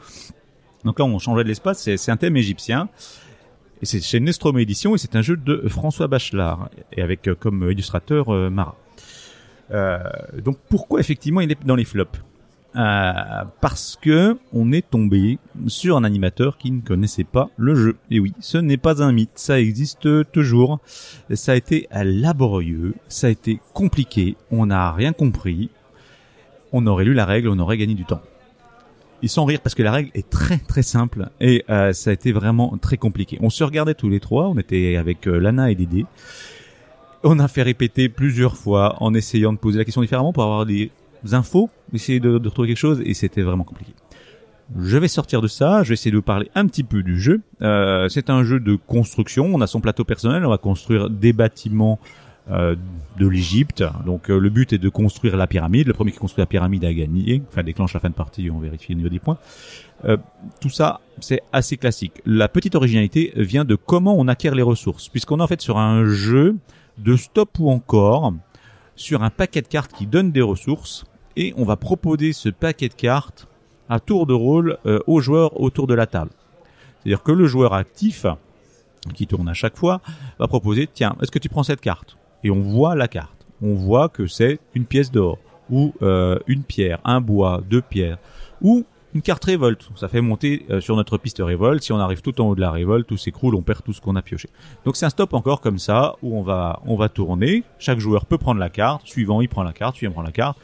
Donc 0.85 0.99
là, 0.99 1.05
on 1.05 1.21
changeait 1.21 1.45
de 1.45 1.49
l'espace. 1.49 1.79
C'est 1.79 1.97
c'est 1.97 2.11
un 2.11 2.17
thème 2.17 2.37
égyptien. 2.37 2.89
Et 3.83 3.87
c'est 3.87 4.01
chez 4.01 4.21
Nestrom 4.21 4.57
Édition 4.61 4.95
et 4.95 4.99
c'est 4.99 5.17
un 5.17 5.23
jeu 5.23 5.37
de 5.37 5.65
François 5.69 6.07
Bachelard 6.07 6.71
et 6.93 7.03
avec 7.03 7.27
euh, 7.27 7.35
comme 7.35 7.69
illustrateur 7.69 8.33
euh, 8.33 8.49
Marat. 8.49 8.77
Euh, 9.73 9.99
donc 10.45 10.57
pourquoi 10.69 11.01
effectivement 11.01 11.41
il 11.41 11.51
est 11.51 11.67
dans 11.67 11.75
les 11.75 11.85
flops? 11.85 12.21
Parce 12.75 13.99
que 14.01 14.39
on 14.55 14.73
est 14.73 14.89
tombé 14.89 15.39
sur 15.67 15.97
un 15.97 16.05
animateur 16.05 16.57
qui 16.57 16.71
ne 16.71 16.81
connaissait 16.81 17.25
pas 17.25 17.51
le 17.59 17.75
jeu. 17.75 17.97
Et 18.11 18.19
oui, 18.19 18.33
ce 18.41 18.57
n'est 18.57 18.79
pas 18.79 19.03
un 19.03 19.13
mythe, 19.13 19.33
ça 19.35 19.61
existe 19.61 20.09
toujours. 20.33 20.79
Ça 21.35 21.53
a 21.53 21.55
été 21.55 21.87
laborieux, 21.93 22.95
ça 23.09 23.27
a 23.27 23.31
été 23.31 23.61
compliqué, 23.75 24.37
on 24.51 24.67
n'a 24.67 24.91
rien 24.93 25.13
compris. 25.13 25.69
On 26.73 26.87
aurait 26.87 27.05
lu 27.05 27.13
la 27.13 27.27
règle, 27.27 27.49
on 27.49 27.59
aurait 27.59 27.77
gagné 27.77 27.95
du 27.95 28.07
temps. 28.07 28.23
Et 29.23 29.29
sans 29.29 29.45
rire, 29.45 29.61
parce 29.63 29.75
que 29.77 29.83
la 29.85 29.93
règle 29.93 30.11
est 30.15 30.29
très 30.29 30.59
très 30.59 30.83
simple 30.83 31.29
et 31.41 31.65
euh, 31.71 31.93
ça 31.93 32.11
a 32.11 32.13
été 32.13 32.33
vraiment 32.33 32.77
très 32.79 32.97
compliqué. 32.97 33.39
On 33.41 33.51
se 33.51 33.63
regardait 33.63 33.95
tous 33.95 34.09
les 34.09 34.19
trois, 34.19 34.49
on 34.49 34.59
était 34.59 34.97
avec 34.97 35.29
euh, 35.29 35.39
Lana 35.39 35.71
et 35.71 35.77
Dédé. 35.77 36.07
On 37.23 37.39
a 37.39 37.47
fait 37.47 37.63
répéter 37.63 38.09
plusieurs 38.09 38.57
fois 38.57 38.97
en 39.01 39.15
essayant 39.15 39.53
de 39.53 39.59
poser 39.59 39.79
la 39.79 39.85
question 39.85 40.03
différemment 40.03 40.33
pour 40.33 40.43
avoir 40.43 40.67
des 40.67 40.91
infos, 41.31 41.71
essayer 41.95 42.19
de, 42.19 42.39
de 42.39 42.49
retrouver 42.49 42.69
quelque 42.69 42.79
chose 42.79 43.01
et 43.05 43.15
c'était 43.15 43.43
vraiment 43.43 43.63
compliqué. 43.63 43.93
Je 44.81 44.99
vais 44.99 45.09
sortir 45.09 45.41
de 45.41 45.49
ça, 45.49 45.83
je 45.83 45.91
vais 45.91 45.95
essayer 45.95 46.11
de 46.11 46.17
vous 46.17 46.23
parler 46.23 46.51
un 46.55 46.67
petit 46.67 46.83
peu 46.83 47.03
du 47.03 47.21
jeu. 47.21 47.43
Euh, 47.61 48.09
c'est 48.09 48.31
un 48.31 48.43
jeu 48.43 48.59
de 48.59 48.75
construction, 48.75 49.51
on 49.53 49.61
a 49.61 49.67
son 49.67 49.81
plateau 49.81 50.05
personnel, 50.05 50.45
on 50.45 50.51
va 50.51 50.59
construire 50.59 51.11
des 51.11 51.33
bâtiments 51.33 52.01
de 53.19 53.27
l'Égypte. 53.27 53.85
Donc 54.07 54.31
euh, 54.31 54.39
le 54.39 54.51
but 54.51 54.73
est 54.73 54.79
de 54.79 54.89
construire 54.89 55.37
la 55.37 55.47
pyramide. 55.47 55.87
Le 55.87 55.93
premier 55.93 56.13
qui 56.13 56.19
construit 56.19 56.43
la 56.43 56.47
pyramide 56.47 56.85
a 56.85 56.93
gagné. 56.93 57.43
Enfin 57.49 57.63
déclenche 57.63 57.95
la 57.95 58.01
fin 58.01 58.11
de 58.11 58.15
partie, 58.15 58.51
on 58.51 58.59
vérifie 58.59 58.93
au 58.93 58.97
niveau 58.97 59.09
des 59.09 59.19
points. 59.19 59.39
Euh, 60.05 60.17
tout 60.61 60.71
ça, 60.71 61.01
c'est 61.21 61.43
assez 61.53 61.77
classique. 61.77 62.15
La 62.27 62.49
petite 62.49 62.75
originalité 62.75 63.33
vient 63.37 63.65
de 63.65 63.77
comment 63.77 64.15
on 64.19 64.29
acquiert 64.29 64.55
les 64.55 64.63
ressources, 64.63 65.09
puisqu'on 65.09 65.39
est 65.39 65.43
en 65.43 65.47
fait 65.47 65.61
sur 65.61 65.79
un 65.79 66.07
jeu 66.07 66.57
de 66.99 67.17
stop 67.17 67.59
ou 67.59 67.71
encore 67.71 68.35
sur 68.97 69.23
un 69.23 69.31
paquet 69.31 69.63
de 69.63 69.69
cartes 69.69 69.93
qui 69.93 70.07
donne 70.07 70.33
des 70.33 70.43
ressources 70.43 71.05
et 71.37 71.55
on 71.57 71.65
va 71.65 71.77
proposer 71.77 72.33
ce 72.33 72.49
paquet 72.49 72.89
de 72.89 72.95
cartes 72.95 73.49
à 73.89 74.01
tour 74.01 74.27
de 74.27 74.35
rôle 74.35 74.79
euh, 74.87 74.99
aux 75.07 75.21
joueurs 75.21 75.61
autour 75.61 75.87
de 75.87 75.95
la 75.95 76.07
table. 76.07 76.31
C'est-à-dire 77.03 77.23
que 77.23 77.33
le 77.33 77.47
joueur 77.47 77.73
actif, 77.73 78.27
qui 79.15 79.27
tourne 79.27 79.49
à 79.49 79.55
chaque 79.55 79.77
fois, 79.77 80.01
va 80.39 80.47
proposer, 80.47 80.89
tiens, 80.93 81.17
est-ce 81.21 81.31
que 81.31 81.39
tu 81.39 81.49
prends 81.49 81.65
cette 81.65 81.81
carte? 81.81 82.17
Et 82.45 82.51
on 82.51 82.61
voit 82.61 82.95
la 82.95 83.09
carte. 83.09 83.47
On 83.63 83.75
voit 83.75 84.09
que 84.09 84.27
c'est 84.27 84.59
une 84.75 84.85
pièce 84.85 85.11
d'or, 85.11 85.39
ou 85.71 85.95
euh, 86.03 86.39
une 86.47 86.63
pierre, 86.63 87.01
un 87.05 87.21
bois, 87.21 87.63
deux 87.69 87.83
pierres, 87.83 88.19
ou 88.61 88.85
une 89.15 89.23
carte 89.23 89.45
révolte. 89.45 89.89
Ça 89.95 90.09
fait 90.09 90.21
monter 90.21 90.65
euh, 90.71 90.81
sur 90.81 90.97
notre 90.97 91.19
piste 91.19 91.41
révolte. 91.41 91.83
Si 91.83 91.93
on 91.93 91.99
arrive 91.99 92.23
tout 92.23 92.41
en 92.41 92.49
haut 92.49 92.55
de 92.55 92.61
la 92.61 92.71
révolte, 92.71 93.07
tout 93.07 93.17
s'écroule, 93.17 93.55
on 93.55 93.63
perd 93.63 93.83
tout 93.85 93.93
ce 93.93 94.01
qu'on 94.01 94.17
a 94.17 94.23
pioché. 94.23 94.49
Donc 94.85 94.97
c'est 94.97 95.07
un 95.07 95.11
stop 95.11 95.35
encore 95.35 95.61
comme 95.61 95.79
ça, 95.79 96.17
où 96.23 96.37
on 96.37 96.43
va, 96.43 96.81
on 96.87 96.97
va 96.97 97.09
tourner. 97.09 97.63
Chaque 97.79 97.99
joueur 97.99 98.27
peut 98.27 98.39
prendre 98.39 98.59
la 98.59 98.71
carte. 98.71 99.07
Suivant, 99.07 99.41
il 99.41 99.49
prend 99.49 99.63
la 99.63 99.73
carte. 99.73 99.97
Suivant, 99.97 100.15
prend 100.15 100.23
la 100.23 100.33
carte 100.33 100.59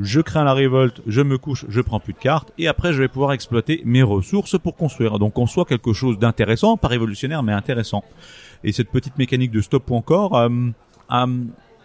je 0.00 0.20
crains 0.20 0.44
la 0.44 0.54
révolte, 0.54 1.02
je 1.06 1.20
me 1.20 1.38
couche, 1.38 1.66
je 1.68 1.80
prends 1.80 2.00
plus 2.00 2.12
de 2.12 2.18
cartes, 2.18 2.52
et 2.58 2.68
après 2.68 2.92
je 2.92 2.98
vais 2.98 3.08
pouvoir 3.08 3.32
exploiter 3.32 3.82
mes 3.84 4.02
ressources 4.02 4.58
pour 4.58 4.76
construire. 4.76 5.18
Donc 5.18 5.38
on 5.38 5.46
soit 5.46 5.64
quelque 5.64 5.92
chose 5.92 6.18
d'intéressant, 6.18 6.76
pas 6.76 6.88
révolutionnaire, 6.88 7.42
mais 7.42 7.52
intéressant. 7.52 8.04
Et 8.64 8.72
cette 8.72 8.90
petite 8.90 9.18
mécanique 9.18 9.50
de 9.50 9.60
stop 9.60 9.90
ou 9.90 9.94
encore 9.94 10.36
euh, 10.36 10.48
à, 11.12 11.26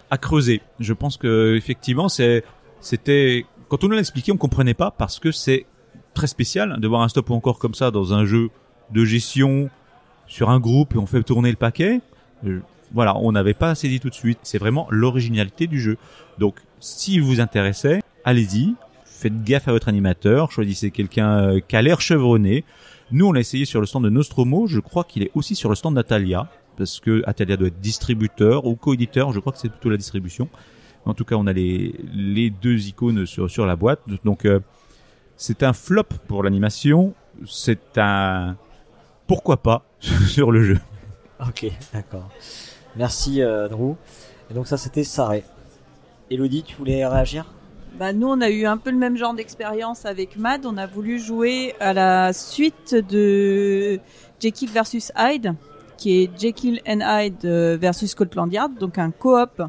à 0.10 0.18
creuser. 0.18 0.62
Je 0.80 0.94
pense 0.94 1.18
que 1.18 1.56
effectivement 1.56 2.10
c'est 2.10 2.44
c'était 2.80 3.46
quand 3.70 3.84
on 3.84 3.88
nous 3.88 3.96
l'a 3.96 4.00
expliqué, 4.00 4.32
on 4.32 4.38
comprenait 4.38 4.74
pas 4.74 4.92
parce 4.92 5.20
que 5.20 5.32
c'est 5.32 5.66
très 6.14 6.28
spécial 6.28 6.80
de 6.80 6.88
voir 6.88 7.02
un 7.02 7.10
stop 7.10 7.30
ou 7.30 7.34
encore 7.34 7.60
comme 7.60 7.74
ça 7.74 7.92
dans 7.92 8.14
un 8.14 8.26
jeu 8.26 8.50
de 8.92 9.06
gestion 9.06 9.70
sur 10.28 10.50
un 10.50 10.60
groupe 10.60 10.96
et 10.96 10.98
on 10.98 11.06
fait 11.06 11.22
tourner 11.24 11.50
le 11.50 11.58
paquet. 11.58 12.02
Euh, 12.46 12.60
voilà, 12.94 13.18
on 13.18 13.32
n'avait 13.32 13.54
pas 13.54 13.76
saisi 13.76 14.00
tout 14.00 14.10
de 14.10 14.16
suite. 14.16 14.40
C'est 14.44 14.58
vraiment 14.58 14.88
l'originalité 14.90 15.68
du 15.68 15.80
jeu. 15.80 15.98
Donc, 16.38 16.56
si 16.80 17.20
vous 17.20 17.40
intéressez, 17.40 18.00
allez-y. 18.24 18.76
Faites 19.06 19.44
gaffe 19.44 19.68
à 19.68 19.72
votre 19.72 19.90
animateur. 19.90 20.52
Choisissez 20.52 20.92
quelqu'un 20.92 21.40
euh, 21.40 21.60
qui 21.60 21.76
a 21.76 21.82
l'air 21.82 22.02
chevronné. 22.02 22.64
Nous, 23.12 23.26
on 23.26 23.32
l'a 23.32 23.40
essayé 23.40 23.66
sur 23.66 23.80
le 23.80 23.88
stand 23.88 24.04
de 24.04 24.10
Nostromo. 24.10 24.68
Je 24.68 24.80
crois 24.80 25.04
qu'il 25.04 25.24
est 25.24 25.32
aussi 25.34 25.56
sur 25.56 25.70
le 25.70 25.76
stand 25.76 25.96
d'Atalia. 25.96 26.50
Parce 26.78 27.00
que 27.00 27.24
Atalia 27.26 27.58
doit 27.58 27.68
être 27.68 27.80
distributeur 27.80 28.66
ou 28.66 28.76
co-éditeur. 28.76 29.32
Je 29.32 29.40
crois 29.40 29.52
que 29.52 29.60
c'est 29.60 29.70
plutôt 29.70 29.90
la 29.90 29.98
distribution. 29.98 30.50
En 31.06 31.14
tout 31.14 31.26
cas, 31.26 31.36
on 31.36 31.48
a 31.48 31.54
les, 31.54 31.96
les 32.14 32.50
deux 32.50 32.88
icônes 32.88 33.26
sur, 33.26 33.50
sur 33.50 33.66
la 33.66 33.76
boîte. 33.76 34.02
Donc, 34.24 34.46
euh, 34.46 34.60
c'est 35.36 35.64
un 35.64 35.74
flop 35.74 36.04
pour 36.28 36.44
l'animation. 36.44 37.14
C'est 37.46 37.98
un 37.98 38.58
pourquoi 39.28 39.58
pas 39.58 39.86
sur 40.00 40.52
le 40.52 40.64
jeu. 40.64 40.80
Ok, 41.40 41.68
d'accord. 41.94 42.30
Merci 42.96 43.42
euh, 43.42 43.68
Drew. 43.68 43.96
Et 44.50 44.54
donc 44.54 44.68
ça 44.68 44.78
c'était 44.78 45.04
Saré. 45.04 45.44
Elodie, 46.32 46.64
tu 46.64 46.76
voulais 46.76 47.06
réagir? 47.06 47.46
Bah, 47.98 48.14
nous, 48.14 48.28
on 48.28 48.42
a 48.42 48.50
eu 48.50 48.66
un 48.66 48.78
peu 48.78 48.92
le 48.92 48.98
même 48.98 49.18
genre 49.18 49.34
d'expérience 49.34 50.06
avec 50.06 50.36
Mad. 50.36 50.66
On 50.66 50.78
a 50.78 50.86
voulu 50.86 51.20
jouer 51.20 51.74
à 51.80 51.94
la 51.94 52.34
suite 52.34 52.94
de 52.94 54.00
Jekyll 54.40 54.70
versus 54.70 55.12
Hyde, 55.18 55.56
qui 55.98 56.24
est 56.24 56.40
Jekyll 56.40 56.82
and 56.88 57.00
Hyde 57.02 57.44
euh, 57.46 57.78
versus 57.80 58.12
Scotland 58.12 58.52
Yard, 58.54 58.74
donc 58.80 58.98
un 58.98 59.12
coop 59.12 59.62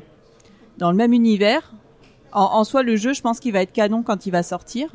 dans 0.78 0.90
le 0.90 0.96
même 0.96 1.12
univers. 1.12 1.72
En, 2.32 2.42
en 2.42 2.64
soi, 2.64 2.82
le 2.82 2.96
jeu, 2.96 3.14
je 3.14 3.22
pense 3.22 3.40
qu'il 3.40 3.52
va 3.52 3.62
être 3.62 3.72
canon 3.72 4.02
quand 4.02 4.26
il 4.26 4.30
va 4.30 4.42
sortir. 4.42 4.90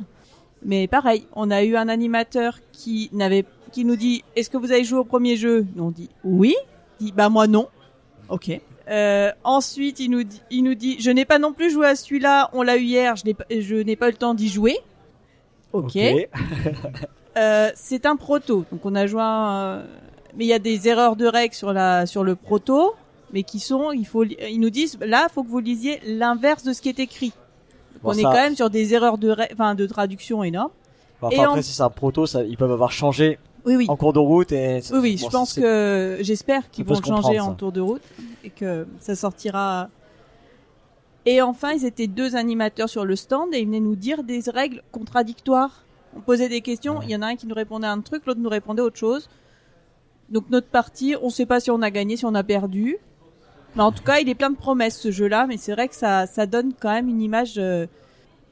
Mais 0.64 0.86
pareil, 0.86 1.26
on 1.34 1.50
a 1.50 1.62
eu 1.64 1.76
un 1.76 1.88
animateur 1.88 2.58
qui 2.72 3.10
n'avait, 3.12 3.44
qui 3.72 3.84
nous 3.84 3.96
dit, 3.96 4.22
est-ce 4.36 4.48
que 4.48 4.56
vous 4.56 4.72
avez 4.72 4.84
joué 4.84 4.98
au 5.00 5.04
premier 5.04 5.36
jeu? 5.36 5.66
Nous 5.74 5.84
on 5.84 5.90
dit 5.90 6.08
oui. 6.22 6.54
Il 7.00 7.06
dit 7.06 7.12
bah 7.12 7.28
moi 7.28 7.46
non. 7.46 7.68
Ok. 8.28 8.50
Euh, 8.88 9.32
ensuite, 9.44 9.98
il 9.98 10.10
nous 10.10 10.22
dit, 10.24 10.40
il 10.50 10.62
nous 10.62 10.74
dit, 10.74 10.96
je 11.00 11.10
n'ai 11.10 11.24
pas 11.24 11.38
non 11.38 11.52
plus 11.52 11.70
joué 11.70 11.86
à 11.86 11.96
celui-là. 11.96 12.50
On 12.52 12.62
l'a 12.62 12.76
eu 12.76 12.82
hier. 12.82 13.16
Je 13.16 13.24
n'ai 13.24 13.34
pas, 13.34 13.44
je 13.50 13.74
n'ai 13.76 13.96
pas 13.96 14.08
eu 14.08 14.12
le 14.12 14.16
temps 14.16 14.32
d'y 14.34 14.48
jouer. 14.48 14.78
Ok. 15.72 15.98
Euh, 17.36 17.70
c'est 17.74 18.06
un 18.06 18.16
proto. 18.16 18.64
Donc 18.70 18.86
on 18.86 18.94
a 18.94 19.06
joué. 19.06 19.20
un- 19.22 19.82
mais 20.36 20.44
il 20.44 20.48
y 20.48 20.52
a 20.52 20.58
des 20.58 20.88
erreurs 20.88 21.16
de 21.16 21.26
règles 21.26 21.54
sur 21.54 21.72
la 21.72 22.06
sur 22.06 22.24
le 22.24 22.34
proto, 22.34 22.94
mais 23.32 23.42
qui 23.42 23.60
sont, 23.60 23.92
il 23.92 24.06
faut, 24.06 24.24
ils 24.24 24.60
nous 24.60 24.70
disent 24.70 24.98
là, 25.00 25.28
faut 25.32 25.42
que 25.42 25.48
vous 25.48 25.58
lisiez 25.60 26.00
l'inverse 26.06 26.62
de 26.62 26.72
ce 26.72 26.80
qui 26.80 26.88
est 26.88 26.98
écrit. 26.98 27.32
Donc 27.94 28.02
Bon, 28.02 28.10
on 28.10 28.18
est 28.18 28.22
quand 28.22 28.32
même 28.32 28.56
sur 28.56 28.70
des 28.70 28.94
erreurs 28.94 29.18
de, 29.18 29.34
enfin, 29.52 29.74
de 29.74 29.86
traduction 29.86 30.42
énormes. 30.44 30.70
Enfin, 31.20 31.34
Et 31.34 31.40
après 31.42 31.62
si 31.62 31.72
c'est 31.72 31.82
un 31.82 31.90
proto, 31.90 32.26
ça, 32.26 32.42
ils 32.42 32.56
peuvent 32.56 32.72
avoir 32.72 32.92
changé 32.92 33.38
Oui, 33.64 33.76
oui. 33.76 33.86
en 33.88 33.96
cours 33.96 34.12
de 34.12 34.18
route 34.18 34.52
et 34.52 34.80
Oui, 34.92 34.98
oui, 35.00 35.16
bon, 35.20 35.26
je 35.26 35.32
pense 35.32 35.54
que 35.54 36.18
j'espère 36.20 36.70
qu'ils 36.70 36.84
vont 36.84 37.02
changer 37.02 37.40
en 37.40 37.54
tour 37.54 37.72
de 37.72 37.80
route 37.80 38.02
et 38.44 38.50
que 38.50 38.86
ça 39.00 39.14
sortira. 39.14 39.88
Et 41.26 41.40
enfin, 41.40 41.72
ils 41.72 41.86
étaient 41.86 42.06
deux 42.06 42.36
animateurs 42.36 42.88
sur 42.88 43.04
le 43.04 43.16
stand 43.16 43.54
et 43.54 43.60
ils 43.60 43.66
venaient 43.66 43.80
nous 43.80 43.96
dire 43.96 44.22
des 44.22 44.42
règles 44.52 44.82
contradictoires. 44.92 45.82
On 46.16 46.20
posait 46.20 46.48
des 46.48 46.60
questions, 46.60 47.00
il 47.02 47.10
y 47.10 47.16
en 47.16 47.22
a 47.22 47.28
un 47.28 47.36
qui 47.36 47.46
nous 47.46 47.54
répondait 47.54 47.86
un 47.86 48.00
truc, 48.00 48.26
l'autre 48.26 48.40
nous 48.40 48.50
répondait 48.50 48.82
autre 48.82 48.98
chose. 48.98 49.28
Donc 50.30 50.44
notre 50.50 50.68
partie, 50.68 51.14
on 51.22 51.30
sait 51.30 51.46
pas 51.46 51.60
si 51.60 51.70
on 51.70 51.82
a 51.82 51.90
gagné, 51.90 52.16
si 52.16 52.24
on 52.24 52.34
a 52.34 52.42
perdu. 52.42 52.96
Mais 53.76 53.82
en 53.82 53.92
tout 53.92 54.02
cas, 54.04 54.18
il 54.20 54.28
est 54.28 54.34
plein 54.34 54.50
de 54.50 54.56
promesses 54.56 54.98
ce 54.98 55.10
jeu-là, 55.10 55.46
mais 55.48 55.56
c'est 55.56 55.72
vrai 55.72 55.88
que 55.88 55.94
ça, 55.96 56.26
ça 56.26 56.46
donne 56.46 56.72
quand 56.80 56.92
même 56.92 57.08
une 57.08 57.20
image 57.20 57.54
euh, 57.58 57.86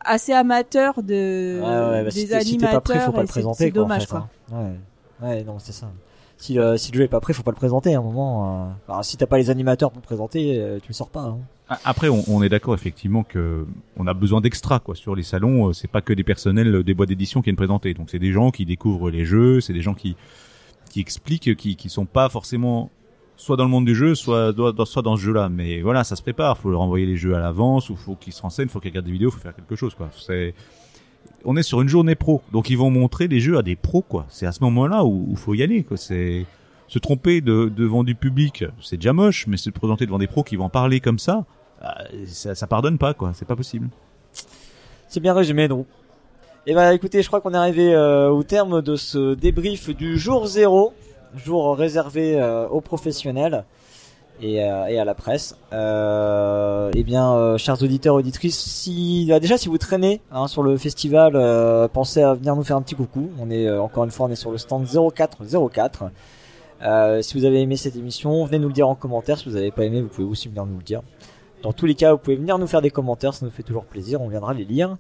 assez 0.01 0.33
amateur 0.33 1.03
de 1.03 1.61
Ouais, 1.62 1.66
ouais, 1.68 2.05
bah, 2.05 2.05
des 2.05 2.11
si 2.11 2.35
animateurs. 2.35 2.43
si 2.45 2.57
t'es 2.59 2.66
pas 2.66 2.81
prêt, 2.81 2.99
faut 3.01 3.12
pas 3.12 3.20
le 3.20 3.27
c'est- 3.27 3.33
présenter. 3.33 3.64
C'est 3.64 3.70
quoi, 3.70 3.81
en 3.81 3.85
dommage, 3.85 4.03
fait, 4.03 4.09
quoi. 4.11 4.29
hein. 4.53 4.57
Ouais, 5.23 5.29
ouais, 5.29 5.45
non, 5.45 5.59
c'est 5.59 5.73
ça. 5.73 5.91
Si, 6.39 6.55
le- 6.55 6.77
si 6.77 6.91
le 6.91 6.99
jeu 6.99 7.05
est 7.05 7.09
pas 7.09 7.20
prêt, 7.20 7.33
faut 7.33 7.45
pas 7.45 7.53
le 7.53 7.57
présenter 7.57 7.95
à 7.95 7.99
un 7.99 8.03
moment. 8.03 8.66
euh. 8.66 8.70
Alors, 8.89 9.05
si 9.05 9.16
t'as 9.16 9.27
pas 9.27 9.39
les 9.39 9.49
animateurs 9.49 9.93
pour 9.93 10.01
le 10.01 10.05
présenter, 10.07 10.59
euh, 10.59 10.79
tu 10.81 10.89
le 10.89 10.95
sors 10.95 11.09
pas. 11.09 11.20
Hein. 11.20 11.39
Après, 11.85 12.09
on, 12.09 12.25
on 12.29 12.43
est 12.43 12.49
d'accord 12.49 12.75
effectivement 12.75 13.23
que 13.23 13.64
on 13.97 14.07
a 14.09 14.12
besoin 14.14 14.41
d'extra 14.41 14.81
quoi 14.81 14.97
sur 14.97 15.14
les 15.14 15.23
salons. 15.23 15.68
euh, 15.68 15.73
C'est 15.73 15.89
pas 15.89 16.01
que 16.03 16.12
des 16.12 16.25
personnels 16.25 16.83
des 16.83 16.95
boîtes 16.95 17.09
d'édition 17.11 17.41
qui 17.41 17.45
viennent 17.45 17.57
présenter. 17.57 17.95
Donc 17.95 18.11
c'est 18.11 18.18
des 18.18 18.33
gens 18.33 18.51
qui 18.51 18.66
découvrent 18.66 19.09
les 19.11 19.25
jeux, 19.25 19.61
c'est 19.61 19.73
des 19.73 19.81
gens 19.83 19.95
qui 19.95 20.16
qui 20.93 21.01
expliquent, 21.01 21.57
qui 21.57 21.76
qui 21.76 21.88
sont 21.88 22.07
pas 22.07 22.28
forcément 22.28 22.90
soit 23.36 23.57
dans 23.57 23.64
le 23.64 23.70
monde 23.70 23.86
du 23.86 23.95
jeu, 23.95 24.14
soit 24.14 24.55
soit 24.84 25.03
dans 25.03 25.16
ce 25.16 25.22
jeu-là. 25.22 25.49
Mais 25.49 25.80
voilà, 25.80 26.05
ça 26.05 26.16
se 26.16 26.22
prépare. 26.22 26.59
Faut 26.59 26.70
leur 26.70 26.80
envoyer 26.80 27.07
les 27.07 27.16
jeux 27.16 27.34
à 27.34 27.40
l'avance, 27.40 27.90
ou 27.90 27.97
faut 27.97 28.14
qu'ils 28.14 28.32
se 28.32 28.43
renseignent, 28.43 28.68
faut 28.68 28.78
qu'ils 28.78 28.90
regardent 28.90 29.07
des 29.07 29.12
vidéos, 29.12 29.30
faut 29.30 29.40
faire 29.40 29.55
quelque 29.55 29.74
chose, 29.74 29.95
quoi. 29.95 30.11
C'est, 30.16 30.55
on 31.45 31.57
est 31.57 31.62
sur 31.62 31.80
une 31.80 31.88
journée 31.88 32.14
pro, 32.14 32.43
donc 32.53 32.70
ils 32.70 32.78
vont 32.78 32.90
montrer 32.90 33.26
les 33.26 33.40
jeux 33.40 33.59
à 33.59 33.62
des 33.62 33.74
pros, 33.74 34.03
quoi. 34.03 34.26
C'est 34.28 34.47
à 34.47 34.53
ce 34.53 34.62
moment-là 34.64 35.05
où 35.05 35.26
il 35.30 35.36
faut 35.36 35.55
y 35.55 35.62
aller, 35.62 35.82
quoi. 35.82 35.97
C'est 35.97 36.47
se 36.88 36.99
tromper 36.99 37.40
de, 37.40 37.72
devant 37.74 38.05
du 38.05 38.14
public, 38.14 38.64
c'est 38.82 38.99
déjà 38.99 39.14
moche, 39.14 39.47
mais 39.47 39.57
se 39.57 39.70
présenter 39.70 40.05
devant 40.05 40.18
des 40.18 40.26
pros 40.26 40.43
qui 40.45 40.57
vont 40.57 40.68
parler 40.68 41.01
comme 41.01 41.18
ça, 41.18 41.47
euh, 41.82 41.86
ça, 42.26 42.55
ça 42.55 42.66
pardonne 42.66 42.99
pas, 42.99 43.14
quoi. 43.14 43.32
C'est 43.34 43.49
pas 43.49 43.57
possible. 43.57 43.88
C'est 45.09 45.20
bien 45.20 45.34
résumé, 45.34 45.68
donc. 45.68 45.86
Et 46.64 46.74
bah 46.74 46.94
écoutez, 46.94 47.22
je 47.22 47.26
crois 47.26 47.40
qu'on 47.40 47.54
est 47.54 47.56
arrivé 47.56 47.92
euh, 47.92 48.30
au 48.30 48.44
terme 48.44 48.82
de 48.82 48.94
ce 48.94 49.34
débrief 49.34 49.90
du 49.90 50.16
jour 50.16 50.46
zéro, 50.46 50.92
jour 51.34 51.76
réservé 51.76 52.40
euh, 52.40 52.68
aux 52.68 52.80
professionnels 52.80 53.64
et, 54.40 54.62
euh, 54.62 54.86
et 54.86 55.00
à 55.00 55.04
la 55.04 55.14
presse. 55.14 55.56
Et 55.72 57.02
bien, 57.02 57.56
chers 57.58 57.82
auditeurs, 57.82 58.14
auditrices, 58.14 58.58
si 58.58 59.26
bah, 59.28 59.40
déjà 59.40 59.58
si 59.58 59.68
vous 59.68 59.78
traînez 59.78 60.20
hein, 60.30 60.46
sur 60.46 60.62
le 60.62 60.76
festival, 60.76 61.32
pensez 61.92 62.22
à 62.22 62.34
venir 62.34 62.54
nous 62.54 62.62
faire 62.62 62.76
un 62.76 62.82
petit 62.82 62.94
coucou. 62.94 63.30
On 63.40 63.50
est 63.50 63.68
encore 63.70 64.04
une 64.04 64.12
fois, 64.12 64.26
on 64.26 64.30
est 64.30 64.36
sur 64.36 64.52
le 64.52 64.58
stand 64.58 64.86
0404. 64.86 66.04
Euh, 66.82 67.22
si 67.22 67.38
vous 67.38 67.44
avez 67.44 67.60
aimé 67.60 67.76
cette 67.76 67.96
émission, 67.96 68.44
venez 68.44 68.58
nous 68.58 68.68
le 68.68 68.74
dire 68.74 68.88
en 68.88 68.94
commentaire. 68.94 69.38
Si 69.38 69.48
vous 69.48 69.54
n'avez 69.54 69.70
pas 69.70 69.84
aimé, 69.84 70.00
vous 70.00 70.08
pouvez 70.08 70.26
aussi 70.26 70.48
venir 70.48 70.66
nous 70.66 70.78
le 70.78 70.82
dire. 70.82 71.02
Dans 71.62 71.72
tous 71.72 71.86
les 71.86 71.94
cas, 71.94 72.12
vous 72.12 72.18
pouvez 72.18 72.36
venir 72.36 72.58
nous 72.58 72.66
faire 72.66 72.82
des 72.82 72.90
commentaires, 72.90 73.34
ça 73.34 73.46
nous 73.46 73.52
fait 73.52 73.62
toujours 73.62 73.84
plaisir, 73.84 74.20
on 74.20 74.28
viendra 74.28 74.52
les 74.52 74.64
lire. 74.64 74.96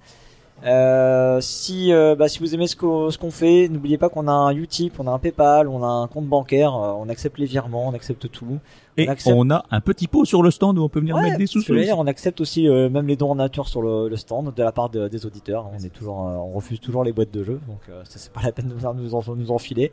Euh, 0.64 1.40
si 1.40 1.92
euh, 1.92 2.14
bah, 2.14 2.28
si 2.28 2.38
vous 2.38 2.54
aimez 2.54 2.66
ce 2.68 2.76
qu'on 2.76 3.30
fait, 3.30 3.68
n'oubliez 3.68 3.98
pas 3.98 4.08
qu'on 4.08 4.28
a 4.28 4.32
un 4.32 4.54
Utip, 4.54 5.00
on 5.00 5.06
a 5.08 5.10
un 5.10 5.18
PayPal, 5.18 5.66
on 5.68 5.82
a 5.82 5.86
un 5.88 6.06
compte 6.06 6.26
bancaire, 6.26 6.74
euh, 6.76 6.92
on 6.98 7.08
accepte 7.08 7.38
les 7.38 7.46
virements, 7.46 7.88
on 7.88 7.94
accepte 7.94 8.30
tout. 8.30 8.58
Et 8.96 9.08
accepte- 9.08 9.34
on 9.36 9.50
a 9.50 9.64
un 9.70 9.80
petit 9.80 10.06
pot 10.06 10.24
sur 10.24 10.42
le 10.42 10.50
stand 10.50 10.78
où 10.78 10.82
on 10.82 10.88
peut 10.88 11.00
venir 11.00 11.16
Ouais, 11.16 11.22
mettre 11.22 11.38
des 11.38 11.46
sous-sous. 11.46 11.74
d'ailleurs, 11.74 11.98
on 11.98 12.06
accepte 12.06 12.40
aussi 12.40 12.68
euh, 12.68 12.88
même 12.90 13.06
les 13.08 13.16
dons 13.16 13.30
en 13.30 13.34
nature 13.36 13.66
sur 13.66 13.82
le, 13.82 14.08
le 14.08 14.16
stand 14.16 14.52
de 14.54 14.62
la 14.62 14.70
part 14.70 14.88
de- 14.90 15.08
des 15.08 15.26
auditeurs. 15.26 15.66
On 15.74 15.82
est 15.82 15.88
toujours, 15.88 16.28
euh, 16.28 16.34
on 16.36 16.52
refuse 16.52 16.78
toujours 16.78 17.02
les 17.02 17.12
boîtes 17.12 17.32
de 17.32 17.42
jeux, 17.42 17.60
donc 17.66 17.80
euh, 17.88 18.02
ça 18.04 18.18
c'est 18.18 18.32
pas 18.32 18.42
la 18.44 18.52
peine 18.52 18.68
de 18.68 18.74
nous, 18.74 18.94
nous, 19.02 19.14
en, 19.14 19.22
nous 19.34 19.50
enfiler. 19.50 19.90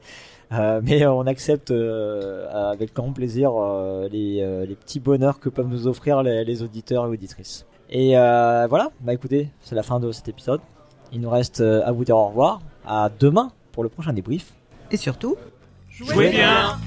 Euh, 0.51 0.81
mais 0.83 1.05
on 1.05 1.21
accepte 1.27 1.71
euh, 1.71 2.71
avec 2.71 2.93
grand 2.93 3.11
plaisir 3.11 3.51
euh, 3.55 4.07
les, 4.11 4.41
euh, 4.41 4.65
les 4.65 4.75
petits 4.75 4.99
bonheurs 4.99 5.39
que 5.39 5.47
peuvent 5.49 5.67
nous 5.67 5.87
offrir 5.87 6.21
les, 6.23 6.43
les 6.43 6.61
auditeurs 6.63 7.05
et 7.05 7.09
auditrices. 7.09 7.65
Et 7.91 8.17
euh, 8.17 8.67
voilà, 8.69 8.91
bah 9.01 9.13
écoutez, 9.13 9.49
c'est 9.61 9.75
la 9.75 9.83
fin 9.83 9.99
de 9.99 10.11
cet 10.11 10.27
épisode. 10.27 10.61
Il 11.11 11.21
nous 11.21 11.29
reste 11.29 11.61
euh, 11.61 11.81
à 11.85 11.91
vous 11.91 12.05
dire 12.05 12.17
au 12.17 12.27
revoir. 12.27 12.61
À 12.85 13.09
demain 13.19 13.51
pour 13.71 13.83
le 13.83 13.89
prochain 13.89 14.13
débrief. 14.13 14.53
Et 14.91 14.97
surtout, 14.97 15.37
Jouez 15.89 16.29
bien 16.29 16.77